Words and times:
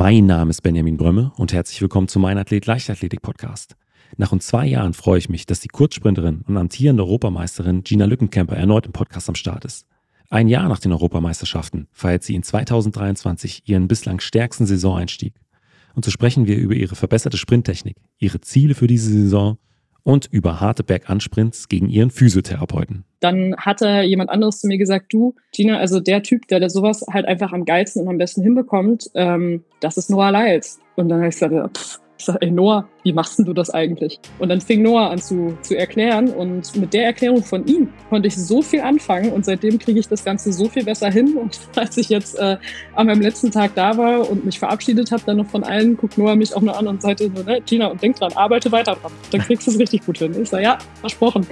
Mein 0.00 0.26
Name 0.26 0.50
ist 0.50 0.62
Benjamin 0.62 0.96
Brömme 0.96 1.32
und 1.38 1.52
herzlich 1.52 1.82
willkommen 1.82 2.06
zu 2.06 2.20
Mein 2.20 2.38
Athlet 2.38 2.66
Leichtathletik 2.66 3.20
Podcast. 3.20 3.74
Nach 4.16 4.30
rund 4.30 4.44
zwei 4.44 4.64
Jahren 4.64 4.94
freue 4.94 5.18
ich 5.18 5.28
mich, 5.28 5.44
dass 5.44 5.58
die 5.58 5.66
Kurzsprinterin 5.66 6.42
und 6.46 6.56
amtierende 6.56 7.02
Europameisterin 7.02 7.82
Gina 7.82 8.04
Lückenkämper 8.04 8.54
erneut 8.54 8.86
im 8.86 8.92
Podcast 8.92 9.28
am 9.28 9.34
Start 9.34 9.64
ist. 9.64 9.88
Ein 10.30 10.46
Jahr 10.46 10.68
nach 10.68 10.78
den 10.78 10.92
Europameisterschaften 10.92 11.88
feiert 11.90 12.22
sie 12.22 12.36
in 12.36 12.44
2023 12.44 13.64
ihren 13.68 13.88
bislang 13.88 14.20
stärksten 14.20 14.66
Saisoneinstieg. 14.66 15.34
Und 15.96 16.04
so 16.04 16.12
sprechen 16.12 16.46
wir 16.46 16.58
über 16.58 16.74
ihre 16.74 16.94
verbesserte 16.94 17.36
Sprinttechnik, 17.36 17.96
ihre 18.18 18.40
Ziele 18.40 18.76
für 18.76 18.86
diese 18.86 19.10
Saison 19.10 19.58
und 20.08 20.26
über 20.30 20.58
harte 20.58 20.84
Bergansprints 20.84 21.68
gegen 21.68 21.90
ihren 21.90 22.10
Physiotherapeuten. 22.10 23.04
Dann 23.20 23.54
hatte 23.58 24.00
jemand 24.00 24.30
anderes 24.30 24.60
zu 24.60 24.66
mir 24.66 24.78
gesagt, 24.78 25.12
du, 25.12 25.34
Gina, 25.52 25.76
also 25.76 26.00
der 26.00 26.22
Typ, 26.22 26.48
der, 26.48 26.70
sowas 26.70 27.04
halt 27.12 27.26
einfach 27.26 27.52
am 27.52 27.66
geilsten 27.66 28.00
und 28.00 28.08
am 28.08 28.16
besten 28.16 28.42
hinbekommt, 28.42 29.10
ähm, 29.12 29.64
das 29.80 29.98
ist 29.98 30.08
Noah 30.08 30.32
Lyles. 30.32 30.80
Und 30.96 31.10
dann 31.10 31.18
habe 31.18 31.28
ich 31.28 31.38
gesagt, 31.38 31.76
pff, 31.76 32.00
ich 32.18 32.24
sage, 32.24 32.38
ey 32.42 32.50
Noah, 32.50 32.88
wie 33.04 33.12
machst 33.12 33.38
du 33.38 33.52
das 33.52 33.70
eigentlich? 33.70 34.18
Und 34.38 34.48
dann 34.48 34.60
fing 34.60 34.82
Noah 34.82 35.10
an 35.10 35.18
zu, 35.18 35.56
zu 35.62 35.76
erklären 35.76 36.28
und 36.30 36.74
mit 36.76 36.92
der 36.92 37.04
Erklärung 37.04 37.42
von 37.44 37.66
ihm 37.66 37.92
konnte 38.10 38.28
ich 38.28 38.36
so 38.36 38.60
viel 38.60 38.80
anfangen 38.80 39.32
und 39.32 39.44
seitdem 39.44 39.78
kriege 39.78 40.00
ich 40.00 40.08
das 40.08 40.24
Ganze 40.24 40.52
so 40.52 40.68
viel 40.68 40.84
besser 40.84 41.10
hin. 41.10 41.36
Und 41.36 41.58
als 41.76 41.96
ich 41.96 42.08
jetzt 42.08 42.36
äh, 42.38 42.56
an 42.94 43.06
meinem 43.06 43.22
letzten 43.22 43.50
Tag 43.50 43.74
da 43.76 43.96
war 43.96 44.28
und 44.28 44.44
mich 44.44 44.58
verabschiedet 44.58 45.12
habe, 45.12 45.22
dann 45.26 45.36
noch 45.36 45.46
von 45.46 45.62
allen, 45.62 45.96
guckt 45.96 46.18
Noah 46.18 46.34
mich 46.34 46.54
auch 46.54 46.62
nur 46.62 46.76
an 46.76 46.88
und 46.88 47.00
sagte, 47.00 47.30
ne, 47.30 47.62
Gina, 47.64 47.86
und 47.86 48.02
denk 48.02 48.16
dran, 48.16 48.32
arbeite 48.34 48.72
weiter 48.72 48.96
dran. 48.96 49.12
Dann 49.30 49.40
kriegst 49.40 49.66
du 49.66 49.70
es 49.70 49.78
richtig 49.78 50.04
gut 50.04 50.18
hin. 50.18 50.34
Ich 50.40 50.48
sage, 50.48 50.64
ja, 50.64 50.78
versprochen. 51.00 51.46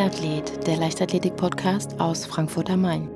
Athlet, 0.00 0.66
der 0.66 0.76
Leichtathletik-Podcast 0.76 2.00
aus 2.00 2.24
Frankfurt 2.24 2.70
am 2.70 2.82
Main. 2.82 3.08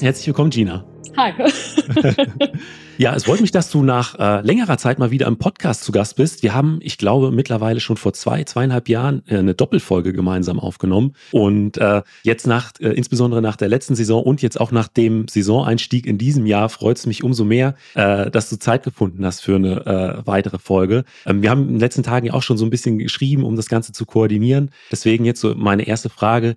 Herzlich 0.00 0.26
willkommen, 0.26 0.50
Gina. 0.50 0.84
Hi. 1.16 1.32
ja, 2.98 3.14
es 3.14 3.24
freut 3.24 3.40
mich, 3.40 3.50
dass 3.50 3.70
du 3.70 3.82
nach 3.82 4.18
äh, 4.18 4.40
längerer 4.42 4.78
Zeit 4.78 4.98
mal 4.98 5.10
wieder 5.10 5.26
im 5.26 5.38
Podcast 5.38 5.84
zu 5.84 5.92
Gast 5.92 6.16
bist. 6.16 6.42
Wir 6.42 6.54
haben, 6.54 6.78
ich 6.82 6.98
glaube, 6.98 7.30
mittlerweile 7.30 7.80
schon 7.80 7.96
vor 7.96 8.12
zwei, 8.12 8.44
zweieinhalb 8.44 8.88
Jahren 8.88 9.22
äh, 9.26 9.38
eine 9.38 9.54
Doppelfolge 9.54 10.12
gemeinsam 10.12 10.60
aufgenommen. 10.60 11.14
Und 11.32 11.78
äh, 11.78 12.02
jetzt 12.22 12.46
nach, 12.46 12.72
äh, 12.80 12.88
insbesondere 12.88 13.42
nach 13.42 13.56
der 13.56 13.68
letzten 13.68 13.94
Saison 13.94 14.22
und 14.22 14.42
jetzt 14.42 14.60
auch 14.60 14.72
nach 14.72 14.88
dem 14.88 15.28
Saisoneinstieg 15.28 16.06
in 16.06 16.18
diesem 16.18 16.46
Jahr, 16.46 16.68
freut 16.68 16.98
es 16.98 17.06
mich 17.06 17.24
umso 17.24 17.44
mehr, 17.44 17.74
äh, 17.94 18.30
dass 18.30 18.48
du 18.50 18.58
Zeit 18.58 18.82
gefunden 18.82 19.24
hast 19.24 19.40
für 19.40 19.56
eine 19.56 19.86
äh, 19.86 20.26
weitere 20.26 20.58
Folge. 20.58 21.04
Ähm, 21.26 21.42
wir 21.42 21.50
haben 21.50 21.62
in 21.62 21.74
den 21.74 21.80
letzten 21.80 22.02
Tagen 22.02 22.26
ja 22.26 22.34
auch 22.34 22.42
schon 22.42 22.56
so 22.56 22.64
ein 22.64 22.70
bisschen 22.70 22.98
geschrieben, 22.98 23.44
um 23.44 23.56
das 23.56 23.68
Ganze 23.68 23.92
zu 23.92 24.06
koordinieren. 24.06 24.70
Deswegen 24.90 25.24
jetzt 25.24 25.40
so 25.40 25.54
meine 25.54 25.86
erste 25.86 26.08
Frage. 26.08 26.54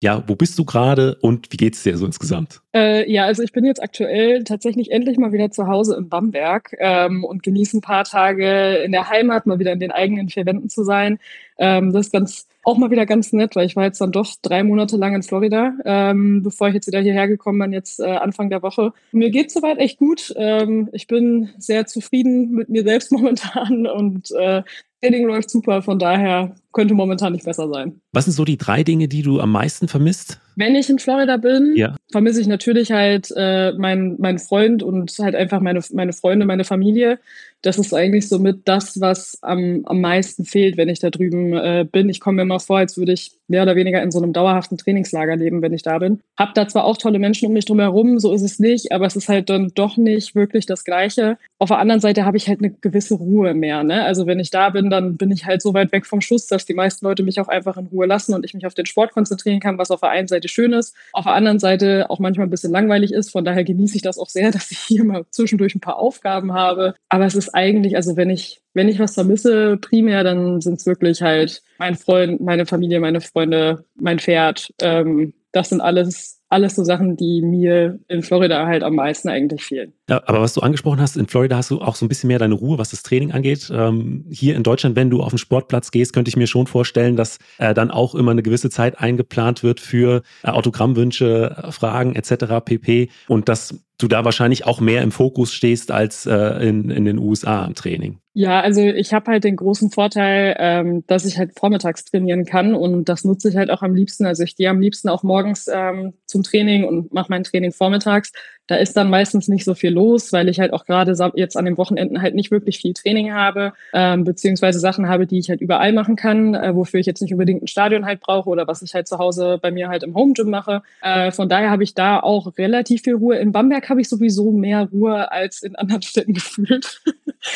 Ja, 0.00 0.22
wo 0.28 0.36
bist 0.36 0.56
du 0.58 0.64
gerade 0.64 1.16
und 1.22 1.52
wie 1.52 1.56
geht's 1.56 1.82
dir 1.82 1.96
so 1.96 2.06
insgesamt? 2.06 2.60
Äh, 2.72 3.10
ja, 3.10 3.24
also 3.24 3.42
ich 3.42 3.52
bin 3.52 3.64
jetzt 3.64 3.82
aktuell 3.82 4.44
tatsächlich 4.44 4.92
endlich 4.92 5.18
mal 5.18 5.32
wieder 5.32 5.50
zu 5.50 5.66
Hause 5.66 5.96
in 5.96 6.08
Bamberg 6.08 6.76
ähm, 6.78 7.24
und 7.24 7.42
genieße 7.42 7.78
ein 7.78 7.80
paar 7.80 8.04
Tage 8.04 8.76
in 8.76 8.92
der 8.92 9.08
Heimat, 9.08 9.46
mal 9.46 9.58
wieder 9.58 9.72
in 9.72 9.80
den 9.80 9.90
eigenen 9.90 10.28
vier 10.28 10.46
Wänden 10.46 10.68
zu 10.68 10.84
sein. 10.84 11.18
Ähm, 11.58 11.92
das 11.92 12.06
ist 12.06 12.12
ganz 12.12 12.46
auch 12.68 12.76
mal 12.76 12.90
wieder 12.90 13.06
ganz 13.06 13.32
nett, 13.32 13.56
weil 13.56 13.64
ich 13.64 13.76
war 13.76 13.84
jetzt 13.84 14.00
dann 14.00 14.12
doch 14.12 14.28
drei 14.42 14.62
Monate 14.62 14.98
lang 14.98 15.14
in 15.14 15.22
Florida, 15.22 15.72
ähm, 15.86 16.42
bevor 16.42 16.68
ich 16.68 16.74
jetzt 16.74 16.86
wieder 16.86 17.00
hierher 17.00 17.26
gekommen 17.26 17.58
bin, 17.58 17.72
jetzt 17.72 17.98
äh, 17.98 18.04
Anfang 18.04 18.50
der 18.50 18.62
Woche. 18.62 18.92
Mir 19.10 19.30
geht 19.30 19.50
soweit 19.50 19.78
echt 19.78 19.98
gut. 19.98 20.34
Ähm, 20.36 20.90
ich 20.92 21.06
bin 21.06 21.48
sehr 21.56 21.86
zufrieden 21.86 22.50
mit 22.50 22.68
mir 22.68 22.82
selbst 22.82 23.10
momentan 23.12 23.86
und 23.86 24.30
äh, 24.32 24.62
Training 25.00 25.26
läuft 25.26 25.50
super, 25.50 25.82
von 25.82 25.98
daher 25.98 26.56
könnte 26.72 26.94
momentan 26.94 27.32
nicht 27.32 27.44
besser 27.44 27.68
sein. 27.68 28.00
Was 28.12 28.24
sind 28.24 28.34
so 28.34 28.44
die 28.44 28.56
drei 28.56 28.82
Dinge, 28.82 29.08
die 29.08 29.22
du 29.22 29.40
am 29.40 29.52
meisten 29.52 29.88
vermisst? 29.88 30.40
Wenn 30.56 30.74
ich 30.74 30.90
in 30.90 30.98
Florida 30.98 31.36
bin, 31.36 31.74
ja. 31.76 31.94
vermisse 32.10 32.40
ich 32.40 32.48
natürlich 32.48 32.90
halt 32.90 33.32
äh, 33.36 33.72
meinen 33.72 34.16
mein 34.18 34.38
Freund 34.38 34.82
und 34.82 35.12
halt 35.20 35.36
einfach 35.36 35.60
meine, 35.60 35.80
meine 35.92 36.12
Freunde, 36.12 36.46
meine 36.46 36.64
Familie. 36.64 37.20
Das 37.62 37.78
ist 37.78 37.92
eigentlich 37.92 38.28
somit 38.28 38.60
das, 38.66 39.00
was 39.00 39.38
am, 39.42 39.82
am 39.86 40.00
meisten 40.00 40.44
fehlt, 40.44 40.76
wenn 40.76 40.88
ich 40.88 41.00
da 41.00 41.10
drüben 41.10 41.54
äh, 41.54 41.86
bin. 41.90 42.08
Ich 42.08 42.20
komme 42.20 42.36
mir 42.36 42.42
immer 42.42 42.60
vor, 42.60 42.78
als 42.78 42.96
würde 42.96 43.12
ich 43.12 43.32
mehr 43.48 43.62
oder 43.62 43.76
weniger 43.76 44.02
in 44.02 44.10
so 44.10 44.18
einem 44.22 44.32
dauerhaften 44.32 44.78
Trainingslager 44.78 45.34
leben, 45.34 45.62
wenn 45.62 45.72
ich 45.72 45.82
da 45.82 45.98
bin. 45.98 46.20
Hab 46.36 46.54
da 46.54 46.68
zwar 46.68 46.84
auch 46.84 46.98
tolle 46.98 47.18
Menschen 47.18 47.46
um 47.46 47.54
mich 47.54 47.64
drum 47.64 47.80
herum, 47.80 48.18
so 48.18 48.32
ist 48.32 48.42
es 48.42 48.58
nicht, 48.58 48.92
aber 48.92 49.06
es 49.06 49.16
ist 49.16 49.28
halt 49.28 49.48
dann 49.48 49.72
doch 49.74 49.96
nicht 49.96 50.34
wirklich 50.34 50.66
das 50.66 50.84
Gleiche. 50.84 51.38
Auf 51.58 51.68
der 51.68 51.78
anderen 51.78 52.00
Seite 52.00 52.24
habe 52.24 52.36
ich 52.36 52.48
halt 52.48 52.60
eine 52.60 52.70
gewisse 52.70 53.14
Ruhe 53.14 53.54
mehr. 53.54 53.82
Ne? 53.82 54.04
Also 54.04 54.26
wenn 54.26 54.38
ich 54.38 54.50
da 54.50 54.70
bin, 54.70 54.90
dann 54.90 55.16
bin 55.16 55.32
ich 55.32 55.46
halt 55.46 55.62
so 55.62 55.74
weit 55.74 55.92
weg 55.92 56.06
vom 56.06 56.20
Schuss, 56.20 56.46
dass 56.46 56.66
die 56.66 56.74
meisten 56.74 57.04
Leute 57.06 57.22
mich 57.22 57.40
auch 57.40 57.48
einfach 57.48 57.76
in 57.78 57.86
Ruhe 57.86 58.06
lassen 58.06 58.34
und 58.34 58.44
ich 58.44 58.54
mich 58.54 58.66
auf 58.66 58.74
den 58.74 58.86
Sport 58.86 59.12
konzentrieren 59.12 59.60
kann, 59.60 59.78
was 59.78 59.90
auf 59.90 60.00
der 60.00 60.10
einen 60.10 60.28
Seite 60.28 60.48
schön 60.48 60.72
ist, 60.72 60.94
auf 61.12 61.24
der 61.24 61.34
anderen 61.34 61.58
Seite 61.58 62.10
auch 62.10 62.18
manchmal 62.18 62.46
ein 62.46 62.50
bisschen 62.50 62.72
langweilig 62.72 63.12
ist. 63.12 63.30
Von 63.30 63.44
daher 63.44 63.64
genieße 63.64 63.96
ich 63.96 64.02
das 64.02 64.18
auch 64.18 64.28
sehr, 64.28 64.50
dass 64.52 64.70
ich 64.70 64.78
hier 64.78 65.04
mal 65.04 65.24
zwischendurch 65.30 65.74
ein 65.74 65.80
paar 65.80 65.98
Aufgaben 65.98 66.52
habe. 66.52 66.94
Aber 67.08 67.24
es 67.24 67.34
ist 67.34 67.47
eigentlich, 67.54 67.96
also 67.96 68.16
wenn 68.16 68.30
ich, 68.30 68.60
wenn 68.74 68.88
ich 68.88 68.98
was 68.98 69.14
vermisse, 69.14 69.76
primär, 69.76 70.24
dann 70.24 70.60
sind 70.60 70.78
es 70.78 70.86
wirklich 70.86 71.22
halt 71.22 71.62
mein 71.78 71.96
Freund, 71.96 72.40
meine 72.40 72.66
Familie, 72.66 73.00
meine 73.00 73.20
Freunde, 73.20 73.84
mein 73.96 74.18
Pferd. 74.18 74.72
Ähm, 74.80 75.34
das 75.52 75.70
sind 75.70 75.80
alles 75.80 76.38
alles 76.50 76.74
so 76.74 76.84
Sachen, 76.84 77.16
die 77.16 77.42
mir 77.42 77.98
in 78.08 78.22
Florida 78.22 78.66
halt 78.66 78.82
am 78.82 78.94
meisten 78.94 79.28
eigentlich 79.28 79.62
fehlen. 79.62 79.92
Ja, 80.08 80.22
aber 80.26 80.40
was 80.40 80.54
du 80.54 80.60
angesprochen 80.60 81.00
hast, 81.00 81.16
in 81.16 81.26
Florida 81.26 81.56
hast 81.56 81.70
du 81.70 81.80
auch 81.80 81.94
so 81.94 82.06
ein 82.06 82.08
bisschen 82.08 82.28
mehr 82.28 82.38
deine 82.38 82.54
Ruhe, 82.54 82.78
was 82.78 82.90
das 82.90 83.02
Training 83.02 83.32
angeht. 83.32 83.70
Ähm, 83.72 84.24
hier 84.30 84.56
in 84.56 84.62
Deutschland, 84.62 84.96
wenn 84.96 85.10
du 85.10 85.22
auf 85.22 85.30
den 85.30 85.38
Sportplatz 85.38 85.90
gehst, 85.90 86.14
könnte 86.14 86.30
ich 86.30 86.36
mir 86.36 86.46
schon 86.46 86.66
vorstellen, 86.66 87.16
dass 87.16 87.38
äh, 87.58 87.74
dann 87.74 87.90
auch 87.90 88.14
immer 88.14 88.30
eine 88.30 88.42
gewisse 88.42 88.70
Zeit 88.70 88.98
eingeplant 88.98 89.62
wird 89.62 89.80
für 89.80 90.22
äh, 90.42 90.48
Autogrammwünsche, 90.48 91.56
äh, 91.64 91.72
Fragen 91.72 92.14
etc. 92.14 92.64
pp. 92.64 93.10
Und 93.28 93.48
dass 93.48 93.78
du 93.98 94.08
da 94.08 94.24
wahrscheinlich 94.24 94.64
auch 94.64 94.80
mehr 94.80 95.02
im 95.02 95.10
Fokus 95.10 95.52
stehst 95.52 95.90
als 95.90 96.24
äh, 96.24 96.34
in, 96.66 96.90
in 96.90 97.04
den 97.04 97.18
USA 97.18 97.64
im 97.64 97.74
Training. 97.74 98.18
Ja, 98.32 98.60
also 98.60 98.80
ich 98.80 99.12
habe 99.12 99.32
halt 99.32 99.42
den 99.42 99.56
großen 99.56 99.90
Vorteil, 99.90 100.54
ähm, 100.60 101.04
dass 101.08 101.24
ich 101.24 101.38
halt 101.38 101.58
vormittags 101.58 102.04
trainieren 102.04 102.44
kann 102.44 102.74
und 102.74 103.08
das 103.08 103.24
nutze 103.24 103.48
ich 103.48 103.56
halt 103.56 103.70
auch 103.70 103.82
am 103.82 103.94
liebsten. 103.94 104.26
Also 104.26 104.44
ich 104.44 104.54
gehe 104.54 104.70
am 104.70 104.80
liebsten 104.80 105.08
auch 105.08 105.24
morgens 105.24 105.68
ähm, 105.72 106.14
zum 106.26 106.44
Training 106.44 106.84
und 106.84 107.12
mache 107.12 107.26
mein 107.30 107.42
Training 107.42 107.72
vormittags. 107.72 108.32
Da 108.68 108.76
ist 108.76 108.96
dann 108.96 109.10
meistens 109.10 109.48
nicht 109.48 109.64
so 109.64 109.74
viel 109.74 109.90
los, 109.90 110.32
weil 110.32 110.48
ich 110.48 110.60
halt 110.60 110.72
auch 110.72 110.84
gerade 110.84 111.14
jetzt 111.34 111.56
an 111.56 111.64
den 111.64 111.76
Wochenenden 111.76 112.22
halt 112.22 112.34
nicht 112.34 112.50
wirklich 112.50 112.78
viel 112.78 112.92
Training 112.94 113.32
habe, 113.32 113.72
ähm, 113.92 114.24
beziehungsweise 114.24 114.78
Sachen 114.78 115.08
habe, 115.08 115.26
die 115.26 115.38
ich 115.38 115.50
halt 115.50 115.60
überall 115.60 115.92
machen 115.92 116.16
kann, 116.16 116.54
äh, 116.54 116.74
wofür 116.74 117.00
ich 117.00 117.06
jetzt 117.06 117.20
nicht 117.20 117.32
unbedingt 117.32 117.62
ein 117.62 117.66
Stadion 117.66 118.06
halt 118.06 118.20
brauche 118.20 118.48
oder 118.48 118.68
was 118.68 118.82
ich 118.82 118.94
halt 118.94 119.08
zu 119.08 119.18
Hause 119.18 119.58
bei 119.60 119.70
mir 119.70 119.88
halt 119.88 120.02
im 120.02 120.14
Home 120.14 120.34
Gym 120.34 120.50
mache. 120.50 120.82
Äh, 121.02 121.32
von 121.32 121.48
daher 121.48 121.70
habe 121.70 121.82
ich 121.82 121.94
da 121.94 122.20
auch 122.20 122.56
relativ 122.58 123.02
viel 123.02 123.14
Ruhe. 123.14 123.38
In 123.38 123.52
Bamberg 123.52 123.88
habe 123.88 124.00
ich 124.00 124.08
sowieso 124.08 124.52
mehr 124.52 124.88
Ruhe 124.92 125.32
als 125.32 125.62
in 125.62 125.74
anderen 125.74 126.02
Städten 126.08 126.34
gefühlt. 126.34 127.00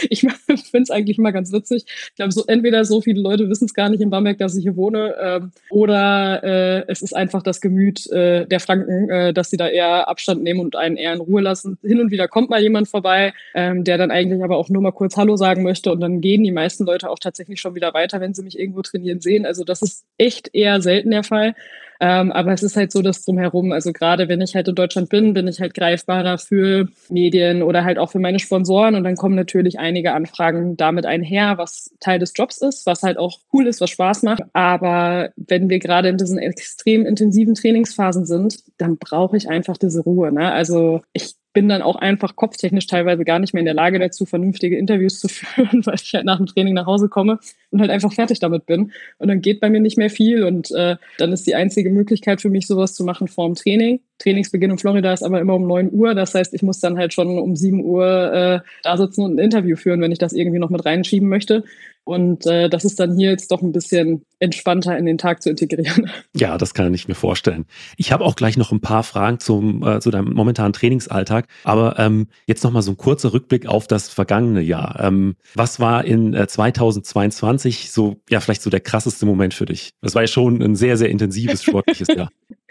ich 0.08 0.20
finde 0.46 0.82
es 0.82 0.90
eigentlich 0.90 1.18
immer 1.18 1.32
ganz 1.32 1.52
witzig. 1.52 1.84
Ich 1.86 2.14
glaube, 2.16 2.32
so 2.32 2.44
entweder 2.46 2.84
so 2.84 3.00
viele 3.00 3.20
Leute 3.20 3.48
wissen 3.48 3.66
es 3.66 3.74
gar 3.74 3.88
nicht 3.88 4.00
in 4.00 4.10
Bamberg, 4.10 4.38
dass 4.38 4.56
ich 4.56 4.62
hier 4.62 4.76
wohne, 4.76 5.14
ähm, 5.20 5.52
oder 5.70 6.42
äh, 6.42 6.84
es 6.88 7.02
ist 7.02 7.14
einfach 7.14 7.42
das 7.42 7.60
Gemüt 7.60 8.10
äh, 8.10 8.46
der 8.46 8.60
Franken, 8.60 9.10
äh, 9.10 9.32
dass 9.32 9.50
sie 9.50 9.56
da 9.56 9.68
eher 9.68 10.08
Abstand 10.08 10.42
nehmen 10.42 10.60
und 10.60 10.76
einen 10.76 10.96
eher 11.02 11.12
in 11.12 11.20
Ruhe 11.20 11.42
lassen. 11.42 11.78
Hin 11.82 12.00
und 12.00 12.10
wieder 12.10 12.28
kommt 12.28 12.50
mal 12.50 12.62
jemand 12.62 12.88
vorbei, 12.88 13.32
ähm, 13.54 13.84
der 13.84 13.98
dann 13.98 14.10
eigentlich 14.10 14.42
aber 14.42 14.56
auch 14.56 14.68
nur 14.68 14.82
mal 14.82 14.92
kurz 14.92 15.16
Hallo 15.16 15.36
sagen 15.36 15.62
möchte 15.62 15.92
und 15.92 16.00
dann 16.00 16.20
gehen 16.20 16.42
die 16.42 16.52
meisten 16.52 16.84
Leute 16.84 17.10
auch 17.10 17.18
tatsächlich 17.18 17.60
schon 17.60 17.74
wieder 17.74 17.92
weiter, 17.94 18.20
wenn 18.20 18.34
sie 18.34 18.42
mich 18.42 18.58
irgendwo 18.58 18.82
trainieren 18.82 19.20
sehen. 19.20 19.44
Also 19.46 19.64
das 19.64 19.82
ist 19.82 20.04
echt 20.18 20.50
eher 20.54 20.80
selten 20.80 21.10
der 21.10 21.24
Fall. 21.24 21.54
Ähm, 22.04 22.32
aber 22.32 22.52
es 22.52 22.64
ist 22.64 22.76
halt 22.76 22.90
so, 22.90 23.00
dass 23.00 23.24
drumherum, 23.24 23.70
also 23.70 23.92
gerade 23.92 24.28
wenn 24.28 24.40
ich 24.40 24.56
halt 24.56 24.66
in 24.66 24.74
Deutschland 24.74 25.08
bin, 25.08 25.34
bin 25.34 25.46
ich 25.46 25.60
halt 25.60 25.72
greifbarer 25.72 26.36
für 26.36 26.88
Medien 27.08 27.62
oder 27.62 27.84
halt 27.84 27.96
auch 27.96 28.10
für 28.10 28.18
meine 28.18 28.40
Sponsoren 28.40 28.96
und 28.96 29.04
dann 29.04 29.14
kommen 29.14 29.36
natürlich 29.36 29.78
einige 29.78 30.12
Anfragen 30.12 30.76
damit 30.76 31.06
einher, 31.06 31.58
was 31.58 31.94
Teil 32.00 32.18
des 32.18 32.32
Jobs 32.34 32.58
ist, 32.58 32.86
was 32.86 33.04
halt 33.04 33.18
auch 33.18 33.38
cool 33.52 33.68
ist, 33.68 33.80
was 33.80 33.90
Spaß 33.90 34.24
macht. 34.24 34.42
Aber 34.52 35.30
wenn 35.36 35.70
wir 35.70 35.78
gerade 35.78 36.08
in 36.08 36.16
diesen 36.16 36.38
extrem 36.38 37.06
intensiven 37.06 37.54
Trainingsphasen 37.54 38.26
sind, 38.26 38.58
dann 38.78 38.98
brauche 38.98 39.36
ich 39.36 39.48
einfach 39.48 39.76
diese 39.76 40.00
Ruhe. 40.00 40.32
Ne? 40.32 40.50
Also 40.50 41.02
ich 41.12 41.36
bin 41.52 41.68
dann 41.68 41.82
auch 41.82 41.96
einfach 41.96 42.36
kopftechnisch 42.36 42.86
teilweise 42.86 43.24
gar 43.24 43.38
nicht 43.38 43.52
mehr 43.52 43.60
in 43.60 43.66
der 43.66 43.74
Lage 43.74 43.98
dazu, 43.98 44.24
vernünftige 44.24 44.76
Interviews 44.76 45.20
zu 45.20 45.28
führen, 45.28 45.84
weil 45.84 45.94
ich 45.94 46.12
halt 46.14 46.24
nach 46.24 46.38
dem 46.38 46.46
Training 46.46 46.74
nach 46.74 46.86
Hause 46.86 47.08
komme 47.08 47.38
und 47.70 47.80
halt 47.80 47.90
einfach 47.90 48.12
fertig 48.12 48.40
damit 48.40 48.66
bin. 48.66 48.92
Und 49.18 49.28
dann 49.28 49.40
geht 49.40 49.60
bei 49.60 49.70
mir 49.70 49.80
nicht 49.80 49.98
mehr 49.98 50.10
viel 50.10 50.44
und 50.44 50.70
äh, 50.72 50.96
dann 51.18 51.32
ist 51.32 51.46
die 51.46 51.54
einzige 51.54 51.90
Möglichkeit 51.90 52.40
für 52.40 52.50
mich, 52.50 52.66
sowas 52.66 52.94
zu 52.94 53.04
machen 53.04 53.28
vor 53.28 53.46
dem 53.46 53.54
Training. 53.54 54.00
Trainingsbeginn 54.22 54.70
in 54.70 54.78
Florida 54.78 55.12
ist 55.12 55.22
aber 55.22 55.40
immer 55.40 55.54
um 55.54 55.66
9 55.66 55.90
Uhr. 55.92 56.14
Das 56.14 56.34
heißt, 56.34 56.54
ich 56.54 56.62
muss 56.62 56.80
dann 56.80 56.98
halt 56.98 57.12
schon 57.12 57.38
um 57.38 57.56
7 57.56 57.84
Uhr 57.84 58.32
äh, 58.32 58.60
da 58.82 58.96
sitzen 58.96 59.22
und 59.22 59.34
ein 59.34 59.38
Interview 59.38 59.76
führen, 59.76 60.00
wenn 60.00 60.12
ich 60.12 60.18
das 60.18 60.32
irgendwie 60.32 60.58
noch 60.58 60.70
mit 60.70 60.84
reinschieben 60.84 61.28
möchte. 61.28 61.64
Und 62.04 62.46
äh, 62.46 62.68
das 62.68 62.84
ist 62.84 62.98
dann 62.98 63.16
hier 63.16 63.30
jetzt 63.30 63.52
doch 63.52 63.62
ein 63.62 63.70
bisschen 63.70 64.24
entspannter 64.40 64.98
in 64.98 65.06
den 65.06 65.18
Tag 65.18 65.42
zu 65.42 65.50
integrieren. 65.50 66.10
Ja, 66.34 66.56
das 66.58 66.74
kann 66.74 66.92
ich 66.94 67.08
mir 67.08 67.14
vorstellen. 67.14 67.66
Ich 67.96 68.10
habe 68.10 68.24
auch 68.24 68.34
gleich 68.36 68.56
noch 68.56 68.72
ein 68.72 68.80
paar 68.80 69.02
Fragen 69.02 69.38
zum, 69.38 69.86
äh, 69.86 70.00
zu 70.00 70.10
deinem 70.10 70.32
momentanen 70.32 70.72
Trainingsalltag. 70.72 71.46
Aber 71.62 71.98
ähm, 71.98 72.28
jetzt 72.46 72.64
nochmal 72.64 72.82
so 72.82 72.92
ein 72.92 72.96
kurzer 72.96 73.32
Rückblick 73.32 73.66
auf 73.66 73.86
das 73.86 74.08
vergangene 74.08 74.62
Jahr. 74.62 74.98
Ähm, 75.00 75.36
was 75.54 75.78
war 75.78 76.04
in 76.04 76.34
äh, 76.34 76.48
2022 76.48 77.92
so, 77.92 78.16
ja, 78.30 78.40
vielleicht 78.40 78.62
so 78.62 78.70
der 78.70 78.80
krasseste 78.80 79.26
Moment 79.26 79.54
für 79.54 79.66
dich? 79.66 79.92
Das 80.00 80.14
war 80.14 80.22
ja 80.22 80.28
schon 80.28 80.62
ein 80.62 80.74
sehr, 80.74 80.96
sehr 80.96 81.10
intensives 81.10 81.62
sportliches 81.62 82.08
Jahr. 82.08 82.30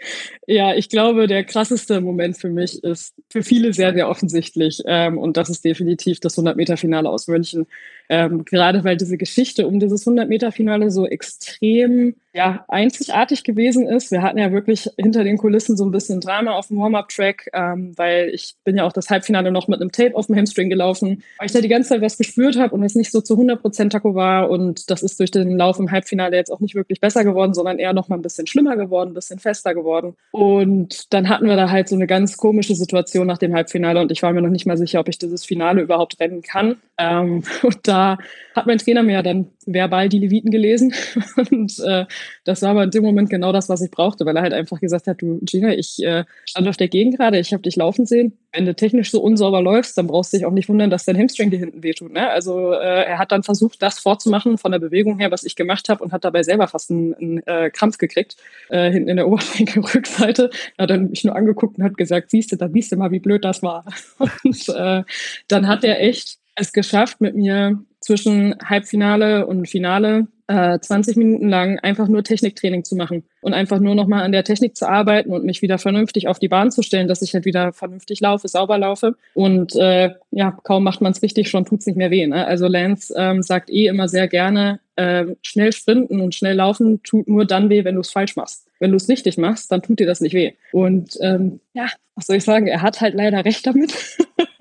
Ja, 0.46 0.74
ich 0.74 0.88
glaube, 0.88 1.26
der 1.26 1.44
krasseste 1.44 2.00
Moment 2.00 2.36
für 2.38 2.48
mich 2.48 2.82
ist 2.82 3.14
für 3.30 3.42
viele 3.42 3.72
sehr, 3.72 3.94
sehr 3.94 4.08
offensichtlich. 4.08 4.82
Ähm, 4.86 5.18
und 5.18 5.36
das 5.36 5.48
ist 5.50 5.64
definitiv 5.64 6.20
das 6.20 6.36
100-Meter-Finale 6.36 7.08
aus 7.08 7.28
München. 7.28 7.66
Ähm, 8.08 8.44
gerade 8.44 8.84
weil 8.84 8.96
diese 8.96 9.16
Geschichte 9.16 9.66
um 9.66 9.80
dieses 9.80 10.06
100-Meter-Finale 10.06 10.90
so 10.90 11.06
extrem 11.06 12.14
ja, 12.34 12.64
einzigartig 12.68 13.44
gewesen 13.44 13.86
ist. 13.86 14.10
Wir 14.10 14.22
hatten 14.22 14.38
ja 14.38 14.52
wirklich 14.52 14.88
hinter 14.96 15.22
den 15.22 15.36
Kulissen 15.36 15.76
so 15.76 15.84
ein 15.84 15.90
bisschen 15.90 16.20
Drama 16.20 16.52
auf 16.52 16.68
dem 16.68 16.78
Warm-Up-Track, 16.78 17.50
ähm, 17.52 17.92
weil 17.96 18.30
ich 18.30 18.54
bin 18.64 18.76
ja 18.76 18.84
auch 18.84 18.92
das 18.92 19.10
Halbfinale 19.10 19.52
noch 19.52 19.68
mit 19.68 19.80
einem 19.80 19.92
Tape 19.92 20.16
auf 20.16 20.26
dem 20.26 20.36
Hamstring 20.36 20.70
gelaufen, 20.70 21.22
weil 21.38 21.46
ich 21.46 21.52
da 21.52 21.60
die 21.60 21.68
ganze 21.68 21.90
Zeit 21.90 22.00
was 22.00 22.16
gespürt 22.16 22.56
habe 22.56 22.74
und 22.74 22.82
es 22.84 22.94
nicht 22.94 23.12
so 23.12 23.20
zu 23.20 23.34
100% 23.34 23.90
Taco 23.90 24.14
war. 24.14 24.48
Und 24.48 24.90
das 24.90 25.02
ist 25.02 25.20
durch 25.20 25.30
den 25.30 25.56
Lauf 25.58 25.78
im 25.78 25.90
Halbfinale 25.90 26.36
jetzt 26.36 26.50
auch 26.50 26.60
nicht 26.60 26.74
wirklich 26.74 27.00
besser 27.00 27.22
geworden, 27.22 27.52
sondern 27.52 27.78
eher 27.78 27.92
noch 27.92 28.08
mal 28.08 28.16
ein 28.16 28.22
bisschen 28.22 28.46
schlimmer 28.46 28.76
geworden, 28.76 29.10
ein 29.10 29.14
bisschen 29.14 29.38
fester 29.38 29.74
geworden. 29.74 30.14
Und 30.30 31.12
dann 31.12 31.28
hatten 31.28 31.46
wir 31.46 31.56
da 31.56 31.70
halt 31.70 31.88
so 31.88 31.96
eine 31.96 32.06
ganz 32.06 32.38
komische 32.38 32.74
Situation 32.74 33.26
nach 33.26 33.38
dem 33.38 33.54
Halbfinale 33.54 34.00
und 34.00 34.10
ich 34.10 34.22
war 34.22 34.32
mir 34.32 34.40
noch 34.40 34.48
nicht 34.48 34.64
mal 34.64 34.78
sicher, 34.78 35.00
ob 35.00 35.08
ich 35.08 35.18
dieses 35.18 35.44
Finale 35.44 35.82
überhaupt 35.82 36.18
rennen 36.18 36.40
kann. 36.40 36.76
Ähm, 36.96 37.42
und 37.62 37.86
da 37.92 38.18
hat 38.54 38.66
mein 38.66 38.78
Trainer 38.78 39.02
mir 39.02 39.12
ja 39.12 39.22
dann 39.22 39.50
verbal 39.66 40.08
die 40.08 40.18
Leviten 40.18 40.50
gelesen. 40.50 40.92
Und 41.50 41.78
äh, 41.80 42.06
das 42.44 42.62
war 42.62 42.70
aber 42.70 42.84
in 42.84 42.90
dem 42.90 43.02
Moment 43.02 43.30
genau 43.30 43.52
das, 43.52 43.68
was 43.68 43.80
ich 43.80 43.90
brauchte, 43.90 44.26
weil 44.26 44.36
er 44.36 44.42
halt 44.42 44.52
einfach 44.52 44.80
gesagt 44.80 45.06
hat, 45.06 45.22
du 45.22 45.38
Gina, 45.42 45.72
ich 45.72 46.02
äh, 46.02 46.24
stand 46.44 46.68
auf 46.68 46.76
der 46.76 46.88
Gegend 46.88 47.18
gerade, 47.18 47.38
ich 47.38 47.52
habe 47.52 47.62
dich 47.62 47.76
laufen 47.76 48.06
sehen. 48.06 48.38
Wenn 48.52 48.66
du 48.66 48.74
technisch 48.74 49.10
so 49.10 49.22
unsauber 49.22 49.62
läufst, 49.62 49.96
dann 49.96 50.06
brauchst 50.06 50.32
du 50.32 50.36
dich 50.36 50.46
auch 50.46 50.52
nicht 50.52 50.68
wundern, 50.68 50.90
dass 50.90 51.04
dein 51.04 51.18
Hamstring 51.18 51.50
dir 51.50 51.58
hinten 51.58 51.82
wehtut. 51.82 52.12
Ne? 52.12 52.28
Also 52.28 52.72
äh, 52.72 53.04
er 53.04 53.18
hat 53.18 53.32
dann 53.32 53.42
versucht, 53.42 53.80
das 53.82 53.98
vorzumachen 53.98 54.58
von 54.58 54.72
der 54.72 54.78
Bewegung 54.78 55.18
her, 55.18 55.30
was 55.30 55.44
ich 55.44 55.56
gemacht 55.56 55.88
habe 55.88 56.04
und 56.04 56.12
hat 56.12 56.24
dabei 56.24 56.42
selber 56.42 56.68
fast 56.68 56.90
einen, 56.90 57.14
einen 57.14 57.46
äh, 57.46 57.70
Krampf 57.70 57.98
gekriegt, 57.98 58.36
äh, 58.68 58.90
hinten 58.90 59.08
in 59.08 59.16
der 59.16 59.28
Oberschenkelrückseite. 59.28 60.50
Hat 60.78 60.90
dann 60.90 61.10
mich 61.10 61.24
nur 61.24 61.36
angeguckt 61.36 61.78
und 61.78 61.84
hat 61.84 61.96
gesagt, 61.96 62.30
siehst 62.30 62.52
du, 62.52 62.56
da 62.56 62.68
siehst 62.68 62.92
du 62.92 62.96
mal, 62.96 63.10
wie 63.10 63.20
blöd 63.20 63.44
das 63.44 63.62
war. 63.62 63.84
Und 64.44 64.68
äh, 64.68 65.04
dann 65.48 65.68
hat 65.68 65.84
er 65.84 66.00
echt 66.00 66.38
es 66.54 66.72
geschafft, 66.72 67.20
mit 67.20 67.34
mir 67.34 67.82
zwischen 68.00 68.56
Halbfinale 68.64 69.46
und 69.46 69.68
Finale 69.68 70.26
äh, 70.48 70.78
20 70.78 71.16
Minuten 71.16 71.48
lang 71.48 71.78
einfach 71.78 72.08
nur 72.08 72.24
Techniktraining 72.24 72.84
zu 72.84 72.96
machen 72.96 73.24
und 73.40 73.54
einfach 73.54 73.78
nur 73.78 73.94
nochmal 73.94 74.22
an 74.22 74.32
der 74.32 74.44
Technik 74.44 74.76
zu 74.76 74.88
arbeiten 74.88 75.32
und 75.32 75.44
mich 75.44 75.62
wieder 75.62 75.78
vernünftig 75.78 76.28
auf 76.28 76.38
die 76.38 76.48
Bahn 76.48 76.70
zu 76.70 76.82
stellen, 76.82 77.08
dass 77.08 77.22
ich 77.22 77.32
halt 77.32 77.44
wieder 77.44 77.72
vernünftig 77.72 78.20
laufe, 78.20 78.48
sauber 78.48 78.76
laufe. 78.76 79.14
Und 79.34 79.74
äh, 79.76 80.10
ja, 80.30 80.50
kaum 80.64 80.84
macht 80.84 81.00
man 81.00 81.12
es 81.12 81.22
richtig, 81.22 81.48
schon 81.48 81.64
tut 81.64 81.80
es 81.80 81.86
nicht 81.86 81.96
mehr 81.96 82.10
weh. 82.10 82.26
Ne? 82.26 82.44
Also 82.46 82.66
Lance 82.66 83.14
ähm, 83.16 83.42
sagt 83.42 83.70
eh 83.70 83.86
immer 83.86 84.08
sehr 84.08 84.28
gerne, 84.28 84.80
äh, 84.96 85.26
schnell 85.42 85.72
sprinten 85.72 86.20
und 86.20 86.34
schnell 86.34 86.56
laufen 86.56 87.02
tut 87.02 87.28
nur 87.28 87.46
dann 87.46 87.70
weh, 87.70 87.84
wenn 87.84 87.94
du 87.94 88.00
es 88.00 88.10
falsch 88.10 88.36
machst. 88.36 88.66
Wenn 88.78 88.90
du 88.90 88.96
es 88.96 89.08
richtig 89.08 89.38
machst, 89.38 89.70
dann 89.70 89.80
tut 89.80 90.00
dir 90.00 90.06
das 90.06 90.20
nicht 90.20 90.34
weh. 90.34 90.52
Und 90.72 91.16
ähm, 91.20 91.60
ja, 91.72 91.86
was 92.16 92.26
soll 92.26 92.36
ich 92.36 92.44
sagen, 92.44 92.66
er 92.66 92.82
hat 92.82 93.00
halt 93.00 93.14
leider 93.14 93.44
recht 93.44 93.66
damit. 93.66 93.94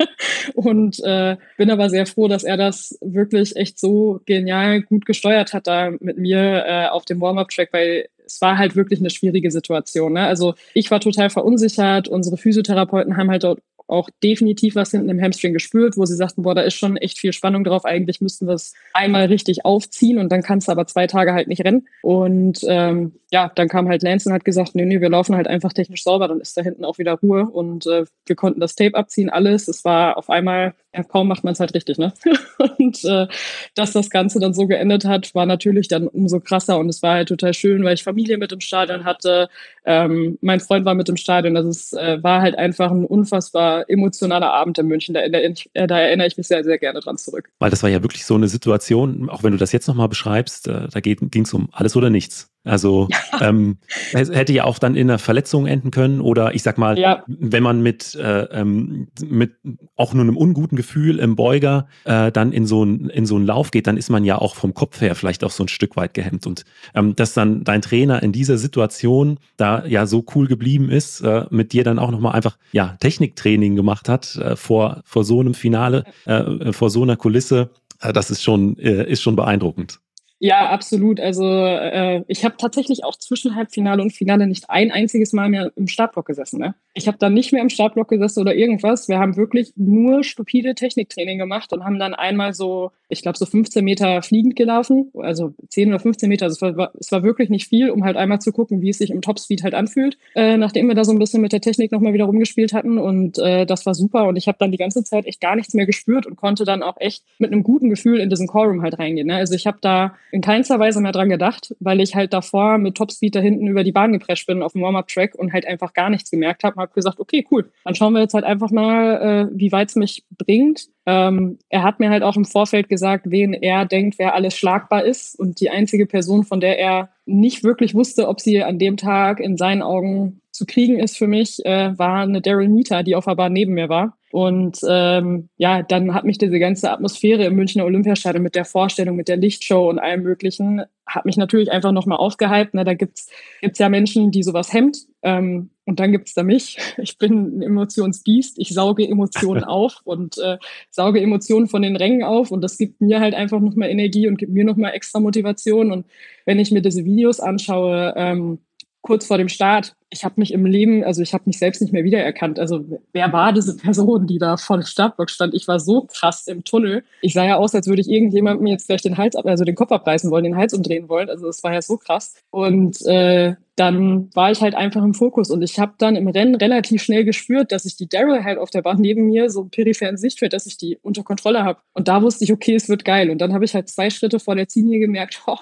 und 0.55 0.99
äh, 1.03 1.37
bin 1.57 1.69
aber 1.69 1.89
sehr 1.89 2.05
froh, 2.05 2.27
dass 2.27 2.43
er 2.43 2.57
das 2.57 2.97
wirklich 3.01 3.55
echt 3.55 3.79
so 3.79 4.21
genial 4.25 4.81
gut 4.81 5.05
gesteuert 5.05 5.53
hat 5.53 5.67
da 5.67 5.91
mit 5.99 6.17
mir 6.17 6.63
äh, 6.65 6.87
auf 6.87 7.05
dem 7.05 7.21
Warm-up-Track, 7.21 7.69
weil 7.71 8.07
es 8.25 8.41
war 8.41 8.57
halt 8.57 8.75
wirklich 8.75 8.99
eine 8.99 9.09
schwierige 9.09 9.51
Situation. 9.51 10.13
Ne? 10.13 10.25
Also 10.25 10.53
ich 10.73 10.89
war 10.89 10.99
total 10.99 11.29
verunsichert. 11.29 12.07
Unsere 12.07 12.37
Physiotherapeuten 12.37 13.17
haben 13.17 13.29
halt 13.29 13.43
dort 13.43 13.59
auch 13.87 14.09
definitiv 14.23 14.75
was 14.75 14.91
hinten 14.91 15.09
im 15.09 15.21
Hamstring 15.21 15.51
gespürt, 15.51 15.97
wo 15.97 16.05
sie 16.05 16.15
sagten, 16.15 16.43
boah, 16.43 16.55
da 16.55 16.61
ist 16.61 16.75
schon 16.75 16.95
echt 16.95 17.19
viel 17.19 17.33
Spannung 17.33 17.65
drauf. 17.65 17.83
Eigentlich 17.83 18.21
müssten 18.21 18.47
wir 18.47 18.53
es 18.53 18.73
einmal 18.93 19.25
richtig 19.25 19.65
aufziehen 19.65 20.17
und 20.17 20.31
dann 20.31 20.43
kannst 20.43 20.69
du 20.69 20.71
aber 20.71 20.87
zwei 20.87 21.07
Tage 21.07 21.33
halt 21.33 21.49
nicht 21.49 21.65
rennen. 21.65 21.87
Und 22.01 22.61
ähm, 22.67 23.13
ja, 23.33 23.49
dann 23.55 23.69
kam 23.69 23.87
halt 23.87 24.03
Lance 24.03 24.27
und 24.27 24.33
hat 24.33 24.43
gesagt, 24.43 24.75
nee, 24.75 24.83
nee, 24.83 24.99
wir 24.99 25.09
laufen 25.09 25.35
halt 25.35 25.47
einfach 25.47 25.71
technisch 25.71 26.03
sauber, 26.03 26.27
dann 26.27 26.41
ist 26.41 26.57
da 26.57 26.61
hinten 26.61 26.83
auch 26.83 26.97
wieder 26.97 27.13
Ruhe 27.13 27.45
und 27.45 27.87
äh, 27.87 28.03
wir 28.25 28.35
konnten 28.35 28.59
das 28.59 28.75
Tape 28.75 28.95
abziehen, 28.95 29.29
alles. 29.29 29.69
Es 29.69 29.85
war 29.85 30.17
auf 30.17 30.29
einmal, 30.29 30.73
ja, 30.93 31.03
kaum 31.03 31.29
macht 31.29 31.45
man 31.45 31.53
es 31.53 31.61
halt 31.61 31.73
richtig, 31.73 31.97
ne? 31.97 32.13
und 32.77 33.03
äh, 33.05 33.27
dass 33.73 33.93
das 33.93 34.09
Ganze 34.09 34.39
dann 34.39 34.53
so 34.53 34.67
geendet 34.67 35.05
hat, 35.05 35.33
war 35.33 35.45
natürlich 35.45 35.87
dann 35.87 36.07
umso 36.07 36.41
krasser 36.41 36.77
und 36.77 36.89
es 36.89 37.01
war 37.01 37.13
halt 37.13 37.29
total 37.29 37.53
schön, 37.53 37.85
weil 37.85 37.93
ich 37.93 38.03
Familie 38.03 38.37
mit 38.37 38.51
im 38.51 38.59
Stadion 38.59 39.05
hatte, 39.05 39.47
ähm, 39.85 40.37
mein 40.41 40.59
Freund 40.59 40.83
war 40.83 40.93
mit 40.93 41.07
im 41.07 41.15
Stadion, 41.15 41.55
also 41.55 41.69
es 41.69 41.93
äh, 41.93 42.21
war 42.21 42.41
halt 42.41 42.57
einfach 42.57 42.91
ein 42.91 43.05
unfassbar 43.05 43.89
emotionaler 43.89 44.51
Abend 44.51 44.77
in 44.77 44.87
München. 44.87 45.13
Da, 45.13 45.21
erinnere 45.21 45.53
ich, 45.53 45.69
äh, 45.73 45.87
da 45.87 45.99
erinnere 45.99 46.27
ich 46.27 46.35
mich 46.35 46.47
sehr, 46.47 46.65
sehr 46.65 46.77
gerne 46.77 46.99
dran 46.99 47.17
zurück. 47.17 47.49
Weil 47.59 47.69
das 47.69 47.81
war 47.81 47.89
ja 47.89 48.03
wirklich 48.03 48.25
so 48.25 48.35
eine 48.35 48.49
Situation, 48.49 49.29
auch 49.29 49.43
wenn 49.43 49.53
du 49.53 49.57
das 49.57 49.71
jetzt 49.71 49.87
nochmal 49.87 50.09
beschreibst, 50.09 50.67
äh, 50.67 50.89
da 50.91 50.99
ging 50.99 51.43
es 51.43 51.53
um 51.53 51.69
alles 51.71 51.95
oder 51.95 52.09
nichts. 52.09 52.50
Also 52.63 53.07
ja. 53.09 53.49
ähm, 53.49 53.77
hätte 54.13 54.53
ja 54.53 54.65
auch 54.65 54.77
dann 54.77 54.95
in 54.95 55.09
einer 55.09 55.17
Verletzung 55.17 55.65
enden 55.65 55.89
können 55.89 56.21
oder 56.21 56.53
ich 56.53 56.61
sag 56.61 56.77
mal, 56.77 56.97
ja. 56.97 57.23
wenn 57.27 57.63
man 57.63 57.81
mit, 57.81 58.13
äh, 58.15 58.43
ähm, 58.51 59.07
mit 59.25 59.55
auch 59.95 60.13
nur 60.13 60.23
einem 60.23 60.37
unguten 60.37 60.75
Gefühl 60.75 61.17
im 61.17 61.35
Beuger 61.35 61.87
äh, 62.03 62.31
dann 62.31 62.51
in 62.51 62.67
so, 62.67 62.83
ein, 62.83 63.09
in 63.09 63.25
so 63.25 63.35
einen 63.35 63.47
Lauf 63.47 63.71
geht, 63.71 63.87
dann 63.87 63.97
ist 63.97 64.09
man 64.09 64.25
ja 64.25 64.37
auch 64.37 64.55
vom 64.55 64.75
Kopf 64.75 65.01
her 65.01 65.15
vielleicht 65.15 65.43
auch 65.43 65.49
so 65.49 65.63
ein 65.63 65.69
Stück 65.69 65.95
weit 65.95 66.13
gehemmt. 66.13 66.45
Und 66.45 66.63
ähm, 66.93 67.15
dass 67.15 67.33
dann 67.33 67.63
dein 67.63 67.81
Trainer 67.81 68.21
in 68.21 68.31
dieser 68.31 68.59
Situation 68.59 69.39
da 69.57 69.83
ja 69.85 70.05
so 70.05 70.23
cool 70.35 70.47
geblieben 70.47 70.89
ist, 70.89 71.21
äh, 71.21 71.45
mit 71.49 71.73
dir 71.73 71.83
dann 71.83 71.97
auch 71.97 72.11
nochmal 72.11 72.33
einfach 72.33 72.57
ja 72.73 72.95
Techniktraining 72.99 73.75
gemacht 73.75 74.07
hat 74.07 74.35
äh, 74.35 74.55
vor, 74.55 75.01
vor 75.03 75.23
so 75.23 75.39
einem 75.39 75.55
Finale, 75.55 76.03
äh, 76.25 76.71
vor 76.73 76.91
so 76.91 77.01
einer 77.01 77.15
Kulisse, 77.15 77.71
äh, 78.01 78.13
das 78.13 78.29
ist 78.29 78.43
schon, 78.43 78.77
äh, 78.77 79.09
ist 79.09 79.21
schon 79.21 79.35
beeindruckend. 79.35 79.99
Ja, 80.43 80.71
absolut. 80.71 81.19
Also 81.19 81.45
äh, 81.45 82.23
ich 82.27 82.43
habe 82.43 82.57
tatsächlich 82.57 83.03
auch 83.03 83.15
zwischen 83.15 83.53
Halbfinale 83.53 84.01
und 84.01 84.11
Finale 84.11 84.47
nicht 84.47 84.71
ein 84.71 84.91
einziges 84.91 85.33
Mal 85.33 85.49
mehr 85.49 85.71
im 85.75 85.87
Startblock 85.87 86.25
gesessen. 86.25 86.59
Ne? 86.59 86.73
Ich 86.95 87.07
habe 87.07 87.19
dann 87.19 87.35
nicht 87.35 87.53
mehr 87.53 87.61
im 87.61 87.69
Startblock 87.69 88.07
gesessen 88.07 88.39
oder 88.39 88.55
irgendwas. 88.55 89.07
Wir 89.07 89.19
haben 89.19 89.37
wirklich 89.37 89.73
nur 89.75 90.23
stupide 90.23 90.73
Techniktraining 90.73 91.37
gemacht 91.37 91.71
und 91.73 91.83
haben 91.83 91.99
dann 91.99 92.15
einmal 92.15 92.55
so, 92.55 92.89
ich 93.07 93.21
glaube, 93.21 93.37
so 93.37 93.45
15 93.45 93.85
Meter 93.85 94.23
fliegend 94.23 94.55
gelaufen, 94.55 95.11
also 95.15 95.53
10 95.69 95.89
oder 95.89 95.99
15 95.99 96.27
Meter. 96.27 96.45
Also 96.45 96.65
es 96.65 96.75
war, 96.75 96.91
es 96.99 97.11
war 97.11 97.21
wirklich 97.21 97.51
nicht 97.51 97.67
viel, 97.67 97.91
um 97.91 98.03
halt 98.03 98.17
einmal 98.17 98.41
zu 98.41 98.51
gucken, 98.51 98.81
wie 98.81 98.89
es 98.89 98.97
sich 98.97 99.11
im 99.11 99.21
Topspeed 99.21 99.61
halt 99.61 99.75
anfühlt, 99.75 100.17
äh, 100.33 100.57
nachdem 100.57 100.87
wir 100.87 100.95
da 100.95 101.03
so 101.03 101.11
ein 101.11 101.19
bisschen 101.19 101.43
mit 101.43 101.53
der 101.53 101.61
Technik 101.61 101.91
nochmal 101.91 102.13
wieder 102.13 102.25
rumgespielt 102.25 102.73
hatten. 102.73 102.97
Und 102.97 103.37
äh, 103.37 103.67
das 103.67 103.85
war 103.85 103.93
super. 103.93 104.25
Und 104.25 104.37
ich 104.37 104.47
habe 104.47 104.57
dann 104.59 104.71
die 104.71 104.79
ganze 104.79 105.03
Zeit 105.03 105.27
echt 105.27 105.39
gar 105.39 105.55
nichts 105.55 105.75
mehr 105.75 105.85
gespürt 105.85 106.25
und 106.25 106.35
konnte 106.35 106.65
dann 106.65 106.81
auch 106.81 106.97
echt 106.99 107.23
mit 107.37 107.51
einem 107.51 107.61
guten 107.61 107.91
Gefühl 107.91 108.19
in 108.19 108.31
diesen 108.31 108.47
Callroom 108.47 108.81
halt 108.81 108.97
reingehen. 108.97 109.27
Ne? 109.27 109.35
Also 109.35 109.53
ich 109.53 109.67
habe 109.67 109.77
da 109.81 110.15
in 110.31 110.41
keinster 110.41 110.79
Weise 110.79 111.01
mehr 111.01 111.11
dran 111.11 111.29
gedacht, 111.29 111.75
weil 111.79 112.01
ich 112.01 112.15
halt 112.15 112.33
davor 112.33 112.77
mit 112.77 112.95
Topspeed 112.95 113.35
da 113.35 113.39
hinten 113.39 113.67
über 113.67 113.83
die 113.83 113.91
Bahn 113.91 114.13
geprescht 114.13 114.47
bin 114.47 114.63
auf 114.63 114.73
dem 114.73 114.81
Warm-Up-Track 114.81 115.35
und 115.35 115.53
halt 115.53 115.65
einfach 115.65 115.93
gar 115.93 116.09
nichts 116.09 116.31
gemerkt 116.31 116.63
habe. 116.63 116.79
Habe 116.79 116.93
gesagt, 116.93 117.19
okay, 117.19 117.45
cool, 117.51 117.71
dann 117.83 117.95
schauen 117.95 118.13
wir 118.13 118.21
jetzt 118.21 118.33
halt 118.33 118.45
einfach 118.45 118.71
mal, 118.71 119.49
äh, 119.51 119.59
wie 119.59 119.71
weit 119.71 119.89
es 119.89 119.95
mich 119.95 120.23
bringt. 120.37 120.87
Ähm, 121.05 121.59
er 121.69 121.83
hat 121.83 121.99
mir 121.99 122.09
halt 122.09 122.23
auch 122.23 122.35
im 122.35 122.45
Vorfeld 122.45 122.89
gesagt, 122.89 123.25
wen 123.29 123.53
er 123.53 123.85
denkt, 123.85 124.19
wer 124.19 124.35
alles 124.35 124.55
schlagbar 124.55 125.03
ist. 125.03 125.37
Und 125.37 125.59
die 125.59 125.69
einzige 125.69 126.05
Person, 126.05 126.43
von 126.43 126.59
der 126.59 126.79
er 126.79 127.09
nicht 127.25 127.63
wirklich 127.63 127.93
wusste, 127.93 128.27
ob 128.27 128.39
sie 128.39 128.63
an 128.63 128.79
dem 128.79 128.97
Tag 128.97 129.39
in 129.39 129.57
seinen 129.57 129.81
Augen 129.81 130.41
zu 130.51 130.65
kriegen 130.65 130.99
ist 130.99 131.17
für 131.17 131.27
mich, 131.27 131.65
äh, 131.65 131.97
war 131.97 132.21
eine 132.21 132.41
Daryl 132.41 132.67
Nita, 132.67 133.03
die 133.03 133.15
auf 133.15 133.25
der 133.25 133.35
Bahn 133.35 133.53
neben 133.53 133.73
mir 133.73 133.89
war. 133.89 134.17
Und 134.31 134.79
ähm, 134.87 135.49
ja, 135.57 135.83
dann 135.83 136.13
hat 136.13 136.23
mich 136.23 136.37
diese 136.37 136.59
ganze 136.59 136.91
Atmosphäre 136.91 137.45
im 137.45 137.55
Münchner 137.55 137.85
Olympiastadion 137.85 138.43
mit 138.43 138.55
der 138.55 138.65
Vorstellung, 138.65 139.15
mit 139.15 139.27
der 139.27 139.37
Lichtshow 139.37 139.89
und 139.89 139.99
allem 139.99 140.23
Möglichen, 140.23 140.83
hat 141.05 141.25
mich 141.25 141.35
natürlich 141.35 141.71
einfach 141.71 141.91
nochmal 141.91 142.17
aufgehypt. 142.17 142.73
Ne? 142.73 142.85
Da 142.85 142.93
gibt's 142.93 143.29
gibt's 143.61 143.79
ja 143.79 143.89
Menschen, 143.89 144.31
die 144.31 144.43
sowas 144.43 144.71
hemmt. 144.71 144.99
Ähm, 145.21 145.71
und 145.85 145.99
dann 145.99 146.11
gibt's 146.13 146.33
da 146.33 146.43
mich. 146.43 146.77
Ich 146.97 147.17
bin 147.17 147.59
ein 147.59 147.61
Emotionsbiest. 147.61 148.57
Ich 148.59 148.69
sauge 148.73 149.07
Emotionen 149.07 149.63
auf 149.65 149.99
und 150.05 150.37
äh, 150.37 150.57
sauge 150.89 151.19
Emotionen 151.19 151.67
von 151.67 151.81
den 151.81 151.97
Rängen 151.97 152.23
auf. 152.23 152.51
Und 152.51 152.61
das 152.61 152.77
gibt 152.77 153.01
mir 153.01 153.19
halt 153.19 153.33
einfach 153.33 153.59
nochmal 153.59 153.89
Energie 153.89 154.27
und 154.27 154.37
gibt 154.37 154.53
mir 154.53 154.63
nochmal 154.63 154.93
extra 154.93 155.19
Motivation. 155.19 155.91
Und 155.91 156.05
wenn 156.45 156.59
ich 156.59 156.71
mir 156.71 156.81
diese 156.81 157.03
Videos 157.03 157.41
anschaue, 157.41 158.13
ähm, 158.15 158.59
kurz 159.01 159.25
vor 159.25 159.37
dem 159.37 159.49
Start, 159.49 159.95
ich 160.13 160.25
habe 160.25 160.35
mich 160.37 160.53
im 160.53 160.65
Leben, 160.65 161.03
also 161.05 161.21
ich 161.21 161.33
habe 161.33 161.45
mich 161.47 161.57
selbst 161.57 161.81
nicht 161.81 161.93
mehr 161.93 162.03
wiedererkannt. 162.03 162.59
Also 162.59 162.83
wer 163.13 163.31
war 163.31 163.53
diese 163.53 163.77
Person, 163.77 164.27
die 164.27 164.39
da 164.39 164.57
vor 164.57 164.77
dem 164.77 164.85
Startblock 164.85 165.29
stand? 165.29 165.53
Ich 165.53 165.67
war 165.69 165.79
so 165.79 166.01
krass 166.01 166.47
im 166.47 166.65
Tunnel. 166.65 167.03
Ich 167.21 167.33
sah 167.33 167.45
ja 167.45 167.55
aus, 167.55 167.73
als 167.73 167.87
würde 167.87 168.01
ich 168.01 168.09
irgendjemandem 168.09 168.67
jetzt 168.67 168.87
gleich 168.87 169.01
den 169.01 169.17
Hals, 169.17 169.37
ab, 169.37 169.45
also 169.45 169.63
den 169.63 169.75
Kopf 169.75 169.91
abreißen 169.91 170.29
wollen, 170.29 170.43
den 170.43 170.57
Hals 170.57 170.73
umdrehen 170.73 171.07
wollen. 171.07 171.29
Also 171.29 171.47
das 171.47 171.63
war 171.63 171.73
ja 171.73 171.81
so 171.81 171.95
krass. 171.95 172.35
Und 172.49 173.01
äh, 173.05 173.55
dann 173.75 174.29
war 174.35 174.51
ich 174.51 174.61
halt 174.61 174.75
einfach 174.75 175.03
im 175.03 175.13
Fokus 175.13 175.49
und 175.49 175.61
ich 175.61 175.79
habe 175.79 175.93
dann 175.97 176.15
im 176.15 176.27
Rennen 176.27 176.55
relativ 176.55 177.01
schnell 177.01 177.23
gespürt, 177.23 177.71
dass 177.71 177.85
ich 177.85 177.95
die 177.95 178.09
Daryl 178.09 178.43
halt 178.43 178.57
auf 178.57 178.69
der 178.69 178.81
Bahn 178.81 178.99
neben 178.99 179.27
mir 179.27 179.49
so 179.49 179.65
peripheren 179.65 180.17
Sichtfeld, 180.17 180.53
dass 180.53 180.65
ich 180.65 180.77
die 180.77 180.97
unter 181.01 181.23
Kontrolle 181.23 181.63
habe. 181.63 181.79
Und 181.93 182.07
da 182.07 182.21
wusste 182.21 182.43
ich, 182.43 182.51
okay, 182.51 182.75
es 182.75 182.89
wird 182.89 183.05
geil. 183.05 183.29
Und 183.29 183.39
dann 183.39 183.53
habe 183.53 183.65
ich 183.65 183.73
halt 183.73 183.89
zwei 183.89 184.09
Schritte 184.09 184.39
vor 184.39 184.55
der 184.55 184.67
Ziellinie 184.67 184.99
gemerkt, 184.99 185.41
oh, 185.47 185.57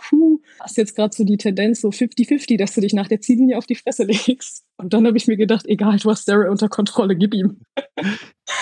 hast 0.59 0.77
jetzt 0.77 0.95
gerade 0.95 1.15
so 1.15 1.23
die 1.23 1.37
Tendenz 1.37 1.81
so 1.81 1.89
50-50, 1.89 2.57
dass 2.57 2.73
du 2.73 2.81
dich 2.81 2.93
nach 2.93 3.07
der 3.07 3.21
Ziellinie 3.21 3.57
auf 3.57 3.67
die 3.67 3.75
Fresse 3.75 4.03
legst. 4.27 4.65
Und 4.79 4.93
dann 4.93 5.05
habe 5.05 5.17
ich 5.17 5.27
mir 5.27 5.36
gedacht, 5.36 5.65
egal, 5.67 5.98
du 5.98 6.09
hast 6.09 6.29
Daryl 6.29 6.48
unter 6.48 6.69
Kontrolle, 6.69 7.17
gib 7.17 7.33
ihm. 7.33 7.59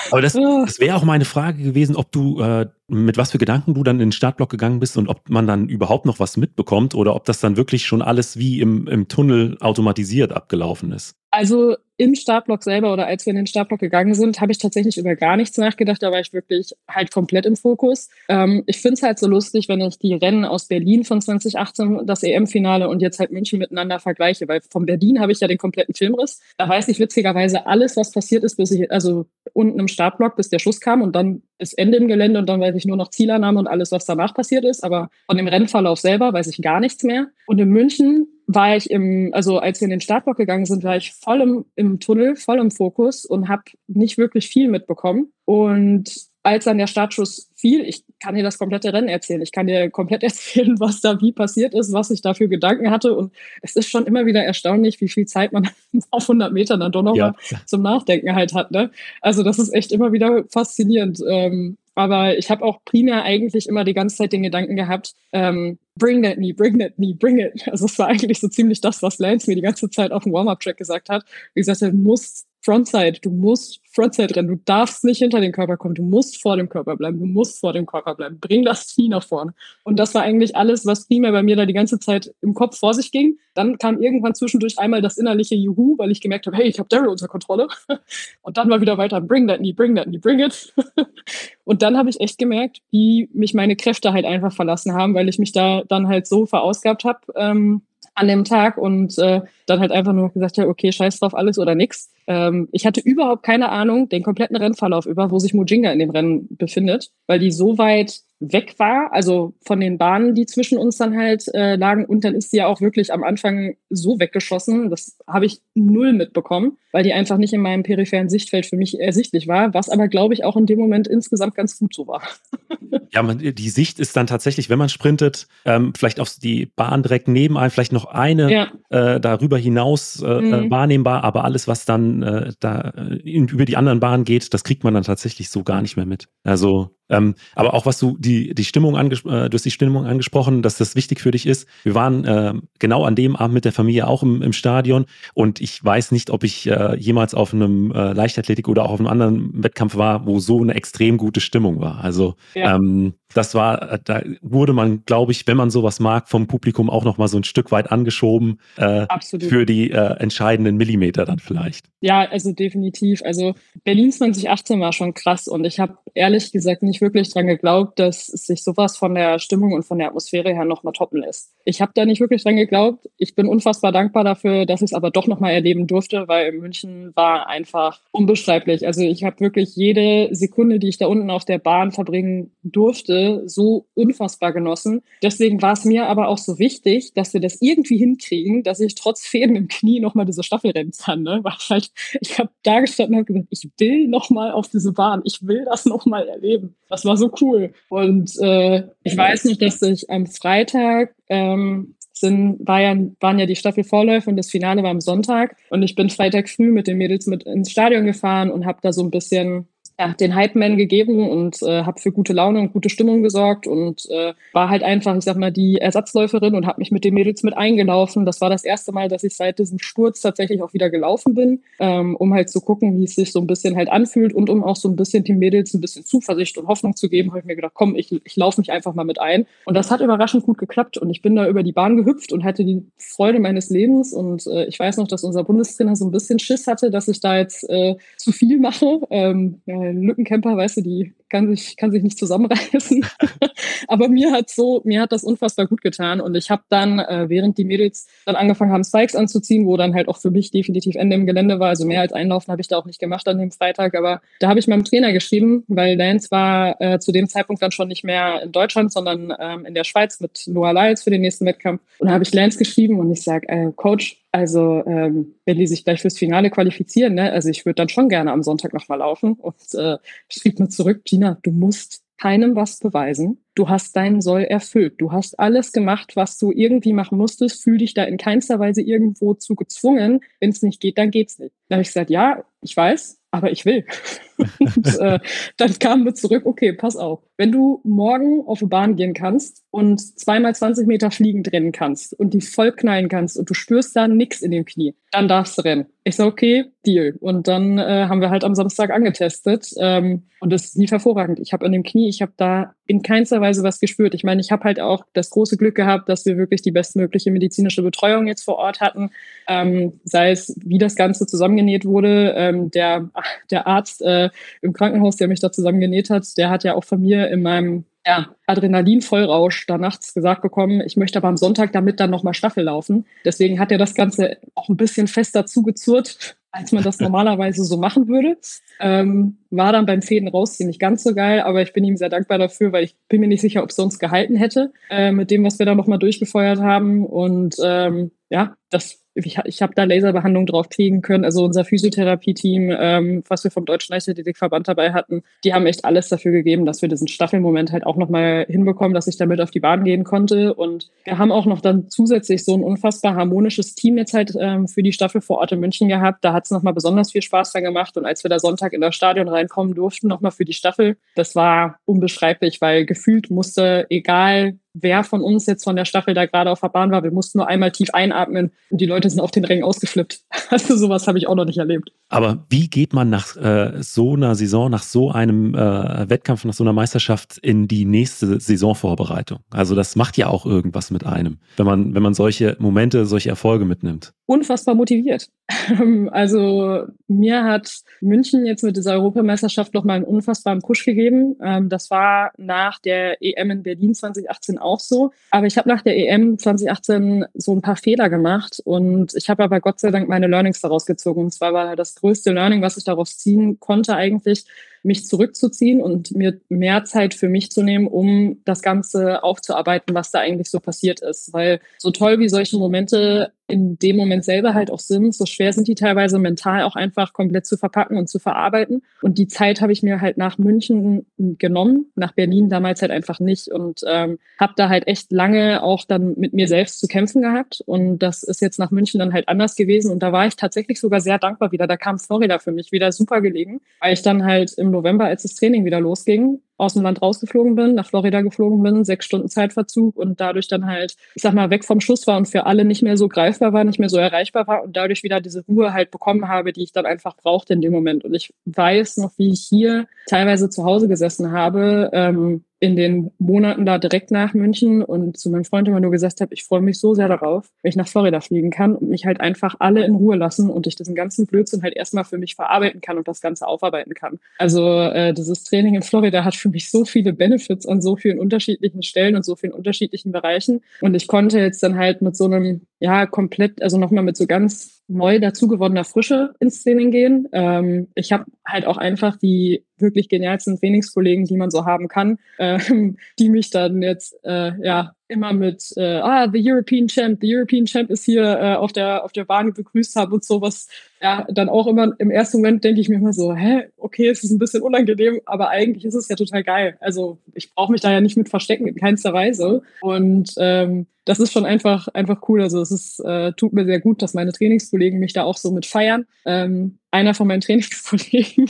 Aber 0.10 0.20
das, 0.20 0.36
ah. 0.36 0.64
das 0.66 0.80
wäre 0.80 0.96
auch 0.96 1.04
meine 1.04 1.26
Frage 1.26 1.62
gewesen, 1.62 1.96
ob 1.96 2.12
du, 2.12 2.42
äh, 2.42 2.66
mit 2.88 3.18
was 3.18 3.32
für 3.32 3.38
Gedanken 3.38 3.76
du 3.76 3.84
dann 3.84 3.98
in 3.98 4.08
den 4.08 4.12
Startblock 4.12 4.50
gegangen 4.50 4.80
bist 4.80 4.98
und 4.98 5.10
ob 5.10 5.30
man 5.30 5.46
dann 5.46 5.70
überhaupt 5.70 6.08
noch 6.08 6.20
was 6.20 6.36
mitbekommt 6.36 6.96
oder 6.96 7.16
ob 7.16 7.26
das 7.26 7.40
dann 7.40 7.56
wirklich 7.56 7.86
schon 7.86 8.02
alles 8.02 8.36
wie 8.36 8.62
im, 8.62 8.88
im 8.88 9.08
Tunnel 9.08 9.58
automatisiert 9.60 10.34
abgelaufen 10.34 10.92
ist. 10.92 11.17
Also 11.30 11.76
im 11.98 12.14
Startblock 12.14 12.64
selber 12.64 12.94
oder 12.94 13.08
als 13.08 13.26
wir 13.26 13.32
in 13.32 13.38
den 13.38 13.48
Startblock 13.48 13.80
gegangen 13.80 14.14
sind, 14.14 14.40
habe 14.40 14.52
ich 14.52 14.60
tatsächlich 14.60 14.98
über 14.98 15.16
gar 15.16 15.36
nichts 15.36 15.58
nachgedacht. 15.58 16.02
Da 16.02 16.12
war 16.12 16.20
ich 16.20 16.32
wirklich 16.32 16.74
halt 16.88 17.12
komplett 17.12 17.46
im 17.48 17.56
Fokus. 17.56 18.10
Ähm, 18.30 18.64
ich 18.68 18.78
finde 18.78 18.94
es 18.94 19.04
halt 19.04 19.18
so 19.18 19.28
lustig, 19.28 19.68
wenn 19.68 19.82
ich 19.82 19.98
die 19.98 20.14
Rennen 20.14 20.46
aus 20.46 20.68
Berlin 20.68 21.04
von 21.04 21.22
2018, 21.22 22.06
das 22.06 22.22
EM-Finale 22.22 22.88
und 22.88 23.02
jetzt 23.02 23.20
halt 23.20 23.32
München 23.32 23.58
miteinander 23.58 24.00
vergleiche, 24.00 24.48
weil 24.48 24.62
von 24.70 24.86
Berlin 24.86 25.20
habe 25.20 25.32
ich 25.32 25.40
ja 25.40 25.48
den 25.48 25.58
kompletten 25.58 25.96
Filmriss. 25.96 26.40
Da 26.58 26.70
weiß 26.70 26.88
ich 26.88 27.00
witzigerweise 27.00 27.66
alles, 27.66 27.98
was 27.98 28.12
passiert 28.12 28.44
ist, 28.44 28.58
bis 28.58 28.72
ich, 28.72 28.92
also 28.92 29.26
unten 29.54 29.80
im 29.80 29.88
Startblock, 29.88 30.36
bis 30.36 30.50
der 30.50 30.60
Schuss 30.60 30.80
kam 30.80 31.02
und 31.02 31.16
dann 31.16 31.42
ist 31.58 31.74
Ende 31.80 31.98
im 31.98 32.08
Gelände 32.08 32.40
und 32.40 32.48
dann 32.48 32.62
weiß 32.62 32.76
ich 32.76 32.86
nur 32.86 32.98
noch 32.98 33.10
Zielannahme 33.10 33.58
und 33.58 33.68
alles, 33.68 33.92
was 33.92 34.06
danach 34.06 34.36
passiert 34.36 34.66
ist. 34.66 34.84
Aber 34.84 35.10
von 35.26 35.38
dem 35.38 35.48
Rennverlauf 35.48 36.00
selber 36.00 36.32
weiß 36.32 36.46
ich 36.48 36.62
gar 36.62 36.80
nichts 36.80 37.04
mehr. 37.04 37.28
Und 37.48 37.58
in 37.58 37.70
München 37.70 38.28
war 38.48 38.78
ich 38.78 38.90
im, 38.90 39.32
also 39.34 39.60
als 39.60 39.82
wir 39.82 39.86
in 39.86 39.92
den 39.92 40.02
Startblock 40.02 40.38
gegangen 40.38 40.66
sind, 40.66 40.84
war 40.84 40.96
ich 40.96 41.12
voll 41.12 41.42
im, 41.42 41.66
im 41.76 42.00
Tunnel, 42.00 42.38
voll 42.38 42.60
im 42.60 42.72
Fokus 42.72 43.26
und 43.26 43.50
habe 43.50 43.64
nicht 43.88 44.18
wirklich 44.18 44.48
viel 44.48 44.70
mitbekommen. 44.70 45.34
Und 45.44 46.30
als 46.44 46.64
dann 46.64 46.78
der 46.78 46.88
Startschuss 46.88 47.50
fiel, 47.56 47.82
ich 47.82 48.06
kann 48.22 48.36
dir 48.36 48.44
das 48.44 48.58
komplette 48.58 48.94
Rennen 48.94 49.10
erzählen. 49.10 49.42
Ich 49.42 49.52
kann 49.52 49.68
dir 49.68 49.90
komplett 49.90 50.24
erzählen, 50.24 50.80
was 50.80 51.02
da 51.02 51.20
wie 51.20 51.34
passiert 51.34 51.74
ist, 51.74 51.92
was 51.92 52.10
ich 52.10 52.22
da 52.22 52.34
für 52.34 52.48
Gedanken 52.48 52.90
hatte. 52.90 53.14
Und 53.14 53.34
es 53.62 53.76
ist 53.76 53.90
schon 53.90 54.06
immer 54.06 54.26
wieder 54.26 54.42
erstaunlich, 54.42 55.02
wie 55.02 55.10
viel 55.10 55.26
Zeit 55.26 55.52
man 55.52 55.70
auf 56.12 56.24
100 56.24 56.54
Metern 56.54 56.80
dann 56.80 56.94
doch 56.94 57.04
noch 57.04 57.18
ja. 57.18 57.36
zum 57.66 57.82
Nachdenken 57.82 58.34
halt 58.34 58.54
hat. 58.54 58.72
Ne? 58.72 58.92
Also 59.22 59.44
das 59.44 59.60
ist 59.60 59.74
echt 59.74 59.92
immer 59.92 60.14
wieder 60.14 60.46
faszinierend. 60.50 61.20
Ähm, 61.28 61.78
aber 61.96 62.38
ich 62.38 62.50
habe 62.50 62.64
auch 62.64 62.80
primär 62.86 63.24
eigentlich 63.24 63.68
immer 63.68 63.84
die 63.84 63.96
ganze 63.96 64.16
Zeit 64.16 64.32
den 64.32 64.44
Gedanken 64.44 64.78
gehabt, 64.78 65.16
ähm, 65.34 65.80
bring 65.98 66.24
that 66.24 66.38
knee, 66.38 66.54
bring 66.54 66.80
that 66.80 66.96
knee, 66.98 67.14
bring 67.14 67.40
it. 67.40 67.68
Also 67.68 67.86
es 67.86 67.98
war 68.00 68.08
eigentlich 68.08 68.40
so 68.40 68.48
ziemlich 68.48 68.82
das, 68.82 69.02
was 69.02 69.20
Lance 69.20 69.50
mir 69.50 69.56
die 69.56 69.62
ganze 69.62 69.90
Zeit 69.90 70.12
auf 70.12 70.24
dem 70.24 70.34
Warm-Up-Track 70.34 70.78
gesagt 70.78 71.10
hat. 71.10 71.26
Wie 71.54 71.62
gesagt, 71.62 71.82
er 71.82 71.94
muss 71.94 72.46
Frontside, 72.68 73.22
du 73.22 73.30
musst 73.30 73.80
Frontside 73.94 74.36
rennen, 74.36 74.50
du 74.50 74.58
darfst 74.66 75.06
nicht 75.06 75.20
hinter 75.20 75.40
den 75.40 75.54
Körper 75.54 75.78
kommen, 75.78 75.96
du 75.96 76.04
musst 76.04 76.42
vor 76.42 76.58
dem 76.58 76.68
Körper 76.68 76.98
bleiben, 76.98 77.18
du 77.18 77.26
musst 77.26 77.62
vor 77.62 77.72
dem 77.72 77.86
Körper 77.86 78.14
bleiben, 78.14 78.42
bring 78.42 78.66
das 78.66 78.94
Knie 78.94 79.08
nach 79.08 79.24
vorne. 79.24 79.54
Und 79.86 79.98
das 79.98 80.14
war 80.14 80.24
eigentlich 80.24 80.54
alles, 80.54 80.86
was 80.86 81.08
primär 81.08 81.32
bei 81.32 81.44
mir 81.44 81.56
da 81.56 81.66
die 81.66 81.72
ganze 81.74 81.98
Zeit 81.98 82.34
im 82.42 82.54
Kopf 82.54 82.78
vor 82.78 82.94
sich 82.94 83.10
ging. 83.12 83.38
Dann 83.54 83.78
kam 83.78 84.02
irgendwann 84.02 84.36
zwischendurch 84.36 84.78
einmal 84.80 85.02
das 85.02 85.18
innerliche 85.18 85.56
Juhu, 85.56 85.98
weil 85.98 86.12
ich 86.12 86.20
gemerkt 86.20 86.46
habe, 86.46 86.58
hey, 86.58 86.68
ich 86.68 86.78
habe 86.78 86.90
Daryl 86.90 87.08
unter 87.08 87.30
Kontrolle. 87.30 87.70
Und 88.42 88.58
dann 88.58 88.70
war 88.70 88.82
wieder 88.82 88.98
weiter, 88.98 89.22
bring 89.22 89.48
that 89.48 89.60
knee, 89.60 89.72
bring 89.72 89.96
that 89.96 90.08
knee, 90.08 90.18
bring 90.18 90.40
it. 90.40 90.74
Und 91.64 91.82
dann 91.84 91.98
habe 91.98 92.10
ich 92.10 92.20
echt 92.20 92.38
gemerkt, 92.38 92.82
wie 92.92 93.30
mich 93.32 93.54
meine 93.54 93.78
Kräfte 93.78 94.12
halt 94.12 94.26
einfach 94.26 94.52
verlassen 94.52 94.94
haben, 94.94 95.14
weil 95.14 95.30
ich 95.30 95.40
mich 95.40 95.54
da 95.54 95.84
dann 95.88 96.10
halt 96.10 96.28
so 96.28 96.46
verausgabt 96.46 97.06
habe. 97.06 97.20
Ähm, 97.38 97.84
an 98.18 98.28
dem 98.28 98.44
Tag 98.44 98.78
und 98.78 99.18
äh, 99.20 99.42
dann 99.68 99.80
halt 99.80 99.92
einfach 99.92 100.14
nur 100.14 100.32
gesagt, 100.32 100.58
ja, 100.58 100.68
okay, 100.68 100.92
scheiß 100.92 101.20
drauf, 101.20 101.36
alles 101.36 101.60
oder 101.60 101.76
nix. 101.76 102.10
Ähm, 102.26 102.68
ich 102.72 102.86
hatte 102.86 103.00
überhaupt 103.00 103.44
keine 103.44 103.70
Ahnung, 103.70 104.10
den 104.10 104.24
kompletten 104.24 104.58
Rennverlauf 104.58 105.06
über, 105.06 105.30
wo 105.30 105.38
sich 105.38 105.54
Mujinga 105.54 105.92
in 105.92 106.00
dem 106.00 106.10
Rennen 106.10 106.48
befindet, 106.50 107.12
weil 107.28 107.40
die 107.40 107.52
so 107.52 107.78
weit 107.78 108.22
weg 108.40 108.76
war, 108.78 109.10
also 109.14 109.54
von 109.66 109.80
den 109.80 109.98
Bahnen, 109.98 110.36
die 110.36 110.46
zwischen 110.46 110.78
uns 110.78 110.98
dann 110.98 111.18
halt 111.18 111.48
äh, 111.54 111.76
lagen. 111.76 112.06
Und 112.06 112.24
dann 112.24 112.36
ist 112.36 112.52
sie 112.52 112.58
ja 112.58 112.68
auch 112.68 112.82
wirklich 112.82 113.12
am 113.12 113.24
Anfang 113.24 113.76
so 113.90 114.20
weggeschossen. 114.20 114.90
Das 114.90 115.18
habe 115.28 115.46
ich 115.46 115.62
null 115.74 116.14
mitbekommen, 116.14 116.78
weil 116.92 117.04
die 117.04 117.14
einfach 117.14 117.38
nicht 117.38 117.54
in 117.54 117.62
meinem 117.62 117.84
peripheren 117.84 118.30
Sichtfeld 118.30 118.68
für 118.68 118.78
mich 118.78 119.00
ersichtlich 119.00 119.48
war, 119.48 119.74
was 119.74 119.90
aber, 119.90 120.08
glaube 120.08 120.36
ich, 120.36 120.44
auch 120.44 120.56
in 120.56 120.68
dem 120.68 120.78
Moment 120.78 121.08
insgesamt 121.08 121.56
ganz 121.56 121.80
gut 121.80 121.96
so 121.96 122.08
war. 122.08 122.22
ja, 123.12 123.24
man, 123.24 123.40
die 123.40 123.70
Sicht 123.70 124.00
ist 124.00 124.16
dann 124.16 124.28
tatsächlich, 124.28 124.70
wenn 124.70 124.80
man 124.80 124.90
sprintet, 124.90 125.48
ähm, 125.66 125.94
vielleicht 125.98 126.20
auf 126.20 126.36
die 126.38 126.68
Bahn 126.68 127.02
direkt 127.02 127.28
neben 127.28 127.58
einem, 127.58 127.72
vielleicht 127.72 127.94
noch 127.94 128.06
eine 128.06 128.52
ja. 128.52 128.72
äh, 128.90 129.20
darüber 129.20 129.58
hinaus 129.58 130.22
äh, 130.22 130.42
mhm. 130.42 130.54
Äh, 130.54 130.70
wahrnehmbar, 130.70 131.24
aber 131.24 131.44
alles, 131.44 131.68
was 131.68 131.86
dann 131.86 132.22
äh, 132.22 132.54
da 132.60 132.94
äh, 132.96 133.16
in, 133.16 133.48
über 133.48 133.66
die 133.66 133.78
anderen 133.78 134.00
Bahnen 134.00 134.26
geht, 134.26 134.54
das 134.54 134.64
kriegt 134.64 134.84
man 134.84 134.94
dann 134.94 135.04
tatsächlich 135.04 135.50
so 135.50 135.64
gar 135.64 135.82
nicht 135.82 135.98
mehr 135.98 136.06
mit. 136.06 136.28
Also 136.44 136.97
ähm, 137.10 137.36
aber 137.56 137.74
auch 137.74 137.86
was 137.86 138.00
du 138.00 138.18
die 138.20 138.54
die 138.54 138.66
Stimmung 138.66 138.96
äh, 138.96 139.50
du 139.50 139.50
hast 139.54 139.66
die 139.66 139.72
Stimmung 139.72 140.06
angesprochen, 140.06 140.62
dass 140.62 140.78
das 140.78 140.96
wichtig 140.96 141.22
für 141.22 141.32
dich 141.32 141.46
ist. 141.46 141.68
Wir 141.84 141.96
waren 141.96 142.26
äh, 142.26 142.54
genau 142.80 143.04
an 143.04 143.16
dem 143.16 143.36
Abend 143.36 143.54
mit 143.54 143.66
der 143.66 143.72
Familie 143.72 144.08
auch 144.08 144.24
im, 144.24 144.42
im 144.42 144.54
Stadion 144.54 145.06
und 145.34 145.62
ich 145.62 145.84
weiß 145.84 146.12
nicht, 146.12 146.30
ob 146.30 146.44
ich 146.44 146.68
äh, 146.68 146.96
jemals 146.98 147.34
auf 147.34 147.54
einem 147.54 147.92
äh, 147.92 148.14
Leichtathletik 148.14 148.68
oder 148.68 148.84
auch 148.84 148.92
auf 148.92 149.00
einem 149.00 149.08
anderen 149.08 149.64
Wettkampf 149.64 149.96
war, 149.96 150.26
wo 150.26 150.40
so 150.40 150.62
eine 150.62 150.76
extrem 150.76 151.18
gute 151.18 151.40
Stimmung 151.40 151.80
war. 151.80 152.04
Also 152.04 152.36
ja. 152.54 152.76
ähm, 152.76 153.14
das 153.34 153.56
war, 153.56 153.94
äh, 153.94 154.00
da 154.04 154.22
wurde 154.42 154.74
man, 154.74 155.04
glaube 155.06 155.32
ich, 155.32 155.46
wenn 155.48 155.58
man 155.58 155.70
sowas 155.70 156.00
mag, 156.00 156.30
vom 156.30 156.48
Publikum 156.48 156.90
auch 156.90 157.04
noch 157.04 157.18
mal 157.18 157.28
so 157.28 157.38
ein 157.38 157.44
Stück 157.44 157.72
weit 157.72 157.92
angeschoben 157.92 158.60
äh, 158.78 159.06
für 159.22 159.66
die 159.66 159.92
äh, 159.92 160.18
entscheidenden 160.20 160.78
Millimeter 160.78 161.26
dann 161.26 161.40
vielleicht. 161.40 161.86
Ja, 162.00 162.28
also 162.30 162.52
definitiv. 162.52 163.24
Also 163.24 163.56
Berlin 163.84 164.12
2018 164.12 164.80
war 164.80 164.94
schon 164.94 165.14
krass 165.14 165.48
und 165.48 165.66
ich 165.66 165.80
habe 165.80 165.98
ehrlich 166.14 166.52
gesagt 166.52 166.84
nicht 166.84 167.02
wirklich 167.02 167.32
dran 167.34 167.48
geglaubt, 167.48 167.98
dass 168.00 168.28
sich 168.28 168.64
sowas 168.64 168.96
von 168.98 169.16
der 169.16 169.40
Stimmung 169.40 169.74
und 169.74 169.84
von 169.84 169.98
der 169.98 170.10
Atmosphäre 170.10 170.54
her 170.54 170.66
noch 170.66 170.84
mal 170.84 170.92
toppen 170.92 171.22
lässt. 171.22 171.54
Ich 171.66 171.82
habe 171.82 171.92
da 171.96 172.06
nicht 172.06 172.22
wirklich 172.22 172.44
dran 172.44 172.56
geglaubt. 172.56 173.10
Ich 173.18 173.36
bin 173.36 173.48
unfassbar 173.48 173.92
dankbar 173.92 174.24
dafür, 174.24 174.66
dass 174.66 174.82
ich 174.82 174.92
es 174.92 174.94
aber 174.94 175.10
doch 175.10 175.28
noch 175.28 175.40
mal 175.40 175.52
erleben 175.52 175.88
durfte, 175.88 176.28
weil 176.28 176.52
München 176.52 177.12
war 177.16 177.48
einfach 177.48 178.00
unbeschreiblich. 178.12 178.86
Also 178.86 179.02
ich 179.02 179.24
habe 179.24 179.40
wirklich 179.40 179.76
jede 179.76 180.30
Sekunde, 180.36 180.80
die 180.80 180.90
ich 180.90 180.98
da 181.00 181.08
unten 181.08 181.32
auf 181.32 181.46
der 181.46 181.58
Bahn 181.58 181.92
verbringen 181.92 182.52
durfte, 182.64 183.17
so 183.46 183.86
unfassbar 183.94 184.54
genossen. 184.54 185.02
Deswegen 185.22 185.62
war 185.62 185.74
es 185.74 185.86
mir 185.86 186.08
aber 186.08 186.28
auch 186.28 186.38
so 186.38 186.60
wichtig, 186.60 187.14
dass 187.14 187.34
wir 187.34 187.42
das 187.42 187.62
irgendwie 187.62 187.98
hinkriegen, 187.98 188.64
dass 188.64 188.80
ich 188.80 188.96
trotz 188.96 189.26
Fäden 189.26 189.56
im 189.56 189.68
Knie 189.68 190.00
nochmal 190.00 190.26
diese 190.26 190.44
Staffel 190.44 190.72
rennen 190.72 190.92
kann. 190.98 191.24
Ne? 191.24 191.40
Weil 191.44 191.54
ich 191.60 191.70
halt, 191.70 191.92
ich 192.22 192.38
habe 192.40 192.50
da 192.64 192.80
gestanden 192.80 193.20
und 193.20 193.26
gesagt, 193.26 193.48
ich 193.50 193.70
will 193.78 194.08
nochmal 194.08 194.52
auf 194.52 194.68
diese 194.70 194.94
Bahn, 194.94 195.22
ich 195.26 195.46
will 195.46 195.66
das 195.66 195.86
nochmal 195.86 196.28
erleben. 196.28 196.76
Das 196.90 197.06
war 197.06 197.18
so 197.18 197.32
cool. 197.42 197.74
Und 197.90 198.38
äh, 198.40 198.84
ich 199.04 199.18
weiß 199.18 199.46
nicht, 199.46 199.62
dass 199.62 199.82
ich 199.82 200.10
am 200.10 200.26
Freitag 200.26 201.16
ähm, 201.30 201.96
sind, 202.20 202.68
war 202.68 202.82
ja, 202.82 202.96
waren 203.20 203.40
ja 203.40 203.46
die 203.46 203.56
Staffelvorläufe 203.56 204.30
und 204.30 204.38
das 204.38 204.50
Finale 204.50 204.84
war 204.84 204.92
am 204.92 205.02
Sonntag. 205.02 205.56
Und 205.70 205.84
ich 205.84 205.96
bin 205.96 206.10
Freitag 206.10 206.50
früh 206.50 206.72
mit 206.72 206.88
den 206.88 206.98
Mädels 206.98 207.28
mit 207.28 207.44
ins 207.44 207.72
Stadion 207.72 208.06
gefahren 208.06 208.52
und 208.52 208.66
habe 208.66 208.80
da 208.82 208.92
so 208.92 209.04
ein 209.04 209.12
bisschen 209.12 209.68
ja, 210.00 210.14
den 210.14 210.36
Hype-Man 210.36 210.78
gegeben 210.78 211.28
und 211.28 211.62
äh, 211.64 211.84
habe 211.84 212.00
für 212.00 212.12
gute 212.12 212.32
Laune 212.32 212.60
und 212.60 212.74
gute 212.74 212.90
Stimmung 212.90 213.24
gesorgt 213.24 213.66
und 213.66 214.08
äh, 214.12 214.34
war 214.54 214.70
halt 214.70 214.84
einfach, 214.84 215.16
ich 215.18 215.24
sag 215.24 215.38
mal, 215.38 215.52
die 215.52 215.78
Ersatzläuferin 215.78 216.54
und 216.54 216.68
habe 216.68 216.80
mich 216.80 216.92
mit 216.92 217.04
den 217.04 217.16
Mädels 217.16 217.42
mit 217.42 217.58
eingelaufen. 217.58 218.26
Das 218.26 218.40
war 218.40 218.52
das 218.52 218.64
erste 218.64 218.92
Mal, 218.92 219.08
dass 219.08 219.24
ich 219.24 219.36
seit 219.36 219.58
diesem 219.58 219.80
Sturz 219.80 220.22
tatsächlich 220.22 220.62
auch 220.62 220.74
wieder 220.74 220.92
gelaufen 220.92 221.34
bin, 221.34 221.62
ähm, 221.80 222.16
um 222.16 222.34
halt 222.34 222.50
zu 222.50 222.62
gucken, 222.62 223.00
wie 223.00 223.06
es 223.06 223.16
sich 223.16 223.32
so 223.32 223.40
ein 223.40 223.48
bisschen 223.48 223.76
halt 223.76 223.90
anfühlt 223.90 224.34
und 224.34 224.52
um 224.52 224.64
auch 224.64 224.76
so 224.76 224.88
ein 224.88 224.96
bisschen 224.96 225.24
den 225.24 225.40
Mädels 225.40 225.74
ein 225.74 225.82
bisschen 225.82 226.06
Zuversicht 226.06 226.60
und 226.60 226.68
Hoffnung 226.68 226.96
zu 226.96 227.10
geben, 227.10 227.32
habe 227.32 227.40
ich 227.40 227.46
mir 227.46 227.56
gedacht, 227.56 227.74
komm, 227.74 227.96
ich, 227.96 228.12
ich 228.24 228.36
laufe 228.36 228.62
mich 228.62 228.72
einfach 228.72 228.94
mal 228.94 229.04
mit 229.04 229.20
ein. 229.20 229.48
Und 229.66 229.74
das 229.74 229.90
hat 229.90 230.02
überraschend 230.02 230.46
gut 230.46 230.60
geklappt 230.60 231.00
und 231.00 231.10
ich 231.10 231.24
bin 231.24 231.36
da 231.36 231.48
über 231.48 231.64
die 231.64 231.72
Bahn 231.72 231.98
gehüpft 231.98 232.32
und 232.32 232.44
hatte 232.44 232.64
die 232.64 232.86
Freude 233.00 233.40
meines 233.40 233.72
Lebens 233.72 234.14
und 234.14 234.46
äh, 234.46 234.66
ich 234.66 234.78
weiß 234.78 234.98
noch, 234.98 235.08
dass 235.08 235.24
unser 235.24 235.44
Bundestrainer 235.44 235.96
so 235.96 236.06
ein 236.06 236.12
bisschen 236.12 236.38
Schiss 236.38 236.68
hatte, 236.68 236.92
dass 236.92 237.08
ich 237.08 237.20
da 237.20 237.38
jetzt 237.38 237.68
äh, 237.68 237.96
zu 238.18 238.32
viel 238.32 238.60
mache. 238.60 239.00
Ähm, 239.10 239.62
ja, 239.66 239.87
Lückencamper, 239.92 240.56
weißt 240.58 240.78
du, 240.78 240.82
die 240.82 241.14
kann 241.30 241.54
sich, 241.54 241.78
kann 241.78 241.92
sich 241.92 242.04
nicht 242.04 242.18
zusammenreißen. 242.18 243.06
Aber 243.88 244.08
mir 244.08 244.32
hat 244.32 244.50
so, 244.50 244.82
mir 244.86 245.02
hat 245.02 245.12
das 245.12 245.24
unfassbar 245.24 245.68
gut 245.68 245.82
getan. 245.82 246.22
Und 246.22 246.36
ich 246.36 246.50
habe 246.50 246.64
dann, 246.70 247.00
äh, 247.00 247.26
während 247.28 247.58
die 247.58 247.66
Mädels 247.66 248.08
dann 248.26 248.36
angefangen 248.36 248.72
haben, 248.72 248.84
Spikes 248.84 249.16
anzuziehen, 249.16 249.66
wo 249.66 249.78
dann 249.78 249.94
halt 249.94 250.08
auch 250.08 250.18
für 250.18 250.32
mich 250.32 250.52
definitiv 250.52 250.96
Ende 250.96 251.16
im 251.16 251.26
Gelände 251.26 251.60
war, 251.60 251.70
also 251.70 251.86
mehr 251.86 252.02
als 252.02 252.14
einlaufen 252.14 252.52
habe 252.52 252.62
ich 252.62 252.68
da 252.68 252.78
auch 252.78 252.86
nicht 252.86 253.00
gemacht 253.00 253.28
an 253.28 253.38
dem 253.38 253.52
Freitag. 253.52 253.96
Aber 253.96 254.22
da 254.40 254.48
habe 254.48 254.60
ich 254.60 254.68
meinem 254.68 254.86
Trainer 254.86 255.12
geschrieben, 255.12 255.64
weil 255.68 255.98
Lance 255.98 256.32
war 256.32 256.80
äh, 256.82 257.00
zu 257.00 257.12
dem 257.12 257.28
Zeitpunkt 257.28 257.62
dann 257.62 257.72
schon 257.72 257.88
nicht 257.88 258.04
mehr 258.04 258.44
in 258.44 258.52
Deutschland, 258.52 258.92
sondern 258.92 259.34
ähm, 259.40 259.66
in 259.66 259.74
der 259.74 259.84
Schweiz 259.84 260.20
mit 260.20 260.44
Noah 260.48 260.74
Lyles 260.74 261.04
für 261.04 261.10
den 261.10 261.22
nächsten 261.22 261.46
Wettkampf. 261.46 261.82
Und 262.00 262.08
da 262.08 262.14
habe 262.14 262.24
ich 262.24 262.34
Lance 262.34 262.58
geschrieben 262.58 263.00
und 263.00 263.12
ich 263.12 263.24
sage, 263.24 263.48
äh, 263.50 263.72
Coach, 263.76 264.18
also 264.38 264.84
ähm, 264.86 265.34
wenn 265.46 265.58
die 265.58 265.66
sich 265.66 265.84
gleich 265.84 266.02
fürs 266.02 266.16
Finale 266.16 266.52
qualifizieren, 266.52 267.16
ne, 267.16 267.32
also 267.32 267.50
ich 267.50 267.66
würde 267.66 267.74
dann 267.74 267.90
schon 267.90 268.08
gerne 268.08 268.32
am 268.32 268.44
Sonntag 268.44 268.72
nochmal 268.72 269.00
laufen. 269.00 269.34
Und 269.34 269.56
äh, 269.74 269.98
schrieb 270.30 270.60
mir 270.60 270.70
zurück, 270.70 271.02
Gina, 271.06 271.40
du 271.42 271.50
musst 271.50 272.04
keinem 272.20 272.56
was 272.56 272.80
beweisen. 272.80 273.44
Du 273.56 273.68
hast 273.68 273.96
deinen 273.96 274.22
Soll 274.22 274.44
erfüllt. 274.44 275.02
Du 275.02 275.12
hast 275.12 275.40
alles 275.40 275.72
gemacht, 275.72 276.16
was 276.16 276.38
du 276.38 276.52
irgendwie 276.52 276.94
machen 276.94 277.18
musstest. 277.18 277.64
Fühl 277.64 277.80
dich 277.80 277.96
da 277.96 278.04
in 278.04 278.18
keinster 278.18 278.60
Weise 278.60 278.84
irgendwo 278.84 279.34
zu 279.34 279.56
gezwungen. 279.56 280.20
Wenn 280.40 280.52
es 280.52 280.62
nicht 280.62 280.82
geht, 280.82 281.00
dann 281.00 281.10
geht's 281.10 281.40
nicht. 281.40 281.56
Dann 281.68 281.78
habe 281.78 281.82
ich 281.82 281.90
gesagt, 281.90 282.12
ja, 282.12 282.44
ich 282.62 282.78
weiß, 282.78 283.18
aber 283.32 283.52
ich 283.52 283.66
will. 283.66 283.86
und, 284.60 285.00
äh, 285.00 285.20
dann 285.58 285.80
kamen 285.80 286.06
wir 286.06 286.16
zurück, 286.16 286.46
okay, 286.46 286.74
pass 286.74 286.96
auf. 286.96 287.20
Wenn 287.38 287.52
du 287.52 287.82
morgen 287.84 288.44
auf 288.46 288.60
die 288.60 288.66
Bahn 288.66 288.96
gehen 288.96 289.14
kannst 289.14 289.64
und 289.72 290.00
zweimal 290.00 290.56
20 290.56 290.88
Meter 290.88 291.12
fliegen 291.12 291.44
trennen 291.44 291.72
kannst 291.72 292.14
und 292.14 292.34
die 292.34 292.42
voll 292.42 292.72
knallen 292.72 293.10
kannst 293.10 293.38
und 293.38 293.50
du 293.50 293.54
spürst 293.54 293.96
da 293.96 294.08
nix 294.08 294.42
in 294.42 294.52
dem 294.52 294.66
Knie, 294.66 294.96
dann 295.12 295.28
darfst 295.28 295.58
du 295.58 295.62
rennen. 295.64 295.86
Ich 296.04 296.16
so, 296.16 296.26
okay, 296.26 296.66
Deal. 296.86 297.16
Und 297.20 297.48
dann 297.48 297.78
äh, 297.78 298.06
haben 298.08 298.22
wir 298.22 298.30
halt 298.30 298.44
am 298.44 298.56
Samstag 298.56 298.92
angetestet 298.92 299.70
ähm, 299.78 300.24
und 300.40 300.52
das 300.52 300.74
lief 300.76 300.92
hervorragend. 300.92 301.40
Ich 301.40 301.52
habe 301.54 301.66
an 301.66 301.72
dem 301.72 301.84
Knie, 301.84 302.08
ich 302.08 302.22
habe 302.22 302.32
da 302.38 302.74
in 302.86 303.02
keinster 303.02 303.42
Weise 303.42 303.64
was 303.64 303.80
gespürt. 303.80 304.14
Ich 304.14 304.24
meine, 304.24 304.40
ich 304.40 304.52
habe 304.52 304.64
halt 304.64 304.80
auch 304.80 305.04
das 305.14 305.30
große 305.30 305.58
Glück 305.58 305.76
gehabt, 305.76 306.08
dass 306.08 306.26
wir 306.26 306.38
wirklich 306.38 306.62
die 306.62 306.72
bestmögliche 306.72 307.32
medizinische 307.32 307.84
Betreuung 307.84 308.28
jetzt 308.28 308.44
vor 308.44 308.56
Ort 308.56 308.80
hatten. 308.80 309.10
Ähm, 309.48 310.00
sei 310.06 310.32
es, 310.32 310.56
wie 310.64 310.78
das 310.78 310.96
Ganze 310.96 311.28
zusammengenäht 311.28 311.86
wurde. 311.86 312.34
Ähm, 312.38 312.72
der, 312.72 313.10
der 313.52 313.68
Arzt 313.68 314.02
äh, 314.02 314.27
im 314.62 314.74
Krankenhaus, 314.74 315.16
der 315.16 315.28
mich 315.28 315.40
da 315.40 315.52
zusammengenäht 315.52 316.10
hat, 316.10 316.26
der 316.38 316.50
hat 316.50 316.64
ja 316.64 316.76
auch 316.76 316.84
von 316.84 317.02
mir 317.02 317.30
in 317.30 317.42
meinem 317.42 317.86
ja, 318.08 318.30
Adrenalin-Vollrausch 318.46 319.66
da 319.68 319.78
nachts 319.78 320.14
gesagt 320.14 320.42
bekommen, 320.42 320.82
ich 320.82 320.96
möchte 320.96 321.20
aber 321.20 321.28
am 321.28 321.36
Sonntag 321.36 321.74
damit 321.74 322.00
dann 322.00 322.10
nochmal 322.10 322.34
Staffel 322.34 322.64
laufen. 322.64 323.06
Deswegen 323.26 323.60
hat 323.60 323.70
er 323.70 323.78
das 323.78 323.96
Ganze 323.96 324.38
auch 324.56 324.70
ein 324.70 324.78
bisschen 324.78 325.08
fester 325.08 325.46
zugezurrt, 325.46 326.38
als 326.52 326.72
man 326.72 326.84
das 326.84 327.00
normalerweise 327.02 327.66
so 327.66 327.76
machen 327.76 328.08
würde. 328.08 328.38
Ähm, 328.80 329.40
war 329.50 329.74
dann 329.74 329.86
beim 329.86 330.02
Fäden 330.02 330.30
rausziehen 330.30 330.68
nicht 330.68 330.80
ganz 330.80 331.04
so 331.04 331.14
geil, 331.14 331.42
aber 331.42 331.62
ich 331.62 331.74
bin 331.74 331.84
ihm 331.84 331.98
sehr 331.98 332.08
dankbar 332.08 332.38
dafür, 332.38 332.72
weil 332.72 332.86
ich 332.86 332.96
bin 333.10 333.20
mir 333.20 333.28
nicht 333.28 333.42
sicher, 333.42 333.62
ob 333.62 333.72
es 333.72 333.76
sonst 333.76 334.00
gehalten 334.00 334.38
hätte 334.38 334.72
äh, 334.90 335.12
mit 335.12 335.30
dem, 335.30 335.44
was 335.44 335.60
wir 335.60 335.66
da 335.66 335.76
nochmal 335.76 336.00
durchgefeuert 336.00 336.62
haben. 336.62 337.06
Und 337.06 337.58
ähm, 337.62 338.12
ja, 338.30 338.56
das 338.70 339.04
ich, 339.26 339.40
ich 339.46 339.62
habe 339.62 339.74
da 339.76 339.84
Laserbehandlung 339.84 340.46
drauf 340.46 340.70
kriegen 340.70 341.02
können. 341.02 341.26
Also 341.26 341.44
unser 341.44 341.66
Physiotherapie-Team, 341.66 342.76
ähm, 342.78 343.24
was 343.28 343.44
wir 343.44 343.52
vom 343.52 343.66
Deutschen 343.66 343.94
Leichtathletikverband 343.94 344.68
dabei 344.68 344.94
hatten, 344.94 345.24
die 345.44 345.54
haben 345.54 345.66
echt 345.66 345.86
alles 345.86 346.10
dafür 346.10 346.32
gegeben, 346.32 346.66
dass 346.66 346.82
wir 346.82 346.90
diesen 346.90 347.08
Staffelmoment 347.08 347.72
halt 347.72 347.86
auch 347.86 347.96
nochmal 347.96 348.46
hinbekommen, 348.48 348.94
dass 348.94 349.08
ich 349.08 349.18
damit 349.18 349.42
auf 349.42 349.52
die 349.52 349.60
Bahn 349.60 349.84
gehen 349.84 350.04
konnte. 350.04 350.54
Und 350.54 350.90
wir 351.04 351.18
haben 351.18 351.32
auch 351.32 351.46
noch 351.46 351.62
dann 351.62 351.90
zusätzlich 351.90 352.44
so 352.46 352.56
ein 352.56 352.64
unfassbar 352.64 353.16
harmonisches 353.16 353.76
Team 353.76 353.98
jetzt 353.98 354.14
halt 354.14 354.34
ähm, 354.40 354.68
für 354.68 354.84
die 354.84 354.94
Staffel 354.94 355.22
vor 355.22 355.40
Ort 355.40 355.52
in 355.52 355.60
München 355.60 355.88
gehabt. 355.90 356.24
Da 356.24 356.34
hat 356.34 356.46
es 356.46 356.52
nochmal 356.52 356.74
besonders 356.74 357.12
viel 357.12 357.22
Spaß 357.22 357.54
dann 357.54 357.64
gemacht. 357.64 357.98
Und 357.98 358.06
als 358.06 358.24
wir 358.24 358.30
da 358.30 358.40
Sonntag 358.40 358.74
in 358.74 358.82
das 358.82 358.96
Stadion 358.96 359.28
reinkommen 359.28 359.74
durften, 359.74 360.08
nochmal 360.08 360.32
für 360.32 360.46
die 360.46 360.54
Staffel, 360.54 360.98
das 361.16 361.36
war 361.36 361.80
unbeschreiblich, 361.86 362.62
weil 362.62 362.86
gefühlt 362.86 363.30
musste, 363.32 363.88
egal 363.90 364.58
wer 364.82 365.04
von 365.04 365.22
uns 365.22 365.46
jetzt 365.46 365.64
von 365.64 365.76
der 365.76 365.86
Staffel 365.86 366.14
da 366.14 366.26
gerade 366.26 366.52
auf 366.52 366.62
der 366.62 366.70
Bahn 366.70 366.92
war. 366.92 367.04
Wir 367.04 367.12
mussten 367.12 367.38
nur 367.40 367.48
einmal 367.48 367.72
tief 367.72 367.90
einatmen 367.94 368.52
und 368.70 368.82
die 368.82 368.86
Leute 368.86 369.10
sind 369.10 369.20
auf 369.20 369.32
den 369.32 369.46
Rängen 369.46 369.64
ausgeflippt. 369.64 370.22
Also 370.50 370.78
sowas 370.78 371.08
habe 371.08 371.18
ich 371.18 371.28
auch 371.28 371.36
noch 371.36 371.44
nicht 371.44 371.58
erlebt. 371.58 371.92
Aber 372.08 372.46
wie 372.50 372.70
geht 372.70 372.94
man 372.94 373.10
nach 373.10 373.36
äh, 373.36 373.84
so 373.84 374.14
einer 374.14 374.34
Saison, 374.34 374.72
nach 374.72 374.84
so 374.84 375.12
einem 375.12 375.56
äh, 375.56 376.10
Wettkampf, 376.10 376.46
nach 376.46 376.54
so 376.54 376.64
einer 376.64 376.72
Meisterschaft 376.72 377.38
in 377.40 377.68
die 377.68 377.84
nächste 377.84 378.40
Saisonvorbereitung? 378.40 379.40
Also 379.50 379.76
das 379.76 379.98
macht 379.98 380.16
ja 380.16 380.28
auch 380.28 380.46
irgendwas 380.46 380.90
mit 380.90 381.06
einem, 381.06 381.40
wenn 381.58 381.66
man, 381.66 381.96
wenn 381.96 382.02
man 382.02 382.14
solche 382.14 382.56
Momente, 382.60 383.06
solche 383.06 383.28
Erfolge 383.30 383.66
mitnimmt. 383.66 384.14
Unfassbar 384.28 384.76
motiviert. 384.76 385.30
also 386.12 386.84
mir 387.08 387.46
hat 387.46 387.80
München 388.02 388.46
jetzt 388.46 388.62
mit 388.62 388.76
dieser 388.76 388.92
Europameisterschaft 388.92 389.74
nochmal 389.74 389.96
einen 389.96 390.06
unfassbaren 390.06 390.62
Push 390.62 390.84
gegeben. 390.84 391.38
Ähm, 391.42 391.70
das 391.70 391.90
war 391.90 392.34
nach 392.38 392.78
der 392.80 393.22
EM 393.22 393.52
in 393.52 393.64
Berlin 393.64 393.96
2018 393.96 394.58
auch 394.58 394.82
so. 394.82 395.12
Aber 395.32 395.48
ich 395.48 395.58
habe 395.58 395.70
nach 395.70 395.82
der 395.82 395.96
EM 395.96 396.38
2018 396.38 397.26
so 397.36 397.56
ein 397.56 397.62
paar 397.62 397.78
Fehler 397.78 398.10
gemacht 398.10 398.62
und 398.66 399.16
ich 399.16 399.30
habe 399.30 399.46
aber 399.46 399.62
Gott 399.62 399.80
sei 399.80 399.92
Dank 399.92 400.10
meine 400.10 400.28
Learnings 400.28 400.60
daraus 400.60 400.86
gezogen. 400.86 401.22
Und 401.22 401.34
zwar 401.34 401.54
war 401.54 401.78
das 401.78 401.96
größte 401.96 402.34
Learning, 402.34 402.62
was 402.62 402.76
ich 402.76 402.84
daraus 402.84 403.18
ziehen 403.18 403.62
konnte 403.62 403.96
eigentlich, 403.96 404.44
mich 404.84 405.06
zurückzuziehen 405.06 405.82
und 405.82 406.16
mir 406.16 406.40
mehr 406.50 406.84
Zeit 406.84 407.14
für 407.14 407.30
mich 407.30 407.52
zu 407.52 407.64
nehmen, 407.64 407.88
um 407.88 408.42
das 408.46 408.62
Ganze 408.62 409.24
aufzuarbeiten, 409.24 409.96
was 409.96 410.12
da 410.12 410.20
eigentlich 410.20 410.50
so 410.50 410.60
passiert 410.60 411.02
ist. 411.02 411.32
Weil 411.34 411.60
so 411.78 411.92
toll 411.92 412.20
wie 412.20 412.30
solche 412.30 412.58
Momente 412.58 413.32
in 413.48 413.80
dem 413.80 413.96
Moment 413.96 414.26
selber 414.26 414.54
halt 414.54 414.72
auch 414.72 414.80
sind, 414.80 415.16
so 415.16 415.26
schwer 415.26 415.54
sind 415.54 415.68
die 415.68 415.76
teilweise 415.76 416.20
mental 416.20 416.64
auch 416.64 416.76
einfach 416.76 417.14
komplett 417.14 417.46
zu 417.46 417.58
verpacken 417.58 417.98
und 417.98 418.10
zu 418.10 418.20
verarbeiten. 418.20 418.84
Und 419.02 419.18
die 419.18 419.28
Zeit 419.28 419.62
habe 419.62 419.72
ich 419.72 419.84
mir 419.84 420.02
halt 420.02 420.18
nach 420.18 420.38
München 420.38 421.06
genommen, 421.18 421.92
nach 421.96 422.12
Berlin 422.12 422.50
damals 422.50 422.82
halt 422.82 422.92
einfach 422.92 423.20
nicht 423.20 423.48
und 423.48 423.82
ähm, 423.88 424.20
habe 424.40 424.54
da 424.58 424.68
halt 424.68 424.88
echt 424.88 425.12
lange 425.12 425.64
auch 425.64 425.86
dann 425.86 426.16
mit 426.18 426.34
mir 426.34 426.48
selbst 426.48 426.80
zu 426.80 426.88
kämpfen 426.88 427.22
gehabt. 427.22 427.64
Und 427.66 428.00
das 428.00 428.24
ist 428.24 428.42
jetzt 428.42 428.60
nach 428.60 428.72
München 428.72 429.00
dann 429.00 429.14
halt 429.14 429.30
anders 429.30 429.56
gewesen. 429.56 429.92
Und 429.92 430.04
da 430.04 430.12
war 430.12 430.28
ich 430.28 430.36
tatsächlich 430.36 430.80
sogar 430.80 431.00
sehr 431.00 431.18
dankbar 431.18 431.52
wieder. 431.54 431.68
Da 431.68 431.78
kam 431.78 432.00
Florida 432.00 432.40
für 432.40 432.52
mich 432.52 432.74
wieder 432.74 432.92
super 432.92 433.22
gelegen, 433.22 433.62
weil 433.80 433.94
ich 433.94 434.02
dann 434.02 434.26
halt 434.26 434.54
im 434.54 434.72
November, 434.72 435.06
als 435.06 435.24
das 435.24 435.36
Training 435.36 435.64
wieder 435.64 435.80
losging, 435.80 436.42
aus 436.58 436.74
dem 436.74 436.84
Land 436.84 437.02
rausgeflogen 437.02 437.56
bin, 437.56 437.76
nach 437.76 437.88
Florida 437.88 438.22
geflogen 438.22 438.62
bin, 438.64 438.84
sechs 438.84 439.06
Stunden 439.06 439.30
Zeitverzug 439.30 439.96
und 439.96 440.20
dadurch 440.20 440.48
dann 440.48 440.66
halt, 440.66 440.96
ich 441.16 441.22
sag 441.22 441.34
mal, 441.34 441.50
weg 441.50 441.64
vom 441.64 441.80
Schuss 441.80 442.08
war 442.08 442.18
und 442.18 442.28
für 442.28 442.46
alle 442.46 442.66
nicht 442.66 442.82
mehr 442.82 442.98
so 442.98 443.08
greifbar 443.08 443.54
war, 443.54 443.64
nicht 443.64 443.80
mehr 443.80 443.90
so 443.90 443.98
erreichbar 443.98 444.48
war 444.48 444.64
und 444.64 444.76
dadurch 444.76 445.04
wieder 445.04 445.22
diese 445.22 445.46
Ruhe 445.48 445.74
halt 445.74 445.92
bekommen 445.92 446.28
habe, 446.28 446.54
die 446.54 446.64
ich 446.64 446.72
dann 446.72 446.86
einfach 446.86 447.16
brauchte 447.16 447.54
in 447.54 447.62
dem 447.62 447.72
Moment. 447.72 448.04
Und 448.04 448.14
ich 448.14 448.34
weiß 448.46 448.98
noch, 448.98 449.12
wie 449.18 449.32
ich 449.32 449.46
hier 449.48 449.88
teilweise 450.08 450.50
zu 450.50 450.64
Hause 450.64 450.88
gesessen 450.88 451.32
habe, 451.32 451.90
ähm, 451.94 452.44
in 452.60 452.76
den 452.76 453.12
Monaten 453.20 453.66
da 453.66 453.78
direkt 453.78 454.10
nach 454.10 454.34
München 454.34 454.82
und 454.82 455.18
zu 455.18 455.30
meinem 455.30 455.46
Freund 455.46 455.68
immer 455.68 455.80
nur 455.80 455.92
gesagt 455.92 456.22
habe, 456.22 456.34
ich 456.34 456.44
freue 456.44 456.62
mich 456.62 456.80
so 456.80 456.96
sehr 456.96 457.08
darauf, 457.08 457.50
wenn 457.62 457.70
ich 457.70 457.76
nach 457.76 457.88
Florida 457.88 458.20
fliegen 458.20 458.50
kann 458.50 458.76
und 458.76 458.90
mich 458.90 459.06
halt 459.06 459.20
einfach 459.20 459.56
alle 459.60 459.86
in 459.86 459.96
Ruhe 459.96 460.16
lassen 460.16 460.50
und 460.50 460.66
ich 460.66 460.76
diesen 460.76 460.96
ganzen 460.96 461.28
Blödsinn 461.28 461.62
halt 461.62 461.76
erstmal 461.76 462.04
für 462.04 462.18
mich 462.18 462.36
verarbeiten 462.36 462.82
kann 462.82 462.98
und 462.98 463.08
das 463.08 463.22
Ganze 463.22 463.48
aufarbeiten 463.48 463.94
kann. 463.94 464.20
Also 464.40 464.68
äh, 464.82 465.14
dieses 465.14 465.44
Training 465.44 465.76
in 465.76 465.84
Florida 465.84 466.24
hat 466.24 466.36
für 466.36 466.50
mich 466.50 466.72
so 466.72 466.84
viele 466.84 467.14
Benefits 467.14 467.68
an 467.68 467.82
so 467.82 467.96
vielen 467.96 468.20
unterschiedlichen 468.20 468.82
Stellen 468.82 469.16
und 469.16 469.24
so 469.24 469.36
vielen 469.36 469.54
unterschiedlichen 469.54 470.12
Bereichen 470.12 470.62
und 470.82 470.96
ich 470.96 471.08
konnte 471.08 471.40
jetzt 471.40 471.62
dann 471.62 471.78
halt 471.78 472.02
mit 472.02 472.16
so 472.16 472.26
einem, 472.26 472.62
ja, 472.80 473.06
komplett, 473.06 473.62
also 473.62 473.78
nochmal 473.78 474.04
mit 474.04 474.18
so 474.18 474.26
ganz 474.26 474.77
neu 474.88 475.20
dazugewonnener 475.20 475.84
Frische 475.84 476.34
ins 476.40 476.64
Training 476.64 476.92
gehen. 476.92 477.28
Ähm, 477.32 477.88
ich 477.96 478.12
habe 478.12 478.26
halt 478.46 478.66
auch 478.66 478.78
einfach 478.78 479.18
die 479.18 479.64
wirklich 479.78 480.10
genialsten 480.10 480.58
Trainingskollegen, 480.58 481.26
die 481.26 481.38
man 481.38 481.52
so 481.52 481.66
haben 481.66 481.88
kann, 481.88 482.20
ähm, 482.40 482.98
die 483.20 483.30
mich 483.30 483.50
dann 483.50 483.82
jetzt 483.82 484.16
äh, 484.24 484.52
ja 484.64 484.94
immer 485.08 485.34
mit 485.34 485.74
äh, 485.78 486.00
ah 486.00 486.30
the 486.32 486.42
European 486.42 486.88
Champ, 486.88 487.20
the 487.22 487.36
European 487.36 487.66
Champ 487.66 487.90
ist 487.90 488.06
hier 488.06 488.24
äh, 488.24 488.56
auf 488.56 488.74
der 488.74 489.04
auf 489.04 489.12
der 489.12 489.26
Bahn 489.26 489.54
begrüßt 489.54 489.96
haben 489.96 490.14
und 490.14 490.24
sowas. 490.24 490.68
Ja, 491.02 491.28
dann 491.30 491.50
auch 491.50 491.68
immer 491.68 491.94
im 492.00 492.10
ersten 492.10 492.38
Moment 492.38 492.64
denke 492.64 492.82
ich 492.82 492.90
mir 492.90 492.96
immer 492.96 493.14
so, 493.14 493.34
hä, 493.34 493.66
okay, 493.78 494.10
es 494.10 494.24
ist 494.24 494.32
ein 494.32 494.40
bisschen 494.40 494.64
unangenehm, 494.64 495.22
aber 495.26 495.50
eigentlich 495.50 495.86
ist 495.86 495.94
es 495.94 496.10
ja 496.10 496.16
total 496.16 496.44
geil. 496.44 496.78
Also 496.80 497.20
ich 497.34 497.54
brauche 497.54 497.72
mich 497.72 497.82
da 497.82 497.92
ja 497.92 498.02
nicht 498.02 498.18
mit 498.18 498.30
verstecken 498.30 498.68
in 498.68 498.76
keinster 498.76 499.14
Weise 499.14 499.62
und 499.82 500.34
ähm, 500.38 500.88
das 501.06 501.20
ist 501.20 501.32
schon 501.32 501.46
einfach 501.46 501.88
einfach 501.90 502.28
cool. 502.28 502.42
Also 502.42 502.62
es 502.62 502.72
ist 502.72 503.00
äh, 503.00 503.32
tut 503.34 503.54
mir 503.54 503.66
sehr 503.66 503.80
gut, 503.80 504.02
dass 504.02 504.14
meine 504.14 504.34
Trainingskollegen 504.34 505.00
mich 505.00 505.14
da 505.14 505.24
auch 505.24 505.38
so 505.38 505.52
mit 505.52 505.66
feiern. 505.66 506.06
Ähm, 506.26 506.80
einer 506.92 507.14
von 507.14 507.28
meinen 507.28 507.42
Trainingskollegen 507.42 508.50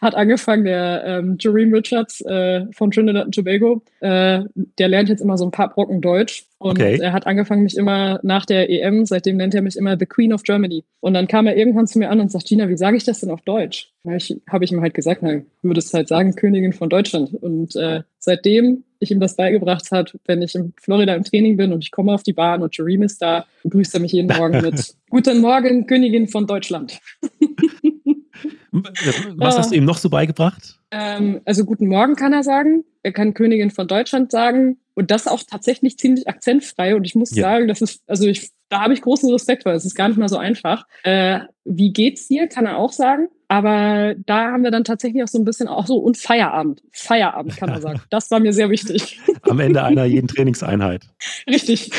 hat 0.00 0.14
angefangen, 0.14 0.64
der 0.64 1.04
ähm, 1.04 1.36
Jereme 1.38 1.76
Richards 1.76 2.20
äh, 2.22 2.66
von 2.72 2.90
Trinidad 2.90 3.26
und 3.26 3.34
Tobago, 3.34 3.82
äh, 4.00 4.42
der 4.78 4.88
lernt 4.88 5.08
jetzt 5.08 5.20
immer 5.20 5.38
so 5.38 5.44
ein 5.44 5.50
paar 5.50 5.72
Brocken 5.72 6.00
Deutsch 6.00 6.46
und 6.62 6.78
okay. 6.78 6.96
er 7.00 7.12
hat 7.12 7.26
angefangen, 7.26 7.64
mich 7.64 7.76
immer 7.76 8.20
nach 8.22 8.46
der 8.46 8.70
EM, 8.70 9.04
seitdem 9.04 9.36
nennt 9.36 9.52
er 9.52 9.62
mich 9.62 9.76
immer 9.76 9.96
The 9.98 10.06
Queen 10.06 10.32
of 10.32 10.44
Germany. 10.44 10.84
Und 11.00 11.14
dann 11.14 11.26
kam 11.26 11.48
er 11.48 11.56
irgendwann 11.56 11.88
zu 11.88 11.98
mir 11.98 12.08
an 12.08 12.20
und 12.20 12.30
sagt, 12.30 12.46
Gina, 12.46 12.68
wie 12.68 12.76
sage 12.76 12.96
ich 12.96 13.02
das 13.02 13.18
denn 13.18 13.30
auf 13.30 13.42
Deutsch? 13.42 13.90
Ich 14.04 14.40
habe 14.48 14.64
ich 14.64 14.70
ihm 14.70 14.80
halt 14.80 14.94
gesagt, 14.94 15.22
na, 15.22 15.42
würdest 15.62 15.92
halt 15.92 16.06
sagen, 16.06 16.36
Königin 16.36 16.72
von 16.72 16.88
Deutschland. 16.88 17.34
Und 17.34 17.74
äh, 17.74 18.02
seitdem 18.20 18.84
ich 19.00 19.10
ihm 19.10 19.18
das 19.18 19.34
beigebracht 19.34 19.90
hat, 19.90 20.16
wenn 20.26 20.40
ich 20.40 20.54
in 20.54 20.72
Florida 20.80 21.14
im 21.16 21.24
Training 21.24 21.56
bin 21.56 21.72
und 21.72 21.82
ich 21.82 21.90
komme 21.90 22.14
auf 22.14 22.22
die 22.22 22.32
Bahn 22.32 22.62
und 22.62 22.76
Jereme 22.76 23.06
ist 23.06 23.20
da, 23.20 23.44
begrüßt 23.64 23.94
er 23.94 24.00
mich 24.00 24.12
jeden 24.12 24.28
Morgen 24.38 24.62
mit 24.62 24.94
Guten 25.10 25.40
Morgen, 25.40 25.88
Königin 25.88 26.28
von 26.28 26.46
Deutschland. 26.46 27.00
Was 28.72 29.58
hast 29.58 29.72
du 29.72 29.76
ihm 29.76 29.84
noch 29.84 29.98
so 29.98 30.10
beigebracht? 30.10 30.78
Ähm, 30.90 31.40
also 31.44 31.64
guten 31.64 31.86
Morgen 31.86 32.16
kann 32.16 32.32
er 32.32 32.42
sagen. 32.42 32.84
Er 33.02 33.12
kann 33.12 33.34
Königin 33.34 33.70
von 33.70 33.88
Deutschland 33.88 34.30
sagen. 34.30 34.78
Und 34.94 35.10
das 35.10 35.26
auch 35.26 35.42
tatsächlich 35.42 35.98
ziemlich 35.98 36.28
akzentfrei. 36.28 36.94
Und 36.96 37.04
ich 37.04 37.14
muss 37.14 37.34
ja. 37.34 37.42
sagen, 37.42 37.68
das 37.68 37.80
ist, 37.80 38.02
also 38.06 38.26
ich 38.26 38.50
da 38.68 38.80
habe 38.80 38.94
ich 38.94 39.02
großen 39.02 39.30
Respekt 39.30 39.64
vor. 39.64 39.72
Es 39.72 39.84
ist 39.84 39.94
gar 39.94 40.08
nicht 40.08 40.18
mal 40.18 40.28
so 40.28 40.38
einfach. 40.38 40.86
Äh, 41.02 41.40
wie 41.64 41.92
geht's 41.92 42.28
dir? 42.28 42.48
Kann 42.48 42.66
er 42.66 42.78
auch 42.78 42.92
sagen. 42.92 43.28
Aber 43.52 44.14
da 44.24 44.50
haben 44.50 44.64
wir 44.64 44.70
dann 44.70 44.82
tatsächlich 44.82 45.22
auch 45.22 45.28
so 45.28 45.38
ein 45.38 45.44
bisschen 45.44 45.68
auch 45.68 45.86
so 45.86 45.98
und 45.98 46.16
Feierabend. 46.16 46.82
Feierabend 46.90 47.54
kann 47.54 47.68
man 47.68 47.82
sagen. 47.82 48.00
Das 48.08 48.30
war 48.30 48.40
mir 48.40 48.54
sehr 48.54 48.70
wichtig. 48.70 49.20
Am 49.42 49.60
Ende 49.60 49.82
einer 49.84 50.04
jeden 50.06 50.26
Trainingseinheit. 50.26 51.02
Richtig. 51.46 51.90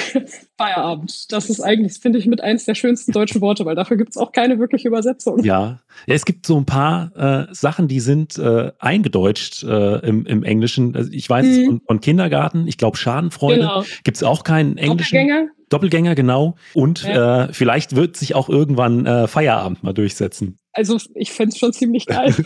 Feierabend. 0.57 1.31
Das 1.31 1.51
ist 1.51 1.61
eigentlich, 1.61 1.99
finde 1.99 2.17
ich, 2.17 2.25
mit 2.25 2.41
eins 2.41 2.65
der 2.65 2.73
schönsten 2.73 3.11
deutschen 3.11 3.39
Worte, 3.39 3.65
weil 3.65 3.75
dafür 3.75 3.97
gibt 3.97 4.09
es 4.09 4.17
auch 4.17 4.31
keine 4.31 4.57
wirkliche 4.57 4.87
Übersetzung. 4.87 5.43
Ja. 5.43 5.79
ja, 6.07 6.15
es 6.15 6.25
gibt 6.25 6.47
so 6.47 6.57
ein 6.57 6.65
paar 6.65 7.11
äh, 7.15 7.53
Sachen, 7.53 7.87
die 7.87 7.99
sind 7.99 8.39
äh, 8.39 8.71
eingedeutscht 8.79 9.63
äh, 9.63 9.99
im, 9.99 10.25
im 10.25 10.41
Englischen. 10.41 10.95
Also 10.95 11.11
ich 11.11 11.29
weiß 11.29 11.45
mhm. 11.45 11.65
von, 11.65 11.81
von, 11.81 11.99
Kindergarten, 11.99 12.67
ich 12.67 12.79
glaube 12.79 12.97
Schadenfreude. 12.97 13.59
Genau. 13.59 13.83
Gibt 14.03 14.17
es 14.17 14.23
auch 14.23 14.43
keinen 14.43 14.77
englischen. 14.77 15.17
Doppelgänger? 15.17 15.49
Doppelgänger, 15.73 16.15
genau. 16.15 16.55
Und 16.73 17.03
ja. 17.03 17.45
äh, 17.45 17.53
vielleicht 17.53 17.95
wird 17.95 18.15
sich 18.15 18.35
auch 18.35 18.47
irgendwann 18.49 19.05
äh, 19.05 19.27
Feierabend 19.27 19.83
mal 19.83 19.93
durchsetzen. 19.93 20.57
Also 20.71 20.97
ich 21.15 21.31
fände 21.31 21.51
es 21.53 21.57
schon 21.57 21.73
ziemlich 21.73 22.05
geil. 22.05 22.33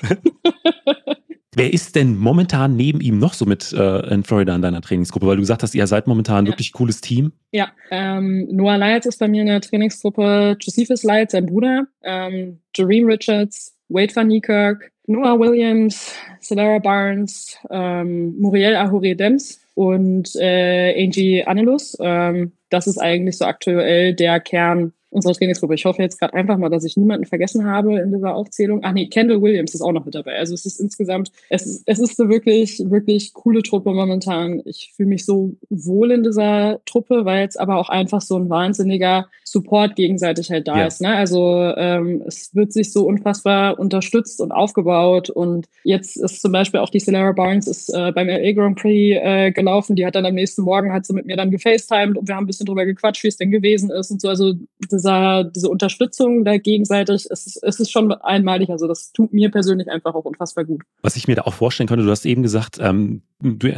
Wer 1.55 1.73
ist 1.73 1.95
denn 1.95 2.17
momentan 2.17 2.75
neben 2.75 3.01
ihm 3.01 3.17
noch 3.17 3.33
so 3.33 3.45
mit 3.45 3.73
äh, 3.73 4.13
in 4.13 4.23
Florida 4.23 4.55
in 4.55 4.61
deiner 4.61 4.79
Trainingsgruppe? 4.79 5.25
Weil 5.25 5.37
du 5.37 5.41
gesagt 5.41 5.63
hast, 5.63 5.73
ihr 5.73 5.87
seid 5.87 6.05
momentan 6.05 6.45
ja. 6.45 6.51
wirklich 6.51 6.71
cooles 6.71 7.01
Team. 7.01 7.31
Ja, 7.51 7.71
ähm, 7.89 8.47
Noah 8.51 8.77
Lyles 8.77 9.07
ist 9.07 9.19
bei 9.19 9.27
mir 9.27 9.41
in 9.41 9.47
der 9.47 9.59
Trainingsgruppe, 9.59 10.55
Josephus 10.59 11.03
Lyles, 11.03 11.31
sein 11.31 11.47
Bruder, 11.47 11.87
ähm, 12.03 12.59
Jareem 12.75 13.07
Richards, 13.07 13.75
Wade 13.89 14.15
Van 14.15 14.27
Niekerk, 14.27 14.91
Noah 15.07 15.39
Williams, 15.39 16.13
Celera 16.41 16.77
Barnes, 16.77 17.57
ähm, 17.71 18.37
Muriel 18.39 18.75
Ahore-Dems 18.75 19.59
und 19.77 20.35
äh, 20.37 21.05
Angie 21.05 21.43
Anelus. 21.43 21.95
Ähm, 21.99 22.51
das 22.71 22.87
ist 22.87 22.97
eigentlich 22.97 23.37
so 23.37 23.45
aktuell 23.45 24.15
der 24.15 24.39
Kern 24.39 24.91
unserer 25.11 25.33
Trainingsgruppe. 25.33 25.75
Ich 25.75 25.85
hoffe 25.85 26.01
jetzt 26.01 26.19
gerade 26.19 26.33
einfach 26.33 26.57
mal, 26.57 26.69
dass 26.69 26.83
ich 26.83 26.97
niemanden 26.97 27.27
vergessen 27.27 27.65
habe 27.65 27.99
in 27.99 28.11
dieser 28.11 28.33
Aufzählung. 28.33 28.79
Ach 28.83 28.91
nee, 28.91 29.05
Kendall 29.05 29.39
Williams 29.39 29.75
ist 29.75 29.81
auch 29.81 29.91
noch 29.91 30.03
mit 30.03 30.15
dabei. 30.15 30.35
Also 30.39 30.55
es 30.55 30.65
ist 30.65 30.79
insgesamt, 30.79 31.31
es 31.49 31.67
ist, 31.67 31.83
es 31.85 31.99
ist 31.99 32.19
eine 32.19 32.29
wirklich, 32.29 32.81
wirklich 32.89 33.35
coole 33.35 33.61
Truppe 33.61 33.91
momentan. 33.91 34.63
Ich 34.65 34.93
fühle 34.95 35.09
mich 35.09 35.25
so 35.25 35.55
wohl 35.69 36.11
in 36.11 36.23
dieser 36.23 36.81
Truppe, 36.85 37.23
weil 37.25 37.41
jetzt 37.41 37.59
aber 37.59 37.77
auch 37.77 37.89
einfach 37.89 38.21
so 38.21 38.35
ein 38.35 38.49
wahnsinniger 38.49 39.29
Support 39.49 39.95
gegenseitig 39.95 40.51
halt 40.51 40.67
da 40.67 40.77
ja. 40.77 40.87
ist. 40.87 40.99
Ne? 40.99 41.15
Also 41.15 41.73
ähm, 41.77 42.21
es 42.27 42.53
wird 42.53 42.73
sich 42.73 42.91
so 42.91 43.05
unfassbar 43.05 43.79
unterstützt 43.79 44.41
und 44.41 44.51
aufgebaut. 44.51 45.29
Und 45.29 45.67
jetzt 45.85 46.17
ist 46.17 46.41
zum 46.41 46.51
Beispiel 46.51 46.81
auch 46.81 46.89
die 46.89 46.99
Celera 46.99 47.31
Barnes 47.31 47.65
ist 47.65 47.87
äh, 47.95 48.11
beim 48.11 48.27
LA 48.27 48.51
Grand 48.51 48.77
Prix 48.77 49.17
äh, 49.23 49.51
gelaufen. 49.53 49.95
Die 49.95 50.05
hat 50.05 50.15
dann 50.15 50.25
am 50.25 50.35
nächsten 50.35 50.63
Morgen 50.63 50.91
hat 50.91 51.05
sie 51.05 51.13
mit 51.13 51.27
mir 51.27 51.37
dann 51.37 51.49
gefacetimed 51.49 52.17
und 52.17 52.27
wir 52.27 52.35
haben 52.35 52.43
ein 52.43 52.47
bisschen 52.47 52.65
drüber 52.65 52.85
gequatscht, 52.85 53.23
wie 53.23 53.29
es 53.29 53.37
denn 53.37 53.49
gewesen 53.49 53.89
ist 53.89 54.11
und 54.11 54.19
so. 54.19 54.27
Also 54.27 54.53
dieser, 54.91 55.45
diese 55.45 55.69
Unterstützung 55.69 56.43
da 56.43 56.57
gegenseitig, 56.57 57.27
es, 57.29 57.47
ist, 57.47 57.63
es 57.63 57.79
ist 57.79 57.89
schon 57.89 58.11
einmalig. 58.11 58.69
Also 58.69 58.85
das 58.85 59.13
tut 59.13 59.31
mir 59.31 59.49
persönlich 59.49 59.89
einfach 59.89 60.13
auch 60.13 60.25
unfassbar 60.25 60.65
gut. 60.65 60.81
Was 61.03 61.15
ich 61.15 61.29
mir 61.29 61.35
da 61.35 61.43
auch 61.43 61.53
vorstellen 61.53 61.87
könnte, 61.87 62.03
du 62.03 62.11
hast 62.11 62.25
eben 62.25 62.43
gesagt, 62.43 62.79
ähm, 62.81 63.21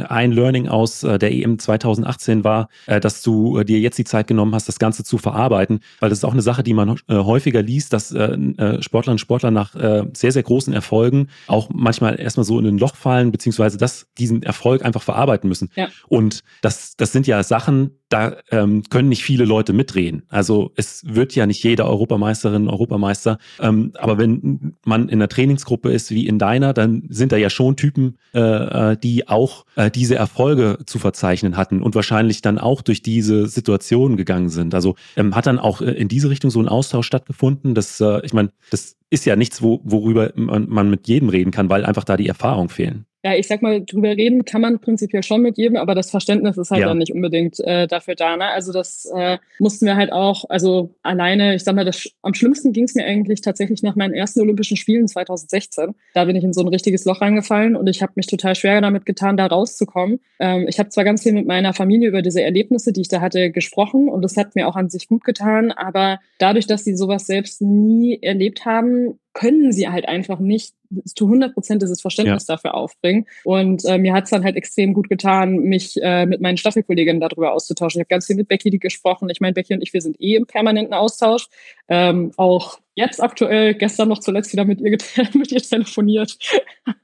ein 0.08 0.32
Learning 0.32 0.68
aus 0.68 1.02
äh, 1.02 1.18
der 1.18 1.32
EM 1.32 1.58
2018 1.58 2.44
war, 2.44 2.68
äh, 2.86 2.98
dass 2.98 3.22
du 3.22 3.58
äh, 3.58 3.64
dir 3.64 3.78
jetzt 3.78 3.98
die 3.98 4.04
Zeit 4.04 4.26
genommen 4.26 4.54
hast, 4.54 4.68
das 4.68 4.78
Ganze 4.78 5.04
zu 5.04 5.18
verarbeiten, 5.18 5.59
weil 5.68 6.08
das 6.08 6.18
ist 6.18 6.24
auch 6.24 6.32
eine 6.32 6.42
Sache, 6.42 6.62
die 6.62 6.74
man 6.74 6.96
häufiger 7.08 7.62
liest, 7.62 7.92
dass 7.92 8.08
Sportlerinnen 8.08 9.14
und 9.14 9.20
Sportler 9.20 9.50
nach 9.50 9.74
sehr, 9.74 10.32
sehr 10.32 10.42
großen 10.42 10.72
Erfolgen 10.72 11.28
auch 11.46 11.68
manchmal 11.72 12.20
erstmal 12.20 12.44
so 12.44 12.58
in 12.58 12.66
ein 12.66 12.78
Loch 12.78 12.96
fallen, 12.96 13.32
beziehungsweise 13.32 13.78
dass 13.78 14.06
diesen 14.18 14.42
Erfolg 14.42 14.84
einfach 14.84 15.02
verarbeiten 15.02 15.48
müssen. 15.48 15.70
Ja. 15.74 15.88
Und 16.08 16.42
das, 16.62 16.96
das 16.96 17.12
sind 17.12 17.26
ja 17.26 17.42
Sachen, 17.42 17.90
da 18.08 18.36
ähm, 18.50 18.82
können 18.90 19.08
nicht 19.08 19.22
viele 19.22 19.44
Leute 19.44 19.72
mitreden. 19.72 20.24
Also 20.28 20.72
es 20.74 21.02
wird 21.06 21.34
ja 21.36 21.46
nicht 21.46 21.62
jeder 21.62 21.86
Europameisterin, 21.86 22.68
Europameister. 22.68 23.38
Ähm, 23.60 23.92
aber 23.98 24.18
wenn 24.18 24.74
man 24.84 25.08
in 25.08 25.20
einer 25.20 25.28
Trainingsgruppe 25.28 25.92
ist 25.92 26.10
wie 26.10 26.26
in 26.26 26.38
deiner, 26.38 26.74
dann 26.74 27.04
sind 27.08 27.30
da 27.30 27.36
ja 27.36 27.50
schon 27.50 27.76
Typen, 27.76 28.18
äh, 28.32 28.96
die 28.96 29.28
auch 29.28 29.64
äh, 29.76 29.90
diese 29.90 30.16
Erfolge 30.16 30.78
zu 30.86 30.98
verzeichnen 30.98 31.56
hatten 31.56 31.82
und 31.82 31.94
wahrscheinlich 31.94 32.42
dann 32.42 32.58
auch 32.58 32.82
durch 32.82 33.02
diese 33.02 33.46
Situation 33.46 34.16
gegangen 34.16 34.48
sind. 34.48 34.74
Also 34.74 34.96
ähm, 35.16 35.36
hat 35.36 35.46
dann 35.50 35.58
auch 35.58 35.80
äh, 35.80 35.90
in 35.92 36.08
diese 36.08 36.30
Richtung 36.30 36.50
so 36.50 36.60
ein 36.60 36.68
Austausch 36.68 37.06
stattgefunden. 37.06 37.74
Das, 37.74 38.00
äh, 38.00 38.24
ich 38.24 38.32
meine, 38.32 38.50
das 38.70 38.96
ist 39.10 39.26
ja 39.26 39.36
nichts, 39.36 39.62
wo, 39.62 39.80
worüber 39.84 40.32
man, 40.34 40.68
man 40.68 40.90
mit 40.90 41.08
jedem 41.08 41.28
reden 41.28 41.50
kann, 41.50 41.68
weil 41.68 41.84
einfach 41.84 42.04
da 42.04 42.16
die 42.16 42.28
Erfahrung 42.28 42.68
fehlen 42.68 43.06
ja, 43.22 43.34
ich 43.34 43.46
sag 43.46 43.60
mal, 43.60 43.84
drüber 43.84 44.10
reden 44.10 44.46
kann 44.46 44.62
man 44.62 44.78
prinzipiell 44.78 45.22
schon 45.22 45.42
mit 45.42 45.58
jedem, 45.58 45.76
aber 45.76 45.94
das 45.94 46.10
Verständnis 46.10 46.56
ist 46.56 46.70
halt 46.70 46.80
ja. 46.80 46.88
dann 46.88 46.98
nicht 46.98 47.12
unbedingt 47.12 47.60
äh, 47.60 47.86
dafür 47.86 48.14
da. 48.14 48.36
Ne? 48.36 48.46
Also 48.46 48.72
das 48.72 49.06
äh, 49.14 49.36
mussten 49.58 49.84
wir 49.84 49.96
halt 49.96 50.10
auch, 50.10 50.44
also 50.48 50.94
alleine, 51.02 51.54
ich 51.54 51.64
sag 51.64 51.74
mal, 51.74 51.84
das, 51.84 52.08
am 52.22 52.32
schlimmsten 52.32 52.72
ging 52.72 52.84
es 52.84 52.94
mir 52.94 53.04
eigentlich 53.04 53.42
tatsächlich 53.42 53.82
nach 53.82 53.94
meinen 53.94 54.14
ersten 54.14 54.40
Olympischen 54.40 54.78
Spielen 54.78 55.06
2016. 55.06 55.94
Da 56.14 56.24
bin 56.24 56.34
ich 56.34 56.44
in 56.44 56.54
so 56.54 56.62
ein 56.62 56.68
richtiges 56.68 57.04
Loch 57.04 57.20
reingefallen 57.20 57.76
und 57.76 57.88
ich 57.88 58.00
habe 58.00 58.12
mich 58.16 58.26
total 58.26 58.54
schwer 58.54 58.80
damit 58.80 59.04
getan, 59.04 59.36
da 59.36 59.46
rauszukommen. 59.46 60.20
Ähm, 60.38 60.64
ich 60.66 60.78
habe 60.78 60.88
zwar 60.88 61.04
ganz 61.04 61.22
viel 61.22 61.32
mit 61.32 61.46
meiner 61.46 61.74
Familie 61.74 62.08
über 62.08 62.22
diese 62.22 62.42
Erlebnisse, 62.42 62.92
die 62.92 63.02
ich 63.02 63.08
da 63.08 63.20
hatte, 63.20 63.50
gesprochen 63.50 64.08
und 64.08 64.22
das 64.22 64.38
hat 64.38 64.56
mir 64.56 64.66
auch 64.66 64.76
an 64.76 64.88
sich 64.88 65.08
gut 65.08 65.24
getan, 65.24 65.72
aber 65.72 66.20
dadurch, 66.38 66.66
dass 66.66 66.84
sie 66.84 66.96
sowas 66.96 67.26
selbst 67.26 67.60
nie 67.60 68.18
erlebt 68.22 68.64
haben, 68.64 69.18
können 69.34 69.72
sie 69.72 69.88
halt 69.88 70.08
einfach 70.08 70.40
nicht 70.40 70.74
zu 71.04 71.26
100 71.26 71.54
Prozent 71.54 71.82
dieses 71.82 72.00
Verständnis 72.00 72.46
ja. 72.46 72.54
dafür 72.54 72.74
aufbringen. 72.74 73.26
Und 73.44 73.84
äh, 73.84 73.98
mir 73.98 74.12
hat 74.12 74.24
es 74.24 74.30
dann 74.30 74.44
halt 74.44 74.56
extrem 74.56 74.92
gut 74.92 75.08
getan, 75.08 75.58
mich 75.58 76.00
äh, 76.02 76.26
mit 76.26 76.40
meinen 76.40 76.56
Staffelkolleginnen 76.56 77.20
darüber 77.20 77.52
auszutauschen. 77.52 78.00
Ich 78.00 78.04
habe 78.04 78.14
ganz 78.14 78.26
viel 78.26 78.36
mit 78.36 78.48
Becky 78.48 78.70
gesprochen. 78.78 79.28
Ich 79.30 79.40
meine, 79.40 79.54
Becky 79.54 79.74
und 79.74 79.82
ich, 79.82 79.92
wir 79.92 80.00
sind 80.02 80.20
eh 80.20 80.36
im 80.36 80.46
permanenten 80.46 80.94
Austausch. 80.94 81.48
Ähm, 81.88 82.32
auch 82.36 82.78
jetzt 82.94 83.22
aktuell, 83.22 83.74
gestern 83.74 84.08
noch 84.08 84.18
zuletzt 84.18 84.52
wieder 84.52 84.64
mit 84.64 84.80
ihr, 84.80 84.90
mit 85.34 85.52
ihr 85.52 85.62
telefoniert. 85.62 86.38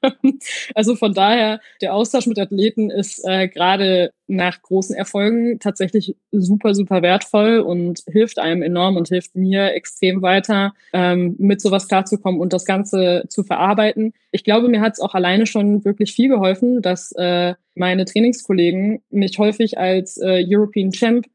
also 0.74 0.96
von 0.96 1.14
daher, 1.14 1.60
der 1.80 1.94
Austausch 1.94 2.26
mit 2.26 2.38
Athleten 2.38 2.90
ist 2.90 3.24
äh, 3.24 3.48
gerade 3.48 4.12
nach 4.28 4.60
großen 4.60 4.94
Erfolgen 4.96 5.60
tatsächlich 5.60 6.16
super, 6.32 6.74
super 6.74 7.02
wertvoll 7.02 7.60
und 7.60 8.02
hilft 8.10 8.38
einem 8.38 8.62
enorm 8.62 8.96
und 8.96 9.08
hilft 9.08 9.36
mir 9.36 9.72
extrem 9.74 10.20
weiter, 10.22 10.74
ähm, 10.92 11.36
mit 11.38 11.60
sowas 11.60 11.86
klarzukommen 11.86 12.40
und 12.40 12.52
das 12.52 12.64
Ganze 12.64 13.24
zu 13.28 13.44
verarbeiten. 13.44 13.75
Ich 14.30 14.44
glaube, 14.44 14.68
mir 14.68 14.80
hat 14.80 14.94
es 14.94 15.00
auch 15.00 15.14
alleine 15.14 15.46
schon 15.46 15.84
wirklich 15.84 16.12
viel 16.12 16.28
geholfen, 16.28 16.82
dass 16.82 17.12
äh, 17.12 17.54
meine 17.76 18.06
Trainingskollegen 18.06 19.02
mich 19.10 19.38
häufig 19.38 19.78
als 19.78 20.16
äh, 20.16 20.44
European 20.46 20.90
Champ 20.90 21.26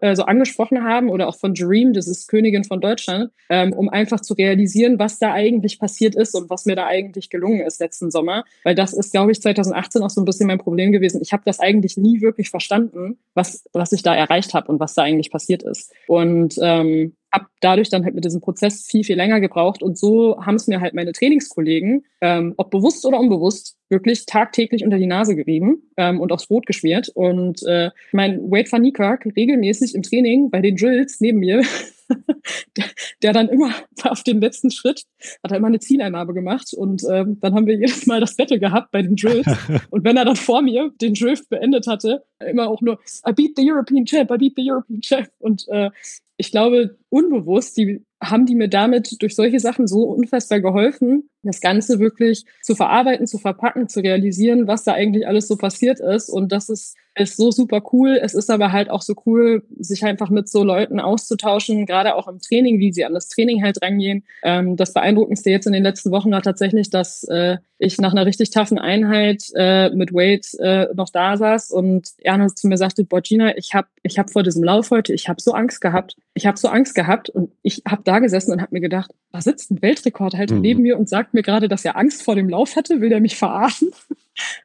also 0.00 0.22
angesprochen 0.22 0.82
haben 0.82 1.10
oder 1.10 1.28
auch 1.28 1.36
von 1.36 1.54
Jareem, 1.54 1.92
das 1.92 2.08
ist 2.08 2.28
Königin 2.28 2.64
von 2.64 2.80
Deutschland, 2.80 3.30
ähm, 3.50 3.72
um 3.72 3.88
einfach 3.90 4.20
zu 4.20 4.34
realisieren, 4.34 4.98
was 4.98 5.18
da 5.18 5.32
eigentlich 5.32 5.78
passiert 5.78 6.14
ist 6.14 6.34
und 6.34 6.48
was 6.48 6.64
mir 6.64 6.76
da 6.76 6.86
eigentlich 6.86 7.28
gelungen 7.28 7.60
ist 7.60 7.80
letzten 7.80 8.10
Sommer. 8.10 8.44
Weil 8.64 8.74
das 8.74 8.92
ist, 8.92 9.12
glaube 9.12 9.32
ich, 9.32 9.42
2018 9.42 10.02
auch 10.02 10.10
so 10.10 10.22
ein 10.22 10.24
bisschen 10.24 10.46
mein 10.46 10.58
Problem 10.58 10.92
gewesen. 10.92 11.20
Ich 11.20 11.32
habe 11.32 11.42
das 11.44 11.60
eigentlich 11.60 11.96
nie 11.96 12.22
wirklich 12.22 12.48
verstanden, 12.48 13.18
was, 13.34 13.64
was 13.72 13.92
ich 13.92 14.02
da 14.02 14.14
erreicht 14.14 14.54
habe 14.54 14.70
und 14.72 14.80
was 14.80 14.94
da 14.94 15.02
eigentlich 15.02 15.30
passiert 15.30 15.62
ist. 15.64 15.92
Und 16.06 16.54
ähm, 16.62 17.14
habe 17.32 17.46
dadurch 17.60 17.90
dann 17.90 18.04
halt 18.04 18.14
mit 18.14 18.24
diesem 18.24 18.40
Prozess 18.40 18.86
viel, 18.86 19.04
viel 19.04 19.16
länger 19.16 19.40
gebraucht. 19.40 19.82
Und 19.82 19.98
so 19.98 20.40
haben 20.44 20.54
es 20.54 20.66
mir 20.66 20.80
halt 20.80 20.94
meine 20.94 21.12
Trainingskollegen, 21.12 22.04
ähm, 22.20 22.54
ob 22.56 22.70
bewusst 22.70 23.04
oder 23.04 23.20
unbewusst, 23.20 23.76
wirklich 23.90 24.26
tagtäglich 24.26 24.84
unter 24.84 24.98
die 24.98 25.06
Nase 25.06 25.34
gerieben 25.34 25.82
ähm, 25.96 26.20
und 26.20 26.32
aufs 26.32 26.46
Brot 26.46 26.66
geschmiert. 26.66 27.08
Und 27.10 27.62
äh, 27.64 27.90
mein 28.12 28.50
Wade 28.50 28.70
van 28.70 28.82
Niekerk 28.82 29.26
regelmäßig 29.36 29.94
im 29.94 30.02
Training 30.02 30.50
bei 30.50 30.60
den 30.60 30.76
Drills 30.76 31.20
neben 31.20 31.38
mir, 31.38 31.62
der, 32.76 32.84
der, 33.22 33.32
dann 33.32 33.48
immer 33.48 33.70
auf 34.04 34.22
den 34.22 34.40
letzten 34.40 34.70
Schritt 34.70 35.04
hat 35.42 35.50
er 35.50 35.58
immer 35.58 35.66
eine 35.66 35.78
Zieleinnahme 35.78 36.32
gemacht 36.32 36.72
und 36.74 37.02
ähm, 37.10 37.38
dann 37.40 37.54
haben 37.54 37.66
wir 37.66 37.74
jedes 37.74 38.06
Mal 38.06 38.20
das 38.20 38.36
Battle 38.36 38.58
gehabt 38.58 38.90
bei 38.92 39.02
den 39.02 39.16
Drills. 39.16 39.46
und 39.90 40.04
wenn 40.04 40.16
er 40.16 40.24
dann 40.24 40.36
vor 40.36 40.62
mir 40.62 40.90
den 41.00 41.14
Drill 41.14 41.38
beendet 41.50 41.86
hatte, 41.86 42.24
immer 42.38 42.68
auch 42.68 42.80
nur 42.80 42.98
I 43.26 43.32
beat 43.32 43.56
the 43.56 43.70
European 43.70 44.06
Champ, 44.06 44.30
I 44.30 44.38
beat 44.38 44.54
the 44.56 44.70
European 44.70 45.00
Champ. 45.02 45.28
Und 45.38 45.66
äh, 45.68 45.90
ich 46.40 46.52
glaube, 46.52 46.96
unbewusst, 47.10 47.76
die 47.76 48.06
haben 48.22 48.46
die 48.46 48.54
mir 48.54 48.68
damit 48.68 49.20
durch 49.20 49.34
solche 49.34 49.58
Sachen 49.58 49.88
so 49.88 50.04
unfassbar 50.04 50.60
geholfen, 50.60 51.28
das 51.42 51.60
Ganze 51.60 51.98
wirklich 51.98 52.44
zu 52.62 52.76
verarbeiten, 52.76 53.26
zu 53.26 53.38
verpacken, 53.38 53.88
zu 53.88 54.00
realisieren, 54.00 54.68
was 54.68 54.84
da 54.84 54.92
eigentlich 54.92 55.26
alles 55.26 55.48
so 55.48 55.56
passiert 55.56 55.98
ist. 55.98 56.28
Und 56.28 56.52
das 56.52 56.68
ist, 56.68 56.96
ist 57.18 57.36
so 57.36 57.50
super 57.50 57.82
cool. 57.92 58.18
Es 58.20 58.34
ist 58.34 58.50
aber 58.50 58.72
halt 58.72 58.90
auch 58.90 59.02
so 59.02 59.14
cool, 59.26 59.62
sich 59.78 60.04
einfach 60.04 60.30
mit 60.30 60.48
so 60.48 60.64
Leuten 60.64 61.00
auszutauschen, 61.00 61.86
gerade 61.86 62.14
auch 62.14 62.28
im 62.28 62.40
Training, 62.40 62.78
wie 62.78 62.92
sie 62.92 63.04
an 63.04 63.14
das 63.14 63.28
Training 63.28 63.62
halt 63.62 63.82
rangehen. 63.82 64.24
Ähm, 64.42 64.76
das 64.76 64.92
Beeindruckendste 64.92 65.50
jetzt 65.50 65.66
in 65.66 65.72
den 65.72 65.82
letzten 65.82 66.10
Wochen 66.10 66.30
war 66.30 66.42
tatsächlich, 66.42 66.90
dass 66.90 67.24
äh, 67.24 67.58
ich 67.78 67.98
nach 67.98 68.12
einer 68.12 68.26
richtig 68.26 68.50
taffen 68.50 68.78
Einheit 68.78 69.44
äh, 69.54 69.90
mit 69.90 70.12
Wade 70.12 70.40
äh, 70.58 70.94
noch 70.94 71.10
da 71.10 71.36
saß 71.36 71.70
und 71.70 72.08
Ernest 72.22 72.58
zu 72.58 72.66
mir 72.66 72.76
sagte, 72.76 73.04
boah 73.04 73.20
Gina, 73.20 73.56
ich 73.56 73.74
habe 73.74 73.88
ich 74.02 74.18
hab 74.18 74.30
vor 74.30 74.42
diesem 74.42 74.64
Lauf 74.64 74.90
heute, 74.90 75.12
ich 75.12 75.28
habe 75.28 75.40
so 75.40 75.52
Angst 75.52 75.80
gehabt. 75.80 76.16
Ich 76.34 76.46
habe 76.46 76.58
so 76.58 76.68
Angst 76.68 76.94
gehabt 76.94 77.30
und 77.30 77.50
ich 77.62 77.82
habe 77.88 78.02
da 78.04 78.18
gesessen 78.18 78.52
und 78.52 78.60
habe 78.60 78.74
mir 78.74 78.80
gedacht, 78.80 79.12
da 79.32 79.40
sitzt 79.40 79.70
ein 79.70 79.82
Weltrekordhalter 79.82 80.56
mhm. 80.56 80.60
neben 80.60 80.82
mir 80.82 80.98
und 80.98 81.08
sagt 81.08 81.34
mir 81.34 81.42
gerade, 81.42 81.68
dass 81.68 81.84
er 81.84 81.96
Angst 81.96 82.22
vor 82.22 82.34
dem 82.34 82.48
Lauf 82.48 82.76
hatte, 82.76 83.00
will 83.00 83.12
er 83.12 83.20
mich 83.20 83.36
verarschen? 83.36 83.90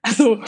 Also 0.01 0.39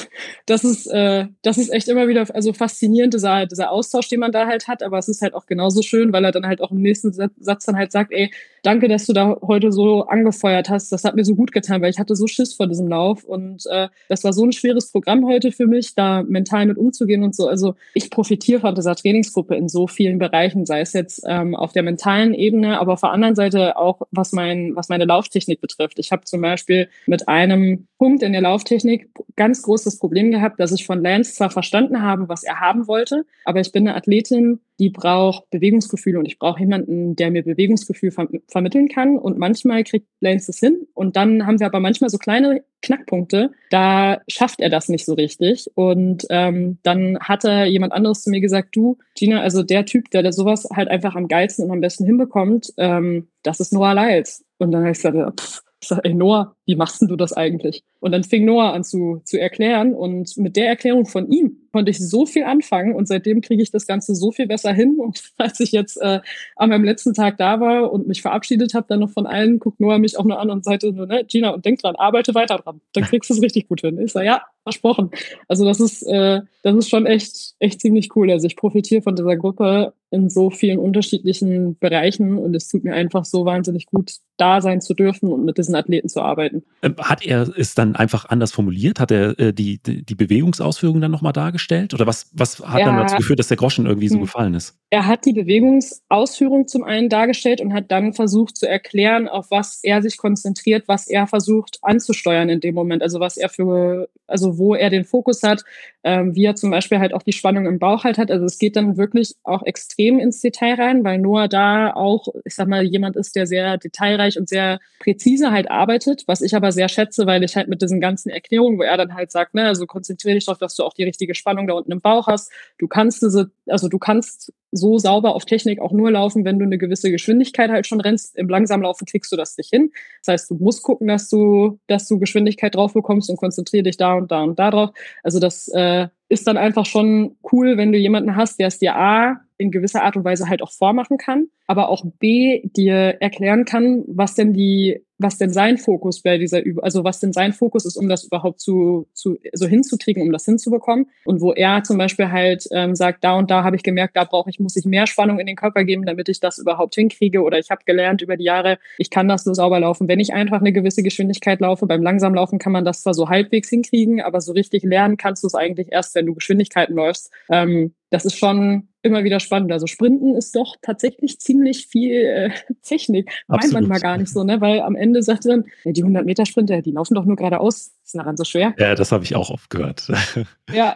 das 0.46 0.64
ist, 0.64 0.88
äh, 0.88 1.28
das 1.42 1.58
ist 1.58 1.72
echt 1.72 1.88
immer 1.88 2.08
wieder 2.08 2.26
also 2.34 2.54
faszinierend, 2.54 3.14
dieser, 3.14 3.46
dieser 3.46 3.72
Austausch, 3.72 4.10
den 4.10 4.20
man 4.20 4.32
da 4.32 4.48
halt 4.48 4.68
hat. 4.68 4.84
Aber 4.84 4.98
es 4.98 5.08
ist 5.08 5.22
halt 5.22 5.34
auch 5.34 5.46
genauso 5.46 5.82
schön, 5.82 6.12
weil 6.14 6.26
er 6.26 6.32
dann 6.32 6.46
halt 6.46 6.62
auch 6.62 6.72
im 6.72 6.82
nächsten 6.82 7.14
Satz 7.14 7.66
dann 7.66 7.78
halt 7.78 7.92
sagt, 7.92 8.12
ey, 8.12 8.32
danke, 8.64 8.88
dass 8.88 9.06
du 9.06 9.14
da 9.14 9.38
heute 9.42 9.72
so 9.72 10.06
angefeuert 10.08 10.70
hast. 10.70 10.92
Das 10.92 11.04
hat 11.04 11.16
mir 11.16 11.24
so 11.24 11.36
gut 11.36 11.52
getan, 11.52 11.82
weil 11.82 11.90
ich 11.90 12.00
hatte 12.00 12.16
so 12.16 12.28
Schiss 12.28 12.54
vor 12.54 12.68
diesem 12.68 12.88
Lauf. 12.88 13.24
Und 13.24 13.64
äh, 13.70 13.88
das 14.10 14.24
war 14.24 14.34
so 14.34 14.44
ein 14.44 14.52
schweres 14.52 14.92
Programm 14.92 15.26
heute 15.26 15.52
für 15.52 15.68
mich, 15.68 15.96
da 15.96 16.24
mental 16.24 16.66
mit 16.66 16.78
umzugehen 16.78 17.24
und 17.24 17.36
so. 17.36 17.48
Also 17.48 17.76
ich 17.94 18.10
profitiere 18.10 18.60
von 18.60 18.76
dieser 18.76 18.96
Trainingsgruppe 18.96 19.56
in 19.56 19.70
so 19.70 19.88
vielen 19.88 20.20
Bereichen, 20.20 20.66
sei 20.66 20.82
es 20.82 20.94
jetzt 20.94 21.24
ähm, 21.28 21.56
auf 21.56 21.74
der 21.74 21.84
mentalen 21.84 22.34
Ebene, 22.34 22.80
aber 22.80 22.94
auf 22.94 23.02
der 23.02 23.12
anderen 23.12 23.36
Seite 23.36 23.78
auch, 23.78 24.02
was, 24.12 24.32
mein, 24.32 24.76
was 24.76 24.90
meine 24.90 25.06
Lauftechnik 25.06 25.62
betrifft. 25.62 26.00
Ich 26.00 26.12
habe 26.12 26.26
zum 26.26 26.42
Beispiel 26.42 26.90
mit 27.06 27.28
einem 27.28 27.88
Punkt 27.98 28.24
in 28.24 28.34
der 28.34 28.42
Lauftechnik 28.42 29.10
ganz 29.36 29.62
großes 29.62 30.00
Problem 30.00 30.32
gehabt, 30.32 30.60
dass 30.60 30.72
ich 30.72 30.86
von 30.86 31.02
Lance 31.02 31.34
zwar 31.34 31.50
verstanden 31.50 32.02
habe, 32.02 32.30
was 32.30 32.44
er 32.44 32.60
haben 32.60 32.88
wollte, 32.88 33.26
aber 33.44 33.60
ich 33.60 33.72
bin 33.72 33.88
eine 33.88 33.96
Athletin, 33.96 34.60
die 34.80 34.90
braucht 34.90 35.50
Bewegungsgefühl 35.52 36.18
und 36.18 36.26
ich 36.26 36.38
brauche 36.38 36.60
jemanden, 36.60 37.16
der 37.16 37.32
mir 37.32 37.44
Bewegungsgefühl 37.44 38.12
ver 38.12 38.28
vermitteln 38.48 38.90
kann. 38.90 39.18
Und 39.18 39.38
manchmal 39.38 39.84
kriegt 39.84 40.08
Lance 40.20 40.48
das 40.48 40.60
hin. 40.60 40.88
Und 40.94 41.16
dann 41.16 41.46
haben 41.46 41.60
wir 41.60 41.68
aber 41.68 41.80
manchmal 41.80 42.10
so 42.10 42.18
kleine 42.18 42.64
Knackpunkte, 42.82 43.52
da 43.70 44.22
schafft 44.28 44.60
er 44.60 44.70
das 44.70 44.90
nicht 44.90 45.06
so 45.06 45.14
richtig. 45.14 45.72
Und 45.76 46.26
ähm, 46.30 46.78
dann 46.84 47.18
hatte 47.20 47.66
jemand 47.66 47.94
anderes 47.94 48.24
zu 48.24 48.30
mir 48.30 48.42
gesagt, 48.42 48.76
du, 48.76 48.98
Gina, 49.16 49.42
also 49.42 49.64
der 49.64 49.86
Typ, 49.86 50.10
der, 50.12 50.24
der 50.24 50.34
sowas 50.34 50.68
halt 50.74 50.90
einfach 50.90 51.16
am 51.16 51.28
geilsten 51.28 51.66
und 51.66 51.72
am 51.72 51.82
besten 51.82 52.06
hinbekommt, 52.06 52.74
ähm, 52.78 53.30
das 53.44 53.60
ist 53.60 53.74
Noah 53.74 53.94
Lyles. 53.94 54.44
Und 54.58 54.72
dann 54.72 54.82
habe 54.82 54.92
ich 54.92 54.98
gesagt, 54.98 55.40
pff, 55.40 55.62
ich 55.82 55.90
sag, 55.90 56.04
ey 56.04 56.14
Noah, 56.14 56.56
wie 56.66 56.76
machst 56.76 57.02
denn 57.02 57.08
du 57.08 57.16
das 57.16 57.34
eigentlich? 57.34 57.84
Und 58.06 58.12
dann 58.12 58.24
fing 58.24 58.46
Noah 58.46 58.74
an 58.74 58.84
zu, 58.84 59.24
zu 59.26 59.42
erklären 59.42 59.96
und 59.96 60.38
mit 60.38 60.56
der 60.58 60.68
Erklärung 60.68 61.08
von 61.08 61.28
ihm 61.32 61.58
konnte 61.72 61.90
ich 61.90 61.98
so 61.98 62.28
viel 62.28 62.44
anfangen 62.44 62.94
und 62.94 63.08
seitdem 63.08 63.42
kriege 63.42 63.64
ich 63.64 63.72
das 63.72 63.88
Ganze 63.88 64.14
so 64.14 64.32
viel 64.32 64.46
besser 64.46 64.72
hin. 64.72 64.98
Und 65.00 65.24
als 65.38 65.60
ich 65.60 65.72
jetzt 65.72 65.98
äh, 66.00 66.20
an 66.56 66.70
meinem 66.70 66.84
letzten 66.84 67.16
Tag 67.16 67.38
da 67.38 67.60
war 67.60 67.92
und 67.92 68.08
mich 68.08 68.22
verabschiedet 68.22 68.76
habe, 68.76 68.86
dann 68.88 69.00
noch 69.00 69.10
von 69.10 69.26
allen, 69.26 69.58
guckt 69.58 69.80
Noah 69.80 69.98
mich 69.98 70.20
auch 70.20 70.24
nur 70.24 70.40
an 70.40 70.52
und 70.52 70.64
sagte, 70.64 70.94
ne, 70.94 71.26
Gina, 71.28 71.50
und 71.50 71.66
denk 71.66 71.80
dran, 71.80 71.96
arbeite 71.96 72.36
weiter 72.36 72.60
dran. 72.60 72.80
Dann 72.94 73.04
kriegst 73.06 73.32
du 73.32 73.34
es 73.34 73.42
richtig 73.42 73.68
gut 73.68 73.82
hin. 73.82 74.00
Ich 74.00 74.12
sage, 74.12 74.28
ja, 74.28 74.44
versprochen. 74.62 75.12
Also 75.48 75.66
das 75.66 75.80
ist, 75.80 76.04
äh, 76.04 76.42
das 76.64 76.76
ist 76.76 76.90
schon 76.90 77.06
echt, 77.06 77.56
echt 77.60 77.82
ziemlich 77.82 78.16
cool. 78.16 78.32
Also 78.32 78.48
ich 78.48 78.56
profitiere 78.56 79.02
von 79.02 79.16
dieser 79.16 79.36
Gruppe 79.36 79.94
in 80.12 80.30
so 80.30 80.50
vielen 80.50 80.80
unterschiedlichen 80.80 81.78
Bereichen 81.78 82.38
und 82.38 82.56
es 82.56 82.68
tut 82.68 82.84
mir 82.84 82.94
einfach 82.94 83.26
so 83.26 83.46
wahnsinnig 83.46 83.86
gut, 83.88 84.14
da 84.38 84.62
sein 84.62 84.82
zu 84.82 84.94
dürfen 84.94 85.32
und 85.32 85.46
mit 85.46 85.58
diesen 85.58 85.76
Athleten 85.76 86.10
zu 86.10 86.22
arbeiten. 86.22 86.64
Ähm, 86.82 86.96
hat 86.98 87.26
er 87.26 87.48
es 87.58 87.76
dann 87.76 87.95
einfach 87.96 88.26
anders 88.26 88.52
formuliert? 88.52 89.00
Hat 89.00 89.12
er 89.12 89.38
äh, 89.40 89.54
die, 89.54 89.80
die, 89.82 90.06
die 90.06 90.16
Bewegungsausführung 90.16 91.02
dann 91.02 91.12
nochmal 91.12 91.34
dargestellt? 91.34 91.94
Oder 91.94 92.08
was, 92.08 92.30
was 92.34 92.60
hat 92.60 92.80
er 92.80 92.86
dann 92.86 92.98
dazu 92.98 93.18
geführt, 93.18 93.40
dass 93.40 93.48
der 93.48 93.58
Groschen 93.58 93.86
irgendwie 93.86 94.08
so 94.08 94.16
hm. 94.16 94.22
gefallen 94.22 94.54
ist? 94.54 94.78
Er 94.90 95.08
hat 95.08 95.26
die 95.26 95.34
Bewegungsausführung 95.34 96.68
zum 96.68 96.84
einen 96.84 97.10
dargestellt 97.10 97.62
und 97.62 97.74
hat 97.74 97.92
dann 97.92 98.14
versucht 98.14 98.58
zu 98.58 98.68
erklären, 98.68 99.28
auf 99.28 99.52
was 99.52 99.80
er 99.84 100.02
sich 100.02 100.18
konzentriert, 100.18 100.88
was 100.88 101.08
er 101.08 101.28
versucht 101.28 101.80
anzusteuern 101.82 102.50
in 102.50 102.60
dem 102.60 102.76
Moment. 102.76 103.02
Also 103.02 103.20
was 103.20 103.38
er 103.38 103.50
für, 103.50 104.10
also 104.28 104.58
wo 104.58 104.76
er 104.76 104.90
den 104.90 105.04
Fokus 105.04 105.44
hat, 105.44 105.64
ähm, 106.04 106.36
wie 106.36 106.46
er 106.46 106.56
zum 106.56 106.70
Beispiel 106.70 107.00
halt 107.00 107.14
auch 107.14 107.24
die 107.24 107.34
Spannung 107.34 107.66
im 107.66 107.80
Bauch 107.80 108.04
halt 108.04 108.18
hat. 108.18 108.30
Also 108.30 108.46
es 108.46 108.60
geht 108.60 108.76
dann 108.76 108.96
wirklich 108.96 109.36
auch 109.44 109.64
extrem 109.64 110.20
ins 110.20 110.40
Detail 110.40 110.76
rein, 110.76 111.04
weil 111.04 111.18
Noah 111.18 111.48
da 111.48 111.94
auch, 111.94 112.28
ich 112.46 112.56
sag 112.56 112.68
mal, 112.68 112.84
jemand 112.84 113.16
ist, 113.16 113.36
der 113.36 113.48
sehr 113.48 113.78
detailreich 113.78 114.38
und 114.38 114.48
sehr 114.48 114.80
präzise 115.00 115.52
halt 115.52 115.70
arbeitet, 115.72 116.24
was 116.28 116.42
ich 116.42 116.56
aber 116.56 116.72
sehr 116.72 116.90
schätze, 116.90 117.26
weil 117.26 117.44
ich 117.44 117.56
halt 117.56 117.68
mit 117.68 117.82
diesen 117.86 118.02
ganzen 118.02 118.30
Erklärungen, 118.30 118.78
wo 118.78 118.84
er 118.84 118.98
dann 118.98 119.14
halt 119.14 119.32
sagt, 119.32 119.54
ne, 119.54 119.68
also 119.68 119.86
konzentriere 119.86 120.36
dich 120.36 120.46
darauf, 120.46 120.60
dass 120.60 120.76
du 120.76 120.84
auch 120.84 120.94
die 120.94 121.04
richtige 121.04 121.36
Spannung 121.36 121.68
da 121.68 121.74
unten 121.74 121.92
im 121.92 122.02
Bauch 122.02 122.28
hast. 122.28 122.52
Du 122.78 122.88
kannst 122.88 123.22
diese, 123.22 123.52
also 123.68 123.88
du 123.88 124.00
kannst 124.00 124.54
so 124.72 124.98
sauber 124.98 125.36
auf 125.36 125.46
Technik 125.46 125.80
auch 125.80 125.92
nur 125.92 126.12
laufen, 126.12 126.44
wenn 126.44 126.60
du 126.60 126.66
eine 126.66 126.78
gewisse 126.78 127.12
Geschwindigkeit 127.12 127.70
halt 127.72 127.88
schon 127.88 128.02
rennst. 128.02 128.36
Im 128.36 128.50
Langsamlaufen 128.50 129.08
kriegst 129.08 129.32
du 129.32 129.38
das 129.38 129.58
nicht 129.58 129.70
hin. 129.70 129.92
Das 130.24 130.34
heißt, 130.34 130.52
du 130.52 130.56
musst 130.56 130.84
gucken, 130.84 131.08
dass 131.08 131.30
du, 131.30 131.80
dass 131.88 132.08
du 132.08 132.20
Geschwindigkeit 132.20 132.76
drauf 132.76 132.94
bekommst 132.94 133.30
und 133.30 133.38
konzentriere 133.38 133.84
dich 133.84 133.98
da 133.98 134.14
und 134.16 134.32
da 134.32 134.44
und 134.44 134.60
da 134.60 134.72
drauf. 134.72 134.90
Also 135.24 135.40
das 135.40 135.70
äh, 135.70 136.08
ist 136.28 136.48
dann 136.48 136.58
einfach 136.58 136.86
schon 136.86 137.38
cool, 137.52 137.78
wenn 137.78 137.92
du 137.92 137.98
jemanden 137.98 138.36
hast, 138.36 138.60
der 138.60 138.68
es 138.68 138.80
dir 138.80 138.96
A 138.96 139.42
in 139.58 139.72
gewisser 139.72 140.04
Art 140.04 140.18
und 140.18 140.26
Weise 140.26 140.50
halt 140.50 140.62
auch 140.62 140.72
vormachen 140.72 141.18
kann, 141.18 141.48
aber 141.68 141.90
auch 141.90 142.04
B 142.20 142.62
dir 142.76 143.18
erklären 143.22 143.66
kann, 143.66 144.04
was 144.08 144.36
denn 144.36 144.54
die 144.54 145.05
was 145.18 145.38
denn 145.38 145.52
sein 145.52 145.78
Fokus 145.78 146.22
bei 146.22 146.38
dieser 146.38 146.64
Übung, 146.64 146.84
also 146.84 147.04
was 147.04 147.20
denn 147.20 147.34
sein 147.34 147.54
Fokus 147.54 147.86
ist, 147.86 147.98
um 147.98 148.10
das 148.10 148.24
überhaupt 148.24 148.60
zu, 148.60 149.08
zu 149.14 149.38
so 149.54 149.66
hinzukriegen, 149.68 150.22
um 150.22 150.32
das 150.32 150.46
hinzubekommen. 150.46 151.08
Und 151.24 151.42
wo 151.42 151.54
er 151.54 151.84
zum 151.84 151.98
Beispiel 151.98 152.32
halt 152.32 152.66
ähm, 152.72 152.96
sagt, 152.96 153.24
da 153.24 153.38
und 153.38 153.50
da 153.50 153.64
habe 153.64 153.76
ich 153.76 153.84
gemerkt, 153.84 154.16
da 154.16 154.26
brauche 154.26 154.50
ich, 154.50 154.60
muss 154.60 154.76
ich 154.76 154.86
mehr 154.86 155.08
Spannung 155.08 155.40
in 155.40 155.48
den 155.48 155.56
Körper 155.56 155.84
geben, 155.84 156.06
damit 156.06 156.30
ich 156.30 156.40
das 156.40 156.58
überhaupt 156.58 156.96
hinkriege. 156.96 157.42
Oder 157.42 157.60
ich 157.60 157.72
habe 157.72 157.82
gelernt 157.86 158.22
über 158.22 158.36
die 158.36 158.44
Jahre, 158.44 158.78
ich 158.98 159.10
kann 159.10 159.28
das 159.28 159.44
so 159.44 159.54
sauber 159.54 159.80
laufen, 159.80 160.08
wenn 160.08 160.20
ich 160.20 160.34
einfach 160.34 160.60
eine 160.60 160.74
gewisse 160.74 161.04
Geschwindigkeit 161.04 161.62
laufe. 161.62 161.86
Beim 161.86 162.04
Langsamlaufen 162.04 162.60
kann 162.60 162.74
man 162.74 162.86
das 162.86 163.02
zwar 163.02 163.14
so 163.14 163.30
halbwegs 163.30 163.70
hinkriegen, 163.70 164.22
aber 164.22 164.42
so 164.42 164.52
richtig 164.52 164.84
lernen 164.84 165.18
kannst 165.18 165.44
du 165.44 165.48
es 165.48 165.56
eigentlich 165.56 165.92
erst, 165.92 166.16
wenn 166.16 166.26
du 166.26 166.34
Geschwindigkeiten 166.34 166.96
läufst. 166.96 167.32
Ähm, 167.50 167.94
das 168.10 168.26
ist 168.26 168.38
schon 168.38 168.90
immer 169.06 169.24
wieder 169.24 169.40
spannend. 169.40 169.72
Also 169.72 169.88
Sprinten 169.88 170.36
ist 170.36 170.56
doch 170.56 170.76
tatsächlich 170.82 171.40
ziemlich 171.40 171.88
viel 171.88 172.12
äh, 172.12 172.50
Technik. 172.84 173.32
Meint 173.48 173.72
man 173.72 173.88
mal 173.88 174.00
gar 174.00 174.18
nicht 174.18 174.32
so, 174.32 174.44
ne? 174.44 174.60
Weil 174.60 174.82
am 174.82 174.96
Ende 174.96 175.22
sagt 175.22 175.46
dann, 175.46 175.66
ja, 175.84 175.92
die 175.92 176.02
100 176.02 176.26
Meter 176.26 176.46
Sprinter, 176.46 176.82
die 176.82 176.92
laufen 176.92 177.14
doch 177.14 177.26
nur 177.26 177.36
geradeaus. 177.36 177.92
Ist 178.04 178.16
daran 178.16 178.36
so 178.36 178.44
schwer. 178.44 178.74
Ja, 178.78 178.96
das 178.96 179.12
habe 179.12 179.24
ich 179.24 179.36
auch 179.36 179.50
oft 179.50 179.70
gehört. 179.70 180.12
Ja. 180.74 180.96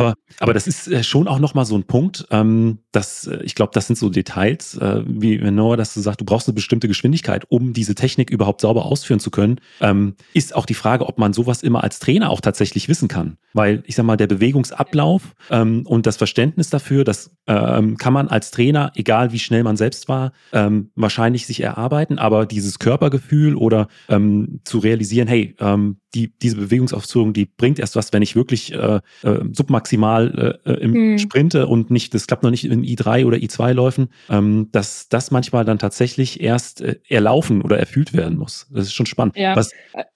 Aber, 0.00 0.14
aber 0.38 0.54
das 0.54 0.66
ist 0.66 0.88
äh, 0.88 1.02
schon 1.02 1.28
auch 1.28 1.38
nochmal 1.38 1.64
so 1.64 1.76
ein 1.76 1.84
Punkt, 1.84 2.26
ähm, 2.30 2.78
dass 2.92 3.26
äh, 3.26 3.42
ich 3.42 3.54
glaube, 3.54 3.72
das 3.74 3.86
sind 3.86 3.96
so 3.96 4.08
Details, 4.08 4.76
äh, 4.76 5.02
wie 5.06 5.38
Noah, 5.38 5.76
dass 5.76 5.94
du 5.94 6.00
sagst, 6.00 6.20
du 6.20 6.24
brauchst 6.24 6.48
eine 6.48 6.54
bestimmte 6.54 6.88
Geschwindigkeit, 6.88 7.44
um 7.48 7.72
diese 7.72 7.94
Technik 7.94 8.30
überhaupt 8.30 8.60
sauber 8.60 8.86
ausführen 8.86 9.20
zu 9.20 9.30
können. 9.30 9.60
Ähm, 9.80 10.14
ist 10.34 10.54
auch 10.54 10.66
die 10.66 10.74
Frage, 10.74 11.06
ob 11.06 11.18
man 11.18 11.32
sowas 11.32 11.62
immer 11.62 11.82
als 11.84 11.98
Trainer 11.98 12.30
auch 12.30 12.40
tatsächlich 12.40 12.88
wissen 12.88 13.08
kann. 13.08 13.36
Weil 13.52 13.82
ich 13.86 13.96
sag 13.96 14.04
mal, 14.04 14.16
der 14.16 14.26
Bewegungsablauf 14.26 15.34
ähm, 15.50 15.86
und 15.86 16.06
das 16.06 16.16
Verständnis 16.16 16.70
dafür, 16.70 17.04
das 17.04 17.30
ähm, 17.46 17.96
kann 17.96 18.12
man 18.12 18.28
als 18.28 18.50
Trainer, 18.50 18.92
egal 18.94 19.32
wie 19.32 19.38
schnell 19.38 19.64
man 19.64 19.76
selbst 19.76 20.08
war, 20.08 20.32
ähm, 20.52 20.90
wahrscheinlich 20.94 21.46
sich 21.46 21.60
erarbeiten. 21.60 22.18
Aber 22.18 22.46
dieses 22.46 22.78
Körpergefühl 22.78 23.54
oder 23.56 23.88
ähm, 24.08 24.60
zu 24.64 24.78
realisieren, 24.78 25.28
hey, 25.28 25.54
ähm, 25.58 25.98
die, 26.14 26.36
diese 26.38 26.56
Bewegungsausführung, 26.56 27.32
die 27.32 27.46
bringt 27.46 27.78
erst 27.78 27.96
was, 27.96 28.12
wenn 28.12 28.22
ich 28.22 28.34
wirklich 28.34 28.72
äh, 28.72 29.00
äh, 29.22 29.40
submaximal 29.90 30.60
äh, 30.64 30.72
im 30.74 30.94
hm. 30.94 31.18
Sprinte 31.18 31.66
und 31.66 31.90
nicht, 31.90 32.14
das 32.14 32.26
klappt 32.26 32.42
noch 32.42 32.50
nicht 32.50 32.64
in 32.64 32.82
I3 32.82 33.26
oder 33.26 33.36
I2 33.36 33.72
Läufen, 33.72 34.08
ähm, 34.28 34.68
dass 34.72 35.08
das 35.08 35.30
manchmal 35.30 35.64
dann 35.64 35.78
tatsächlich 35.78 36.40
erst 36.40 36.80
äh, 36.80 36.96
erlaufen 37.08 37.62
oder 37.62 37.78
erfüllt 37.78 38.12
werden 38.12 38.38
muss. 38.38 38.66
Das 38.70 38.86
ist 38.86 38.94
schon 38.94 39.06
spannend. 39.06 39.36
Ja. 39.36 39.56
Was, 39.56 39.70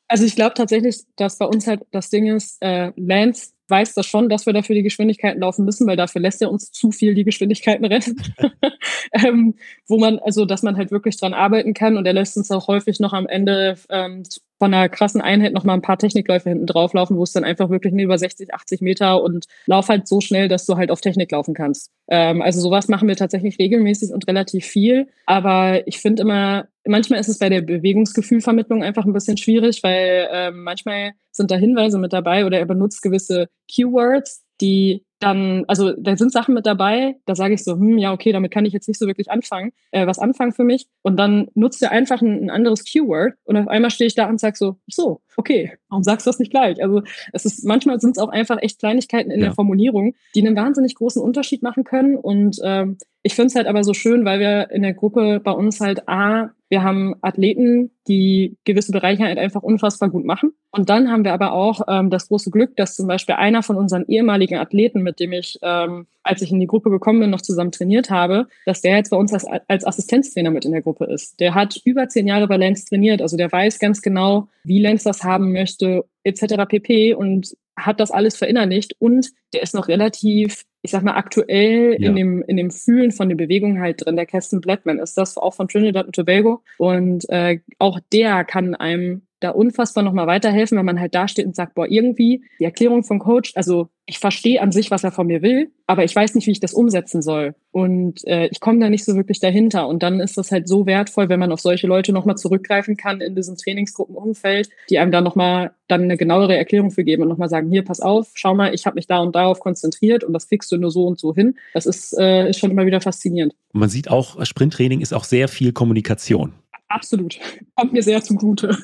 also 0.08 0.24
ich 0.24 0.37
glaube 0.37 0.54
tatsächlich, 0.54 1.02
dass 1.16 1.38
bei 1.38 1.46
uns 1.46 1.66
halt 1.66 1.82
das 1.90 2.10
Ding 2.10 2.34
ist, 2.34 2.58
äh, 2.60 2.92
Lance 2.96 3.52
weiß 3.68 3.94
das 3.94 4.04
schon, 4.04 4.28
dass 4.28 4.44
wir 4.44 4.52
dafür 4.52 4.74
die 4.74 4.82
Geschwindigkeiten 4.82 5.40
laufen 5.40 5.64
müssen, 5.64 5.87
weil 5.87 5.96
dafür 5.96 6.20
lässt 6.20 6.42
er 6.42 6.50
uns 6.50 6.70
zu 6.70 6.90
viel 6.90 7.14
die 7.14 7.24
Geschwindigkeiten 7.24 7.84
rennen. 7.87 8.20
ähm, 9.12 9.54
wo 9.88 9.98
man, 9.98 10.18
also 10.18 10.44
dass 10.44 10.62
man 10.62 10.76
halt 10.76 10.90
wirklich 10.90 11.18
dran 11.18 11.32
arbeiten 11.32 11.72
kann 11.72 11.96
und 11.96 12.06
er 12.06 12.12
lässt 12.12 12.37
uns 12.37 12.50
auch 12.50 12.68
häufig 12.68 13.00
noch 13.00 13.14
am 13.14 13.26
Ende 13.26 13.76
ähm, 13.88 14.22
von 14.58 14.72
einer 14.72 14.88
krassen 14.88 15.20
Einheit 15.20 15.52
noch 15.52 15.64
mal 15.64 15.74
ein 15.74 15.82
paar 15.82 15.98
Technikläufe 15.98 16.48
hinten 16.48 16.66
drauf 16.66 16.92
laufen, 16.94 17.16
wo 17.16 17.22
es 17.22 17.32
dann 17.32 17.44
einfach 17.44 17.70
wirklich 17.70 17.92
über 17.94 18.18
60, 18.18 18.54
80 18.54 18.80
Meter 18.80 19.22
und 19.22 19.46
lauf 19.66 19.88
halt 19.88 20.06
so 20.06 20.20
schnell, 20.20 20.48
dass 20.48 20.66
du 20.66 20.76
halt 20.76 20.90
auf 20.90 21.00
Technik 21.00 21.32
laufen 21.32 21.54
kannst. 21.54 21.90
Ähm, 22.08 22.42
also 22.42 22.60
sowas 22.60 22.88
machen 22.88 23.08
wir 23.08 23.16
tatsächlich 23.16 23.58
regelmäßig 23.58 24.12
und 24.12 24.26
relativ 24.28 24.64
viel. 24.64 25.08
Aber 25.26 25.86
ich 25.86 25.98
finde 25.98 26.22
immer, 26.22 26.68
manchmal 26.86 27.20
ist 27.20 27.28
es 27.28 27.38
bei 27.38 27.48
der 27.48 27.62
Bewegungsgefühlvermittlung 27.62 28.82
einfach 28.82 29.04
ein 29.04 29.12
bisschen 29.12 29.36
schwierig, 29.36 29.82
weil 29.82 30.28
ähm, 30.30 30.62
manchmal 30.62 31.12
sind 31.30 31.50
da 31.50 31.56
Hinweise 31.56 31.98
mit 31.98 32.12
dabei 32.12 32.46
oder 32.46 32.58
er 32.58 32.66
benutzt 32.66 33.02
gewisse 33.02 33.48
Keywords, 33.68 34.44
die 34.60 35.04
dann, 35.18 35.64
also 35.68 35.92
da 35.92 36.16
sind 36.16 36.33
Sachen 36.33 36.55
mit 36.55 36.66
dabei, 36.66 37.16
da 37.24 37.35
sage 37.35 37.55
ich 37.55 37.64
so, 37.64 37.72
hm, 37.72 37.98
ja, 37.98 38.12
okay, 38.12 38.33
damit 38.33 38.50
kann 38.50 38.64
ich 38.64 38.72
jetzt 38.72 38.88
nicht 38.88 38.98
so 38.98 39.07
wirklich 39.07 39.31
anfangen, 39.31 39.72
äh, 39.90 40.07
was 40.07 40.18
anfangen 40.18 40.53
für 40.53 40.64
mich. 40.64 40.87
Und 41.03 41.16
dann 41.16 41.48
nutzt 41.55 41.83
er 41.83 41.92
einfach 41.92 42.20
ein, 42.20 42.44
ein 42.44 42.50
anderes 42.50 42.85
Keyword 42.85 43.35
und 43.44 43.57
auf 43.57 43.68
einmal 43.68 43.90
stehe 43.90 44.07
ich 44.07 44.14
da 44.14 44.29
und 44.29 44.40
sage 44.40 44.57
so, 44.57 44.77
so, 44.87 45.20
okay, 45.37 45.72
warum 45.88 46.03
sagst 46.03 46.27
du 46.27 46.29
das 46.29 46.38
nicht 46.38 46.50
gleich? 46.50 46.83
Also 46.83 47.03
es 47.33 47.44
ist, 47.44 47.64
manchmal 47.64 48.00
sind 48.00 48.16
es 48.16 48.22
auch 48.22 48.29
einfach 48.29 48.59
echt 48.61 48.79
Kleinigkeiten 48.79 49.31
in 49.31 49.40
ja. 49.40 49.46
der 49.46 49.55
Formulierung, 49.55 50.14
die 50.35 50.46
einen 50.46 50.57
wahnsinnig 50.57 50.94
großen 50.94 51.22
Unterschied 51.22 51.62
machen 51.62 51.85
können. 51.85 52.16
Und 52.16 52.59
ähm, 52.62 52.98
ich 53.22 53.35
finde 53.35 53.46
es 53.46 53.55
halt 53.55 53.66
aber 53.66 53.85
so 53.85 53.94
schön, 53.94 54.24
weil 54.24 54.40
wir 54.40 54.70
in 54.70 54.83
der 54.83 54.92
Gruppe 54.92 55.40
bei 55.40 55.53
uns 55.53 55.81
halt 55.81 56.09
A, 56.09 56.50
wir 56.68 56.83
haben 56.83 57.14
Athleten, 57.22 57.92
die 58.09 58.59
gewisse 58.64 58.92
Bereiche 58.92 59.22
halt 59.22 59.38
einfach 59.38 59.62
unfassbar 59.62 60.11
gut 60.11 60.24
machen. 60.24 60.53
Und 60.72 60.90
dann 60.90 61.11
haben 61.11 61.24
wir 61.24 61.33
aber 61.33 61.53
auch 61.53 61.83
ähm, 61.88 62.11
das 62.11 62.29
große 62.29 62.50
Glück, 62.50 62.77
dass 62.77 62.96
zum 62.96 63.07
Beispiel 63.07 63.37
einer 63.37 63.62
von 63.62 63.77
unseren 63.77 64.05
ehemaligen 64.09 64.59
Athleten, 64.59 65.03
mit 65.04 65.20
dem 65.20 65.32
ich, 65.32 65.58
ähm, 65.62 66.06
als 66.22 66.42
ich 66.42 66.50
in 66.50 66.60
die 66.60 66.66
Gruppe 66.66 66.90
gekommen 66.90 67.20
bin, 67.20 67.30
noch 67.30 67.42
zusammen 67.42 67.70
trainiert 67.70 68.10
habe, 68.10 68.48
dass 68.66 68.80
der 68.80 68.96
jetzt 68.96 69.10
bei 69.10 69.16
uns 69.16 69.32
als, 69.32 69.46
als 69.68 69.84
Assistenztrainer 69.84 70.50
mit 70.50 70.64
in 70.64 70.72
der 70.72 70.82
Gruppe 70.82 71.04
ist. 71.04 71.38
Der 71.38 71.54
hat 71.54 71.80
über 71.84 72.08
zehn 72.08 72.26
Jahre 72.26 72.48
bei 72.48 72.56
Lance 72.56 72.86
trainiert, 72.86 73.22
also 73.22 73.36
der 73.36 73.52
weiß 73.52 73.78
ganz 73.78 74.02
genau, 74.02 74.48
wie 74.64 74.80
Lance 74.80 75.04
das 75.04 75.22
haben 75.22 75.52
möchte, 75.52 76.04
etc. 76.24 76.64
pp. 76.68 77.14
und 77.14 77.54
hat 77.76 78.00
das 78.00 78.10
alles 78.10 78.36
verinnerlicht 78.36 78.94
und 78.98 79.30
der 79.52 79.62
ist 79.62 79.74
noch 79.74 79.88
relativ, 79.88 80.64
ich 80.82 80.90
sag 80.90 81.02
mal, 81.02 81.16
aktuell 81.16 81.96
ja. 81.98 82.08
in, 82.08 82.16
dem, 82.16 82.42
in 82.46 82.56
dem 82.56 82.70
Fühlen 82.70 83.10
von 83.10 83.28
den 83.28 83.36
Bewegungen 83.36 83.80
halt 83.80 84.04
drin. 84.04 84.16
Der 84.16 84.26
Keston 84.26 84.60
Blackman 84.60 84.98
ist 84.98 85.18
das 85.18 85.36
auch 85.36 85.54
von 85.54 85.68
Trinidad 85.68 86.06
und 86.06 86.14
Tobago 86.14 86.62
und 86.78 87.28
äh, 87.30 87.60
auch 87.78 87.98
der 88.12 88.44
kann 88.44 88.74
einem 88.74 89.22
da 89.44 89.50
unfassbar 89.50 90.02
nochmal 90.02 90.26
weiterhelfen, 90.26 90.78
wenn 90.78 90.87
man 90.87 91.00
halt 91.00 91.14
da 91.14 91.28
steht 91.28 91.46
und 91.46 91.54
sagt, 91.54 91.74
boah, 91.74 91.87
irgendwie 91.88 92.44
die 92.59 92.64
Erklärung 92.64 93.04
vom 93.04 93.18
Coach, 93.18 93.52
also 93.54 93.88
ich 94.07 94.18
verstehe 94.18 94.61
an 94.61 94.70
sich, 94.70 94.90
was 94.90 95.02
er 95.02 95.12
von 95.12 95.26
mir 95.26 95.40
will, 95.40 95.70
aber 95.87 96.04
ich 96.04 96.14
weiß 96.14 96.35
nicht, 96.35 96.46
wie 96.46 96.50
ich 96.50 96.61
das 96.61 96.74
umsetzen 96.74 97.22
soll. 97.22 97.54
Und 97.70 98.26
äh, 98.26 98.48
ich 98.48 98.61
komme 98.61 98.78
da 98.78 98.90
nicht 98.90 99.04
so 99.04 99.14
wirklich 99.14 99.40
dahinter. 99.40 99.88
Und 99.88 100.02
dann 100.02 100.20
ist 100.20 100.37
das 100.37 100.52
halt 100.52 100.68
so 100.68 100.85
wertvoll, 100.85 101.30
wenn 101.30 101.40
man 101.40 101.52
auf 101.52 101.61
solche 101.61 101.87
Leute 101.87 102.12
nochmal 102.12 102.37
zurückgreifen 102.37 102.96
kann 102.96 103.22
in 103.22 103.35
diesem 103.35 103.57
Trainingsgruppenumfeld, 103.57 104.68
die 104.90 104.98
einem 104.98 105.11
da 105.11 105.22
nochmal 105.22 105.72
dann 105.88 106.02
eine 106.02 106.18
genauere 106.18 106.57
Erklärung 106.57 106.90
für 106.90 107.04
geben 107.04 107.22
und 107.22 107.28
nochmal 107.28 107.48
sagen, 107.48 107.70
hier, 107.70 107.83
pass 107.83 108.00
auf, 108.00 108.33
schau 108.35 108.54
mal, 108.54 108.74
ich 108.74 108.85
habe 108.85 108.96
mich 108.96 109.07
da 109.07 109.20
und 109.20 109.35
darauf 109.35 109.61
konzentriert 109.61 110.22
und 110.22 110.33
das 110.35 110.48
kriegst 110.48 110.70
du 110.70 110.76
nur 110.76 110.90
so 110.90 111.07
und 111.07 111.18
so 111.18 111.35
hin. 111.35 111.57
Das 111.72 111.87
ist, 111.87 112.16
äh, 112.18 112.50
ist 112.50 112.59
schon 112.59 112.70
immer 112.70 112.87
wieder 112.87 113.00
faszinierend. 113.00 113.54
Man 113.72 113.88
sieht 113.88 114.11
auch, 114.11 114.44
Sprinttraining 114.44 115.00
ist 115.00 115.14
auch 115.14 115.24
sehr 115.24 115.48
viel 115.48 115.72
Kommunikation. 115.72 116.52
Absolut. 116.88 117.38
Kommt 117.77 117.92
mir 117.92 118.03
sehr 118.03 118.23
zugute. 118.23 118.77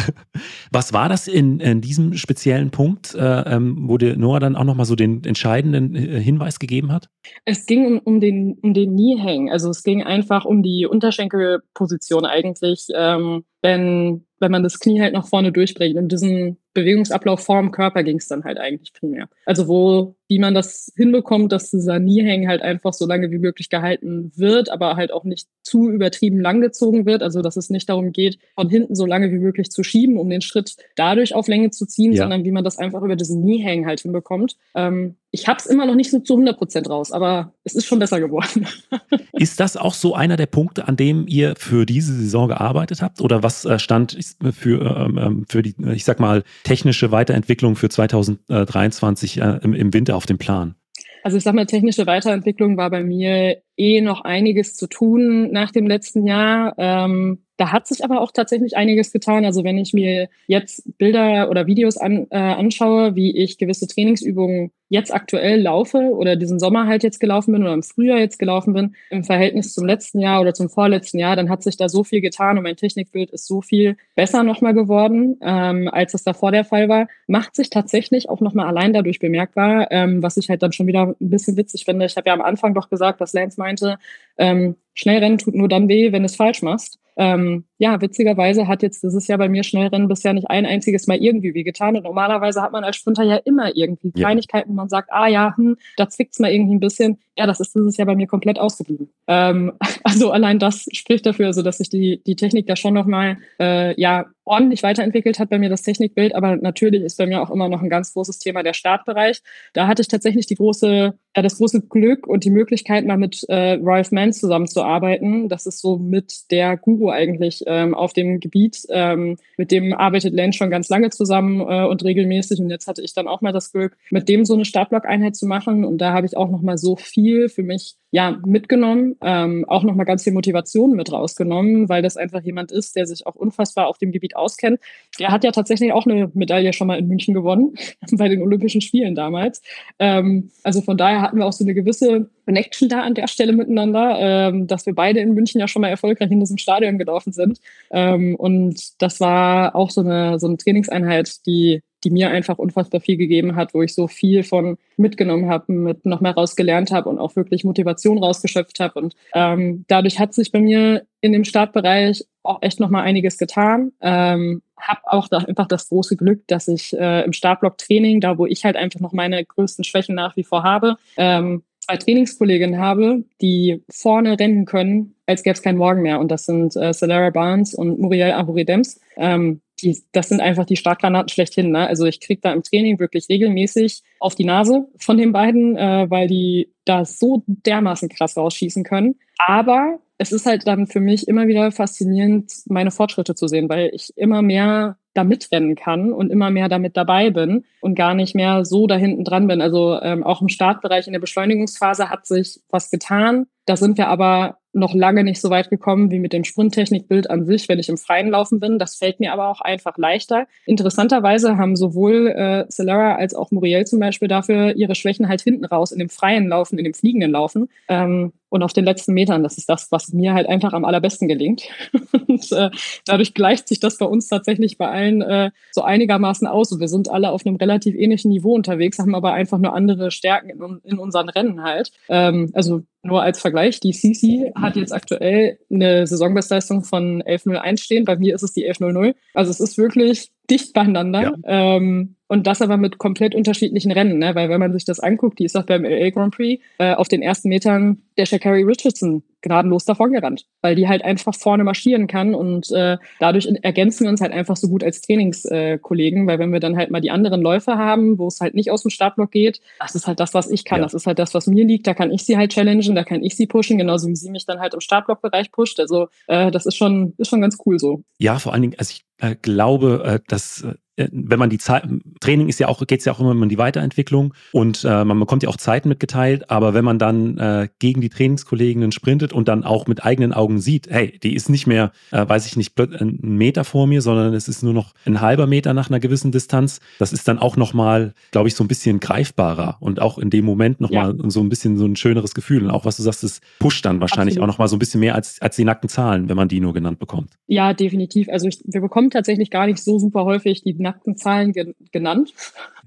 Was 0.72 0.92
war 0.92 1.08
das 1.08 1.28
in, 1.28 1.60
in 1.60 1.80
diesem 1.80 2.14
speziellen 2.14 2.70
Punkt, 2.70 3.14
äh, 3.14 3.54
ähm, 3.54 3.88
wo 3.88 3.98
dir 3.98 4.16
Noah 4.16 4.40
dann 4.40 4.56
auch 4.56 4.64
nochmal 4.64 4.86
so 4.86 4.94
den 4.94 5.24
entscheidenden 5.24 5.94
äh, 5.94 6.20
Hinweis 6.20 6.58
gegeben 6.58 6.92
hat? 6.92 7.08
Es 7.44 7.66
ging 7.66 7.86
um, 7.86 7.98
um 7.98 8.20
den, 8.20 8.58
um 8.62 8.74
den 8.74 8.94
Kniehang. 8.94 9.50
Also 9.50 9.70
es 9.70 9.82
ging 9.82 10.02
einfach 10.02 10.44
um 10.44 10.62
die 10.62 10.86
Unterschenkelposition 10.86 12.24
eigentlich. 12.24 12.86
Ähm, 12.94 13.44
wenn, 13.66 14.24
wenn 14.38 14.52
man 14.52 14.62
das 14.62 14.78
Knie 14.78 15.00
halt 15.00 15.12
nach 15.12 15.26
vorne 15.26 15.50
durchbringt. 15.50 15.96
Und 15.96 16.12
diesen 16.12 16.56
Bewegungsablauf 16.72 17.40
vorm 17.40 17.72
Körper 17.72 18.04
ging 18.04 18.18
es 18.18 18.28
dann 18.28 18.44
halt 18.44 18.58
eigentlich 18.58 18.92
primär. 18.92 19.28
Also 19.44 19.66
wo, 19.66 20.14
wie 20.28 20.38
man 20.38 20.54
das 20.54 20.92
hinbekommt, 20.94 21.50
dass 21.50 21.70
dieser 21.70 21.98
Kniehang 21.98 22.46
halt 22.46 22.62
einfach 22.62 22.92
so 22.92 23.06
lange 23.06 23.32
wie 23.32 23.38
möglich 23.38 23.68
gehalten 23.68 24.30
wird, 24.36 24.70
aber 24.70 24.94
halt 24.94 25.10
auch 25.10 25.24
nicht 25.24 25.48
zu 25.62 25.90
übertrieben 25.90 26.40
lang 26.40 26.60
gezogen 26.60 27.06
wird. 27.06 27.22
Also 27.22 27.42
dass 27.42 27.56
es 27.56 27.70
nicht 27.70 27.88
darum 27.88 28.12
geht, 28.12 28.38
von 28.54 28.68
hinten 28.68 28.94
so 28.94 29.04
lange 29.04 29.32
wie 29.32 29.38
möglich 29.38 29.70
zu 29.70 29.82
schieben, 29.82 30.16
um 30.16 30.30
den 30.30 30.42
Schritt 30.42 30.76
dadurch 30.94 31.34
auf 31.34 31.48
Länge 31.48 31.70
zu 31.70 31.84
ziehen, 31.86 32.12
ja. 32.12 32.22
sondern 32.22 32.44
wie 32.44 32.52
man 32.52 32.62
das 32.62 32.78
einfach 32.78 33.02
über 33.02 33.16
diesen 33.16 33.42
Kniehang 33.42 33.84
halt 33.84 34.00
hinbekommt. 34.00 34.56
Ähm, 34.76 35.16
ich 35.36 35.46
habe 35.46 35.58
es 35.58 35.66
immer 35.66 35.84
noch 35.84 35.94
nicht 35.94 36.10
so 36.10 36.18
zu 36.18 36.34
100 36.34 36.56
Prozent 36.56 36.88
raus, 36.88 37.12
aber 37.12 37.52
es 37.64 37.74
ist 37.74 37.86
schon 37.86 37.98
besser 37.98 38.20
geworden. 38.20 38.66
ist 39.32 39.60
das 39.60 39.76
auch 39.76 39.92
so 39.92 40.14
einer 40.14 40.36
der 40.36 40.46
Punkte, 40.46 40.88
an 40.88 40.96
dem 40.96 41.26
ihr 41.28 41.54
für 41.58 41.84
diese 41.84 42.14
Saison 42.14 42.48
gearbeitet 42.48 43.02
habt? 43.02 43.20
Oder 43.20 43.42
was 43.42 43.64
äh, 43.66 43.78
stand 43.78 44.18
für, 44.52 44.96
ähm, 44.96 45.18
ähm, 45.18 45.44
für 45.46 45.62
die, 45.62 45.74
ich 45.92 46.04
sag 46.04 46.20
mal, 46.20 46.42
technische 46.64 47.12
Weiterentwicklung 47.12 47.76
für 47.76 47.90
2023 47.90 49.40
äh, 49.40 49.58
im 49.62 49.92
Winter 49.92 50.16
auf 50.16 50.24
dem 50.24 50.38
Plan? 50.38 50.74
Also 51.22 51.36
ich 51.36 51.42
sag 51.42 51.54
mal, 51.54 51.66
technische 51.66 52.06
Weiterentwicklung 52.06 52.76
war 52.76 52.88
bei 52.88 53.02
mir 53.02 53.56
eh 53.76 54.00
noch 54.00 54.22
einiges 54.22 54.74
zu 54.76 54.86
tun 54.86 55.50
nach 55.52 55.70
dem 55.70 55.86
letzten 55.86 56.26
Jahr. 56.26 56.74
Ähm, 56.78 57.38
da 57.56 57.72
hat 57.72 57.86
sich 57.86 58.04
aber 58.04 58.20
auch 58.20 58.32
tatsächlich 58.32 58.76
einiges 58.76 59.12
getan. 59.12 59.44
Also 59.44 59.64
wenn 59.64 59.78
ich 59.78 59.94
mir 59.94 60.28
jetzt 60.46 60.98
Bilder 60.98 61.48
oder 61.50 61.66
Videos 61.66 61.96
an, 61.96 62.26
äh, 62.30 62.36
anschaue, 62.36 63.14
wie 63.14 63.36
ich 63.36 63.58
gewisse 63.58 63.86
Trainingsübungen 63.86 64.72
jetzt 64.88 65.12
aktuell 65.12 65.60
laufe 65.60 65.98
oder 65.98 66.36
diesen 66.36 66.60
Sommer 66.60 66.86
halt 66.86 67.02
jetzt 67.02 67.18
gelaufen 67.18 67.52
bin 67.52 67.62
oder 67.62 67.74
im 67.74 67.82
Frühjahr 67.82 68.18
jetzt 68.18 68.38
gelaufen 68.38 68.72
bin, 68.72 68.94
im 69.10 69.24
Verhältnis 69.24 69.72
zum 69.72 69.84
letzten 69.84 70.20
Jahr 70.20 70.40
oder 70.40 70.54
zum 70.54 70.68
vorletzten 70.68 71.18
Jahr, 71.18 71.34
dann 71.34 71.50
hat 71.50 71.62
sich 71.62 71.76
da 71.76 71.88
so 71.88 72.04
viel 72.04 72.20
getan 72.20 72.56
und 72.56 72.62
mein 72.62 72.76
Technikbild 72.76 73.30
ist 73.30 73.46
so 73.46 73.62
viel 73.62 73.96
besser 74.14 74.44
nochmal 74.44 74.74
geworden, 74.74 75.38
ähm, 75.42 75.88
als 75.88 76.14
es 76.14 76.22
davor 76.22 76.52
der 76.52 76.64
Fall 76.64 76.88
war. 76.88 77.08
Macht 77.26 77.56
sich 77.56 77.70
tatsächlich 77.70 78.28
auch 78.28 78.40
nochmal 78.40 78.66
allein 78.66 78.92
dadurch 78.92 79.18
bemerkbar, 79.18 79.88
ähm, 79.90 80.22
was 80.22 80.36
ich 80.36 80.48
halt 80.50 80.62
dann 80.62 80.72
schon 80.72 80.86
wieder 80.86 81.14
ein 81.20 81.30
bisschen 81.30 81.56
witzig 81.56 81.84
finde. 81.84 82.06
Ich 82.06 82.16
habe 82.16 82.28
ja 82.28 82.34
am 82.34 82.42
Anfang 82.42 82.74
doch 82.74 82.88
gesagt, 82.88 83.20
dass 83.20 83.32
Lance 83.32 83.58
meinte, 83.66 83.98
ähm, 84.38 84.76
Schnellrennen 84.94 85.38
tut 85.38 85.54
nur 85.54 85.68
dann 85.68 85.88
weh, 85.88 86.12
wenn 86.12 86.22
du 86.22 86.26
es 86.26 86.36
falsch 86.36 86.62
machst. 86.62 86.98
Ähm, 87.18 87.64
ja, 87.78 88.00
witzigerweise 88.02 88.68
hat 88.68 88.82
jetzt 88.82 89.02
dieses 89.02 89.26
Jahr 89.26 89.38
bei 89.38 89.48
mir 89.48 89.64
Schnellrennen 89.64 90.06
bisher 90.06 90.34
nicht 90.34 90.50
ein 90.50 90.66
einziges 90.66 91.06
Mal 91.06 91.16
irgendwie 91.16 91.54
wehgetan. 91.54 91.96
Und 91.96 92.04
normalerweise 92.04 92.60
hat 92.60 92.72
man 92.72 92.84
als 92.84 92.96
Sprinter 92.96 93.24
ja 93.24 93.36
immer 93.36 93.74
irgendwie. 93.74 94.12
Kleinigkeiten, 94.12 94.70
wo 94.70 94.74
man 94.74 94.90
sagt, 94.90 95.10
ah 95.12 95.26
ja, 95.26 95.56
hm, 95.56 95.76
da 95.96 96.10
zwickt's 96.10 96.38
mal 96.38 96.52
irgendwie 96.52 96.74
ein 96.74 96.80
bisschen. 96.80 97.18
Ja, 97.36 97.46
das 97.46 97.60
ist 97.60 97.74
dieses 97.74 97.96
Jahr 97.96 98.06
bei 98.06 98.14
mir 98.14 98.26
komplett 98.26 98.58
ausgeblieben. 98.58 99.08
Ähm, 99.26 99.72
also 100.04 100.30
allein 100.30 100.58
das 100.58 100.86
spricht 100.92 101.24
dafür, 101.24 101.46
also 101.46 101.62
dass 101.62 101.78
sich 101.78 101.88
die, 101.88 102.22
die 102.26 102.36
Technik 102.36 102.66
da 102.66 102.76
schon 102.76 102.94
nochmal 102.94 103.38
äh, 103.58 103.98
ja, 103.98 104.26
ordentlich 104.46 104.82
weiterentwickelt 104.82 105.38
hat 105.38 105.50
bei 105.50 105.58
mir 105.58 105.68
das 105.68 105.82
Technikbild. 105.82 106.34
Aber 106.34 106.56
natürlich 106.56 107.02
ist 107.02 107.18
bei 107.18 107.26
mir 107.26 107.42
auch 107.42 107.50
immer 107.50 107.68
noch 107.68 107.82
ein 107.82 107.90
ganz 107.90 108.12
großes 108.12 108.38
Thema 108.38 108.62
der 108.62 108.72
Startbereich. 108.72 109.42
Da 109.72 109.86
hatte 109.86 110.02
ich 110.02 110.08
tatsächlich 110.08 110.46
die 110.46 110.54
große, 110.54 111.14
ja, 111.36 111.42
das 111.42 111.58
große 111.58 111.82
Glück 111.82 112.26
und 112.26 112.44
die 112.44 112.50
Möglichkeit, 112.50 113.04
mal 113.04 113.18
mit 113.18 113.44
äh, 113.48 113.78
Ralph 113.82 114.12
Mann 114.12 114.32
zusammenzuarbeiten. 114.32 115.48
Das 115.48 115.66
ist 115.66 115.80
so 115.80 115.98
mit 115.98 116.50
der 116.50 116.76
Guru 116.76 117.10
eigentlich 117.10 117.64
ähm, 117.66 117.94
auf 117.94 118.12
dem 118.12 118.40
Gebiet. 118.40 118.86
Ähm, 118.88 119.36
mit 119.56 119.70
dem 119.72 119.92
arbeitet 119.92 120.32
Lance 120.32 120.58
schon 120.58 120.70
ganz 120.70 120.88
lange 120.88 121.10
zusammen 121.10 121.60
äh, 121.60 121.84
und 121.84 122.04
regelmäßig. 122.04 122.60
Und 122.60 122.70
jetzt 122.70 122.86
hatte 122.86 123.02
ich 123.02 123.14
dann 123.14 123.28
auch 123.28 123.40
mal 123.40 123.52
das 123.52 123.72
Glück, 123.72 123.96
mit 124.10 124.28
dem 124.28 124.44
so 124.44 124.54
eine 124.54 124.64
Startblock-Einheit 124.64 125.34
zu 125.34 125.46
machen. 125.46 125.84
Und 125.84 125.98
da 125.98 126.12
habe 126.12 126.26
ich 126.26 126.36
auch 126.36 126.50
noch 126.50 126.62
mal 126.62 126.78
so 126.78 126.94
viel 126.94 127.48
für 127.48 127.64
mich 127.64 127.96
ja, 128.16 128.34
mitgenommen, 128.46 129.14
ähm, 129.20 129.66
auch 129.68 129.82
nochmal 129.82 130.06
ganz 130.06 130.24
viel 130.24 130.32
Motivation 130.32 130.92
mit 130.92 131.12
rausgenommen, 131.12 131.90
weil 131.90 132.00
das 132.00 132.16
einfach 132.16 132.40
jemand 132.40 132.72
ist, 132.72 132.96
der 132.96 133.06
sich 133.06 133.26
auch 133.26 133.34
unfassbar 133.34 133.88
auf 133.88 133.98
dem 133.98 134.10
Gebiet 134.10 134.36
auskennt. 134.36 134.80
Der 135.18 135.30
hat 135.30 135.44
ja 135.44 135.50
tatsächlich 135.50 135.92
auch 135.92 136.06
eine 136.06 136.30
Medaille 136.32 136.72
schon 136.72 136.86
mal 136.86 136.98
in 136.98 137.08
München 137.08 137.34
gewonnen, 137.34 137.74
bei 138.12 138.30
den 138.30 138.40
Olympischen 138.40 138.80
Spielen 138.80 139.14
damals. 139.14 139.60
Ähm, 139.98 140.50
also 140.62 140.80
von 140.80 140.96
daher 140.96 141.20
hatten 141.20 141.36
wir 141.36 141.44
auch 141.44 141.52
so 141.52 141.62
eine 141.62 141.74
gewisse 141.74 142.30
Connection 142.46 142.88
da 142.88 143.02
an 143.02 143.12
der 143.12 143.28
Stelle 143.28 143.52
miteinander, 143.52 144.16
ähm, 144.18 144.66
dass 144.66 144.86
wir 144.86 144.94
beide 144.94 145.20
in 145.20 145.34
München 145.34 145.60
ja 145.60 145.68
schon 145.68 145.82
mal 145.82 145.88
erfolgreich 145.88 146.30
in 146.30 146.40
diesem 146.40 146.56
Stadion 146.56 146.96
gelaufen 146.96 147.34
sind. 147.34 147.60
Ähm, 147.90 148.34
und 148.36 148.80
das 149.02 149.20
war 149.20 149.76
auch 149.76 149.90
so 149.90 150.00
eine, 150.00 150.38
so 150.38 150.46
eine 150.46 150.56
Trainingseinheit, 150.56 151.46
die 151.46 151.82
die 152.06 152.12
mir 152.12 152.30
einfach 152.30 152.58
unfassbar 152.58 153.00
viel 153.00 153.16
gegeben 153.16 153.56
hat, 153.56 153.74
wo 153.74 153.82
ich 153.82 153.92
so 153.92 154.06
viel 154.06 154.44
von 154.44 154.78
mitgenommen 154.96 155.50
habe, 155.50 155.72
mit 155.72 156.06
noch 156.06 156.20
mehr 156.20 156.34
rausgelernt 156.34 156.92
habe 156.92 157.08
und 157.08 157.18
auch 157.18 157.34
wirklich 157.34 157.64
Motivation 157.64 158.18
rausgeschöpft 158.22 158.78
habe. 158.78 159.00
Und 159.00 159.16
ähm, 159.34 159.84
dadurch 159.88 160.20
hat 160.20 160.32
sich 160.32 160.52
bei 160.52 160.60
mir 160.60 161.04
in 161.20 161.32
dem 161.32 161.42
Startbereich 161.42 162.24
auch 162.44 162.62
echt 162.62 162.78
noch 162.78 162.90
mal 162.90 163.02
einiges 163.02 163.38
getan. 163.38 163.90
Ähm, 164.00 164.62
habe 164.78 165.00
auch 165.06 165.26
da 165.26 165.38
einfach 165.38 165.66
das 165.66 165.88
große 165.88 166.16
Glück, 166.16 166.46
dass 166.46 166.68
ich 166.68 166.96
äh, 166.96 167.24
im 167.24 167.32
Startblock-Training, 167.32 168.20
da 168.20 168.38
wo 168.38 168.46
ich 168.46 168.64
halt 168.64 168.76
einfach 168.76 169.00
noch 169.00 169.12
meine 169.12 169.44
größten 169.44 169.82
Schwächen 169.82 170.14
nach 170.14 170.36
wie 170.36 170.44
vor 170.44 170.62
habe, 170.62 170.98
ähm, 171.16 171.64
zwei 171.80 171.96
Trainingskolleginnen 171.96 172.78
habe, 172.78 173.24
die 173.40 173.82
vorne 173.90 174.38
rennen 174.38 174.64
können, 174.64 175.16
als 175.26 175.42
gäbe 175.42 175.54
es 175.54 175.62
keinen 175.62 175.78
Morgen 175.78 176.02
mehr. 176.02 176.20
Und 176.20 176.30
das 176.30 176.46
sind 176.46 176.76
äh, 176.76 176.92
Celera 176.92 177.30
Barnes 177.30 177.74
und 177.74 177.98
Muriel 177.98 178.30
Ahuridems. 178.30 179.00
Ähm, 179.16 179.60
die, 179.82 180.02
das 180.12 180.28
sind 180.28 180.40
einfach 180.40 180.64
die 180.64 180.76
Startgranaten 180.76 181.28
schlechthin. 181.28 181.70
Ne? 181.70 181.86
Also 181.86 182.06
ich 182.06 182.20
kriege 182.20 182.40
da 182.40 182.52
im 182.52 182.62
Training 182.62 182.98
wirklich 182.98 183.28
regelmäßig 183.28 184.02
auf 184.20 184.34
die 184.34 184.44
Nase 184.44 184.86
von 184.98 185.18
den 185.18 185.32
beiden, 185.32 185.76
äh, 185.76 186.06
weil 186.08 186.28
die 186.28 186.72
da 186.84 187.04
so 187.04 187.42
dermaßen 187.46 188.08
krass 188.08 188.36
rausschießen 188.36 188.84
können. 188.84 189.16
Aber 189.38 189.98
es 190.18 190.32
ist 190.32 190.46
halt 190.46 190.66
dann 190.66 190.86
für 190.86 191.00
mich 191.00 191.28
immer 191.28 191.46
wieder 191.46 191.70
faszinierend, 191.72 192.50
meine 192.66 192.90
Fortschritte 192.90 193.34
zu 193.34 193.48
sehen, 193.48 193.68
weil 193.68 193.90
ich 193.92 194.16
immer 194.16 194.42
mehr 194.42 194.96
da 195.12 195.24
mitrennen 195.24 195.74
kann 195.76 196.12
und 196.12 196.30
immer 196.30 196.50
mehr 196.50 196.68
damit 196.68 196.96
dabei 196.96 197.30
bin 197.30 197.64
und 197.80 197.94
gar 197.94 198.14
nicht 198.14 198.34
mehr 198.34 198.64
so 198.64 198.86
da 198.86 198.96
hinten 198.96 199.24
dran 199.24 199.46
bin. 199.46 199.60
Also 199.60 200.00
ähm, 200.00 200.22
auch 200.24 200.42
im 200.42 200.48
Startbereich 200.48 201.06
in 201.06 201.12
der 201.12 201.20
Beschleunigungsphase 201.20 202.10
hat 202.10 202.26
sich 202.26 202.60
was 202.70 202.90
getan. 202.90 203.46
Da 203.64 203.76
sind 203.76 203.98
wir 203.98 204.08
aber 204.08 204.58
noch 204.76 204.94
lange 204.94 205.24
nicht 205.24 205.40
so 205.40 205.50
weit 205.50 205.70
gekommen 205.70 206.10
wie 206.10 206.18
mit 206.18 206.32
dem 206.32 206.44
Sprinttechnikbild 206.44 207.30
an 207.30 207.44
sich, 207.44 207.68
wenn 207.68 207.78
ich 207.78 207.88
im 207.88 207.96
Freien 207.96 208.30
laufen 208.30 208.60
bin. 208.60 208.78
Das 208.78 208.96
fällt 208.96 209.20
mir 209.20 209.32
aber 209.32 209.48
auch 209.48 209.60
einfach 209.60 209.96
leichter. 209.98 210.46
Interessanterweise 210.66 211.56
haben 211.56 211.76
sowohl 211.76 212.28
äh, 212.28 212.68
Celera 212.68 213.16
als 213.16 213.34
auch 213.34 213.50
Muriel 213.50 213.84
zum 213.86 214.00
Beispiel 214.00 214.28
dafür 214.28 214.76
ihre 214.76 214.94
Schwächen 214.94 215.28
halt 215.28 215.40
hinten 215.40 215.64
raus 215.64 215.92
in 215.92 215.98
dem 215.98 216.08
freien 216.08 216.48
Laufen, 216.48 216.78
in 216.78 216.84
dem 216.84 216.94
fliegenden 216.94 217.30
Laufen. 217.30 217.68
Ähm, 217.88 218.32
und 218.56 218.62
auf 218.62 218.72
den 218.72 218.84
letzten 218.84 219.12
Metern, 219.12 219.42
das 219.42 219.58
ist 219.58 219.68
das, 219.68 219.92
was 219.92 220.12
mir 220.12 220.34
halt 220.34 220.48
einfach 220.48 220.72
am 220.72 220.84
allerbesten 220.84 221.28
gelingt. 221.28 221.62
und 222.26 222.50
äh, 222.52 222.70
dadurch 223.04 223.34
gleicht 223.34 223.68
sich 223.68 223.78
das 223.78 223.98
bei 223.98 224.06
uns 224.06 224.28
tatsächlich 224.28 224.78
bei 224.78 224.88
allen 224.88 225.22
äh, 225.22 225.50
so 225.70 225.82
einigermaßen 225.82 226.46
aus. 226.48 226.72
Und 226.72 226.80
wir 226.80 226.88
sind 226.88 227.08
alle 227.08 227.30
auf 227.30 227.46
einem 227.46 227.56
relativ 227.56 227.94
ähnlichen 227.94 228.30
Niveau 228.30 228.54
unterwegs, 228.54 228.98
haben 228.98 229.14
aber 229.14 229.32
einfach 229.32 229.58
nur 229.58 229.74
andere 229.74 230.10
Stärken 230.10 230.50
in, 230.50 230.80
in 230.82 230.98
unseren 230.98 231.28
Rennen 231.28 231.62
halt. 231.62 231.92
Ähm, 232.08 232.50
also 232.54 232.82
nur 233.02 233.22
als 233.22 233.40
Vergleich, 233.40 233.78
die 233.78 233.92
CC 233.92 234.52
hat 234.54 234.76
jetzt 234.76 234.92
aktuell 234.92 235.58
eine 235.70 236.06
Saisonbestleistung 236.06 236.82
von 236.82 237.22
11.01 237.22 237.78
stehen. 237.78 238.04
Bei 238.04 238.16
mir 238.16 238.34
ist 238.34 238.42
es 238.42 238.52
die 238.52 238.68
11.00. 238.68 239.14
Also 239.34 239.50
es 239.50 239.60
ist 239.60 239.78
wirklich 239.78 240.30
dicht 240.50 240.72
beieinander. 240.72 241.22
Ja. 241.22 241.34
Ähm, 241.44 242.15
Und 242.28 242.46
das 242.46 242.60
aber 242.60 242.76
mit 242.76 242.98
komplett 242.98 243.34
unterschiedlichen 243.34 243.92
Rennen, 243.92 244.18
ne? 244.18 244.34
weil 244.34 244.48
wenn 244.48 244.60
man 244.60 244.72
sich 244.72 244.84
das 244.84 244.98
anguckt, 244.98 245.38
die 245.38 245.44
ist 245.44 245.56
auch 245.56 245.64
beim 245.64 245.84
LA 245.84 246.10
Grand 246.10 246.34
Prix 246.34 246.62
äh, 246.78 246.94
auf 246.94 247.08
den 247.08 247.22
ersten 247.22 247.48
Metern 247.48 248.02
der 248.16 248.26
Shakari 248.26 248.62
Richardson 248.62 249.22
gnadenlos 249.42 249.84
davon 249.84 250.12
gerannt, 250.12 250.46
weil 250.60 250.74
die 250.74 250.88
halt 250.88 251.04
einfach 251.04 251.34
vorne 251.34 251.62
marschieren 251.62 252.08
kann 252.08 252.34
und 252.34 252.70
äh, 252.72 252.96
dadurch 253.20 253.46
ergänzen 253.62 254.04
wir 254.04 254.10
uns 254.10 254.20
halt 254.20 254.32
einfach 254.32 254.56
so 254.56 254.68
gut 254.68 254.82
als 254.82 255.00
Trainingskollegen, 255.02 256.24
äh, 256.24 256.26
weil 256.26 256.38
wenn 256.38 256.52
wir 256.52 256.58
dann 256.58 256.76
halt 256.76 256.90
mal 256.90 257.00
die 257.00 257.10
anderen 257.10 257.42
Läufe 257.42 257.76
haben, 257.78 258.18
wo 258.18 258.26
es 258.26 258.40
halt 258.40 258.54
nicht 258.54 258.70
aus 258.70 258.82
dem 258.82 258.90
Startblock 258.90 259.30
geht, 259.30 259.60
das 259.78 259.94
ist 259.94 260.06
halt 260.06 260.18
das, 260.18 260.34
was 260.34 260.50
ich 260.50 260.64
kann, 260.64 260.78
ja. 260.78 260.84
das 260.84 260.94
ist 260.94 261.06
halt 261.06 261.18
das, 261.18 261.32
was 261.32 261.46
mir 261.46 261.64
liegt, 261.64 261.86
da 261.86 261.94
kann 261.94 262.10
ich 262.10 262.24
sie 262.24 262.36
halt 262.36 262.52
challengen, 262.52 262.94
da 262.94 263.04
kann 263.04 263.22
ich 263.22 263.36
sie 263.36 263.46
pushen, 263.46 263.78
genauso 263.78 264.08
wie 264.08 264.16
sie 264.16 264.30
mich 264.30 264.46
dann 264.46 264.58
halt 264.58 264.74
im 264.74 264.80
Startblockbereich 264.80 265.52
pusht, 265.52 265.78
also 265.78 266.08
äh, 266.26 266.50
das 266.50 266.66
ist 266.66 266.76
schon, 266.76 267.14
ist 267.18 267.28
schon 267.28 267.40
ganz 267.40 267.56
cool 267.64 267.78
so. 267.78 268.02
Ja, 268.18 268.38
vor 268.38 268.52
allen 268.52 268.62
Dingen, 268.62 268.74
also 268.78 268.92
ich 268.92 269.04
äh, 269.18 269.36
glaube, 269.40 270.02
äh, 270.04 270.20
dass 270.28 270.62
äh, 270.62 270.74
wenn 270.96 271.38
man 271.38 271.50
die 271.50 271.58
Zeit, 271.58 271.84
Training 272.20 272.48
ist 272.48 272.58
ja 272.58 272.68
auch, 272.68 272.84
geht 272.86 273.00
es 273.00 273.04
ja 273.04 273.12
auch 273.12 273.20
immer 273.20 273.30
um 273.30 273.48
die 273.48 273.58
Weiterentwicklung 273.58 274.34
und 274.52 274.84
äh, 274.84 275.04
man 275.04 275.18
bekommt 275.20 275.42
ja 275.42 275.48
auch 275.48 275.56
Zeiten 275.56 275.88
mitgeteilt, 275.88 276.50
aber 276.50 276.74
wenn 276.74 276.84
man 276.84 276.98
dann 276.98 277.38
äh, 277.38 277.68
gegen 277.78 278.00
die 278.00 278.08
Trainingskolleginnen 278.08 278.92
sprintet 278.92 279.32
und 279.32 279.48
dann 279.48 279.64
auch 279.64 279.86
mit 279.86 280.04
eigenen 280.04 280.32
Augen 280.32 280.58
sieht, 280.58 280.88
hey, 280.90 281.18
die 281.22 281.34
ist 281.34 281.48
nicht 281.48 281.66
mehr, 281.66 281.92
äh, 282.10 282.26
weiß 282.26 282.46
ich 282.46 282.56
nicht, 282.56 282.78
ein 282.78 283.18
Meter 283.22 283.64
vor 283.64 283.86
mir, 283.86 284.02
sondern 284.02 284.34
es 284.34 284.48
ist 284.48 284.62
nur 284.62 284.72
noch 284.72 284.94
ein 285.04 285.20
halber 285.20 285.46
Meter 285.46 285.74
nach 285.74 285.90
einer 285.90 286.00
gewissen 286.00 286.32
Distanz, 286.32 286.80
das 286.98 287.12
ist 287.12 287.28
dann 287.28 287.38
auch 287.38 287.56
nochmal, 287.56 288.14
glaube 288.30 288.48
ich, 288.48 288.54
so 288.54 288.64
ein 288.64 288.68
bisschen 288.68 289.00
greifbarer 289.00 289.76
und 289.80 290.00
auch 290.00 290.18
in 290.18 290.30
dem 290.30 290.44
Moment 290.44 290.80
nochmal 290.80 291.14
ja. 291.16 291.30
so 291.30 291.40
ein 291.40 291.48
bisschen 291.48 291.76
so 291.76 291.84
ein 291.84 291.96
schöneres 291.96 292.34
Gefühl. 292.34 292.64
Und 292.64 292.70
auch 292.70 292.84
was 292.84 292.96
du 292.96 293.02
sagst, 293.02 293.24
es 293.24 293.40
pusht 293.58 293.84
dann 293.84 294.00
wahrscheinlich 294.00 294.34
Absolut. 294.36 294.42
auch 294.42 294.52
nochmal 294.54 294.68
so 294.68 294.76
ein 294.76 294.78
bisschen 294.78 295.00
mehr 295.00 295.14
als, 295.14 295.40
als 295.40 295.56
die 295.56 295.64
nackten 295.64 295.88
Zahlen, 295.88 296.28
wenn 296.28 296.36
man 296.36 296.48
die 296.48 296.60
nur 296.60 296.72
genannt 296.72 296.98
bekommt. 296.98 297.30
Ja, 297.46 297.74
definitiv. 297.74 298.28
Also 298.28 298.48
ich, 298.48 298.60
wir 298.64 298.80
bekommen 298.80 299.10
tatsächlich 299.10 299.50
gar 299.50 299.66
nicht 299.66 299.82
so 299.82 299.98
super 299.98 300.24
häufig 300.24 300.62
die 300.62 300.74
nackten 300.86 301.16
Zahlen 301.16 301.52
ge 301.52 301.74
genannt. 301.92 302.32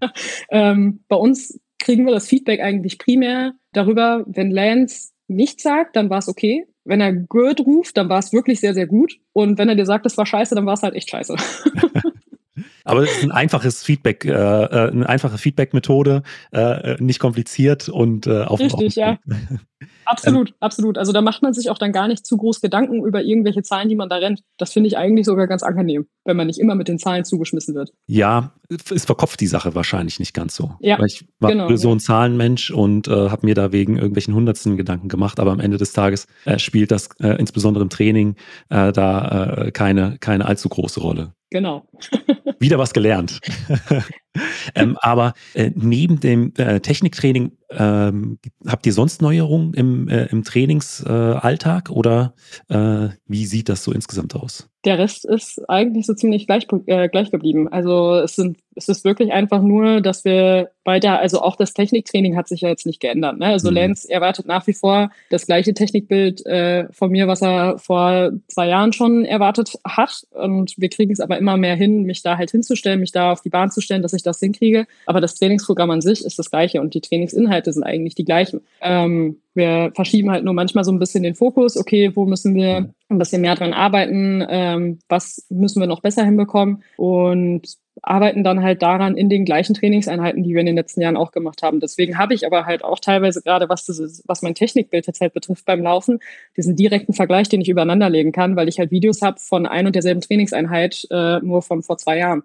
ähm, 0.49 1.01
bei 1.07 1.15
uns 1.15 1.59
kriegen 1.79 2.05
wir 2.05 2.13
das 2.13 2.27
Feedback 2.27 2.61
eigentlich 2.61 2.97
primär 2.97 3.53
darüber, 3.73 4.23
wenn 4.27 4.51
Lance 4.51 5.09
nichts 5.27 5.63
sagt, 5.63 5.95
dann 5.95 6.09
war 6.09 6.19
es 6.19 6.27
okay. 6.27 6.65
Wenn 6.83 7.01
er 7.01 7.13
Good 7.13 7.61
ruft, 7.61 7.97
dann 7.97 8.09
war 8.09 8.19
es 8.19 8.33
wirklich 8.33 8.59
sehr, 8.59 8.73
sehr 8.73 8.87
gut. 8.87 9.19
Und 9.33 9.57
wenn 9.57 9.69
er 9.69 9.75
dir 9.75 9.85
sagt, 9.85 10.05
es 10.05 10.17
war 10.17 10.25
scheiße, 10.25 10.55
dann 10.55 10.65
war 10.65 10.73
es 10.73 10.81
halt 10.81 10.95
echt 10.95 11.09
scheiße. 11.09 11.35
Aber 12.83 13.03
es 13.03 13.17
ist 13.17 13.23
ein 13.23 13.31
einfaches 13.31 13.83
Feedback, 13.83 14.25
äh, 14.25 14.31
äh 14.31 14.89
eine 14.89 15.07
einfache 15.07 15.37
Feedback-Methode, 15.37 16.23
äh, 16.51 16.95
nicht 16.99 17.19
kompliziert 17.19 17.87
und 17.87 18.25
äh, 18.25 18.41
auf 18.41 18.59
Richtig, 18.59 18.95
ja. 18.95 19.19
Absolut, 20.05 20.49
ähm, 20.49 20.55
absolut. 20.59 20.97
Also 20.97 21.11
da 21.11 21.21
macht 21.21 21.41
man 21.41 21.53
sich 21.53 21.69
auch 21.69 21.77
dann 21.77 21.91
gar 21.91 22.07
nicht 22.07 22.25
zu 22.25 22.37
groß 22.37 22.61
Gedanken 22.61 23.03
über 23.05 23.21
irgendwelche 23.21 23.61
Zahlen, 23.63 23.89
die 23.89 23.95
man 23.95 24.09
da 24.09 24.17
rennt. 24.17 24.43
Das 24.57 24.73
finde 24.73 24.87
ich 24.87 24.97
eigentlich 24.97 25.25
sogar 25.25 25.47
ganz 25.47 25.63
angenehm, 25.63 26.07
wenn 26.25 26.35
man 26.37 26.47
nicht 26.47 26.59
immer 26.59 26.75
mit 26.75 26.87
den 26.87 26.99
Zahlen 26.99 27.25
zugeschmissen 27.25 27.75
wird. 27.75 27.91
Ja, 28.07 28.53
es 28.69 29.05
verkopft 29.05 29.39
die 29.39 29.47
Sache 29.47 29.75
wahrscheinlich 29.75 30.19
nicht 30.19 30.33
ganz 30.33 30.55
so. 30.55 30.73
Ja, 30.79 30.99
Weil 30.99 31.07
ich 31.07 31.25
war 31.39 31.51
genau, 31.51 31.75
so 31.75 31.91
ein 31.91 31.99
Zahlenmensch 31.99 32.71
und 32.71 33.07
äh, 33.07 33.29
habe 33.29 33.45
mir 33.45 33.55
da 33.55 33.71
wegen 33.71 33.97
irgendwelchen 33.97 34.33
Hundertsten 34.33 34.77
Gedanken 34.77 35.07
gemacht, 35.07 35.39
aber 35.39 35.51
am 35.51 35.59
Ende 35.59 35.77
des 35.77 35.93
Tages 35.93 36.27
äh, 36.45 36.59
spielt 36.59 36.91
das 36.91 37.09
äh, 37.19 37.39
insbesondere 37.39 37.83
im 37.83 37.89
Training 37.89 38.35
äh, 38.69 38.91
da 38.91 39.65
äh, 39.65 39.71
keine, 39.71 40.17
keine 40.19 40.45
allzu 40.45 40.69
große 40.69 40.99
Rolle. 40.99 41.33
Genau. 41.51 41.87
Wieder 42.59 42.77
was 42.77 42.93
gelernt. 42.93 43.39
ähm, 44.75 44.97
aber 45.01 45.33
äh, 45.53 45.71
neben 45.75 46.19
dem 46.19 46.53
äh, 46.57 46.79
Techniktraining 46.79 47.51
ähm, 47.71 48.39
habt 48.67 48.85
ihr 48.85 48.93
sonst 48.93 49.21
Neuerungen 49.21 49.73
im, 49.73 50.07
äh, 50.07 50.25
im 50.25 50.43
Trainingsalltag 50.43 51.89
oder 51.89 52.33
äh, 52.67 53.09
wie 53.27 53.45
sieht 53.45 53.69
das 53.69 53.83
so 53.83 53.91
insgesamt 53.91 54.35
aus? 54.35 54.69
Der 54.85 54.97
Rest 54.97 55.25
ist 55.25 55.61
eigentlich 55.69 56.05
so 56.05 56.13
ziemlich 56.13 56.47
gleich, 56.47 56.65
äh, 56.85 57.09
gleich 57.09 57.31
geblieben. 57.31 57.67
Also 57.67 58.15
es, 58.15 58.35
sind, 58.35 58.57
es 58.75 58.87
ist 58.87 59.03
wirklich 59.03 59.33
einfach 59.33 59.61
nur, 59.61 59.99
dass 59.99 60.23
wir 60.23 60.71
weiter, 60.85 61.19
also 61.19 61.41
auch 61.41 61.57
das 61.57 61.73
Techniktraining 61.73 62.37
hat 62.37 62.47
sich 62.47 62.61
ja 62.61 62.69
jetzt 62.69 62.85
nicht 62.85 63.01
geändert. 63.01 63.37
Ne? 63.39 63.47
Also 63.47 63.69
mhm. 63.69 63.75
Lance 63.75 64.09
erwartet 64.09 64.45
nach 64.45 64.65
wie 64.67 64.73
vor 64.73 65.11
das 65.29 65.45
gleiche 65.45 65.73
Technikbild 65.73 66.45
äh, 66.45 66.87
von 66.91 67.11
mir, 67.11 67.27
was 67.27 67.41
er 67.41 67.77
vor 67.77 68.31
zwei 68.47 68.69
Jahren 68.69 68.93
schon 68.93 69.25
erwartet 69.25 69.73
hat. 69.85 70.25
Und 70.31 70.75
wir 70.77 70.89
kriegen 70.89 71.11
es 71.11 71.19
aber 71.19 71.37
immer 71.37 71.57
mehr 71.57 71.75
hin, 71.75 72.03
mich 72.03 72.23
da 72.23 72.37
halt 72.37 72.51
hinzustellen, 72.51 73.01
mich 73.01 73.11
da 73.11 73.33
auf 73.33 73.41
die 73.41 73.49
Bahn 73.49 73.71
zu 73.71 73.81
stellen, 73.81 74.01
dass 74.01 74.13
ich 74.13 74.23
das 74.23 74.39
hinkriege. 74.39 74.87
Aber 75.05 75.19
das 75.19 75.35
Trainingsprogramm 75.35 75.91
an 75.91 76.01
sich 76.01 76.23
ist 76.23 76.39
das 76.39 76.49
gleiche 76.49 76.79
und 76.79 76.93
die 76.93 77.01
Trainingsinhalte 77.01 77.73
sind 77.73 77.83
eigentlich 77.83 78.15
die 78.15 78.25
gleichen. 78.25 78.61
Ähm, 78.81 79.37
wir 79.59 79.91
verschieben 79.95 80.31
halt 80.31 80.43
nur 80.43 80.55
manchmal 80.55 80.83
so 80.83 80.91
ein 80.91 80.97
bisschen 80.97 81.21
den 81.21 81.35
Fokus. 81.35 81.77
Okay, 81.77 82.11
wo 82.15 82.25
müssen 82.25 82.55
wir 82.55 82.91
ein 83.09 83.17
bisschen 83.19 83.41
mehr 83.41 83.53
dran 83.53 83.73
arbeiten? 83.73 84.43
Ähm, 84.49 84.99
was 85.07 85.45
müssen 85.49 85.79
wir 85.79 85.87
noch 85.87 86.01
besser 86.01 86.25
hinbekommen? 86.25 86.81
Und 86.97 87.77
arbeiten 88.01 88.43
dann 88.43 88.63
halt 88.63 88.81
daran 88.81 89.15
in 89.15 89.29
den 89.29 89.45
gleichen 89.45 89.73
Trainingseinheiten, 89.73 90.43
die 90.43 90.53
wir 90.53 90.59
in 90.59 90.65
den 90.65 90.75
letzten 90.75 91.01
Jahren 91.01 91.17
auch 91.17 91.31
gemacht 91.31 91.61
haben. 91.63 91.79
Deswegen 91.79 92.17
habe 92.17 92.33
ich 92.33 92.45
aber 92.45 92.65
halt 92.65 92.83
auch 92.83 92.99
teilweise 92.99 93.41
gerade, 93.41 93.69
was, 93.69 93.85
das 93.85 93.99
ist, 93.99 94.23
was 94.27 94.41
mein 94.41 94.55
Technikbild 94.55 95.07
jetzt 95.07 95.21
halt 95.21 95.33
betrifft 95.33 95.65
beim 95.65 95.81
Laufen, 95.81 96.19
diesen 96.57 96.75
direkten 96.75 97.13
Vergleich, 97.13 97.49
den 97.49 97.61
ich 97.61 97.69
übereinander 97.69 98.09
legen 98.09 98.31
kann, 98.31 98.55
weil 98.55 98.67
ich 98.67 98.79
halt 98.79 98.91
Videos 98.91 99.21
habe 99.21 99.39
von 99.39 99.65
ein 99.65 99.85
und 99.85 99.95
derselben 99.95 100.21
Trainingseinheit 100.21 101.07
äh, 101.11 101.39
nur 101.39 101.61
von 101.61 101.83
vor 101.83 101.97
zwei 101.97 102.17
Jahren. 102.17 102.43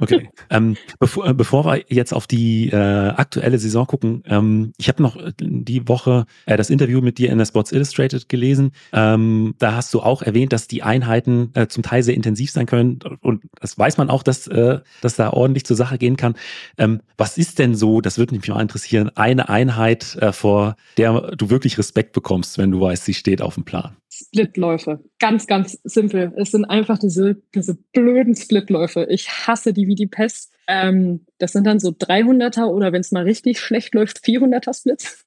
Okay. 0.00 0.28
ähm, 0.50 0.76
bevor, 0.98 1.26
äh, 1.26 1.34
bevor 1.34 1.64
wir 1.64 1.84
jetzt 1.88 2.12
auf 2.12 2.26
die 2.26 2.70
äh, 2.70 2.76
aktuelle 2.76 3.58
Saison 3.58 3.86
gucken, 3.86 4.22
ähm, 4.26 4.72
ich 4.78 4.88
habe 4.88 5.02
noch 5.02 5.16
die 5.38 5.88
Woche 5.88 6.26
äh, 6.46 6.56
das 6.56 6.70
Interview 6.70 7.00
mit 7.00 7.18
dir 7.18 7.30
in 7.30 7.38
der 7.38 7.46
Sports 7.46 7.72
Illustrated 7.72 8.28
gelesen. 8.28 8.72
Ähm, 8.92 9.54
da 9.58 9.74
hast 9.74 9.92
du 9.94 10.00
auch 10.00 10.22
erwähnt, 10.22 10.52
dass 10.52 10.68
die 10.68 10.82
Einheiten 10.82 11.50
äh, 11.54 11.66
zum 11.66 11.82
Teil 11.82 12.02
sehr 12.02 12.14
intensiv 12.14 12.50
sein 12.50 12.66
können 12.66 12.98
und 13.20 13.42
das 13.60 13.78
weiß 13.78 13.96
man 13.96 14.10
auch, 14.10 14.22
dass 14.22 14.46
äh, 14.46 14.80
dass 15.00 15.16
da 15.16 15.30
ordentlich 15.32 15.64
zur 15.64 15.76
Sache 15.76 15.98
gehen 15.98 16.16
kann. 16.16 16.34
Ähm, 16.78 17.00
was 17.16 17.38
ist 17.38 17.58
denn 17.58 17.74
so, 17.74 18.00
das 18.00 18.18
würde 18.18 18.34
mich 18.34 18.48
mal 18.48 18.60
interessieren, 18.60 19.10
eine 19.14 19.48
Einheit, 19.48 20.16
äh, 20.20 20.32
vor 20.32 20.76
der 20.96 21.32
du 21.36 21.50
wirklich 21.50 21.78
Respekt 21.78 22.12
bekommst, 22.12 22.58
wenn 22.58 22.70
du 22.70 22.80
weißt, 22.80 23.04
sie 23.04 23.14
steht 23.14 23.42
auf 23.42 23.54
dem 23.54 23.64
Plan? 23.64 23.96
Splitläufe. 24.14 25.00
Ganz, 25.18 25.46
ganz 25.46 25.78
simpel. 25.82 26.32
Es 26.36 26.52
sind 26.52 26.64
einfach 26.64 26.98
diese, 26.98 27.36
diese 27.54 27.74
blöden 27.92 28.36
Splitläufe. 28.36 29.06
Ich 29.10 29.28
hasse 29.28 29.72
die 29.72 29.88
wie 29.88 29.96
die 29.96 30.06
Pest. 30.06 30.52
Ähm, 30.68 31.26
das 31.38 31.52
sind 31.52 31.66
dann 31.66 31.80
so 31.80 31.90
300er 31.90 32.66
oder 32.66 32.92
wenn 32.92 33.00
es 33.00 33.12
mal 33.12 33.24
richtig 33.24 33.58
schlecht 33.60 33.94
läuft, 33.94 34.18
400er 34.18 34.78
Splits. 34.78 35.24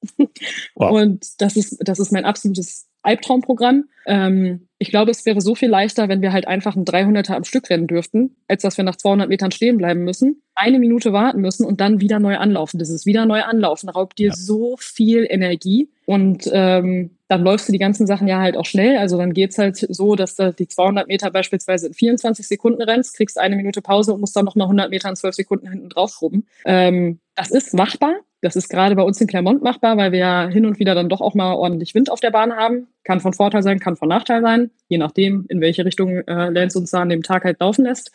Wow. 0.74 0.92
Und 0.92 1.40
das 1.40 1.56
ist, 1.56 1.76
das 1.80 1.98
ist 1.98 2.12
mein 2.12 2.24
absolutes 2.24 2.88
Albtraumprogramm. 3.02 3.84
Ähm, 4.06 4.67
ich 4.80 4.90
glaube, 4.90 5.10
es 5.10 5.26
wäre 5.26 5.40
so 5.40 5.54
viel 5.54 5.68
leichter, 5.68 6.08
wenn 6.08 6.22
wir 6.22 6.32
halt 6.32 6.46
einfach 6.46 6.76
ein 6.76 6.84
300er 6.84 7.34
am 7.34 7.44
Stück 7.44 7.68
rennen 7.68 7.88
dürften, 7.88 8.36
als 8.46 8.62
dass 8.62 8.76
wir 8.76 8.84
nach 8.84 8.96
200 8.96 9.28
Metern 9.28 9.50
stehen 9.50 9.76
bleiben 9.76 10.04
müssen, 10.04 10.42
eine 10.54 10.78
Minute 10.78 11.12
warten 11.12 11.40
müssen 11.40 11.66
und 11.66 11.80
dann 11.80 12.00
wieder 12.00 12.20
neu 12.20 12.36
anlaufen. 12.36 12.78
Das 12.78 12.88
ist 12.88 13.04
wieder 13.04 13.26
neu 13.26 13.42
anlaufen, 13.42 13.88
raubt 13.88 14.18
dir 14.18 14.28
ja. 14.28 14.34
so 14.34 14.76
viel 14.78 15.26
Energie 15.28 15.90
und 16.06 16.48
ähm, 16.52 17.10
dann 17.26 17.42
läufst 17.42 17.68
du 17.68 17.72
die 17.72 17.78
ganzen 17.78 18.06
Sachen 18.06 18.28
ja 18.28 18.38
halt 18.40 18.56
auch 18.56 18.64
schnell. 18.64 18.98
Also 18.98 19.18
dann 19.18 19.34
geht's 19.34 19.58
halt 19.58 19.76
so, 19.76 20.14
dass 20.14 20.36
du 20.36 20.52
die 20.52 20.68
200 20.68 21.08
Meter 21.08 21.30
beispielsweise 21.30 21.88
in 21.88 21.94
24 21.94 22.46
Sekunden 22.46 22.80
rennst, 22.80 23.16
kriegst 23.16 23.38
eine 23.38 23.56
Minute 23.56 23.82
Pause 23.82 24.14
und 24.14 24.20
musst 24.20 24.36
dann 24.36 24.44
nochmal 24.44 24.66
100 24.66 24.90
Meter 24.90 25.08
in 25.08 25.16
12 25.16 25.34
Sekunden 25.34 25.68
hinten 25.68 25.88
drauf 25.88 26.12
schrubben. 26.12 26.46
Ähm, 26.64 27.18
das 27.34 27.50
ist 27.50 27.74
machbar. 27.74 28.14
Das 28.40 28.54
ist 28.54 28.68
gerade 28.68 28.94
bei 28.94 29.02
uns 29.02 29.20
in 29.20 29.26
Clermont 29.26 29.62
machbar, 29.62 29.96
weil 29.96 30.12
wir 30.12 30.18
ja 30.20 30.48
hin 30.48 30.64
und 30.64 30.78
wieder 30.78 30.94
dann 30.94 31.08
doch 31.08 31.20
auch 31.20 31.34
mal 31.34 31.54
ordentlich 31.54 31.94
Wind 31.94 32.10
auf 32.10 32.20
der 32.20 32.30
Bahn 32.30 32.52
haben. 32.52 32.86
Kann 33.02 33.20
von 33.20 33.32
Vorteil 33.32 33.62
sein, 33.62 33.80
kann 33.80 33.96
von 33.96 34.08
Nachteil 34.08 34.42
sein, 34.42 34.70
je 34.88 34.98
nachdem, 34.98 35.46
in 35.48 35.60
welche 35.60 35.84
Richtung 35.84 36.18
äh, 36.18 36.50
Lance 36.50 36.78
uns 36.78 36.90
da 36.90 37.00
an 37.00 37.08
dem 37.08 37.22
Tag 37.22 37.44
halt 37.44 37.58
laufen 37.60 37.84
lässt. 37.84 38.12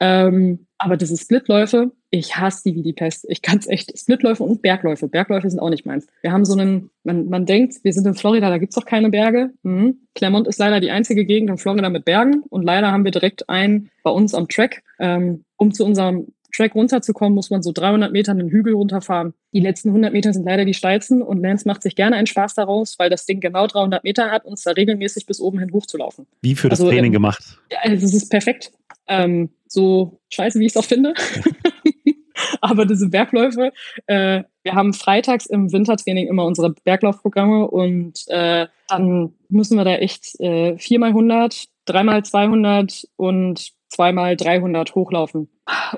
Ähm, 0.00 0.66
aber 0.78 0.96
diese 0.96 1.16
Splitläufe, 1.16 1.92
ich 2.10 2.36
hasse 2.36 2.62
die 2.66 2.76
wie 2.76 2.82
die 2.82 2.92
Pest. 2.92 3.26
Ich 3.28 3.42
kann 3.42 3.58
es 3.58 3.66
echt. 3.66 3.96
Splitläufe 3.98 4.42
und 4.42 4.60
Bergläufe. 4.60 5.08
Bergläufe 5.08 5.48
sind 5.48 5.60
auch 5.60 5.70
nicht 5.70 5.86
meins. 5.86 6.06
Wir 6.20 6.30
haben 6.30 6.44
so 6.44 6.52
einen, 6.52 6.90
man, 7.04 7.28
man 7.28 7.46
denkt, 7.46 7.82
wir 7.82 7.92
sind 7.92 8.06
in 8.06 8.14
Florida, 8.14 8.50
da 8.50 8.58
gibt's 8.58 8.74
doch 8.74 8.84
keine 8.84 9.10
Berge. 9.10 9.50
Mhm. 9.62 9.98
Clermont 10.14 10.46
ist 10.46 10.58
leider 10.58 10.80
die 10.80 10.90
einzige 10.90 11.24
Gegend 11.24 11.50
in 11.50 11.58
Florida 11.58 11.88
mit 11.88 12.04
Bergen. 12.04 12.42
Und 12.50 12.62
leider 12.62 12.92
haben 12.92 13.04
wir 13.04 13.12
direkt 13.12 13.48
einen 13.48 13.90
bei 14.02 14.10
uns 14.10 14.34
am 14.34 14.48
Track. 14.48 14.82
Ähm, 14.98 15.44
um 15.56 15.72
zu 15.72 15.84
unserem 15.84 16.28
Track 16.54 16.74
runterzukommen, 16.74 17.34
muss 17.34 17.50
man 17.50 17.62
so 17.62 17.72
300 17.72 18.12
Meter 18.12 18.32
einen 18.32 18.48
Hügel 18.48 18.74
runterfahren. 18.74 19.34
Die 19.52 19.60
letzten 19.60 19.88
100 19.88 20.12
Meter 20.12 20.32
sind 20.32 20.44
leider 20.44 20.64
die 20.64 20.74
steilsten 20.74 21.22
und 21.22 21.42
Lance 21.42 21.66
macht 21.66 21.82
sich 21.82 21.96
gerne 21.96 22.16
einen 22.16 22.26
Spaß 22.26 22.54
daraus, 22.54 22.98
weil 22.98 23.10
das 23.10 23.26
Ding 23.26 23.40
genau 23.40 23.66
300 23.66 24.04
Meter 24.04 24.30
hat 24.30 24.44
und 24.44 24.54
es 24.54 24.62
da 24.62 24.72
regelmäßig 24.72 25.26
bis 25.26 25.40
oben 25.40 25.58
hin 25.58 25.72
hochzulaufen. 25.72 26.26
Wie 26.42 26.54
für 26.54 26.68
das 26.68 26.80
also, 26.80 26.90
Training 26.90 27.10
ähm, 27.10 27.14
gemacht? 27.14 27.58
Ja, 27.72 27.78
also 27.82 28.06
es 28.06 28.14
ist 28.14 28.30
perfekt. 28.30 28.72
Ähm, 29.06 29.50
so 29.66 30.20
scheiße, 30.30 30.60
wie 30.60 30.66
ich 30.66 30.72
es 30.72 30.76
auch 30.76 30.84
finde. 30.84 31.14
Aber 32.60 32.86
diese 32.86 33.08
Bergläufe, 33.08 33.72
äh, 34.06 34.42
wir 34.62 34.74
haben 34.74 34.92
freitags 34.92 35.46
im 35.46 35.72
Wintertraining 35.72 36.28
immer 36.28 36.44
unsere 36.44 36.70
Berglaufprogramme 36.70 37.68
und 37.68 38.24
äh, 38.28 38.66
dann 38.88 39.34
müssen 39.48 39.76
wir 39.76 39.84
da 39.84 39.96
echt 39.96 40.38
äh, 40.40 40.78
viermal 40.78 41.10
100, 41.10 41.66
dreimal 41.84 42.24
200 42.24 43.06
und 43.16 43.72
zweimal 43.88 44.36
300 44.36 44.94
hochlaufen. 44.94 45.48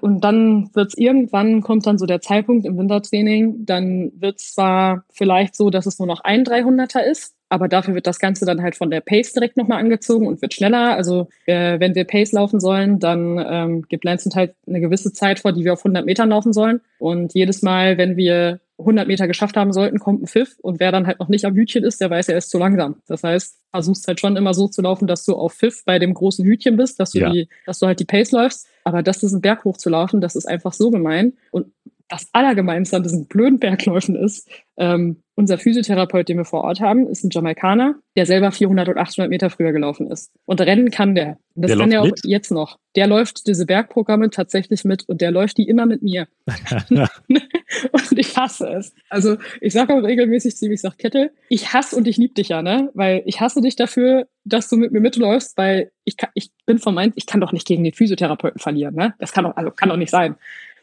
Und 0.00 0.22
dann 0.22 0.70
wird 0.74 0.88
es 0.88 0.98
irgendwann, 0.98 1.60
kommt 1.60 1.86
dann 1.86 1.98
so 1.98 2.06
der 2.06 2.20
Zeitpunkt 2.20 2.66
im 2.66 2.78
Wintertraining, 2.78 3.66
dann 3.66 4.12
wird 4.16 4.38
es 4.38 4.54
zwar 4.54 5.04
vielleicht 5.10 5.56
so, 5.56 5.70
dass 5.70 5.86
es 5.86 5.98
nur 5.98 6.06
noch 6.06 6.20
ein 6.20 6.44
300er 6.44 7.00
ist, 7.00 7.34
aber 7.48 7.68
dafür 7.68 7.94
wird 7.94 8.06
das 8.06 8.18
Ganze 8.18 8.44
dann 8.44 8.62
halt 8.62 8.76
von 8.76 8.90
der 8.90 9.00
Pace 9.00 9.32
direkt 9.32 9.56
nochmal 9.56 9.78
angezogen 9.78 10.26
und 10.26 10.42
wird 10.42 10.54
schneller. 10.54 10.96
Also 10.96 11.28
äh, 11.46 11.78
wenn 11.78 11.94
wir 11.94 12.04
Pace 12.04 12.32
laufen 12.32 12.58
sollen, 12.58 12.98
dann 12.98 13.44
ähm, 13.48 13.82
gibt 13.82 14.04
Lancet 14.04 14.34
halt 14.34 14.54
eine 14.66 14.80
gewisse 14.80 15.12
Zeit 15.12 15.40
vor, 15.40 15.52
die 15.52 15.64
wir 15.64 15.72
auf 15.72 15.80
100 15.80 16.04
Metern 16.04 16.30
laufen 16.30 16.52
sollen. 16.52 16.80
Und 16.98 17.34
jedes 17.34 17.62
Mal, 17.62 17.98
wenn 17.98 18.16
wir 18.16 18.60
100 18.78 19.06
Meter 19.06 19.28
geschafft 19.28 19.56
haben 19.56 19.72
sollten, 19.72 20.00
kommt 20.00 20.22
ein 20.22 20.26
Pfiff. 20.26 20.56
Und 20.60 20.80
wer 20.80 20.90
dann 20.90 21.06
halt 21.06 21.20
noch 21.20 21.28
nicht 21.28 21.44
am 21.44 21.54
Hütchen 21.54 21.84
ist, 21.84 22.00
der 22.00 22.10
weiß, 22.10 22.28
er 22.28 22.38
ist 22.38 22.50
zu 22.50 22.58
langsam. 22.58 22.96
Das 23.06 23.22
heißt, 23.22 23.58
versuchst 23.70 24.08
halt 24.08 24.20
schon 24.20 24.36
immer 24.36 24.52
so 24.52 24.66
zu 24.66 24.82
laufen, 24.82 25.06
dass 25.06 25.24
du 25.24 25.34
auf 25.34 25.54
Pfiff 25.54 25.84
bei 25.84 25.98
dem 25.98 26.14
großen 26.14 26.44
Hütchen 26.44 26.76
bist, 26.76 26.98
dass 26.98 27.12
du, 27.12 27.20
ja. 27.20 27.30
die, 27.30 27.48
dass 27.64 27.78
du 27.78 27.86
halt 27.86 28.00
die 28.00 28.04
Pace 28.04 28.32
läufst. 28.32 28.66
Aber 28.86 29.02
das 29.02 29.24
ist 29.24 29.32
ein 29.32 29.40
Berg 29.40 29.64
hoch 29.64 29.78
zu 29.78 29.90
laufen, 29.90 30.20
das 30.20 30.36
ist 30.36 30.46
einfach 30.46 30.72
so 30.72 30.92
gemein. 30.92 31.32
Und 31.50 31.72
das 32.08 32.28
Allergemeinste 32.32 32.96
an 32.96 33.02
diesen 33.02 33.26
blöden 33.26 33.58
Bergläufen 33.58 34.14
ist, 34.14 34.48
ähm, 34.76 35.22
unser 35.34 35.58
Physiotherapeut, 35.58 36.28
den 36.28 36.38
wir 36.38 36.44
vor 36.44 36.62
Ort 36.62 36.80
haben, 36.80 37.06
ist 37.08 37.24
ein 37.24 37.30
Jamaikaner, 37.30 37.96
der 38.16 38.26
selber 38.26 38.52
400 38.52 38.88
und 38.88 38.98
800 38.98 39.28
Meter 39.28 39.50
früher 39.50 39.72
gelaufen 39.72 40.10
ist. 40.10 40.32
Und 40.46 40.60
rennen 40.60 40.90
kann 40.90 41.14
der. 41.14 41.38
Und 41.54 41.62
das 41.62 41.70
der 41.70 41.78
kann 41.78 41.90
der 41.90 42.02
auch 42.02 42.06
mit? 42.06 42.20
jetzt 42.24 42.50
noch. 42.50 42.78
Der 42.94 43.06
läuft 43.06 43.46
diese 43.46 43.66
Bergprogramme 43.66 44.30
tatsächlich 44.30 44.84
mit 44.84 45.08
und 45.08 45.20
der 45.20 45.30
läuft 45.30 45.58
die 45.58 45.68
immer 45.68 45.84
mit 45.84 46.02
mir. 46.02 46.28
und 46.88 48.18
ich 48.18 48.36
hasse 48.36 48.68
es. 48.68 48.94
Also 49.10 49.36
ich 49.60 49.72
sage 49.72 49.94
auch 49.94 50.02
regelmäßig 50.02 50.56
zu 50.56 50.66
ihm, 50.66 50.72
ich 50.72 50.80
sage, 50.80 50.96
Kettel, 50.96 51.30
ich 51.48 51.72
hasse 51.72 51.96
und 51.96 52.06
ich 52.06 52.16
liebe 52.16 52.34
dich 52.34 52.48
ja, 52.48 52.62
ne? 52.62 52.90
Weil 52.94 53.22
ich 53.26 53.40
hasse 53.40 53.60
dich 53.60 53.76
dafür, 53.76 54.28
dass 54.44 54.68
du 54.68 54.76
mit 54.76 54.92
mir 54.92 55.00
mitläufst, 55.00 55.58
weil 55.58 55.90
ich, 56.04 56.16
kann, 56.16 56.30
ich 56.34 56.50
bin 56.64 56.78
von 56.78 56.94
meinen, 56.94 57.12
ich 57.16 57.26
kann 57.26 57.40
doch 57.40 57.52
nicht 57.52 57.66
gegen 57.66 57.84
den 57.84 57.92
Physiotherapeuten 57.92 58.60
verlieren, 58.60 58.94
ne? 58.94 59.14
Das 59.18 59.32
kann 59.32 59.44
doch, 59.44 59.56
also 59.56 59.70
kann 59.70 59.88
doch 59.88 59.96
nicht 59.96 60.10
sein 60.10 60.36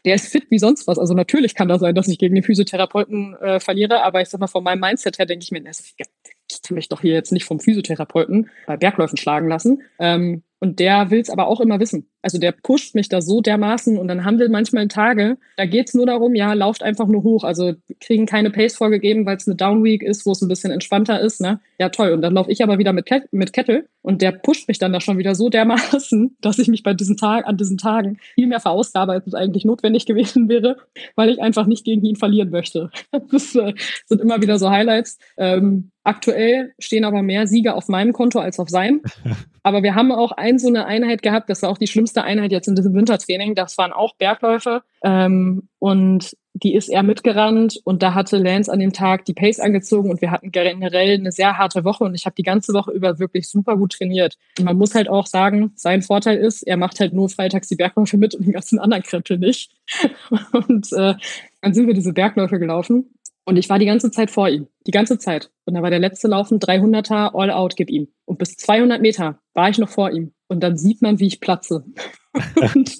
der 0.04 0.14
ist 0.14 0.28
fit 0.28 0.46
wie 0.50 0.58
sonst 0.58 0.86
was. 0.86 0.98
Also 0.98 1.14
natürlich 1.14 1.54
kann 1.54 1.68
das 1.68 1.80
sein, 1.80 1.94
dass 1.94 2.08
ich 2.08 2.18
gegen 2.18 2.34
den 2.34 2.44
Physiotherapeuten 2.44 3.34
äh, 3.36 3.60
verliere, 3.60 4.02
aber 4.02 4.20
ich 4.20 4.28
sag 4.28 4.40
mal, 4.40 4.46
von 4.46 4.64
meinem 4.64 4.80
Mindset 4.80 5.18
her 5.18 5.26
denke 5.26 5.44
ich 5.44 5.50
mir, 5.50 5.62
ich 5.68 6.62
kann 6.62 6.74
mich 6.74 6.88
doch 6.88 7.00
hier 7.00 7.14
jetzt 7.14 7.32
nicht 7.32 7.44
vom 7.44 7.60
Physiotherapeuten 7.60 8.50
bei 8.66 8.76
Bergläufen 8.76 9.16
schlagen 9.16 9.48
lassen. 9.48 9.82
Ähm, 9.98 10.42
und 10.60 10.78
der 10.78 11.10
will 11.10 11.20
es 11.20 11.30
aber 11.30 11.48
auch 11.48 11.60
immer 11.60 11.80
wissen. 11.80 12.08
Also 12.22 12.38
der 12.38 12.52
pusht 12.52 12.94
mich 12.94 13.10
da 13.10 13.20
so 13.20 13.42
dermaßen 13.42 13.98
und 13.98 14.08
dann 14.08 14.24
haben 14.24 14.38
wir 14.38 14.48
manchmal 14.48 14.88
Tage, 14.88 15.36
da 15.58 15.66
geht 15.66 15.88
es 15.88 15.94
nur 15.94 16.06
darum, 16.06 16.34
ja, 16.34 16.54
lauft 16.54 16.82
einfach 16.82 17.06
nur 17.06 17.22
hoch. 17.22 17.44
Also 17.44 17.74
kriegen 18.00 18.24
keine 18.24 18.50
Pace 18.50 18.76
vorgegeben, 18.76 19.26
weil 19.26 19.36
es 19.36 19.46
eine 19.46 19.56
Down 19.56 19.84
Week 19.84 20.02
ist, 20.02 20.24
wo 20.24 20.32
es 20.32 20.40
ein 20.40 20.48
bisschen 20.48 20.70
entspannter 20.70 21.20
ist. 21.20 21.42
Ne? 21.42 21.60
Ja, 21.78 21.90
toll. 21.90 22.12
Und 22.12 22.22
dann 22.22 22.32
laufe 22.32 22.50
ich 22.50 22.62
aber 22.62 22.78
wieder 22.78 22.94
mit, 22.94 23.04
Ket 23.04 23.24
mit 23.30 23.52
Kettel 23.52 23.86
und 24.00 24.22
der 24.22 24.32
pusht 24.32 24.68
mich 24.68 24.78
dann 24.78 24.94
da 24.94 25.02
schon 25.02 25.18
wieder 25.18 25.34
so 25.34 25.50
dermaßen, 25.50 26.36
dass 26.40 26.58
ich 26.58 26.68
mich 26.68 26.82
bei 26.82 26.94
diesen 26.94 27.18
Tagen, 27.18 27.46
an 27.46 27.58
diesen 27.58 27.76
Tagen 27.76 28.16
viel 28.34 28.46
mehr 28.46 28.60
verausgabe, 28.60 29.12
als 29.12 29.26
es 29.26 29.34
eigentlich 29.34 29.66
notwendig 29.66 30.06
gewesen 30.06 30.48
wäre, 30.48 30.78
weil 31.16 31.28
ich 31.28 31.42
einfach 31.42 31.66
nicht 31.66 31.84
gegen 31.84 32.02
ihn 32.06 32.16
verlieren 32.16 32.50
möchte. 32.50 32.90
Das 33.30 33.54
äh, 33.54 33.74
sind 34.06 34.20
immer 34.20 34.40
wieder 34.42 34.58
so 34.58 34.70
Highlights. 34.70 35.18
Ähm, 35.36 35.90
aktuell 36.04 36.72
stehen 36.78 37.04
aber 37.04 37.22
mehr 37.22 37.46
Siege 37.46 37.74
auf 37.74 37.88
meinem 37.88 38.12
Konto 38.12 38.38
als 38.38 38.58
auf 38.58 38.68
seinem. 38.68 39.02
Aber 39.66 39.82
wir 39.82 39.94
haben 39.94 40.12
auch 40.12 40.30
ein 40.32 40.53
so 40.58 40.68
eine 40.68 40.86
Einheit 40.86 41.22
gehabt, 41.22 41.50
das 41.50 41.62
war 41.62 41.70
auch 41.70 41.78
die 41.78 41.86
schlimmste 41.86 42.24
Einheit 42.24 42.52
jetzt 42.52 42.68
in 42.68 42.74
diesem 42.74 42.94
Wintertraining. 42.94 43.54
Das 43.54 43.78
waren 43.78 43.92
auch 43.92 44.14
Bergläufe. 44.16 44.82
Ähm, 45.02 45.68
und 45.78 46.36
die 46.54 46.74
ist 46.74 46.88
er 46.88 47.02
mitgerannt 47.02 47.80
und 47.84 48.02
da 48.02 48.14
hatte 48.14 48.38
Lance 48.38 48.72
an 48.72 48.78
dem 48.78 48.92
Tag 48.92 49.24
die 49.24 49.34
Pace 49.34 49.58
angezogen 49.58 50.08
und 50.08 50.20
wir 50.20 50.30
hatten 50.30 50.52
generell 50.52 51.18
eine 51.18 51.32
sehr 51.32 51.58
harte 51.58 51.84
Woche 51.84 52.04
und 52.04 52.14
ich 52.14 52.26
habe 52.26 52.36
die 52.36 52.44
ganze 52.44 52.72
Woche 52.72 52.92
über 52.92 53.18
wirklich 53.18 53.48
super 53.48 53.76
gut 53.76 53.94
trainiert. 53.94 54.38
Und 54.58 54.64
man 54.64 54.76
muss 54.76 54.94
halt 54.94 55.08
auch 55.08 55.26
sagen, 55.26 55.72
sein 55.74 56.02
Vorteil 56.02 56.38
ist, 56.38 56.62
er 56.62 56.76
macht 56.76 57.00
halt 57.00 57.12
nur 57.12 57.28
freitags 57.28 57.68
die 57.68 57.76
Bergläufe 57.76 58.16
mit 58.16 58.36
und 58.36 58.46
den 58.46 58.52
ganzen 58.52 58.78
anderen 58.78 59.02
Krempel 59.02 59.38
nicht. 59.38 59.72
Und 60.52 60.92
äh, 60.92 61.14
dann 61.60 61.74
sind 61.74 61.86
wir 61.86 61.94
diese 61.94 62.12
Bergläufe 62.12 62.58
gelaufen 62.58 63.10
und 63.44 63.56
ich 63.56 63.68
war 63.68 63.78
die 63.78 63.86
ganze 63.86 64.10
Zeit 64.10 64.30
vor 64.30 64.48
ihm. 64.48 64.68
Die 64.86 64.90
ganze 64.90 65.18
Zeit. 65.18 65.50
Und 65.64 65.74
da 65.74 65.82
war 65.82 65.90
der 65.90 65.98
letzte 65.98 66.28
Laufen 66.28 66.58
300er 66.58 67.34
All 67.34 67.50
Out, 67.50 67.76
gib 67.76 67.90
ihm. 67.90 68.08
Und 68.24 68.38
bis 68.38 68.56
200 68.56 69.02
Meter 69.02 69.38
war 69.52 69.68
ich 69.68 69.78
noch 69.78 69.90
vor 69.90 70.10
ihm. 70.10 70.32
Und 70.54 70.60
dann 70.60 70.78
sieht 70.78 71.02
man, 71.02 71.20
wie 71.20 71.26
ich 71.26 71.40
platze. 71.40 71.84
und 72.74 72.98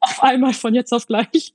auf 0.00 0.22
einmal 0.22 0.52
von 0.52 0.74
jetzt 0.74 0.92
auf 0.92 1.06
gleich 1.06 1.54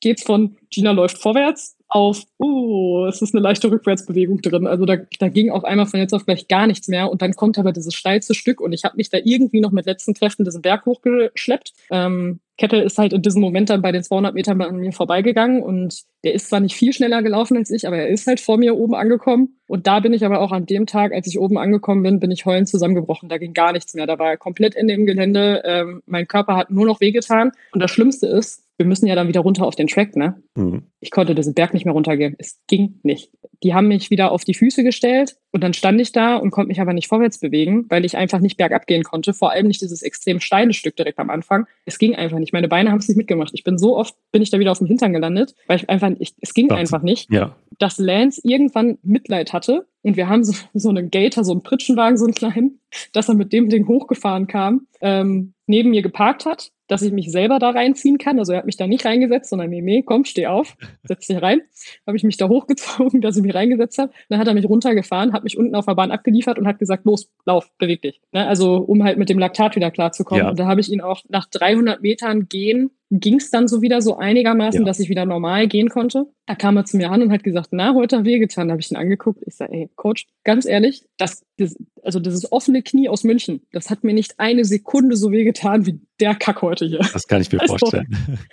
geht's 0.00 0.22
von 0.22 0.56
Gina 0.70 0.90
läuft 0.90 1.18
vorwärts 1.18 1.76
auf, 1.88 2.22
oh, 2.38 3.04
es 3.06 3.20
ist 3.20 3.34
eine 3.34 3.42
leichte 3.42 3.70
Rückwärtsbewegung 3.70 4.40
drin. 4.40 4.66
Also 4.66 4.86
da, 4.86 4.96
da 5.18 5.28
ging 5.28 5.50
auf 5.50 5.64
einmal 5.64 5.86
von 5.86 6.00
jetzt 6.00 6.14
auf 6.14 6.24
gleich 6.24 6.48
gar 6.48 6.66
nichts 6.66 6.88
mehr. 6.88 7.10
Und 7.10 7.20
dann 7.20 7.34
kommt 7.34 7.58
aber 7.58 7.72
dieses 7.72 7.94
steilste 7.94 8.34
Stück 8.34 8.62
und 8.62 8.72
ich 8.72 8.84
habe 8.84 8.96
mich 8.96 9.10
da 9.10 9.18
irgendwie 9.22 9.60
noch 9.60 9.72
mit 9.72 9.84
letzten 9.84 10.14
Kräften 10.14 10.44
diesen 10.44 10.62
Berg 10.62 10.86
hochgeschleppt. 10.86 11.72
Ähm, 11.90 12.40
Kettel 12.56 12.80
ist 12.80 12.96
halt 12.96 13.12
in 13.12 13.20
diesem 13.20 13.42
Moment 13.42 13.68
dann 13.68 13.82
bei 13.82 13.92
den 13.92 14.02
200 14.02 14.34
Metern 14.34 14.60
an 14.62 14.76
mir 14.76 14.92
vorbeigegangen 14.92 15.62
und 15.62 16.02
der 16.24 16.34
ist 16.34 16.48
zwar 16.48 16.60
nicht 16.60 16.76
viel 16.76 16.92
schneller 16.92 17.22
gelaufen 17.22 17.56
als 17.56 17.70
ich, 17.70 17.86
aber 17.86 17.98
er 17.98 18.08
ist 18.08 18.26
halt 18.26 18.40
vor 18.40 18.56
mir 18.56 18.76
oben 18.76 18.94
angekommen. 18.94 19.56
Und 19.66 19.86
da 19.86 20.00
bin 20.00 20.12
ich 20.12 20.24
aber 20.24 20.40
auch 20.40 20.52
an 20.52 20.66
dem 20.66 20.86
Tag, 20.86 21.12
als 21.12 21.26
ich 21.26 21.38
oben 21.38 21.58
angekommen 21.58 22.02
bin, 22.02 22.20
bin 22.20 22.30
ich 22.30 22.44
heulend 22.44 22.68
zusammengebrochen. 22.68 23.28
Da 23.28 23.38
ging 23.38 23.54
gar 23.54 23.72
nichts 23.72 23.94
mehr. 23.94 24.06
Da 24.06 24.18
war 24.18 24.30
er 24.30 24.36
komplett 24.36 24.74
in 24.74 24.86
dem 24.86 25.06
Gelände. 25.06 25.62
Ähm, 25.64 26.02
mein 26.06 26.28
Körper 26.28 26.56
hat 26.56 26.70
nur 26.70 26.86
noch 26.86 27.00
wehgetan. 27.00 27.52
Und 27.72 27.80
das 27.80 27.90
Schlimmste 27.90 28.26
ist, 28.26 28.64
wir 28.82 28.86
müssen 28.86 29.06
ja 29.06 29.14
dann 29.14 29.28
wieder 29.28 29.40
runter 29.40 29.64
auf 29.64 29.76
den 29.76 29.86
Track, 29.86 30.16
ne? 30.16 30.42
Mhm. 30.56 30.82
Ich 31.00 31.10
konnte 31.10 31.34
diesen 31.34 31.54
Berg 31.54 31.72
nicht 31.72 31.84
mehr 31.84 31.94
runtergehen. 31.94 32.34
Es 32.38 32.58
ging 32.66 32.98
nicht. 33.02 33.30
Die 33.62 33.74
haben 33.74 33.86
mich 33.86 34.10
wieder 34.10 34.32
auf 34.32 34.44
die 34.44 34.54
Füße 34.54 34.82
gestellt 34.82 35.36
und 35.52 35.62
dann 35.62 35.72
stand 35.72 36.00
ich 36.00 36.10
da 36.10 36.36
und 36.36 36.50
konnte 36.50 36.68
mich 36.68 36.80
aber 36.80 36.92
nicht 36.92 37.06
vorwärts 37.06 37.38
bewegen, 37.38 37.86
weil 37.90 38.04
ich 38.04 38.16
einfach 38.16 38.40
nicht 38.40 38.56
bergab 38.56 38.86
gehen 38.86 39.04
konnte. 39.04 39.34
Vor 39.34 39.52
allem 39.52 39.68
nicht 39.68 39.82
dieses 39.82 40.02
extrem 40.02 40.40
steile 40.40 40.72
Stück 40.72 40.96
direkt 40.96 41.18
am 41.18 41.30
Anfang. 41.30 41.66
Es 41.84 41.98
ging 41.98 42.16
einfach 42.16 42.38
nicht. 42.38 42.52
Meine 42.52 42.68
Beine 42.68 42.90
haben 42.90 42.98
es 42.98 43.08
nicht 43.08 43.16
mitgemacht. 43.16 43.52
Ich 43.54 43.62
bin 43.62 43.78
so 43.78 43.96
oft, 43.96 44.16
bin 44.32 44.42
ich 44.42 44.50
da 44.50 44.58
wieder 44.58 44.72
auf 44.72 44.78
dem 44.78 44.88
Hintern 44.88 45.12
gelandet, 45.12 45.54
weil 45.66 45.76
ich 45.76 45.88
einfach, 45.88 46.10
ich, 46.20 46.34
es 46.40 46.54
ging 46.54 46.68
das, 46.68 46.78
einfach 46.78 47.02
nicht. 47.02 47.32
Ja. 47.32 47.56
Dass 47.78 47.98
Lance 47.98 48.40
irgendwann 48.44 48.98
Mitleid 49.02 49.52
hatte 49.52 49.86
und 50.02 50.16
wir 50.16 50.28
haben 50.28 50.44
so, 50.44 50.54
so 50.74 50.88
einen 50.88 51.10
Gator, 51.10 51.44
so 51.44 51.52
einen 51.52 51.62
Pritschenwagen, 51.62 52.16
so 52.16 52.24
einen 52.24 52.34
kleinen, 52.34 52.80
dass 53.12 53.28
er 53.28 53.34
mit 53.34 53.52
dem 53.52 53.68
Ding 53.68 53.86
hochgefahren 53.88 54.46
kam, 54.46 54.86
ähm, 55.00 55.54
neben 55.66 55.90
mir 55.90 56.02
geparkt 56.02 56.46
hat 56.46 56.72
dass 56.92 57.00
ich 57.00 57.12
mich 57.12 57.32
selber 57.32 57.58
da 57.58 57.70
reinziehen 57.70 58.18
kann. 58.18 58.38
Also 58.38 58.52
er 58.52 58.58
hat 58.58 58.66
mich 58.66 58.76
da 58.76 58.86
nicht 58.86 59.06
reingesetzt, 59.06 59.48
sondern 59.48 59.70
nee, 59.70 59.80
nee, 59.80 60.02
komm, 60.02 60.26
steh 60.26 60.46
auf, 60.46 60.76
setz 61.04 61.26
dich 61.26 61.40
rein. 61.40 61.62
Habe 62.06 62.18
ich 62.18 62.22
mich 62.22 62.36
da 62.36 62.48
hochgezogen, 62.48 63.20
dass 63.22 63.36
ich 63.36 63.42
mich 63.42 63.54
reingesetzt 63.54 63.96
habe. 63.96 64.12
Dann 64.28 64.38
hat 64.38 64.46
er 64.46 64.52
mich 64.52 64.68
runtergefahren, 64.68 65.32
hat 65.32 65.42
mich 65.42 65.56
unten 65.56 65.74
auf 65.74 65.86
der 65.86 65.94
Bahn 65.94 66.10
abgeliefert 66.10 66.58
und 66.58 66.66
hat 66.66 66.78
gesagt, 66.78 67.06
los, 67.06 67.30
lauf, 67.46 67.70
beweg 67.78 68.02
dich. 68.02 68.20
Ne? 68.32 68.46
Also 68.46 68.76
um 68.76 69.02
halt 69.04 69.16
mit 69.16 69.30
dem 69.30 69.38
Laktat 69.38 69.74
wieder 69.74 69.90
klarzukommen. 69.90 70.44
Ja. 70.44 70.50
Und 70.50 70.58
da 70.58 70.66
habe 70.66 70.82
ich 70.82 70.92
ihn 70.92 71.00
auch 71.00 71.22
nach 71.30 71.46
300 71.46 72.02
Metern 72.02 72.48
gehen 72.48 72.90
ging 73.12 73.36
es 73.36 73.50
dann 73.50 73.68
so 73.68 73.82
wieder 73.82 74.00
so 74.00 74.16
einigermaßen, 74.16 74.80
ja. 74.80 74.86
dass 74.86 74.98
ich 74.98 75.10
wieder 75.10 75.26
normal 75.26 75.68
gehen 75.68 75.90
konnte. 75.90 76.26
Da 76.46 76.54
kam 76.54 76.78
er 76.78 76.86
zu 76.86 76.96
mir 76.96 77.10
an 77.10 77.20
und 77.20 77.30
hat 77.30 77.42
gesagt, 77.44 77.68
na, 77.70 77.94
heute 77.94 78.16
hat 78.16 78.24
wehgetan. 78.24 78.68
Da 78.68 78.72
habe 78.72 78.80
ich 78.80 78.90
ihn 78.90 78.96
angeguckt. 78.96 79.42
Ich 79.46 79.54
sage, 79.54 79.72
ey, 79.74 79.90
Coach, 79.96 80.26
ganz 80.44 80.64
ehrlich, 80.64 81.04
das, 81.18 81.44
das, 81.58 81.76
also 82.02 82.20
dieses 82.20 82.50
offene 82.50 82.82
Knie 82.82 83.10
aus 83.10 83.22
München, 83.22 83.66
das 83.70 83.90
hat 83.90 84.02
mir 84.02 84.14
nicht 84.14 84.40
eine 84.40 84.64
Sekunde 84.64 85.16
so 85.16 85.30
wehgetan 85.30 85.84
wie 85.84 86.00
der 86.20 86.34
Kack 86.34 86.62
heute 86.62 86.86
hier. 86.86 87.00
Das 87.12 87.26
kann 87.26 87.40
ich 87.40 87.50
mir 87.50 87.60
also, 87.60 87.76
vorstellen. 87.78 88.06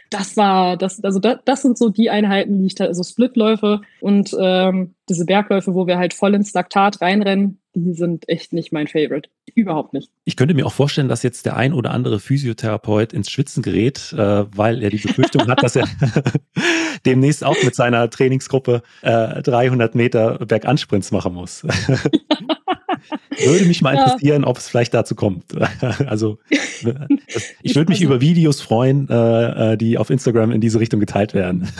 Das 0.10 0.38
war, 0.38 0.78
das, 0.78 1.03
also 1.03 1.20
das, 1.20 1.39
das 1.45 1.62
sind 1.62 1.78
so 1.78 1.89
die 1.89 2.10
Einheiten, 2.10 2.60
die 2.60 2.68
ich 2.68 2.76
da, 2.76 2.86
also 2.86 3.03
Splitläufe 3.03 3.82
und 4.01 4.36
ähm, 4.39 4.95
diese 5.07 5.26
Bergläufe, 5.26 5.74
wo 5.74 5.88
wir 5.88 5.97
halt 5.97 6.14
voll 6.14 6.36
ins 6.36 6.53
Laktat 6.53 7.01
reinrennen, 7.01 7.60
die 7.76 7.93
sind 7.93 8.28
echt 8.28 8.53
nicht 8.53 8.72
mein 8.72 8.88
Favorite. 8.88 9.30
Überhaupt 9.53 9.93
nicht. 9.93 10.10
Ich 10.26 10.36
könnte 10.36 10.53
mir 10.53 10.66
auch 10.66 10.74
vorstellen, 10.74 11.07
dass 11.07 11.24
jetzt 11.24 11.45
der 11.45 11.55
ein 11.55 11.74
oder 11.74 11.91
andere 11.91 12.20
Physiotherapeut 12.20 13.14
ins 13.14 13.30
Schwitzen 13.30 13.62
gerät, 13.62 14.14
äh, 14.14 14.45
weil 14.55 14.82
er 14.82 14.89
die 14.89 14.97
Befürchtung 14.97 15.47
hat, 15.47 15.64
dass 15.64 15.76
er 15.76 15.88
demnächst 17.05 17.43
auch 17.43 17.55
mit 17.64 17.76
seiner 17.76 18.10
Trainingsgruppe 18.10 18.82
äh, 19.01 19.41
300 19.41 19.95
Meter 19.95 20.39
Bergansprints 20.39 21.12
machen 21.12 21.34
muss. 21.34 21.66
würde 23.45 23.65
mich 23.65 23.81
mal 23.81 23.95
interessieren, 23.95 24.43
ob 24.43 24.57
es 24.57 24.67
vielleicht 24.67 24.93
dazu 24.93 25.15
kommt. 25.15 25.45
also 26.07 26.39
ich 27.61 27.75
würde 27.75 27.89
mich 27.89 27.99
also, 27.99 28.05
über 28.05 28.21
Videos 28.21 28.61
freuen, 28.61 29.07
äh, 29.09 29.73
äh, 29.73 29.77
die 29.77 29.97
auf 29.97 30.09
Instagram 30.09 30.51
in 30.51 30.61
diese 30.61 30.79
Richtung 30.79 30.99
geteilt 30.99 31.33
werden. 31.33 31.69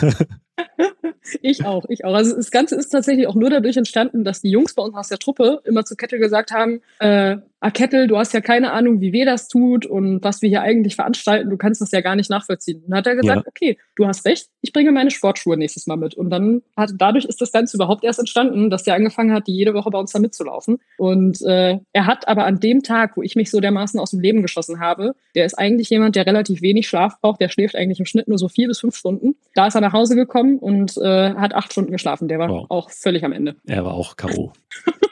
Ich 1.42 1.64
auch, 1.64 1.84
ich 1.88 2.04
auch. 2.04 2.14
Also 2.14 2.34
das 2.34 2.50
Ganze 2.50 2.74
ist 2.74 2.88
tatsächlich 2.88 3.28
auch 3.28 3.36
nur 3.36 3.50
dadurch 3.50 3.76
entstanden, 3.76 4.24
dass 4.24 4.40
die 4.40 4.50
Jungs 4.50 4.74
bei 4.74 4.82
uns 4.82 4.96
aus 4.96 5.08
der 5.08 5.18
Truppe 5.18 5.60
immer 5.64 5.84
zu 5.84 5.94
Kettel 5.94 6.18
gesagt 6.18 6.50
haben, 6.50 6.80
äh, 6.98 7.36
ah 7.60 7.70
Kettel, 7.70 8.06
du 8.06 8.16
hast 8.16 8.32
ja 8.32 8.40
keine 8.40 8.72
Ahnung, 8.72 9.00
wie 9.00 9.12
weh 9.12 9.24
das 9.24 9.48
tut 9.48 9.84
und 9.84 10.24
was 10.24 10.40
wir 10.42 10.48
hier 10.48 10.62
eigentlich 10.62 10.96
veranstalten, 10.96 11.50
du 11.50 11.56
kannst 11.56 11.80
das 11.80 11.90
ja 11.92 12.00
gar 12.00 12.16
nicht 12.16 12.30
nachvollziehen. 12.30 12.82
Und 12.82 12.90
dann 12.90 12.98
hat 12.98 13.06
er 13.06 13.16
gesagt, 13.16 13.42
ja. 13.44 13.46
okay, 13.46 13.78
du 13.96 14.06
hast 14.06 14.24
recht, 14.24 14.48
ich 14.62 14.72
bringe 14.72 14.92
meine 14.92 15.10
Sportschuhe 15.10 15.56
nächstes 15.56 15.86
Mal 15.86 15.96
mit. 15.96 16.14
Und 16.14 16.30
dann 16.30 16.62
hat, 16.76 16.92
dadurch 16.96 17.26
ist 17.26 17.40
das 17.40 17.52
Ganze 17.52 17.76
überhaupt 17.76 18.02
erst 18.02 18.18
entstanden, 18.18 18.70
dass 18.70 18.84
der 18.84 18.94
angefangen 18.94 19.32
hat, 19.32 19.46
die 19.46 19.54
jede 19.54 19.74
Woche 19.74 19.90
bei 19.90 19.98
uns 19.98 20.12
da 20.12 20.18
mitzulaufen. 20.18 20.78
Und 20.96 21.42
äh, 21.42 21.78
er 21.92 22.06
hat 22.06 22.26
aber 22.28 22.46
an 22.46 22.60
dem 22.60 22.82
Tag, 22.82 23.16
wo 23.16 23.22
ich 23.22 23.36
mich 23.36 23.50
so 23.50 23.60
dermaßen 23.60 24.00
aus 24.00 24.12
dem 24.12 24.20
Leben 24.20 24.42
geschossen 24.42 24.80
habe, 24.80 25.14
der 25.34 25.44
ist 25.44 25.58
eigentlich 25.58 25.90
jemand, 25.90 26.16
der 26.16 26.26
relativ 26.26 26.62
wenig 26.62 26.88
Schlaf 26.88 27.20
braucht, 27.20 27.40
der 27.40 27.50
schläft 27.50 27.76
eigentlich 27.76 28.00
im 28.00 28.06
Schnitt 28.06 28.26
nur 28.26 28.38
so 28.38 28.48
vier 28.48 28.68
bis 28.68 28.80
fünf 28.80 28.96
Stunden. 28.96 29.36
Da 29.54 29.66
ist 29.66 29.74
er 29.74 29.82
nach 29.82 29.92
Hause 29.92 30.16
gekommen 30.16 30.58
und 30.58 30.96
äh, 30.96 31.34
hat 31.34 31.54
acht 31.54 31.72
Stunden 31.72 31.92
geschlafen. 31.92 32.28
Der 32.28 32.38
war 32.38 32.48
wow. 32.48 32.66
auch 32.70 32.90
völlig 32.90 33.24
am 33.24 33.32
Ende. 33.32 33.56
Er 33.66 33.84
war 33.84 33.94
auch 33.94 34.16
K.O. 34.16 34.52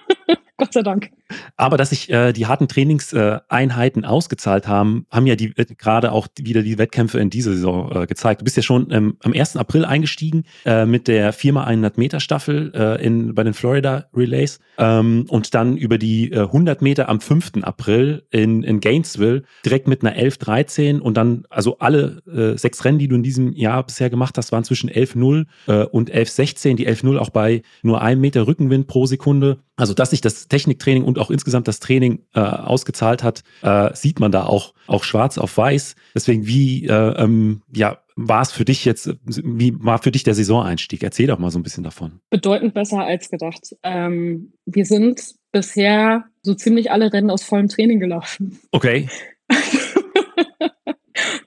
Gott 0.57 0.73
sei 0.73 0.83
Dank. 0.83 1.11
Aber 1.57 1.77
dass 1.77 1.91
sich 1.91 2.11
äh, 2.11 2.33
die 2.33 2.47
harten 2.47 2.69
Trainingseinheiten 2.69 4.05
äh, 4.05 4.07
ausgezahlt 4.07 4.67
haben, 4.67 5.07
haben 5.11 5.27
ja 5.27 5.37
die 5.37 5.53
äh, 5.57 5.67
gerade 5.77 6.13
auch 6.13 6.29
wieder 6.39 6.63
die 6.63 6.79
Wettkämpfe 6.79 7.19
in 7.19 7.31
dieser 7.31 7.53
Saison 7.53 7.91
äh, 7.95 8.07
gezeigt. 8.07 8.41
Du 8.41 8.45
bist 8.45 8.57
ja 8.57 8.63
schon 8.63 8.89
ähm, 8.91 9.17
am 9.23 9.33
1. 9.33 9.57
April 9.57 9.85
eingestiegen 9.85 10.45
äh, 10.65 10.87
mit 10.87 11.09
der 11.09 11.35
4x100 11.35 11.93
Meter 11.97 12.21
Staffel 12.21 12.73
äh, 12.75 13.05
in, 13.05 13.35
bei 13.35 13.45
den 13.45 13.55
Florida 13.55 14.07
Relays 14.15 14.61
ähm, 14.79 15.27
und 15.29 15.55
dann 15.55 15.77
über 15.77 15.99
die 15.99 16.33
äh, 16.33 16.41
100 16.41 16.83
Meter 16.83 17.09
am 17.09 17.21
5. 17.21 17.63
April 17.63 18.25
in, 18.31 18.63
in 18.63 18.81
Gainesville 18.81 19.43
direkt 19.65 19.89
mit 19.89 20.05
einer 20.05 20.17
11.13 20.17 21.01
und 21.01 21.17
dann, 21.17 21.45
also 21.51 21.79
alle 21.79 22.23
sechs 22.57 22.85
Rennen, 22.85 22.99
die 22.99 23.09
du 23.09 23.17
in 23.17 23.23
diesem 23.23 23.53
Jahr 23.53 23.85
bisher 23.85 24.11
gemacht 24.11 24.37
hast, 24.39 24.53
waren 24.53 24.65
zwischen 24.65 24.91
11.0 24.91 25.47
äh, 25.67 25.85
und 25.85 26.13
11.16. 26.13 26.77
Die 26.77 26.89
11.0 26.89 27.19
auch 27.19 27.31
bei 27.31 27.63
nur 27.83 28.03
einem 28.03 28.21
Meter 28.21 28.47
Rückenwind 28.47 28.87
pro 28.87 29.07
Sekunde. 29.07 29.59
Also, 29.77 29.95
dass 29.95 30.11
sich 30.11 30.21
das 30.21 30.49
Techniktraining 30.49 31.05
und 31.05 31.18
auch 31.19 31.31
insgesamt 31.31 31.69
das 31.69 31.81
Training 31.81 32.25
äh, 32.35 32.41
ausgezahlt 32.41 33.23
hat, 33.23 33.43
äh, 33.63 33.95
sieht 33.95 34.21
man 34.21 34.33
da 34.33 34.45
auch, 34.45 34.75
auch 34.87 35.05
schwarz 35.05 35.39
auf 35.39 35.57
weiß. 35.57 35.95
Deswegen, 36.15 36.47
wie 36.47 36.87
äh, 36.87 37.23
ähm, 37.23 37.63
ja, 37.75 37.99
war 38.17 38.43
es 38.43 38.51
für 38.51 38.65
dich 38.65 38.85
jetzt, 38.85 39.15
wie 39.25 39.73
war 39.79 39.99
für 39.99 40.11
dich 40.11 40.25
der 40.25 40.35
Saisoneinstieg? 40.35 41.03
Erzähl 41.03 41.29
doch 41.29 41.39
mal 41.39 41.51
so 41.51 41.59
ein 41.59 41.63
bisschen 41.63 41.85
davon. 41.85 42.21
Bedeutend 42.31 42.75
besser 42.75 43.05
als 43.05 43.31
gedacht. 43.31 43.77
Ähm, 43.83 44.53
wir 44.67 44.85
sind 44.85 45.35
bisher 45.53 46.25
so 46.43 46.55
ziemlich 46.55 46.91
alle 46.91 47.13
Rennen 47.13 47.31
aus 47.31 47.45
vollem 47.45 47.69
Training 47.69 48.01
gelaufen. 48.01 48.59
Okay. 48.73 49.09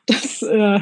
das 0.05 0.41
äh, 0.43 0.79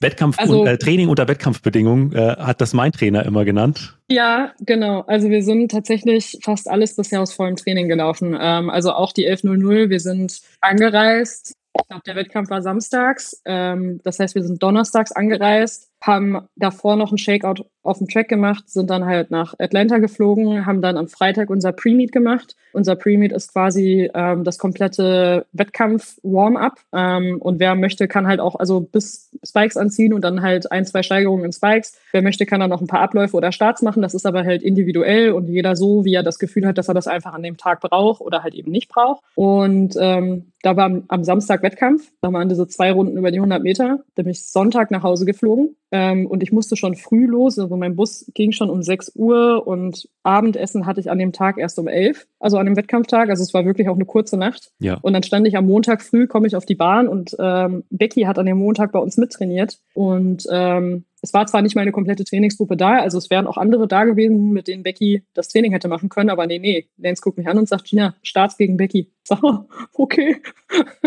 Wettkampf 0.00 0.38
also, 0.38 0.64
äh, 0.64 0.78
Training 0.78 1.08
unter 1.08 1.28
Wettkampfbedingungen 1.28 2.12
äh, 2.14 2.36
hat 2.38 2.60
das 2.60 2.72
mein 2.72 2.92
Trainer 2.92 3.24
immer 3.26 3.44
genannt. 3.44 3.98
Ja, 4.08 4.52
genau. 4.60 5.02
Also 5.02 5.28
wir 5.28 5.42
sind 5.42 5.70
tatsächlich 5.70 6.38
fast 6.42 6.68
alles 6.68 6.96
bisher 6.96 7.20
aus 7.20 7.34
vollem 7.34 7.56
Training 7.56 7.88
gelaufen. 7.88 8.36
Ähm, 8.40 8.70
also 8.70 8.92
auch 8.92 9.12
die 9.12 9.28
11.00. 9.28 9.90
Wir 9.90 10.00
sind 10.00 10.40
angereist. 10.60 11.54
Ich 11.78 11.86
glaube, 11.86 12.02
der 12.06 12.16
Wettkampf 12.16 12.50
war 12.50 12.62
samstags. 12.62 13.40
Ähm, 13.44 14.00
das 14.02 14.18
heißt, 14.18 14.34
wir 14.34 14.42
sind 14.42 14.62
donnerstags 14.62 15.12
angereist 15.12 15.90
haben 16.02 16.48
davor 16.56 16.96
noch 16.96 17.10
einen 17.10 17.18
Shakeout 17.18 17.64
auf 17.82 17.98
dem 17.98 18.08
Track 18.08 18.28
gemacht, 18.28 18.68
sind 18.68 18.90
dann 18.90 19.06
halt 19.06 19.30
nach 19.30 19.54
Atlanta 19.58 19.98
geflogen, 19.98 20.66
haben 20.66 20.82
dann 20.82 20.96
am 20.96 21.08
Freitag 21.08 21.48
unser 21.50 21.72
Pre-Meet 21.72 22.12
gemacht. 22.12 22.56
Unser 22.72 22.94
Pre-Meet 22.94 23.32
ist 23.32 23.52
quasi 23.52 24.10
ähm, 24.14 24.44
das 24.44 24.58
komplette 24.58 25.46
Wettkampf-Warm-up. 25.52 26.74
Ähm, 26.92 27.38
und 27.40 27.58
wer 27.58 27.74
möchte, 27.74 28.06
kann 28.06 28.26
halt 28.26 28.40
auch 28.40 28.56
also 28.56 28.80
bis 28.80 29.30
Spikes 29.42 29.76
anziehen 29.76 30.12
und 30.12 30.22
dann 30.22 30.42
halt 30.42 30.70
ein, 30.70 30.84
zwei 30.84 31.02
Steigerungen 31.02 31.46
in 31.46 31.52
Spikes. 31.52 31.98
Wer 32.12 32.22
möchte, 32.22 32.46
kann 32.46 32.60
dann 32.60 32.70
noch 32.70 32.80
ein 32.80 32.86
paar 32.86 33.00
Abläufe 33.00 33.36
oder 33.36 33.52
Starts 33.52 33.82
machen. 33.82 34.02
Das 34.02 34.14
ist 34.14 34.26
aber 34.26 34.44
halt 34.44 34.62
individuell 34.62 35.32
und 35.32 35.48
jeder 35.48 35.74
so, 35.74 36.04
wie 36.04 36.14
er 36.14 36.22
das 36.22 36.38
Gefühl 36.38 36.66
hat, 36.66 36.78
dass 36.78 36.88
er 36.88 36.94
das 36.94 37.06
einfach 37.06 37.32
an 37.32 37.42
dem 37.42 37.56
Tag 37.56 37.80
braucht 37.80 38.20
oder 38.20 38.42
halt 38.42 38.54
eben 38.54 38.70
nicht 38.70 38.88
braucht. 38.88 39.22
Und 39.34 39.96
ähm, 39.98 40.52
da 40.62 40.76
war 40.76 40.84
am, 40.84 41.04
am 41.08 41.24
Samstag 41.24 41.62
Wettkampf. 41.62 42.10
Da 42.20 42.32
waren 42.32 42.48
diese 42.48 42.68
zwei 42.68 42.92
Runden 42.92 43.16
über 43.16 43.30
die 43.30 43.38
100 43.38 43.62
Meter. 43.62 44.00
Da 44.14 44.22
bin 44.22 44.30
ich 44.30 44.44
Sonntag 44.44 44.90
nach 44.90 45.02
Hause 45.02 45.24
geflogen 45.24 45.76
ähm, 45.90 46.26
und 46.26 46.42
ich 46.42 46.52
musste 46.52 46.76
schon 46.76 46.94
früh 46.94 47.26
los. 47.26 47.56
Also 47.70 47.78
mein 47.78 47.94
Bus 47.94 48.28
ging 48.34 48.50
schon 48.50 48.68
um 48.68 48.82
6 48.82 49.12
Uhr 49.14 49.64
und 49.64 50.08
Abendessen 50.24 50.86
hatte 50.86 50.98
ich 50.98 51.08
an 51.08 51.20
dem 51.20 51.32
Tag 51.32 51.56
erst 51.56 51.78
um 51.78 51.86
11, 51.86 52.26
also 52.40 52.58
an 52.58 52.66
dem 52.66 52.76
Wettkampftag. 52.76 53.30
Also 53.30 53.44
es 53.44 53.54
war 53.54 53.64
wirklich 53.64 53.88
auch 53.88 53.94
eine 53.94 54.06
kurze 54.06 54.36
Nacht. 54.36 54.72
Ja. 54.80 54.98
Und 55.02 55.12
dann 55.12 55.22
stand 55.22 55.46
ich 55.46 55.56
am 55.56 55.66
Montag 55.66 56.02
früh, 56.02 56.26
komme 56.26 56.48
ich 56.48 56.56
auf 56.56 56.66
die 56.66 56.74
Bahn 56.74 57.06
und 57.06 57.36
ähm, 57.38 57.84
Becky 57.90 58.22
hat 58.22 58.40
an 58.40 58.46
dem 58.46 58.58
Montag 58.58 58.90
bei 58.90 58.98
uns 58.98 59.16
mittrainiert. 59.18 59.78
Und 59.94 60.48
ähm, 60.50 61.04
es 61.22 61.32
war 61.32 61.46
zwar 61.46 61.62
nicht 61.62 61.76
meine 61.76 61.92
komplette 61.92 62.24
Trainingsgruppe 62.24 62.76
da, 62.76 62.98
also 62.98 63.18
es 63.18 63.30
wären 63.30 63.46
auch 63.46 63.56
andere 63.56 63.86
da 63.86 64.04
gewesen, 64.04 64.50
mit 64.50 64.66
denen 64.66 64.82
Becky 64.82 65.22
das 65.34 65.48
Training 65.48 65.70
hätte 65.70 65.86
machen 65.86 66.08
können, 66.08 66.30
aber 66.30 66.46
nee, 66.48 66.58
nee. 66.58 66.88
Lance 66.96 67.22
guckt 67.22 67.38
mich 67.38 67.46
an 67.46 67.58
und 67.58 67.68
sagt, 67.68 67.84
Gina, 67.84 68.16
Starts 68.22 68.56
gegen 68.56 68.76
Becky. 68.76 69.12
So, 69.30 69.68
okay. 69.92 70.38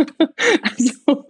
also 0.64 1.26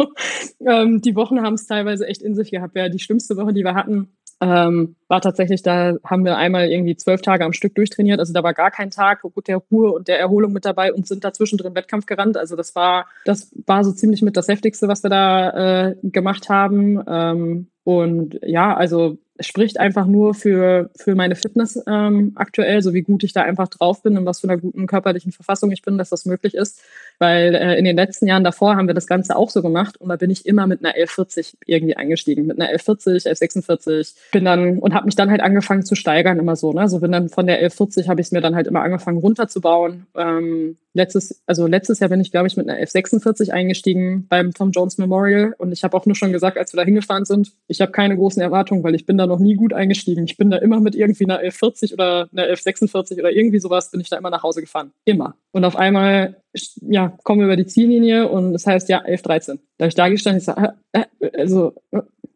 ähm, 0.60 1.02
die 1.02 1.16
Wochen 1.16 1.42
haben 1.42 1.56
es 1.56 1.66
teilweise 1.66 2.06
echt 2.06 2.22
in 2.22 2.36
sich 2.36 2.52
gehabt. 2.52 2.76
Ja, 2.76 2.88
die 2.88 3.00
schlimmste 3.00 3.36
Woche, 3.36 3.52
die 3.52 3.64
wir 3.64 3.74
hatten, 3.74 4.10
ähm, 4.44 4.96
war 5.08 5.22
tatsächlich, 5.22 5.64
da 5.64 5.96
haben 6.04 6.26
wir 6.26 6.38
einmal 6.38 6.70
irgendwie 6.70 6.96
zwölf 6.96 7.22
Tage 7.22 7.46
am 7.46 7.54
Stück 7.54 7.76
durchtrainiert. 7.76 8.20
Also 8.20 8.34
da 8.34 8.44
war 8.44 8.54
gar 8.54 8.72
kein 8.72 8.92
Tag 8.92 9.22
der 9.48 9.58
Ruhe 9.58 9.92
und 9.92 10.08
der 10.08 10.20
Erholung 10.20 10.54
mit 10.54 10.66
dabei 10.66 10.94
und 10.94 11.08
sind 11.08 11.24
dazwischen 11.24 11.58
drin 11.58 11.76
Wettkampf 11.76 12.06
gerannt. 12.06 12.38
Also 12.38 12.56
das 12.56 12.76
war, 12.76 13.08
das 13.26 13.52
war 13.66 13.84
so 13.84 13.92
ziemlich 13.92 14.22
mit 14.22 14.36
das 14.38 14.48
Heftigste, 14.48 14.88
was 14.88 15.04
wir 15.04 15.10
da 15.10 15.90
äh, 15.90 15.96
gemacht 16.04 16.50
haben. 16.50 17.02
Ähm, 17.08 17.68
und 17.84 18.40
ja, 18.44 18.76
also 18.76 19.18
spricht 19.40 19.80
einfach 19.80 20.06
nur 20.06 20.34
für, 20.34 20.90
für 20.96 21.16
meine 21.16 21.36
Fitness 21.36 21.82
ähm, 21.88 22.34
aktuell, 22.36 22.82
so 22.82 22.94
wie 22.94 23.02
gut 23.02 23.24
ich 23.24 23.34
da 23.34 23.42
einfach 23.42 23.68
drauf 23.68 24.04
bin 24.04 24.18
und 24.18 24.26
was 24.26 24.40
für 24.40 24.50
einer 24.50 24.58
guten 24.58 24.86
körperlichen 24.86 25.32
Verfassung 25.32 25.72
ich 25.72 25.82
bin, 25.82 25.98
dass 25.98 26.10
das 26.10 26.26
möglich 26.26 26.54
ist. 26.54 26.82
Weil 27.20 27.56
äh, 27.56 27.78
in 27.78 27.86
den 27.86 27.96
letzten 27.96 28.28
Jahren 28.28 28.44
davor 28.44 28.76
haben 28.76 28.88
wir 28.88 28.94
das 28.94 29.08
Ganze 29.08 29.36
auch 29.36 29.50
so 29.50 29.62
gemacht 29.62 29.98
und 29.98 30.10
da 30.10 30.18
bin 30.18 30.30
ich 30.30 30.46
immer 30.46 30.68
mit 30.68 30.80
einer 30.80 30.94
1140 30.96 31.58
irgendwie 31.66 31.96
eingestiegen. 31.96 32.46
Mit 32.46 32.60
einer 32.60 32.70
1140, 32.70 33.28
1146. 33.28 34.16
Bin 34.32 34.46
dann 34.46 34.80
und 34.80 34.94
habe 34.94 35.06
mich 35.06 35.16
dann 35.16 35.32
halt 35.32 35.42
angefangen 35.42 35.84
zu 35.84 35.96
steigern, 35.96 36.40
immer 36.40 36.56
so. 36.56 36.74
Ne? 36.74 36.82
Also 36.82 37.00
bin 37.00 37.12
dann 37.12 37.30
von 37.30 37.48
der 37.48 37.56
1140 37.56 38.10
habe 38.10 38.22
ich 38.22 38.28
es 38.28 38.32
mir 38.32 38.42
dann 38.42 38.56
halt 38.56 38.68
immer 38.68 38.82
angefangen 38.82 39.18
runterzubauen. 39.18 40.06
Ähm, 40.16 40.78
letztes, 40.94 41.42
also 41.46 41.68
letztes 41.68 42.00
Jahr 42.00 42.10
bin 42.10 42.22
ich, 42.22 42.32
glaube 42.32 42.48
ich, 42.48 42.58
mit 42.58 42.68
einer 42.68 42.78
1146 42.78 43.54
eingestiegen 43.54 44.28
beim 44.30 44.54
Tom 44.54 44.72
Jones 44.72 44.98
Memorial 44.98 45.54
und 45.58 45.72
ich 45.72 45.84
habe 45.84 45.98
auch 45.98 46.06
nur 46.06 46.16
schon 46.16 46.32
gesagt, 46.32 46.58
als 46.58 46.74
wir 46.74 46.78
da 46.78 46.86
hingefahren 46.86 47.26
sind, 47.26 47.54
ich 47.68 47.82
habe 47.82 47.92
keine 47.92 48.16
großen 48.16 48.42
Erwartungen, 48.42 48.84
weil 48.84 48.96
ich 48.96 49.06
bin 49.06 49.18
da 49.18 49.23
noch 49.28 49.40
nie 49.40 49.56
gut 49.56 49.74
eingestiegen. 49.74 50.26
Ich 50.26 50.38
bin 50.38 50.50
da 50.50 50.58
immer 50.58 50.80
mit 50.80 50.96
irgendwie 50.96 51.26
einer 51.26 51.40
1140 51.40 51.94
oder 51.94 52.30
einer 52.32 52.44
1146 52.44 53.20
oder 53.20 53.32
irgendwie 53.32 53.60
sowas 53.60 53.92
bin 53.92 54.02
ich 54.02 54.10
da 54.10 54.18
immer 54.18 54.30
nach 54.30 54.44
Hause 54.44 54.62
gefahren. 54.62 54.92
Immer. 55.06 55.36
Und 55.52 55.66
auf 55.66 55.76
einmal, 55.76 56.42
ja, 56.82 57.18
kommen 57.24 57.42
wir 57.42 57.46
über 57.46 57.56
die 57.56 57.66
Ziellinie 57.66 58.28
und 58.28 58.54
das 58.54 58.66
heißt 58.66 58.90
ja 58.90 59.00
1113. 59.00 59.60
Da 59.78 59.84
habe 59.84 59.90
ich 59.90 59.96
da 59.96 60.10
gestanden, 60.10 60.40
ich 60.40 60.46
sage, 60.46 60.74
äh, 60.92 61.04
äh, 61.20 61.32
also, 61.38 61.74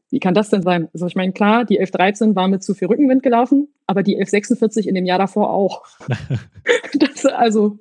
wie 0.10 0.20
kann 0.20 0.34
das 0.34 0.50
denn 0.50 0.64
sein? 0.64 0.88
Also 0.94 1.06
ich 1.08 1.16
meine, 1.16 1.34
klar, 1.34 1.66
die 1.66 1.80
1113 1.80 2.36
war 2.36 2.48
mit 2.48 2.64
zu 2.64 2.74
viel 2.74 2.88
Rückenwind 2.88 3.24
gelaufen, 3.24 3.68
aber 3.88 4.04
die 4.04 4.16
1146 4.16 4.88
in 4.88 4.96
dem 4.96 5.06
Jahr 5.06 5.20
davor 5.20 5.50
auch. 5.52 5.84
das, 6.94 7.17
also 7.36 7.80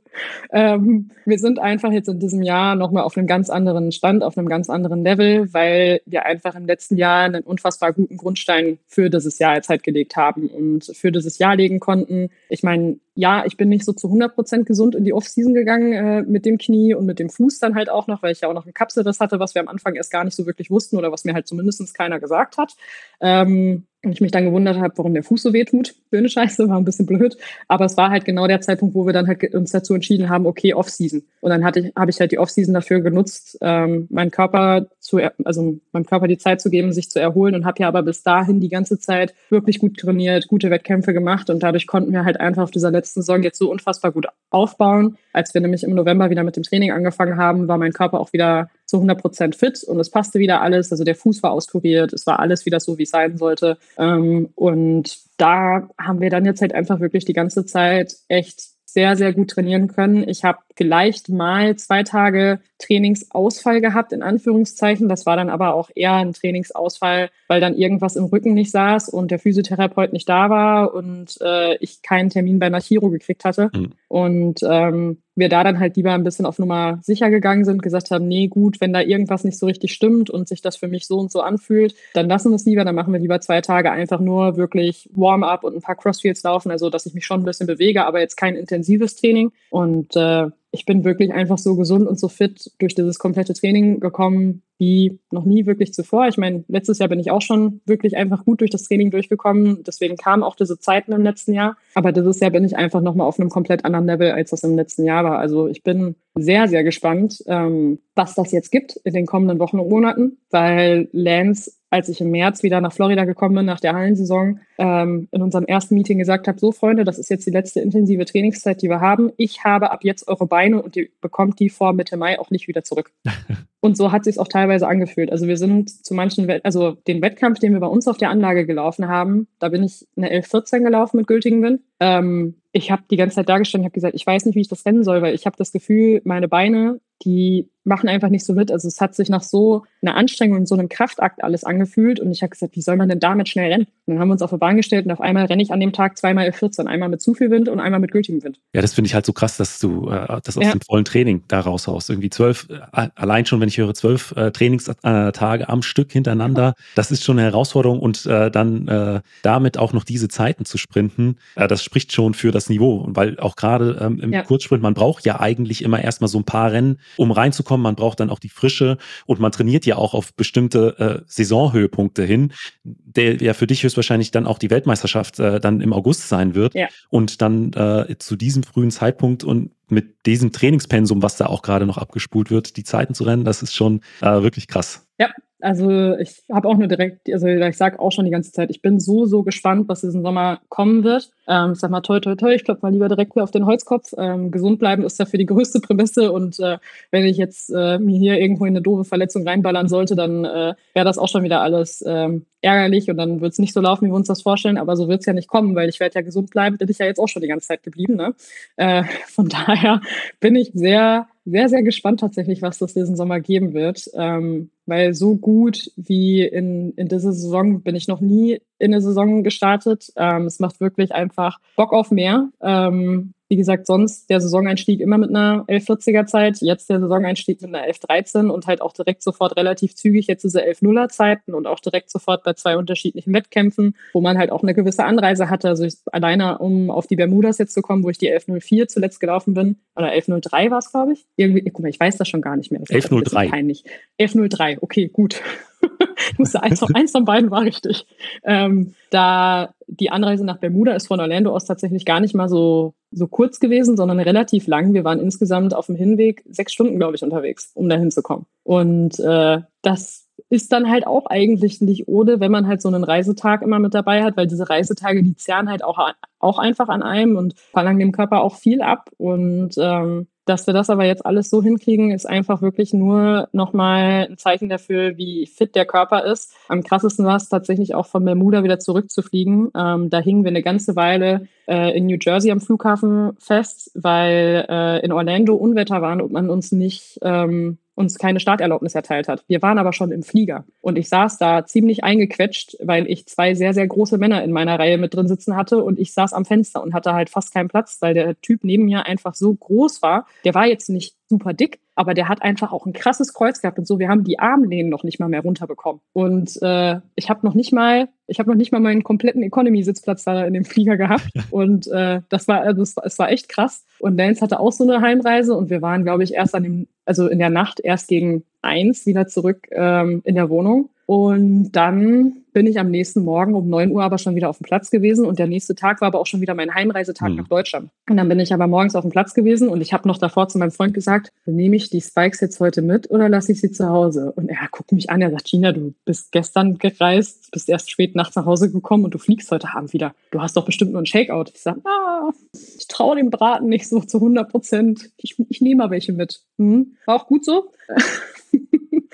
ähm, 0.51 1.11
wir 1.25 1.39
sind 1.39 1.59
einfach 1.59 1.93
jetzt 1.93 2.09
in 2.09 2.19
diesem 2.19 2.43
Jahr 2.43 2.75
nochmal 2.77 3.05
auf 3.05 3.17
einem 3.17 3.27
ganz 3.27 3.51
anderen 3.51 3.93
Stand, 3.93 4.23
auf 4.23 4.39
einem 4.39 4.49
ganz 4.49 4.71
anderen 4.71 5.03
Level, 5.03 5.53
weil 5.53 6.01
wir 6.07 6.25
einfach 6.25 6.55
im 6.55 6.67
letzten 6.67 6.97
Jahr 6.97 7.25
einen 7.25 7.43
unfassbar 7.43 7.93
guten 7.93 8.17
Grundstein 8.17 8.79
für 8.87 9.11
dieses 9.11 9.39
Jahr 9.39 9.57
jetzt 9.57 9.69
halt 9.69 9.83
gelegt 9.83 10.17
haben 10.17 10.49
und 10.49 10.85
für 10.95 11.13
dieses 11.13 11.39
Jahr 11.39 11.57
legen 11.57 11.81
konnten. 11.81 12.31
Ich 12.49 12.63
meine, 12.63 12.99
ja, 13.15 13.45
ich 13.47 13.57
bin 13.57 13.69
nicht 13.69 13.85
so 13.85 13.93
zu 13.93 14.09
100 14.09 14.35
Prozent 14.35 14.67
gesund 14.67 14.95
in 14.95 15.05
die 15.05 15.13
Offseason 15.13 15.55
gegangen 15.55 15.93
äh, 15.93 16.23
mit 16.23 16.45
dem 16.45 16.59
Knie 16.59 16.95
und 16.95 17.07
mit 17.07 17.19
dem 17.19 17.31
Fuß 17.31 17.59
dann 17.59 17.75
halt 17.75 17.89
auch 17.89 18.07
noch, 18.07 18.23
weil 18.23 18.33
ich 18.33 18.43
ja 18.43 18.49
auch 18.49 18.55
noch 18.55 18.65
einen 18.65 18.75
Kapselriss 18.75 19.21
hatte, 19.21 19.41
was 19.41 19.55
wir 19.55 19.63
am 19.63 19.69
Anfang 19.69 19.95
erst 19.95 20.11
gar 20.11 20.25
nicht 20.25 20.37
so 20.37 20.47
wirklich 20.47 20.71
wussten 20.71 20.97
oder 20.97 21.11
was 21.11 21.25
mir 21.25 21.35
halt 21.35 21.47
zumindest 21.47 21.95
keiner 21.95 22.21
gesagt 22.21 22.59
hat. 22.59 22.77
Ähm, 23.21 23.87
und 24.07 24.13
ich 24.13 24.21
mich 24.21 24.31
dann 24.31 24.45
gewundert 24.45 24.79
habe, 24.79 24.97
warum 24.99 25.15
der 25.15 25.25
Fuß 25.25 25.43
so 25.43 25.53
weh 25.53 25.65
tut. 25.65 25.97
Schöne 26.11 26.29
Scheiße, 26.29 26.69
war 26.69 26.77
ein 26.77 26.85
bisschen 26.85 27.07
blöd. 27.07 27.37
Aber 27.67 27.87
es 27.87 27.97
war 27.97 28.11
halt 28.11 28.25
genau 28.25 28.47
der 28.47 28.61
Zeitpunkt, 28.61 28.95
wo 28.95 29.05
wir 29.05 29.13
dann 29.13 29.26
halt 29.27 29.55
uns 29.55 29.73
dazu 29.73 29.95
entschieden 29.95 30.29
haben, 30.29 30.47
okay, 30.47 30.75
Off-Season. 30.75 31.23
Und 31.41 31.51
dann 31.51 31.65
hatte 31.65 31.81
ich, 31.81 31.93
habe 31.97 32.11
ich 32.11 32.21
halt 32.21 32.33
die 32.33 32.39
Off-Season 32.39 32.75
dafür 32.75 33.01
genutzt, 33.01 33.59
ähm, 33.61 34.07
meinen 34.11 34.31
Körper 34.31 34.87
zu, 35.01 35.19
also 35.45 35.79
meinem 35.93 36.07
Körper 36.07 36.29
die 36.29 36.39
Zeit 36.39 36.61
zu 36.61 36.71
geben, 36.71 36.93
sich 36.93 37.11
zu 37.11 37.21
erholen 37.21 37.55
und 37.55 37.65
habe 37.65 37.81
ja 37.81 37.89
aber 37.89 38.03
bis 38.03 38.23
dahin 38.23 38.61
die 38.61 38.69
ganze 38.69 38.99
Zeit 38.99 39.35
wirklich 39.51 39.79
gut 39.79 39.99
trainiert, 39.99 40.49
gute 40.49 40.71
Wettkämpfe 40.71 41.13
gemacht 41.13 41.51
und 41.51 41.63
dadurch 41.63 41.87
konnten 41.87 42.13
wir 42.13 42.25
halt 42.25 42.41
einfach 42.41 42.63
auf 42.63 42.71
dieser 42.71 42.91
letzten 42.91 43.23
Saison 43.23 43.43
jetzt 43.43 43.59
so 43.59 43.71
unfassbar 43.71 44.13
gut 44.13 44.27
aufbauen. 44.51 45.17
Als 45.33 45.55
wir 45.55 45.61
nämlich 45.61 45.85
im 45.85 45.95
November 45.95 46.31
wieder 46.31 46.45
mit 46.45 46.57
dem 46.57 46.63
Training 46.63 46.93
angefangen 46.93 47.37
haben, 47.37 47.69
war 47.69 47.79
mein 47.79 47.93
Körper 47.93 48.21
auch 48.21 48.33
wieder 48.33 48.71
zu 48.87 48.97
100 48.97 49.21
Prozent 49.21 49.57
fit 49.57 49.83
und 49.85 49.99
es 50.01 50.11
passte 50.11 50.39
wieder 50.39 50.63
alles. 50.63 50.93
Also 50.93 51.05
der 51.05 51.17
Fuß 51.17 51.43
war 51.43 51.51
auskuriert, 51.51 52.13
es 52.13 52.27
war 52.27 52.39
alles 52.39 52.67
wieder 52.67 52.81
so, 52.81 52.99
wie 52.99 53.03
es 53.03 53.11
sein 53.11 53.37
sollte. 53.37 53.79
Ähm, 53.99 54.51
und 54.55 55.19
da 55.37 55.89
haben 55.99 56.21
wir 56.21 56.31
dann 56.31 56.45
jetzt 56.45 56.61
halt 56.61 56.75
einfach 56.75 57.01
wirklich 57.01 57.25
die 57.25 57.33
ganze 57.33 57.67
Zeit 57.67 58.15
echt 58.29 58.76
sehr, 58.97 59.15
sehr 59.15 59.35
gut 59.35 59.51
trainieren 59.51 59.89
können. 59.89 60.27
Ich 60.27 60.43
habe 60.43 60.61
vielleicht 60.75 61.29
mal 61.29 61.77
zwei 61.77 62.03
Tage 62.03 62.61
Trainingsausfall 62.79 63.83
gehabt, 63.83 64.11
in 64.15 64.23
Anführungszeichen. 64.23 65.07
Das 65.07 65.27
war 65.27 65.37
dann 65.37 65.51
aber 65.51 65.75
auch 65.75 65.91
eher 65.95 66.15
ein 66.15 66.33
Trainingsausfall, 66.33 67.29
weil 67.47 67.61
dann 67.61 67.77
irgendwas 67.77 68.17
im 68.17 68.25
Rücken 68.25 68.55
nicht 68.55 68.71
saß 68.71 69.11
und 69.11 69.31
der 69.31 69.39
Physiotherapeut 69.39 70.15
nicht 70.15 70.27
da 70.31 70.49
war 70.49 70.95
und 70.95 71.39
äh, 71.43 71.77
ich 71.77 72.01
keinen 72.01 72.31
Termin 72.31 72.59
bei 72.59 72.67
einer 72.67 72.81
Chiro 72.81 73.11
gekriegt 73.11 73.45
hatte. 73.45 73.69
Mhm. 73.75 73.93
Und 74.09 74.61
ähm, 74.63 75.19
wir 75.37 75.49
da 75.49 75.63
dann 75.63 75.79
halt 75.79 75.97
lieber 75.97 76.13
ein 76.13 76.25
bisschen 76.25 76.47
auf 76.47 76.59
Nummer 76.59 76.99
sicher 77.03 77.31
gegangen 77.31 77.65
sind, 77.65 77.83
gesagt 77.83 78.11
haben, 78.11 78.27
nee, 78.27 78.49
gut, 78.49 78.81
wenn 78.81 78.93
da 78.93 79.01
irgendwas 79.01 79.45
nicht 79.45 79.59
so 79.59 79.67
richtig 79.67 79.93
stimmt 79.93 80.31
und 80.31 80.49
sich 80.49 80.63
das 80.63 80.77
für 80.77 80.89
mich 80.89 81.07
so 81.07 81.19
und 81.19 81.31
so 81.31 81.43
anfühlt, 81.43 81.95
dann 82.15 82.29
lassen 82.29 82.51
wir 82.51 82.57
es 82.57 82.65
lieber, 82.65 82.85
dann 82.85 82.95
machen 82.95 83.13
wir 83.13 83.21
lieber 83.21 83.41
zwei 83.41 83.61
Tage 83.61 83.93
einfach 83.93 84.21
nur 84.21 84.57
wirklich 84.57 85.09
Warm-up 85.15 85.63
und 85.63 85.77
ein 85.77 85.83
paar 85.83 85.97
Crossfields 85.97 86.43
laufen, 86.43 86.71
also 86.71 86.91
dass 86.91 87.07
ich 87.07 87.15
mich 87.15 87.27
schon 87.27 87.43
ein 87.43 87.45
bisschen 87.45 87.67
bewege, 87.67 88.07
aber 88.07 88.21
jetzt 88.21 88.37
kein 88.37 88.57
intensives 88.57 89.17
Training. 89.17 89.53
Und 89.71 90.17
äh, 90.17 90.49
ich 90.77 90.85
bin 90.85 91.05
wirklich 91.05 91.33
einfach 91.33 91.57
so 91.57 91.75
gesund 91.75 92.07
und 92.07 92.21
so 92.21 92.29
fit 92.29 92.71
durch 92.79 92.95
dieses 92.95 93.19
komplette 93.19 93.55
Training 93.55 93.99
gekommen, 93.99 94.63
wie 94.79 95.19
noch 95.31 95.47
nie 95.47 95.65
wirklich 95.65 95.95
zuvor. 95.95 96.29
Ich 96.29 96.37
meine, 96.37 96.65
letztes 96.69 96.99
Jahr 96.99 97.09
bin 97.09 97.19
ich 97.19 97.31
auch 97.31 97.41
schon 97.41 97.81
wirklich 97.87 98.17
einfach 98.17 98.45
gut 98.45 98.61
durch 98.61 98.71
das 98.71 98.85
Training 98.85 99.11
durchgekommen. 99.11 99.83
Deswegen 99.87 100.17
kamen 100.17 100.43
auch 100.43 100.55
diese 100.55 100.79
Zeiten 100.79 101.13
im 101.13 101.23
letzten 101.23 101.55
Jahr. 101.55 101.79
Aber 101.95 102.13
dieses 102.13 102.41
Jahr 102.41 102.51
bin 102.51 102.65
ich 102.65 102.77
einfach 102.77 103.01
nochmal 103.01 103.27
auf 103.27 103.41
einem 103.41 103.49
komplett 103.49 103.87
anderen 103.87 104.07
Level, 104.07 104.33
als 104.33 104.51
das 104.51 104.65
im 104.65 104.77
letzten 104.77 105.05
Jahr 105.05 105.25
war. 105.25 105.39
Also 105.39 105.67
ich 105.67 105.83
bin 105.83 106.15
sehr, 106.35 106.69
sehr 106.69 106.85
gespannt, 106.85 107.43
ähm, 107.47 108.01
was 108.15 108.35
das 108.35 108.53
jetzt 108.53 108.71
gibt 108.71 108.97
in 108.97 109.15
den 109.15 109.25
kommenden 109.25 109.59
Wochen 109.59 109.81
und 109.81 109.89
Monaten, 109.89 110.37
weil 110.51 111.09
Lance 111.13 111.73
als 111.91 112.09
ich 112.09 112.21
im 112.21 112.31
März 112.31 112.63
wieder 112.63 112.81
nach 112.81 112.93
Florida 112.93 113.25
gekommen 113.25 113.55
bin, 113.55 113.67
nach 113.67 113.81
der 113.81 113.95
Hallensaison, 113.95 114.61
ähm, 114.79 115.29
in 115.31 115.43
unserem 115.43 115.65
ersten 115.65 115.95
Meeting 115.95 116.19
gesagt 116.19 116.49
habe, 116.49 116.59
so 116.59 116.73
Freunde, 116.73 117.05
das 117.05 117.19
ist 117.19 117.31
jetzt 117.31 117.47
die 117.47 117.51
letzte 117.51 117.81
intensive 117.81 118.25
Trainingszeit, 118.25 118.83
die 118.83 118.89
wir 118.89 119.01
haben. 119.01 119.31
Ich 119.37 119.65
habe 119.65 119.91
ab 119.91 120.01
jetzt 120.03 120.27
eure 120.29 120.47
Beine 120.47 120.83
und 120.83 120.97
ihr 120.97 121.09
bekommt 121.21 121.61
die 121.61 121.71
vor 121.71 121.93
Mitte 121.93 122.17
Mai 122.17 122.39
auch 122.39 122.51
nicht 122.51 122.67
wieder 122.67 122.83
zurück. 122.83 123.13
und 123.81 123.97
so 123.97 124.11
hat 124.11 124.25
sich 124.25 124.39
auch 124.39 124.49
teilweise 124.49 124.89
angefühlt. 124.89 125.31
Also 125.31 125.47
wir 125.47 125.57
sind 125.57 126.05
zu 126.05 126.15
manchen, 126.15 126.51
also 126.65 126.93
den 127.07 127.23
Wettkampf, 127.23 127.61
den 127.61 127.73
wir 127.73 127.81
bei 127.81 127.87
uns 127.87 128.09
auf 128.09 128.17
der 128.17 128.31
Anlage 128.31 128.67
gelaufen 128.67 129.09
haben, 129.09 129.47
da 129.61 129.69
bin 129.69 129.85
ich 129.85 130.07
eine 130.17 130.31
11.14 130.31 130.83
gelaufen 130.83 131.19
mit 131.19 131.29
gültigem 131.29 131.63
Wind. 131.63 131.83
Ähm, 132.01 132.57
ich 132.73 132.91
habe 132.91 133.03
die 133.11 133.17
ganze 133.17 133.37
Zeit 133.37 133.49
dargestellt 133.49 133.81
und 133.81 133.85
habe 133.87 133.95
gesagt, 133.95 134.15
ich 134.15 134.27
weiß 134.27 134.45
nicht, 134.45 134.57
wie 134.57 134.61
ich 134.61 134.69
das 134.69 134.85
rennen 134.85 135.05
soll, 135.05 135.23
weil 135.23 135.35
ich 135.35 135.47
habe 135.47 135.57
das 135.57 135.73
Gefühl, 135.73 136.21
meine 136.25 136.49
Beine, 136.49 137.01
die 137.25 137.71
machen 137.87 138.09
einfach 138.09 138.29
nicht 138.29 138.45
so 138.45 138.53
mit. 138.53 138.71
Also 138.71 138.89
es 138.89 139.01
hat 139.01 139.15
sich 139.15 139.29
nach 139.29 139.43
so 139.43 139.85
einer 140.03 140.17
Anstrengung 140.17 140.59
und 140.59 140.69
so 140.69 140.75
einem 140.75 140.89
Kraftakt 140.89 141.43
alles 141.43 141.65
angefühlt 141.65 142.21
und 142.21 142.31
ich 142.31 142.43
habe 142.43 142.51
gesagt, 142.51 142.77
wie 142.77 142.83
soll 142.83 142.97
man 142.97 143.09
denn 143.09 143.21
damit 143.21 143.49
schnell 143.49 143.73
rennen? 143.73 143.87
Und 144.07 144.15
dann 144.15 144.19
haben 144.21 144.29
wir 144.29 144.33
uns 144.33 144.43
auf 144.43 144.51
die 144.51 144.57
Bahn 144.57 144.77
gestellt 144.77 145.07
und 145.07 145.13
auf 145.13 145.21
einmal 145.21 145.47
renne 145.47 145.63
ich 145.63 145.73
an 145.73 145.81
dem 145.81 145.93
Tag 145.93 146.17
zweimal 146.19 146.51
14, 146.51 146.87
einmal 146.87 147.09
mit 147.09 147.21
zu 147.21 147.35
viel 147.35 147.51
Wind 147.51 147.69
und 147.69 147.81
einmal 147.81 148.01
mit 148.01 148.13
gültigem 148.13 148.43
Wind. 148.43 148.59
Ja, 148.73 148.83
das 148.83 148.95
finde 148.95 149.07
ich 149.09 149.15
halt 149.15 149.27
so 149.27 149.33
krass, 149.33 149.57
dass 149.57 149.79
du 149.79 150.09
äh, 150.11 150.41
das 150.43 150.57
aus 150.57 150.65
ja. 150.65 150.73
dem 150.73 150.81
vollen 150.81 151.05
Training 151.05 151.43
da 151.49 151.61
raushaust. 151.61 152.11
Irgendwie 152.11 152.31
zwölf, 152.31 152.69
äh, 152.71 153.09
allein 153.15 153.47
schon, 153.47 153.61
wenn 153.61 153.69
ich 153.69 153.79
höre, 153.79 153.95
zwölf 153.95 154.33
äh, 154.37 154.51
Trainingstage 154.51 155.63
äh, 155.63 155.67
am 155.67 155.83
Stück 155.83 156.13
hintereinander, 156.13 156.75
das 156.95 157.11
ist 157.11 157.25
schon 157.25 157.39
eine 157.39 157.49
Herausforderung 157.49 158.01
und 158.01 158.27
äh, 158.27 158.51
dann 158.51 158.89
äh, 158.89 159.21
damit 159.43 159.79
auch 159.79 159.93
noch 159.93 160.05
diese 160.05 160.29
Zeiten 160.29 160.65
zu 160.65 160.79
sprinten, 160.79 161.37
das 161.55 161.83
spricht 161.83 162.13
schon 162.13 162.35
für 162.35 162.53
das 162.53 162.69
Niveau, 162.69 163.05
weil 163.09 163.39
auch 163.39 163.57
gerade 163.57 163.99
ähm, 164.01 164.21
im 164.21 164.33
ja. 164.33 164.43
Kurzsprint, 164.43 164.83
man 164.83 164.95
braucht 164.95 165.25
ja 165.25 165.41
eigentlich 165.41 165.83
immer 165.83 166.03
erstmal 166.03 166.29
so 166.29 166.39
ein 166.39 166.45
paar 166.45 166.73
Rennen, 166.73 166.99
um 167.17 167.31
reinzukommen. 167.31 167.76
Man 167.81 167.97
braucht 167.97 168.21
dann 168.21 168.31
auch 168.31 168.39
die 168.39 168.49
Frische 168.49 168.99
und 169.27 169.41
man 169.41 169.53
trainiert 169.53 169.87
ja 169.87 169.97
auch 169.97 170.15
auf 170.15 170.35
bestimmte 170.35 170.99
äh, 170.99 171.25
Saisonhöhepunkte 171.27 172.25
hin, 172.25 172.53
der 172.85 173.37
ja 173.37 173.55
für 173.55 173.67
dich 173.67 173.83
höchstwahrscheinlich 173.83 174.31
dann 174.31 174.47
auch 174.47 174.59
die 174.59 174.71
Weltmeisterschaft 174.71 175.39
äh, 175.39 175.61
dann 175.61 175.81
im 175.81 175.93
August 175.93 176.29
sein 176.29 176.55
wird. 176.55 176.75
Ja. 176.75 176.89
Und 177.09 177.43
dann 177.43 177.73
äh, 177.73 178.17
zu 178.19 178.37
diesem 178.37 178.63
frühen 178.63 178.91
Zeitpunkt 178.91 179.45
und 179.45 179.71
mit 179.89 180.27
diesem 180.27 180.53
Trainingspensum, 180.53 181.23
was 181.23 181.37
da 181.37 181.47
auch 181.47 181.63
gerade 181.63 181.87
noch 181.87 181.99
abgespult 181.99 182.51
wird, 182.51 182.77
die 182.77 182.85
Zeiten 182.85 183.15
zu 183.15 183.25
rennen, 183.25 183.45
das 183.45 183.63
ist 183.63 183.75
schon 183.75 184.01
äh, 184.21 184.43
wirklich 184.43 184.67
krass. 184.67 185.07
Ja, 185.19 185.31
also 185.61 186.17
ich 186.19 186.43
habe 186.53 186.69
auch 186.69 186.77
nur 186.77 186.87
direkt, 186.87 187.33
also 187.33 187.47
ich 187.47 187.77
sage 187.77 187.99
auch 187.99 188.13
schon 188.13 188.27
die 188.27 188.31
ganze 188.31 188.53
Zeit, 188.53 188.71
ich 188.71 188.83
bin 188.83 189.01
so, 189.01 189.25
so 189.25 189.43
gespannt, 189.43 189.89
was 189.89 190.03
diesen 190.03 190.23
Sommer 190.23 190.61
kommen 190.69 191.03
wird. 191.03 191.31
Ähm, 191.49 191.73
ich 191.73 191.79
sag 191.79 191.91
mal, 191.91 192.03
toi, 192.03 192.21
toi, 192.21 192.35
toi, 192.35 192.53
ich 192.53 192.65
klopfe 192.65 192.83
mal 192.83 192.93
lieber 192.93 193.09
direkt 193.09 193.35
wieder 193.35 193.45
auf 193.45 193.51
den 193.51 193.65
Holzkopf. 193.65 194.13
Ähm, 194.19 194.51
gesund 194.51 194.79
bleiben 194.79 195.03
ist 195.03 195.19
dafür 195.19 195.39
die 195.39 195.47
größte 195.47 195.81
Prämisse 195.81 196.31
und 196.33 196.61
äh, 196.61 196.79
wenn 197.11 197.25
ich 197.25 197.39
jetzt 197.39 197.71
äh, 197.71 197.99
mir 197.99 198.19
hier 198.19 198.39
irgendwo 198.39 198.67
in 198.67 198.73
eine 198.73 198.83
doofe 198.83 199.05
Verletzung 199.05 199.47
reinballern 199.47 199.89
sollte, 199.89 200.15
dann 200.15 200.45
äh, 200.45 200.75
wäre 200.93 201.05
das 201.07 201.19
auch 201.19 201.29
schon 201.29 201.43
wieder 201.43 201.63
alles 201.63 202.05
ähm, 202.07 202.45
ärgerlich 202.61 203.09
und 203.11 203.17
dann 203.17 203.41
wird 203.41 203.53
es 203.53 203.59
nicht 203.59 203.73
so 203.73 203.81
laufen, 203.81 204.07
wie 204.07 204.11
wir 204.11 204.17
uns 204.17 204.29
das 204.29 204.43
vorstellen, 204.43 204.79
aber 204.79 204.97
so 204.97 205.09
wird 205.09 205.21
es 205.21 205.27
ja 205.27 205.33
nicht 205.33 205.49
kommen, 205.49 205.75
weil 205.75 205.89
ich 205.89 206.01
werde 206.01 206.17
ja 206.17 206.23
gesund 206.23 206.51
bleiben, 206.51 206.77
bin 206.77 206.91
ich 206.91 206.99
ja 206.99 207.07
jetzt 207.07 207.19
auch 207.19 207.29
schon 207.29 207.43
die 207.43 207.49
ganze 207.49 207.69
Zeit 207.69 207.83
geblieben. 207.83 208.17
Ne? 208.17 208.35
Äh, 208.77 209.05
von 209.27 209.49
daher 209.67 210.01
bin 210.41 210.55
ich 210.55 210.73
sehr 210.75 211.29
sehr, 211.47 211.69
sehr 211.69 211.83
gespannt 211.83 212.21
tatsächlich, 212.21 212.61
was 212.61 212.79
das 212.79 212.93
diesen 212.93 213.17
Sommer 213.17 213.41
geben 213.41 213.73
wird. 213.73 214.11
Ähm, 214.15 214.71
weil 214.85 215.15
so 215.15 215.37
gut 215.37 215.91
wie 215.97 216.43
in, 216.43 216.93
in 216.95 217.09
dieser 217.09 217.33
Saison 217.33 217.83
bin 217.83 217.95
ich 217.95 218.09
noch 218.09 218.21
nie 218.21 218.61
in 218.79 218.93
eine 218.93 219.01
Saison 219.01 219.43
gestartet. 219.43 220.13
Ähm, 220.17 220.47
es 220.47 220.59
macht 220.59 220.81
wirklich 220.81 221.15
einfach 221.15 221.59
Bock 221.77 221.93
auf 221.93 222.11
mehr. 222.11 222.49
Ähm, 222.61 223.33
wie 223.49 223.57
gesagt, 223.57 223.87
sonst 223.87 224.29
der 224.29 224.41
Saisoneinstieg 224.41 225.01
immer 225.01 225.19
mit 225.19 225.31
einer 225.31 225.65
1140er 225.69 226.27
Zeit, 226.27 226.59
jetzt 226.61 226.91
der 226.91 227.01
Saisoneinstieg 227.01 227.61
mit 227.63 227.69
einer 227.69 227.85
1113 227.85 228.51
und 228.51 228.67
halt 228.67 228.83
auch 228.83 228.93
direkt 228.93 229.23
sofort 229.23 229.57
relativ 229.57 229.95
zügig 229.95 230.27
jetzt 230.27 230.43
diese 230.43 230.63
11.0er 230.63 231.09
Zeiten 231.09 231.55
und 231.55 231.67
auch 231.67 231.81
direkt 231.81 232.11
sofort 232.11 232.43
bei 232.43 232.55
zwei 232.55 232.77
unterschiedlichen 232.77 233.33
Wettkämpfen, 233.33 233.95
wo 234.13 234.21
man 234.21 234.39
halt 234.39 234.51
auch 234.51 234.63
eine 234.63 234.75
gewisse 234.75 235.05
Anreise 235.05 235.49
hatte. 235.49 235.69
Also 235.69 235.85
ich, 235.85 235.95
alleine, 236.13 236.59
um 236.59 236.91
auf 236.91 237.07
die 237.07 237.17
Bermudas 237.17 237.59
jetzt 237.59 237.75
zu 237.75 237.83
kommen, 237.83 238.03
wo 238.03 238.11
ich 238.11 238.19
die 238.19 238.29
1104 238.29 238.89
zuletzt 238.89 239.21
gelaufen 239.21 239.55
bin, 239.55 239.77
oder 239.95 240.09
1103 240.09 240.71
war 240.71 240.79
es, 240.79 240.91
glaube 240.91 241.13
ich. 241.13 241.25
Irgendwie, 241.37 241.63
guck 241.71 241.81
mal, 241.81 241.89
ich 241.89 242.01
weiß 242.01 242.17
das 242.17 242.29
schon 242.29 242.43
gar 242.43 242.57
nicht 242.57 242.71
mehr. 242.71 242.81
Das 242.81 242.91
1103. 242.91 243.49
Peinlich. 243.49 243.85
1103, 244.19 244.79
okay, 244.83 245.09
gut. 245.09 245.41
ich 246.33 246.39
musste 246.39 246.63
eins, 246.63 246.81
von, 246.81 246.95
eins 246.95 247.13
von 247.13 247.25
beiden 247.25 247.51
war 247.51 247.63
richtig. 247.63 248.07
Ähm, 248.45 248.95
da 249.11 249.75
die 249.87 250.11
Anreise 250.11 250.45
nach 250.45 250.59
Bermuda 250.59 250.95
ist 250.95 251.07
von 251.07 251.21
Orlando 251.21 251.55
aus 251.55 251.65
tatsächlich 251.65 252.05
gar 252.05 252.21
nicht 252.21 252.35
mal 252.35 252.49
so, 252.49 252.95
so 253.11 253.27
kurz 253.27 253.61
gewesen, 253.61 253.97
sondern 253.97 254.19
relativ 254.19 254.67
lang. 254.67 254.95
Wir 254.95 255.05
waren 255.05 255.21
insgesamt 255.21 255.75
auf 255.75 255.87
dem 255.87 255.97
Hinweg 255.97 256.43
sechs 256.49 256.73
Stunden, 256.73 256.99
glaube 256.99 257.17
ich, 257.17 257.23
unterwegs, 257.23 257.71
um 257.75 257.89
da 257.89 257.97
hinzukommen. 257.97 258.47
Und 258.65 259.19
äh, 259.21 259.61
das 259.83 260.27
ist 260.49 260.73
dann 260.73 260.91
halt 260.91 261.07
auch 261.07 261.27
eigentlich 261.27 261.81
nicht 261.81 262.09
ohne, 262.09 262.41
wenn 262.41 262.53
man 262.53 262.67
halt 262.67 262.83
so 262.83 262.89
einen 262.89 263.05
Reisetag 263.05 263.63
immer 263.63 263.79
mit 263.79 263.95
dabei 263.95 264.23
hat, 264.23 264.37
weil 264.37 264.47
diese 264.47 264.69
Reisetage, 264.69 265.23
die 265.23 265.37
zerren 265.37 265.69
halt 265.69 265.83
auch, 265.83 265.99
auch 266.39 266.59
einfach 266.59 266.89
an 266.89 267.03
einem 267.03 267.37
und 267.37 267.59
verlangen 267.59 267.99
dem 267.99 268.13
Körper 268.13 268.43
auch 268.43 268.57
viel 268.57 268.81
ab. 268.81 269.11
Und 269.17 269.77
ähm, 269.79 270.29
dass 270.47 270.67
wir 270.67 270.75
das 270.75 270.89
aber 270.91 271.05
jetzt 271.05 271.27
alles 271.27 271.51
so 271.51 271.63
hinkriegen, 271.63 272.13
ist 272.13 272.25
einfach 272.25 272.63
wirklich 272.63 272.95
nur 272.95 273.49
nochmal 273.53 274.29
ein 274.31 274.39
Zeichen 274.39 274.69
dafür, 274.69 275.19
wie 275.19 275.47
fit 275.47 275.75
der 275.75 275.85
Körper 275.85 276.25
ist. 276.25 276.55
Am 276.69 276.83
krassesten 276.83 277.27
war 277.27 277.37
es 277.37 277.49
tatsächlich 277.49 277.95
auch 277.95 278.07
von 278.07 278.25
Bermuda 278.25 278.63
wieder 278.63 278.79
zurückzufliegen. 278.79 279.71
Ähm, 279.77 280.09
da 280.09 280.21
hingen 280.21 280.45
wir 280.45 280.51
eine 280.51 280.63
ganze 280.63 280.97
Weile 280.97 281.49
äh, 281.67 281.97
in 281.97 282.07
New 282.07 282.17
Jersey 282.21 282.51
am 282.53 282.61
Flughafen 282.61 283.33
fest, 283.39 283.91
weil 283.95 284.65
äh, 284.69 285.05
in 285.05 285.13
Orlando 285.13 285.55
Unwetter 285.55 286.01
waren 286.01 286.21
und 286.21 286.33
man 286.33 286.49
uns 286.49 286.71
nicht 286.71 287.19
ähm, 287.23 287.79
uns 287.97 288.19
keine 288.19 288.39
Starterlaubnis 288.39 288.95
erteilt 288.95 289.27
hat. 289.27 289.43
Wir 289.49 289.63
waren 289.63 289.79
aber 289.79 289.93
schon 289.93 290.13
im 290.13 290.23
Flieger 290.23 290.65
und 290.83 290.97
ich 290.99 291.09
saß 291.09 291.39
da 291.39 291.65
ziemlich 291.65 292.05
eingequetscht, 292.05 292.77
weil 292.83 293.11
ich 293.11 293.27
zwei 293.27 293.55
sehr, 293.55 293.75
sehr 293.75 293.87
große 293.87 294.19
Männer 294.19 294.45
in 294.45 294.53
meiner 294.53 294.79
Reihe 294.79 294.99
mit 294.99 295.15
drin 295.15 295.27
sitzen 295.27 295.57
hatte 295.57 295.83
und 295.83 295.99
ich 295.99 296.13
saß 296.13 296.35
am 296.35 296.45
Fenster 296.45 296.83
und 296.83 296.95
hatte 296.95 297.15
halt 297.15 297.31
fast 297.31 297.53
keinen 297.53 297.69
Platz, 297.69 297.97
weil 298.01 298.15
der 298.15 298.41
Typ 298.41 298.65
neben 298.65 298.85
mir 298.85 299.07
einfach 299.07 299.35
so 299.35 299.53
groß 299.53 300.03
war. 300.03 300.27
Der 300.45 300.55
war 300.55 300.67
jetzt 300.67 300.91
nicht 300.91 301.17
super 301.29 301.53
dick, 301.53 301.81
aber 301.95 302.15
der 302.15 302.29
hat 302.29 302.43
einfach 302.43 302.73
auch 302.73 302.87
ein 302.87 302.93
krasses 302.93 303.35
Kreuz 303.35 303.61
gehabt 303.61 303.79
und 303.79 303.87
so. 303.87 303.99
Wir 303.99 304.09
haben 304.09 304.25
die 304.25 304.39
Armlehnen 304.39 304.91
noch 304.91 305.03
nicht 305.03 305.19
mal 305.19 305.29
mehr 305.29 305.41
runterbekommen. 305.41 306.01
Und 306.13 306.61
äh, 306.63 307.01
ich 307.15 307.29
habe 307.29 307.45
noch 307.45 307.55
nicht 307.55 307.73
mal, 307.73 308.09
ich 308.27 308.39
habe 308.39 308.49
noch 308.49 308.57
nicht 308.57 308.73
mal 308.73 308.81
meinen 308.81 309.03
kompletten 309.03 309.43
Economy-Sitzplatz 309.43 310.25
da 310.25 310.45
in 310.45 310.55
dem 310.55 310.65
Flieger 310.65 310.97
gehabt. 310.97 311.29
Und 311.51 311.89
äh, 311.89 312.21
das 312.29 312.49
war, 312.49 312.61
also 312.61 312.83
es, 312.83 312.97
es 313.03 313.19
war 313.19 313.31
echt 313.31 313.49
krass. 313.49 313.85
Und 313.99 314.17
Lance 314.17 314.41
hatte 314.41 314.61
auch 314.61 314.73
so 314.73 314.85
eine 314.85 315.01
Heimreise 315.01 315.55
und 315.55 315.71
wir 315.71 315.81
waren, 315.81 316.05
glaube 316.05 316.23
ich, 316.23 316.35
erst 316.35 316.55
an 316.55 316.63
dem, 316.63 316.87
also 317.05 317.29
in 317.29 317.39
der 317.39 317.51
Nacht 317.51 317.81
erst 317.81 318.09
gegen 318.09 318.45
eins 318.63 319.07
wieder 319.07 319.27
zurück 319.27 319.69
ähm, 319.71 320.23
in 320.25 320.35
der 320.35 320.51
Wohnung. 320.51 320.91
Und 321.07 321.71
dann 321.73 322.43
bin 322.53 322.67
ich 322.67 322.81
am 322.81 322.91
nächsten 322.91 323.23
Morgen 323.23 323.55
um 323.55 323.69
9 323.69 323.93
Uhr 323.93 324.03
aber 324.03 324.19
schon 324.19 324.35
wieder 324.35 324.49
auf 324.49 324.59
dem 324.59 324.65
Platz 324.65 324.91
gewesen 324.91 325.27
und 325.27 325.39
der 325.39 325.47
nächste 325.47 325.75
Tag 325.75 326.01
war 326.01 326.09
aber 326.09 326.19
auch 326.19 326.27
schon 326.27 326.41
wieder 326.41 326.55
mein 326.55 326.75
Heimreisetag 326.75 327.31
mhm. 327.31 327.37
nach 327.37 327.49
Deutschland. 327.49 327.91
Und 328.09 328.17
dann 328.17 328.29
bin 328.29 328.41
ich 328.41 328.53
aber 328.53 328.67
morgens 328.67 328.97
auf 328.97 329.03
dem 329.03 329.11
Platz 329.11 329.35
gewesen 329.35 329.69
und 329.69 329.83
ich 329.83 329.93
habe 329.93 330.09
noch 330.09 330.17
davor 330.19 330.49
zu 330.49 330.57
meinem 330.57 330.71
Freund 330.71 330.95
gesagt, 330.95 331.33
nehme 331.45 331.77
ich 331.77 331.91
die 331.91 332.01
Spikes 332.01 332.41
jetzt 332.41 332.59
heute 332.59 332.81
mit 332.83 333.11
oder 333.11 333.29
lasse 333.29 333.53
ich 333.53 333.61
sie 333.61 333.71
zu 333.71 333.89
Hause? 333.89 334.33
Und 334.33 334.49
er 334.49 334.69
guckt 334.71 334.91
mich 334.93 335.11
an, 335.11 335.21
er 335.21 335.31
sagt, 335.31 335.45
Gina, 335.45 335.73
du 335.73 335.95
bist 336.07 336.33
gestern 336.33 336.79
gereist, 336.79 337.51
bist 337.53 337.69
erst 337.69 337.91
spät 337.91 338.17
nachts 338.17 338.35
nach 338.35 338.47
Hause 338.47 338.73
gekommen 338.73 339.05
und 339.05 339.15
du 339.15 339.19
fliegst 339.19 339.51
heute 339.53 339.75
Abend 339.75 339.93
wieder. 339.93 340.15
Du 340.31 340.41
hast 340.41 340.57
doch 340.57 340.65
bestimmt 340.65 340.93
nur 340.93 341.03
ein 341.03 341.07
Shakeout. 341.07 341.51
Ich 341.55 341.61
sage, 341.61 341.83
ah, 341.85 342.31
ich 342.55 342.89
traue 342.89 343.17
dem 343.17 343.29
Braten 343.31 343.69
nicht 343.69 343.87
so 343.87 344.01
zu 344.01 344.17
100 344.17 344.51
Prozent. 344.51 345.11
Ich, 345.19 345.37
ich 345.51 345.61
nehme 345.61 345.85
mal 345.85 345.91
welche 345.91 346.15
mit. 346.15 346.41
Hm? 346.57 346.97
War 347.05 347.17
auch 347.17 347.27
gut 347.27 347.45
so. 347.45 347.71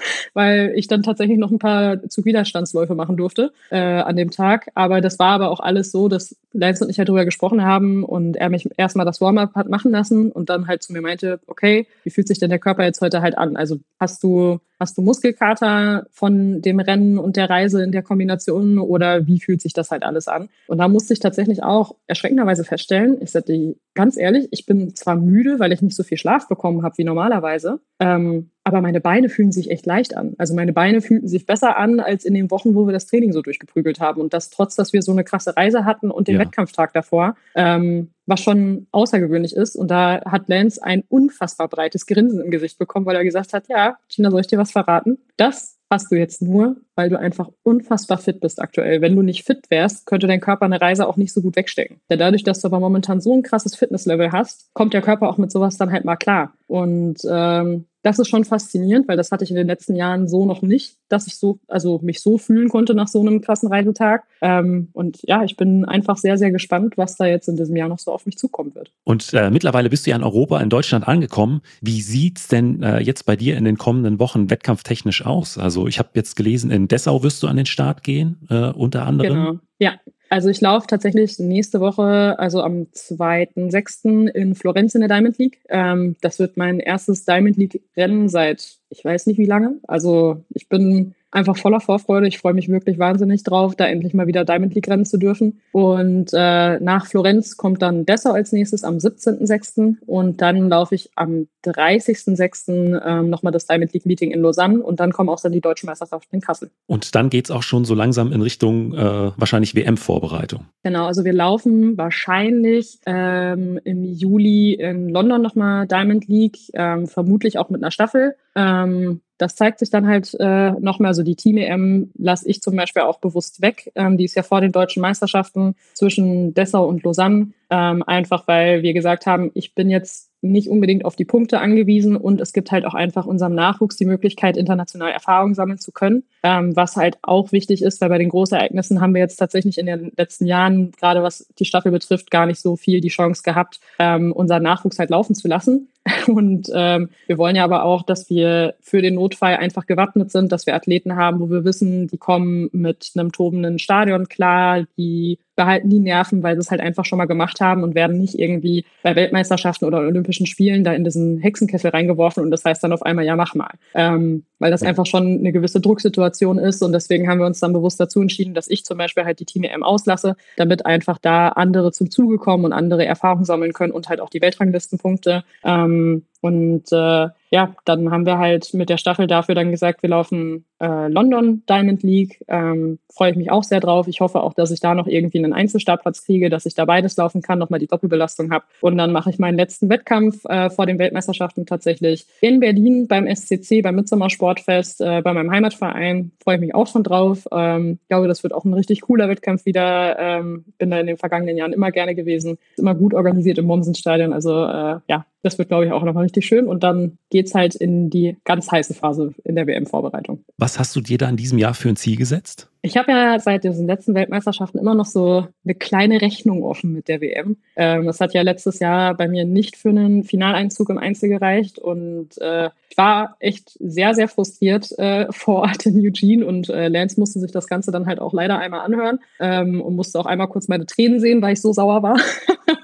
weil 0.34 0.72
ich 0.76 0.88
dann 0.88 1.03
tatsächlich 1.03 1.38
noch 1.38 1.50
ein 1.50 1.59
paar 1.59 2.03
Zugwiderstandsläufe 2.09 2.94
machen 2.94 3.16
durfte 3.16 3.53
äh, 3.70 3.78
an 3.78 4.16
dem 4.16 4.30
Tag. 4.30 4.70
Aber 4.74 5.00
das 5.00 5.18
war 5.18 5.32
aber 5.32 5.50
auch 5.50 5.61
alles 5.61 5.92
so, 5.92 6.09
dass 6.09 6.36
Lance 6.53 6.84
und 6.84 6.90
ich 6.90 6.98
halt 6.98 7.09
darüber 7.09 7.24
gesprochen 7.24 7.64
haben 7.64 8.05
und 8.05 8.36
er 8.36 8.50
mich 8.50 8.68
erstmal 8.76 9.07
das 9.07 9.20
Warm-up 9.20 9.55
hat 9.55 9.68
machen 9.68 9.92
lassen 9.92 10.30
und 10.32 10.50
dann 10.50 10.66
halt 10.66 10.82
zu 10.82 10.92
mir 10.92 11.00
meinte, 11.00 11.40
okay, 11.46 11.86
wie 12.05 12.11
fühlt 12.11 12.28
sich 12.28 12.38
denn 12.38 12.50
der 12.50 12.59
Körper 12.59 12.84
jetzt 12.84 13.00
heute 13.00 13.22
halt 13.22 13.36
an? 13.38 13.57
Also 13.57 13.78
hast 13.98 14.22
du 14.22 14.61
Hast 14.82 14.98
du 14.98 15.03
Muskelkater 15.03 16.09
von 16.11 16.61
dem 16.61 16.80
Rennen 16.80 17.16
und 17.16 17.36
der 17.36 17.48
Reise 17.48 17.84
in 17.84 17.92
der 17.92 18.03
Kombination 18.03 18.80
oder 18.80 19.28
wie 19.28 19.38
fühlt 19.38 19.62
sich 19.62 19.72
das 19.72 19.92
halt 19.92 20.03
alles 20.03 20.26
an? 20.26 20.48
Und 20.66 20.78
da 20.78 20.88
musste 20.88 21.12
ich 21.12 21.20
tatsächlich 21.20 21.62
auch 21.62 21.94
erschreckenderweise 22.09 22.64
feststellen, 22.64 23.16
ich 23.20 23.30
sagte 23.30 23.76
ganz 23.94 24.16
ehrlich, 24.16 24.48
ich 24.50 24.66
bin 24.66 24.96
zwar 24.96 25.14
müde, 25.14 25.61
weil 25.61 25.70
ich 25.70 25.82
nicht 25.82 25.94
so 25.94 26.03
viel 26.03 26.18
Schlaf 26.18 26.48
bekommen 26.48 26.82
habe 26.82 26.98
wie 26.98 27.05
normalerweise, 27.05 27.78
ähm, 28.00 28.50
aber 28.64 28.80
meine 28.80 29.00
Beine 29.00 29.28
fühlen 29.28 29.50
sich 29.50 29.70
echt 29.70 29.86
leicht 29.86 30.16
an. 30.16 30.34
Also 30.38 30.54
meine 30.54 30.72
Beine 30.72 31.00
fühlten 31.00 31.26
sich 31.26 31.46
besser 31.46 31.76
an 31.76 31.98
als 32.00 32.24
in 32.24 32.34
den 32.34 32.50
Wochen, 32.50 32.74
wo 32.74 32.86
wir 32.86 32.92
das 32.92 33.06
Training 33.06 33.32
so 33.32 33.42
durchgeprügelt 33.42 34.00
haben. 34.00 34.20
Und 34.20 34.32
das 34.32 34.50
trotz, 34.50 34.76
dass 34.76 34.92
wir 34.92 35.02
so 35.02 35.12
eine 35.12 35.24
krasse 35.24 35.56
Reise 35.56 35.84
hatten 35.84 36.10
und 36.10 36.28
den 36.28 36.36
ja. 36.36 36.42
Wettkampftag 36.42 36.92
davor, 36.92 37.34
ähm, 37.54 38.10
was 38.26 38.40
schon 38.40 38.86
außergewöhnlich 38.92 39.56
ist. 39.56 39.74
Und 39.74 39.90
da 39.90 40.22
hat 40.24 40.48
Lance 40.48 40.82
ein 40.82 41.02
unfassbar 41.08 41.68
breites 41.68 42.06
Grinsen 42.06 42.40
im 42.40 42.50
Gesicht 42.50 42.78
bekommen, 42.78 43.04
weil 43.04 43.16
er 43.16 43.24
gesagt 43.24 43.52
hat, 43.52 43.68
ja, 43.68 43.96
Tina, 44.08 44.30
soll 44.30 44.40
ich 44.40 44.46
dir 44.46 44.58
was 44.58 44.70
verraten? 44.70 45.18
Das 45.36 45.78
hast 45.90 46.10
du 46.10 46.16
jetzt 46.16 46.40
nur, 46.40 46.76
weil 46.94 47.10
du 47.10 47.18
einfach 47.18 47.50
unfassbar 47.64 48.16
fit 48.16 48.40
bist 48.40 48.62
aktuell. 48.62 49.00
Wenn 49.02 49.14
du 49.14 49.22
nicht 49.22 49.44
fit 49.44 49.70
wärst, 49.70 50.06
könnte 50.06 50.26
dein 50.26 50.40
Körper 50.40 50.64
eine 50.64 50.80
Reise 50.80 51.06
auch 51.06 51.16
nicht 51.16 51.34
so 51.34 51.42
gut 51.42 51.56
wegstecken. 51.56 51.98
Denn 52.08 52.18
dadurch, 52.18 52.44
dass 52.44 52.60
du 52.60 52.68
aber 52.68 52.80
momentan 52.80 53.20
so 53.20 53.34
ein 53.34 53.42
krasses 53.42 53.74
Fitnesslevel 53.74 54.32
hast, 54.32 54.72
kommt 54.72 54.94
der 54.94 55.02
Körper 55.02 55.28
auch 55.28 55.36
mit 55.36 55.52
sowas 55.52 55.76
dann 55.76 55.92
halt 55.92 56.06
mal 56.06 56.16
klar. 56.16 56.54
Und 56.66 57.18
ähm, 57.30 57.86
das 58.03 58.18
ist 58.18 58.28
schon 58.28 58.44
faszinierend, 58.44 59.09
weil 59.09 59.16
das 59.16 59.30
hatte 59.30 59.44
ich 59.44 59.50
in 59.50 59.57
den 59.57 59.66
letzten 59.66 59.94
Jahren 59.94 60.28
so 60.28 60.44
noch 60.44 60.62
nicht, 60.62 60.96
dass 61.09 61.26
ich 61.26 61.36
so, 61.36 61.59
also 61.68 62.00
mich 62.03 62.20
so 62.20 62.38
fühlen 62.38 62.68
konnte 62.68 62.94
nach 62.94 63.09
so 63.09 63.20
einem 63.20 63.40
krassen 63.40 63.68
Reisetag. 63.68 64.24
Ähm, 64.40 64.88
und 64.92 65.20
ja, 65.22 65.44
ich 65.44 65.57
bin 65.57 65.84
einfach 65.84 66.16
sehr, 66.16 66.36
sehr 66.36 66.50
gespannt, 66.50 66.94
was 66.96 67.16
da 67.16 67.26
jetzt 67.26 67.48
in 67.48 67.57
diesem 67.57 67.76
Jahr 67.76 67.88
noch 67.88 67.98
so 67.98 68.12
auf 68.12 68.26
mich 68.26 68.36
zukommen 68.36 68.74
wird. 68.74 68.92
Und 69.05 69.32
äh, 69.34 69.50
mittlerweile 69.50 69.88
bist 69.88 70.07
du 70.07 70.11
ja 70.11 70.16
in 70.16 70.24
Europa, 70.24 70.61
in 70.61 70.68
Deutschland 70.68 71.07
angekommen. 71.07 71.62
Wie 71.80 72.03
sieht's 72.03 72.48
denn 72.48 72.82
äh, 72.82 73.00
jetzt 73.00 73.24
bei 73.24 73.36
dir 73.36 73.57
in 73.57 73.64
den 73.64 73.78
kommenden 73.78 74.18
Wochen 74.18 74.50
wettkampftechnisch 74.50 75.24
aus? 75.24 75.59
Also 75.59 75.86
ich 75.86 75.98
habe 75.98 76.11
jetzt 76.14 76.36
gelesen, 76.36 76.70
in 76.70 76.88
Dessau 76.88 77.22
wirst 77.22 77.42
du 77.42 77.46
an 77.46 77.57
den 77.57 77.66
Start 77.66 78.03
gehen, 78.03 78.38
äh, 78.50 78.70
unter 78.70 79.07
anderem. 79.07 79.32
Genau, 79.32 79.59
ja. 79.83 80.01
Also 80.30 80.49
ich 80.49 80.62
laufe 80.62 80.87
tatsächlich 80.87 81.39
nächste 81.39 81.80
Woche, 81.80 82.39
also 82.39 82.62
am 82.62 82.87
2.6. 82.95 84.28
in 84.28 84.55
Florenz 84.55 84.95
in 84.95 85.03
der 85.03 85.09
Diamond 85.09 85.37
League. 85.37 85.59
Ähm, 85.68 86.16
das 86.22 86.39
wird 86.39 86.57
mein 86.57 86.80
erstes 86.80 87.26
Diamond 87.26 87.59
League-Rennen 87.59 88.30
seit 88.30 88.78
ich 88.93 89.05
weiß 89.05 89.26
nicht 89.26 89.39
wie 89.39 89.47
lange. 89.47 89.78
Also 89.89 90.45
ich 90.51 90.68
bin 90.68 91.14
einfach 91.33 91.57
voller 91.57 91.80
Vorfreude. 91.80 92.28
Ich 92.28 92.39
freue 92.39 92.55
mich 92.55 92.68
wirklich 92.68 92.99
wahnsinnig 92.99 93.43
drauf, 93.43 93.74
da 93.74 93.87
endlich 93.87 94.14
mal 94.14 94.26
wieder 94.26 94.45
Diamond 94.45 94.74
League 94.74 94.89
rennen 94.89 95.05
zu 95.05 95.16
dürfen. 95.16 95.61
Und 95.72 96.30
äh, 96.33 96.78
nach 96.78 97.07
Florenz 97.07 97.57
kommt 97.57 97.83
dann 97.83 98.07
Dessau 98.07 98.33
als 98.33 98.53
nächstes 98.53 98.85
am 98.85 98.99
17.06. 98.99 99.97
Und 100.07 100.41
dann 100.41 100.68
laufe 100.68 100.95
ich 100.95 101.11
am 101.16 101.49
30.06. 101.64 103.01
Ähm, 103.05 103.30
nochmal 103.30 103.53
das 103.53 103.66
Diamond 103.66 103.93
League 103.93 104.07
Meeting 104.07 104.30
in 104.30 104.43
Lausanne 104.43 104.83
und 104.83 105.01
dann 105.01 105.12
kommen 105.12 105.28
auch 105.28 105.41
dann 105.41 105.53
die 105.53 105.61
deutschen 105.61 105.87
Meisterschaften 105.87 106.37
in 106.37 106.41
Kassel. 106.41 106.70
Und 106.87 107.14
dann 107.14 107.30
geht 107.30 107.47
es 107.47 107.51
auch 107.51 107.62
schon 107.62 107.85
so 107.85 107.95
langsam 107.95 108.33
in 108.33 108.43
Richtung 108.43 108.95
äh, 108.95 109.33
wahrscheinlich 109.37 109.74
WM-Vorbereitung. 109.74 110.66
Genau, 110.83 111.07
also 111.07 111.24
wir 111.24 111.33
laufen 111.33 111.97
wahrscheinlich 111.97 112.99
ähm, 113.07 113.80
im 113.85 114.05
Juli 114.05 114.74
in 114.74 115.09
London 115.09 115.41
nochmal 115.41 115.87
Diamond 115.87 116.28
League, 116.28 116.59
ähm, 116.74 117.07
vermutlich 117.07 117.59
auch 117.59 117.70
mit 117.70 117.83
einer 117.83 117.91
Staffel. 117.91 118.35
Ähm, 118.55 119.20
das 119.38 119.57
zeigt 119.57 119.80
sich 119.80 119.90
dann 119.90 120.07
halt 120.07 120.36
äh, 120.38 120.70
nochmal. 120.72 121.09
Also 121.09 121.24
die 121.24 121.34
Team-EM 121.34 122.12
lasse 122.16 122.48
ich 122.48 122.61
zum 122.62 122.76
Beispiel 122.76 123.03
auch 123.03 123.18
bewusst 123.18 123.61
weg. 123.61 123.90
Ähm, 123.96 124.16
die 124.16 124.24
ist 124.24 124.36
ja 124.36 124.44
vor 124.44 124.61
den 124.61 124.70
deutschen 124.70 125.03
Meisterschaften 125.03 125.74
zwischen 125.94 126.55
Dessau 126.55 126.86
und 126.86 127.03
Lausanne. 127.03 127.48
Ähm, 127.68 128.03
einfach 128.07 128.46
weil 128.46 128.82
wir 128.82 128.92
gesagt 128.92 129.26
haben, 129.26 129.50
ich 129.55 129.74
bin 129.74 129.90
jetzt 129.90 130.30
nicht 130.42 130.68
unbedingt 130.68 131.05
auf 131.05 131.16
die 131.16 131.24
Punkte 131.24 131.61
angewiesen 131.61 132.16
und 132.16 132.40
es 132.40 132.53
gibt 132.53 132.72
halt 132.72 132.84
auch 132.84 132.94
einfach 132.94 133.26
unserem 133.26 133.55
Nachwuchs 133.55 133.96
die 133.96 134.05
Möglichkeit, 134.05 134.57
international 134.57 135.11
Erfahrungen 135.11 135.55
sammeln 135.55 135.78
zu 135.78 135.92
können, 135.92 136.24
ähm, 136.42 136.74
was 136.76 136.96
halt 136.96 137.16
auch 137.22 137.53
wichtig 137.53 137.82
ist, 137.82 138.00
weil 138.00 138.09
bei 138.09 138.18
den 138.18 138.28
Großereignissen 138.28 139.00
haben 139.00 139.14
wir 139.14 139.20
jetzt 139.20 139.36
tatsächlich 139.36 139.78
in 139.78 139.86
den 139.86 140.12
letzten 140.16 140.46
Jahren, 140.46 140.90
gerade 140.92 141.22
was 141.22 141.46
die 141.59 141.64
Staffel 141.64 141.92
betrifft, 141.92 142.30
gar 142.30 142.46
nicht 142.46 142.61
so 142.61 142.76
viel 142.76 143.00
die 143.00 143.09
Chance 143.09 143.42
gehabt, 143.44 143.80
ähm, 144.00 144.32
unseren 144.32 144.64
Nachwuchs 144.64 144.98
halt 144.98 145.11
laufen 145.11 145.36
zu 145.36 145.46
lassen. 145.46 145.88
Und 146.26 146.68
ähm, 146.74 147.11
wir 147.26 147.38
wollen 147.38 147.57
ja 147.57 147.64
aber 147.64 147.84
auch, 147.84 148.03
dass 148.03 148.28
wir 148.28 148.74
für 148.80 149.03
den 149.03 149.14
Notfall 149.14 149.57
einfach 149.57 149.86
gewappnet 149.86 150.30
sind, 150.30 150.50
dass 150.50 150.66
wir 150.66 150.74
Athleten 150.74 151.16
haben, 151.16 151.40
wo 151.40 151.48
wir 151.48 151.64
wissen, 151.64 152.09
die 152.09 152.18
kommen 152.18 152.68
mit 152.72 153.12
einem 153.14 153.30
tobenden 153.30 153.78
Stadion 153.78 154.28
klar, 154.28 154.84
die 154.96 155.38
behalten 155.55 155.90
die 155.90 156.00
Nerven, 156.00 156.42
weil 156.42 156.57
sie 156.57 156.61
es 156.61 156.70
halt 156.70 156.80
einfach 156.80 157.05
schon 157.05 157.18
mal 157.18 157.26
gemacht 157.26 157.61
haben 157.61 157.82
und 157.82 157.94
werden 157.94 158.18
nicht 158.18 158.38
irgendwie 158.38 158.84
bei 159.03 159.14
Weltmeisterschaften 159.14 159.84
oder 159.84 159.98
Olympischen 159.98 160.46
Spielen 160.46 160.82
da 160.82 160.92
in 160.92 161.05
diesen 161.05 161.38
Hexenkessel 161.38 161.90
reingeworfen 161.90 162.42
und 162.42 162.50
das 162.50 162.64
heißt 162.64 162.82
dann 162.82 162.92
auf 162.92 163.03
einmal, 163.03 163.24
ja, 163.24 163.36
mach 163.36 163.55
mal. 163.55 163.70
Ähm, 163.94 164.44
weil 164.62 164.70
das 164.70 164.82
einfach 164.82 165.06
schon 165.06 165.40
eine 165.40 165.52
gewisse 165.52 165.80
Drucksituation 165.80 166.58
ist 166.58 166.82
und 166.82 166.92
deswegen 166.92 167.28
haben 167.28 167.38
wir 167.38 167.46
uns 167.46 167.60
dann 167.60 167.72
bewusst 167.72 167.98
dazu 167.98 168.20
entschieden, 168.20 168.54
dass 168.54 168.68
ich 168.68 168.84
zum 168.84 168.96
Beispiel 168.96 169.24
halt 169.24 169.40
die 169.40 169.44
Team 169.44 169.64
EM 169.64 169.82
auslasse, 169.82 170.36
damit 170.56 170.86
einfach 170.86 171.18
da 171.18 171.48
andere 171.48 171.90
zum 171.92 172.10
Zuge 172.10 172.38
kommen 172.38 172.64
und 172.64 172.72
andere 172.72 173.04
Erfahrungen 173.04 173.44
sammeln 173.44 173.72
können 173.72 173.92
und 173.92 174.08
halt 174.08 174.20
auch 174.20 174.30
die 174.30 174.40
Weltranglistenpunkte. 174.40 175.42
Ähm, 175.64 176.24
und 176.43 176.90
äh, 176.90 177.28
ja, 177.51 177.74
dann 177.84 178.11
haben 178.11 178.26
wir 178.26 178.38
halt 178.38 178.74
mit 178.74 178.88
der 178.88 178.97
Staffel 178.97 179.28
dafür 179.28 179.55
dann 179.55 179.70
gesagt, 179.70 180.03
wir 180.03 180.11
laufen 180.11 180.64
äh, 180.80 181.07
London 181.07 181.62
Diamond 181.68 182.03
League. 182.03 182.43
Ähm, 182.49 182.99
Freue 183.14 183.30
ich 183.30 183.36
mich 183.36 183.51
auch 183.51 183.62
sehr 183.62 183.78
drauf. 183.78 184.09
Ich 184.09 184.20
hoffe 184.20 184.43
auch, 184.43 184.53
dass 184.53 184.72
ich 184.72 184.80
da 184.80 184.95
noch 184.95 185.07
irgendwie 185.07 185.38
einen 185.38 185.53
Einzelstartplatz 185.53 186.24
kriege, 186.24 186.51
dass 186.51 186.66
ich 186.66 186.74
da 186.74 186.84
beides 186.84 187.16
laufen 187.16 187.43
kann, 187.43 187.61
nochmal 187.61 187.78
die 187.78 187.86
Doppelbelastung 187.86 188.51
habe. 188.51 188.64
Und 188.80 188.99
dann 188.99 189.12
mache 189.12 189.30
ich 189.30 189.38
meinen 189.38 189.57
letzten 189.57 189.88
Wettkampf 189.88 190.45
äh, 190.47 190.68
vor 190.70 190.86
den 190.86 190.99
Weltmeisterschaften 190.99 191.64
tatsächlich 191.64 192.26
in 192.40 192.59
Berlin 192.59 193.07
beim 193.07 193.28
SCC, 193.28 193.82
beim 193.82 193.95
Midsommer 193.95 194.30
Sportfest, 194.30 195.01
äh, 195.01 195.20
bei 195.22 195.32
meinem 195.32 195.53
Heimatverein. 195.53 196.32
Freue 196.43 196.57
ich 196.57 196.61
mich 196.61 196.74
auch 196.74 196.88
schon 196.88 197.05
drauf. 197.05 197.47
Ähm, 197.53 198.01
glaube, 198.09 198.26
das 198.26 198.43
wird 198.43 198.53
auch 198.53 198.64
ein 198.64 198.74
richtig 198.74 199.03
cooler 199.03 199.28
Wettkampf 199.28 199.64
wieder. 199.64 200.18
Ähm, 200.18 200.64
bin 200.76 200.90
da 200.90 200.99
in 200.99 201.07
den 201.07 201.18
vergangenen 201.18 201.57
Jahren 201.57 201.72
immer 201.72 201.93
gerne 201.93 202.16
gewesen. 202.16 202.59
Ist 202.72 202.80
immer 202.80 202.97
gut 202.97 203.14
organisiert 203.14 203.59
im 203.59 203.66
Mommsenstadion. 203.66 204.32
Also 204.32 204.64
äh, 204.64 204.99
ja, 205.07 205.26
das 205.43 205.59
wird, 205.59 205.68
glaube 205.68 205.86
ich, 205.86 205.93
auch 205.93 206.05
nochmal 206.05 206.24
richtig 206.24 206.47
schön. 206.47 206.66
Und 206.66 206.82
dann 206.82 207.18
geht 207.30 207.47
es 207.47 207.55
halt 207.55 207.74
in 207.74 208.11
die 208.11 208.36
ganz 208.45 208.70
heiße 208.70 208.95
Phase 208.95 209.34
in 209.45 209.57
der 209.57 209.66
WM-Vorbereitung. 209.66 210.45
Was 210.57 210.78
hast 210.78 210.95
du 210.95 211.01
dir 211.01 211.18
da 211.18 211.28
in 211.28 211.36
diesem 211.36 211.59
Jahr 211.59 211.74
für 211.74 211.88
ein 211.88 211.97
Ziel 211.97 212.16
gesetzt? 212.16 212.68
Ich 212.84 212.97
habe 212.97 213.12
ja 213.12 213.38
seit 213.38 213.62
diesen 213.62 213.86
letzten 213.86 214.14
Weltmeisterschaften 214.14 214.78
immer 214.78 214.95
noch 214.95 215.07
so 215.07 215.47
eine 215.64 215.74
kleine 215.74 216.20
Rechnung 216.20 216.64
offen 216.64 216.93
mit 216.93 217.07
der 217.07 217.20
WM. 217.20 217.57
Ähm, 217.76 218.07
das 218.07 218.20
hat 218.20 218.34
ja 218.34 218.43
letztes 218.43 218.80
Jahr 218.80 219.14
bei 219.14 219.28
mir 219.28 219.45
nicht 219.45 219.76
für 219.76 219.90
einen 219.90 220.24
Finaleinzug 220.24 220.90
im 220.90 220.99
Einzel 220.99 221.28
gereicht. 221.28 221.78
Und 221.78 222.38
äh, 222.38 222.70
ich 222.88 222.97
war 222.97 223.36
echt 223.38 223.76
sehr, 223.78 224.14
sehr 224.14 224.26
frustriert 224.26 224.90
äh, 224.99 225.26
vor 225.30 225.61
Ort 225.61 225.86
in 225.86 226.05
Eugene. 226.05 226.45
Und 226.45 226.70
äh, 226.70 226.88
Lance 226.88 227.20
musste 227.20 227.38
sich 227.38 227.53
das 227.53 227.68
Ganze 227.68 227.93
dann 227.93 228.07
halt 228.07 228.20
auch 228.20 228.32
leider 228.32 228.59
einmal 228.59 228.80
anhören 228.80 229.20
ähm, 229.38 229.80
und 229.80 229.95
musste 229.95 230.18
auch 230.18 230.26
einmal 230.26 230.49
kurz 230.49 230.66
meine 230.66 230.86
Tränen 230.86 231.20
sehen, 231.20 231.40
weil 231.40 231.53
ich 231.53 231.61
so 231.61 231.72
sauer 231.72 232.03
war. 232.03 232.16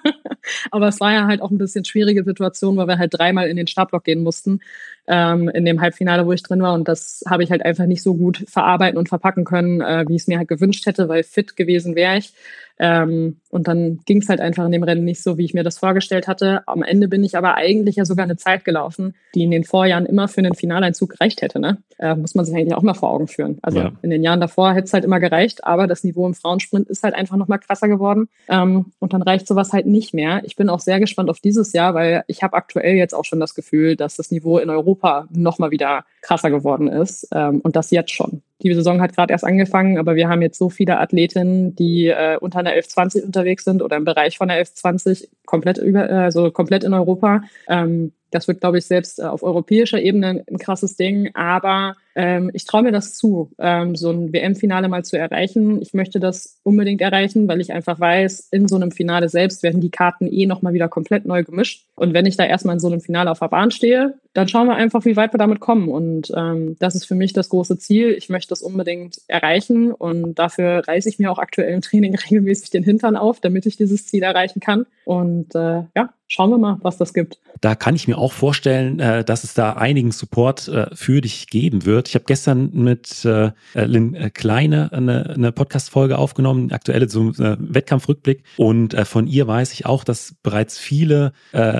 Aber 0.71 0.89
es 0.89 1.01
war 1.01 1.13
ja 1.13 1.27
halt 1.27 1.41
auch 1.43 1.51
ein 1.51 1.59
bisschen 1.59 1.85
schwierige 1.85 2.25
Situation, 2.25 2.77
weil 2.77 2.89
wir 2.89 2.99
halt 2.99 3.15
dreimal 3.17 3.49
in 3.49 3.57
den 3.57 3.67
Startblock 3.67 4.05
gehen 4.05 4.23
mussten 4.23 4.61
ähm, 5.07 5.49
in 5.49 5.65
dem 5.65 5.81
Halbfinale, 5.81 6.27
wo 6.27 6.33
ich 6.33 6.43
drin 6.43 6.63
war. 6.63 6.75
Und 6.75 6.87
das 6.87 7.25
habe 7.29 7.43
ich 7.43 7.51
halt 7.51 7.65
einfach 7.65 7.87
nicht 7.87 8.03
so 8.03 8.15
gut 8.15 8.45
verarbeiten 8.47 8.99
und 8.99 9.09
verpacken 9.09 9.45
können, 9.45 9.81
äh, 9.81 10.05
wie 10.07 10.15
ich 10.15 10.23
es 10.23 10.29
mir 10.29 10.39
halt 10.39 10.49
gewünscht 10.49 10.87
hätte, 10.87 11.09
weil 11.09 11.23
fit 11.23 11.57
gewesen 11.57 11.95
wäre 11.97 12.19
ich. 12.19 12.33
Ähm, 12.79 13.37
und 13.51 13.66
dann 13.66 14.01
ging 14.05 14.18
es 14.18 14.29
halt 14.29 14.41
einfach 14.41 14.64
in 14.66 14.72
dem 14.72 14.83
Rennen 14.83 15.05
nicht 15.05 15.22
so, 15.22 15.39
wie 15.39 15.45
ich 15.45 15.55
mir 15.55 15.64
das 15.64 15.79
vorgestellt 15.79 16.29
hatte. 16.29 16.62
Am 16.66 16.83
Ende 16.83 17.09
bin 17.09 17.24
ich 17.24 17.37
aber 17.37 17.55
eigentlich 17.55 17.97
ja 17.97 18.05
sogar 18.05 18.24
eine 18.24 18.37
Zeit 18.37 18.64
gelaufen, 18.64 19.14
die 19.35 19.45
in 19.45 19.51
den 19.51 19.64
Vorjahren 19.64 20.07
immer 20.07 20.29
für 20.29 20.39
einen 20.39 20.55
Finaleinzug 20.55 21.11
gereicht 21.11 21.43
hätte. 21.43 21.59
Ne? 21.59 21.79
Äh, 21.99 22.14
muss 22.14 22.35
man 22.35 22.45
sich 22.45 22.55
eigentlich 22.55 22.74
auch 22.74 22.83
mal 22.83 22.95
vor 22.95 23.11
Augen 23.11 23.26
führen. 23.26 23.59
Also 23.62 23.79
ja. 23.79 23.93
in 24.03 24.11
den 24.11 24.22
Jahren 24.22 24.41
davor 24.41 24.74
hätte 24.74 24.85
es 24.85 24.93
halt 24.93 25.05
immer 25.05 25.18
gereicht, 25.18 25.64
aber 25.64 25.87
das 25.87 26.05
Niveau 26.05 26.26
im 26.26 26.35
Frauensprint 26.35 26.89
ist 26.89 27.03
halt 27.03 27.14
einfach 27.14 27.37
nochmal 27.37 27.59
krasser 27.59 27.89
geworden. 27.89 28.29
Ähm, 28.49 28.93
und 28.99 29.12
dann 29.12 29.22
reicht 29.22 29.47
sowas 29.47 29.72
halt 29.72 29.87
nicht 29.87 30.14
mehr. 30.14 30.43
Ich 30.45 30.57
bin 30.57 30.68
auch 30.68 30.81
sehr 30.81 31.01
gespannt 31.01 31.31
auf 31.31 31.41
dieses 31.41 31.72
Jahr, 31.72 31.95
weil 31.95 32.24
ich 32.26 32.43
habe 32.43 32.57
aktuell 32.57 32.97
jetzt 32.97 33.14
auch 33.14 33.24
schon 33.24 33.41
das 33.41 33.55
Gefühl, 33.55 33.97
dass 33.97 34.16
das 34.16 34.31
Niveau 34.31 34.59
in 34.59 34.70
Europa 34.70 35.26
nochmal 35.31 35.70
wieder 35.70 36.05
krasser 36.29 36.51
geworden 36.51 36.89
ist. 36.89 37.26
Ähm, 37.33 37.61
und 37.61 37.74
das 37.74 37.91
jetzt 37.91 38.11
schon. 38.11 38.43
Die 38.62 38.74
Saison 38.74 39.01
hat 39.01 39.14
gerade 39.14 39.33
erst 39.33 39.45
angefangen, 39.45 39.99
aber 39.99 40.14
wir 40.14 40.29
haben 40.29 40.43
jetzt 40.43 40.59
so 40.59 40.68
viele 40.68 40.99
Athletinnen, 40.99 41.74
die 41.74 42.09
äh, 42.09 42.37
unter 42.39 42.59
einer 42.59 42.70
1120 42.70 43.24
unterwegs 43.24 43.64
sind 43.64 43.83
oder 43.83 43.97
im 43.97 44.05
Bereich 44.05 44.37
von 44.37 44.49
der 44.49 44.59
1120 44.59 45.31
komplett 45.47 45.79
über, 45.79 46.09
also 46.11 46.51
komplett 46.51 46.85
in 46.85 46.93
Europa. 46.93 47.43
Ähm, 47.66 48.12
das 48.31 48.49
wird, 48.49 48.61
glaube 48.61 48.79
ich, 48.79 48.87
selbst 48.87 49.18
äh, 49.18 49.24
auf 49.24 49.43
europäischer 49.43 50.01
Ebene 50.01 50.45
ein 50.49 50.59
krasses 50.59 50.97
Ding. 50.97 51.31
Aber 51.35 51.97
ähm, 52.14 52.51
ich 52.53 52.64
traue 52.64 52.83
mir 52.83 52.93
das 52.93 53.16
zu, 53.16 53.51
ähm, 53.59 53.95
so 53.95 54.11
ein 54.11 54.33
WM-Finale 54.33 54.89
mal 54.89 55.05
zu 55.05 55.16
erreichen. 55.16 55.81
Ich 55.81 55.95
möchte 55.95 56.20
das 56.20 56.59
unbedingt 56.64 57.01
erreichen, 57.01 57.47
weil 57.49 57.61
ich 57.61 57.72
einfach 57.72 58.01
weiß, 58.01 58.49
in 58.51 58.66
so 58.66 58.76
einem 58.76 58.91
Finale 58.91 59.29
selbst 59.29 59.62
werden 59.62 59.81
die 59.81 59.91
Karten 59.91 60.26
eh 60.26 60.47
nochmal 60.47 60.72
wieder 60.72 60.89
komplett 60.89 61.26
neu 61.26 61.45
gemischt. 61.45 61.87
Und 61.95 62.14
wenn 62.14 62.26
ich 62.26 62.37
da 62.37 62.45
erstmal 62.45 62.74
in 62.74 62.81
so 62.81 62.89
einem 62.89 63.01
Finale 63.01 63.31
auf 63.31 63.39
der 63.39 63.49
Bahn 63.49 63.70
stehe, 63.70 64.14
dann 64.35 64.49
schauen 64.49 64.66
wir 64.66 64.74
einfach, 64.74 65.05
wie 65.05 65.16
weit 65.16 65.33
wir 65.33 65.39
damit 65.39 65.61
kommen. 65.61 65.89
Und 65.89 66.33
ähm, 66.37 66.76
das 66.81 66.95
ist 66.95 67.07
für 67.07 67.14
mich 67.14 67.33
das 67.33 67.49
große 67.49 67.79
Ziel. 67.79 68.11
Ich 68.11 68.29
möchte 68.29 68.51
das 68.51 68.62
unbedingt 68.62 69.20
erreichen. 69.29 69.93
Und 69.93 70.41
dafür 70.41 70.87
reiße 70.87 71.09
ich 71.09 71.18
mir 71.18 71.31
auch 71.31 71.39
aktuell 71.39 71.72
im 71.72 71.83
Training 71.83 72.14
regelmäßig 72.31 72.70
den 72.70 72.83
Hintern 72.83 73.16
auf, 73.16 73.41
damit 73.41 73.64
ich 73.66 73.76
dieses 73.76 74.07
Ziel 74.07 74.24
erreichen 74.24 74.61
kann. 74.61 74.87
Und 75.05 75.55
äh, 75.55 75.85
ja, 75.95 76.11
schauen 76.29 76.51
wir 76.51 76.59
mal, 76.59 76.79
was 76.83 76.97
das 76.99 77.14
gibt. 77.14 77.41
Da 77.61 77.74
kann 77.74 77.97
ich 77.97 78.07
mir 78.07 78.18
auch 78.18 78.33
vorstellen, 78.33 79.01
äh, 79.01 79.24
dass 79.24 79.45
es 79.45 79.55
da 79.55 79.72
einigen 79.72 80.12
Support 80.12 80.68
äh, 80.68 80.87
für 80.95 81.20
dich 81.20 81.49
geben 81.49 81.85
wird. 81.85 82.09
Ich 82.09 82.14
habe 82.14 82.24
gestern 82.26 82.70
mit 82.72 83.24
äh, 83.24 83.51
Lynn 83.74 84.31
Kleine 84.35 84.93
eine, 84.93 85.31
eine 85.31 85.53
Podcast-Folge 85.53 86.18
aufgenommen, 86.18 86.70
aktuelle 86.70 87.09
zum 87.09 87.33
Wettkampfrückblick. 87.37 88.45
Und 88.57 88.95
von 89.07 89.26
ihr 89.26 89.47
weiß 89.47 89.72
ich 89.72 89.87
auch, 89.87 90.05
dass 90.05 90.35
bereits 90.43 90.79
viele 90.79 91.33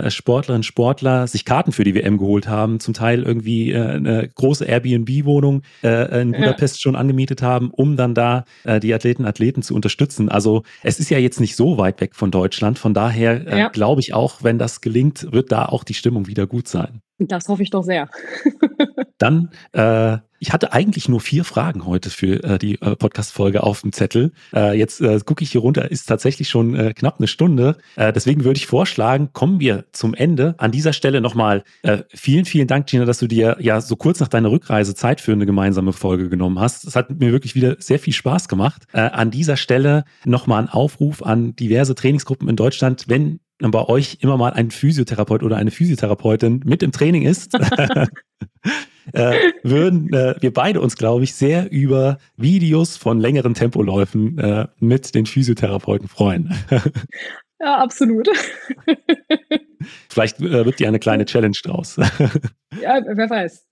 Sportlerinnen 0.09 0.61
und 0.61 0.65
Sportler 0.65 1.27
sich 1.27 1.45
Karten 1.45 1.73
für 1.73 1.85
die 1.85 1.95
WM 1.95 2.19
geholt 2.19 2.49
haben, 2.49 2.81
zum 2.81 2.95
Teil 2.95 3.23
irgendwie 3.23 3.75
eine 3.75 4.29
große 4.29 4.65
Airbnb-Wohnung 4.65 5.63
in 5.83 6.33
Budapest 6.33 6.77
ja. 6.77 6.81
schon 6.81 6.97
angemietet 6.97 7.43
haben, 7.43 7.71
um 7.71 7.97
dann 7.97 8.15
da 8.15 8.45
die 8.83 8.95
Athleten 8.95 9.25
Athleten 9.25 9.63
zu 9.63 9.75
unterstützen. 9.75 10.29
Also 10.29 10.63
es 10.83 10.99
ist 10.99 11.11
ja 11.11 11.19
jetzt 11.19 11.41
nicht 11.41 11.57
so 11.57 11.79
weit 11.79 12.01
weg 12.01 12.15
von 12.15 12.31
Deutschland. 12.31 12.79
Von 12.79 12.95
daher 12.95 13.59
ja. 13.59 13.69
glaube 13.69 14.01
ich 14.01 14.15
auch, 14.15 14.38
wenn 14.43 14.59
das 14.59 14.81
gelingt, 14.81 15.33
wird 15.33 15.53
da 15.53 15.67
auch 15.67 15.85
die 15.85 15.95
Stimmung 15.95 16.27
wieder 16.27 16.47
gut 16.47 16.69
sein. 16.69 17.03
Das 17.19 17.49
hoffe 17.49 17.63
ich 17.63 17.71
doch 17.71 17.83
sehr. 17.83 18.09
Dann, 19.19 19.51
äh, 19.73 20.19
ich 20.39 20.53
hatte 20.53 20.73
eigentlich 20.73 21.09
nur 21.09 21.21
vier 21.21 21.43
Fragen 21.43 21.85
heute 21.85 22.11
für 22.11 22.45
äh, 22.45 22.59
die 22.59 22.81
äh, 22.81 22.95
Podcast-Folge 22.95 23.65
auf 23.65 23.81
dem 23.81 23.93
Zettel. 23.93 24.31
Äh, 24.55 24.79
jetzt 24.79 25.01
äh, 25.01 25.19
gucke 25.25 25.43
ich 25.43 25.51
hier 25.51 25.61
runter, 25.61 25.91
ist 25.91 26.07
tatsächlich 26.07 26.49
schon 26.49 26.77
äh, 26.77 26.95
knapp 26.95 27.17
eine 27.19 27.27
Stunde. 27.27 27.77
Äh, 27.97 28.13
deswegen 28.13 28.45
würde 28.45 28.59
ich 28.59 28.69
vorschlagen, 28.69 29.31
kommen 29.33 29.59
wir 29.59 29.87
zum 29.91 30.15
Ende. 30.15 30.55
An 30.59 30.71
dieser 30.71 30.93
Stelle 30.93 31.21
nochmal 31.21 31.65
äh, 31.83 32.05
vielen, 32.15 32.45
vielen 32.45 32.69
Dank, 32.69 32.87
Gina, 32.87 33.05
dass 33.05 33.19
du 33.19 33.27
dir 33.27 33.57
ja 33.59 33.81
so 33.81 33.97
kurz 33.97 34.21
nach 34.21 34.29
deiner 34.29 34.53
Rückreise 34.53 34.95
Zeit 34.95 35.21
für 35.21 35.33
eine 35.33 35.47
gemeinsame 35.47 35.93
Folge 35.93 36.29
genommen 36.29 36.61
hast. 36.61 36.85
Es 36.85 36.95
hat 36.95 37.11
mir 37.11 37.33
wirklich 37.33 37.57
wieder 37.57 37.75
sehr 37.81 37.99
viel 37.99 38.13
Spaß 38.13 38.47
gemacht. 38.47 38.85
Äh, 38.93 39.01
an 39.01 39.33
dieser 39.33 39.57
Stelle 39.57 40.05
nochmal 40.25 40.63
ein 40.63 40.69
Aufruf 40.69 41.25
an 41.25 41.57
diverse 41.57 41.97
Trainingsgruppen 41.97 42.49
in 42.49 42.55
Deutschland. 42.55 43.07
Wenn 43.09 43.41
bei 43.59 43.85
euch 43.85 44.19
immer 44.21 44.37
mal 44.37 44.53
ein 44.53 44.71
Physiotherapeut 44.71 45.43
oder 45.43 45.57
eine 45.57 45.71
Physiotherapeutin 45.71 46.63
mit 46.65 46.83
im 46.83 46.93
Training 46.93 47.23
ist, 47.23 47.55
äh, 49.13 49.35
würden 49.63 50.13
äh, 50.13 50.35
wir 50.41 50.53
beide 50.53 50.81
uns, 50.81 50.97
glaube 50.97 51.25
ich, 51.25 51.35
sehr 51.35 51.71
über 51.71 52.19
Videos 52.37 52.97
von 52.97 53.21
längeren 53.21 53.55
Tempoläufen 53.55 54.39
äh, 54.39 54.67
mit 54.79 55.15
den 55.15 55.27
Physiotherapeuten 55.27 56.09
freuen. 56.09 56.55
ja, 57.61 57.79
absolut. 57.79 58.29
Vielleicht 60.09 60.41
äh, 60.41 60.65
wird 60.65 60.79
dir 60.79 60.89
eine 60.89 60.99
kleine 60.99 61.25
Challenge 61.25 61.57
draus. 61.63 61.97
ja, 61.97 63.01
wer 63.07 63.31
weiß. 63.31 63.67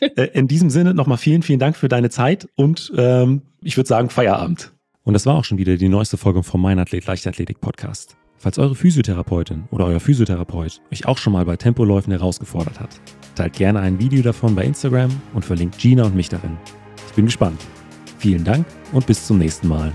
Äh, 0.00 0.24
in 0.32 0.48
diesem 0.48 0.70
Sinne 0.70 0.94
nochmal 0.94 1.18
vielen, 1.18 1.42
vielen 1.42 1.60
Dank 1.60 1.76
für 1.76 1.88
deine 1.88 2.10
Zeit 2.10 2.48
und 2.56 2.92
ähm, 2.96 3.42
ich 3.62 3.76
würde 3.76 3.88
sagen 3.88 4.10
Feierabend. 4.10 4.72
Und 5.02 5.14
das 5.14 5.26
war 5.26 5.36
auch 5.36 5.44
schon 5.44 5.58
wieder 5.58 5.76
die 5.76 5.88
neueste 5.88 6.16
Folge 6.16 6.42
vom 6.42 6.62
Mein 6.62 6.78
Athlet 6.78 7.06
Leichtathletik 7.06 7.60
Podcast. 7.60 8.19
Falls 8.40 8.58
eure 8.58 8.74
Physiotherapeutin 8.74 9.64
oder 9.70 9.84
euer 9.84 10.00
Physiotherapeut 10.00 10.80
euch 10.90 11.04
auch 11.04 11.18
schon 11.18 11.34
mal 11.34 11.44
bei 11.44 11.58
Tempoläufen 11.58 12.10
herausgefordert 12.10 12.80
hat, 12.80 12.88
teilt 13.34 13.52
gerne 13.52 13.80
ein 13.80 13.98
Video 13.98 14.22
davon 14.22 14.54
bei 14.54 14.64
Instagram 14.64 15.10
und 15.34 15.44
verlinkt 15.44 15.76
Gina 15.76 16.04
und 16.04 16.16
mich 16.16 16.30
darin. 16.30 16.56
Ich 17.06 17.12
bin 17.12 17.26
gespannt. 17.26 17.60
Vielen 18.16 18.42
Dank 18.42 18.64
und 18.92 19.06
bis 19.06 19.26
zum 19.26 19.36
nächsten 19.36 19.68
Mal. 19.68 19.92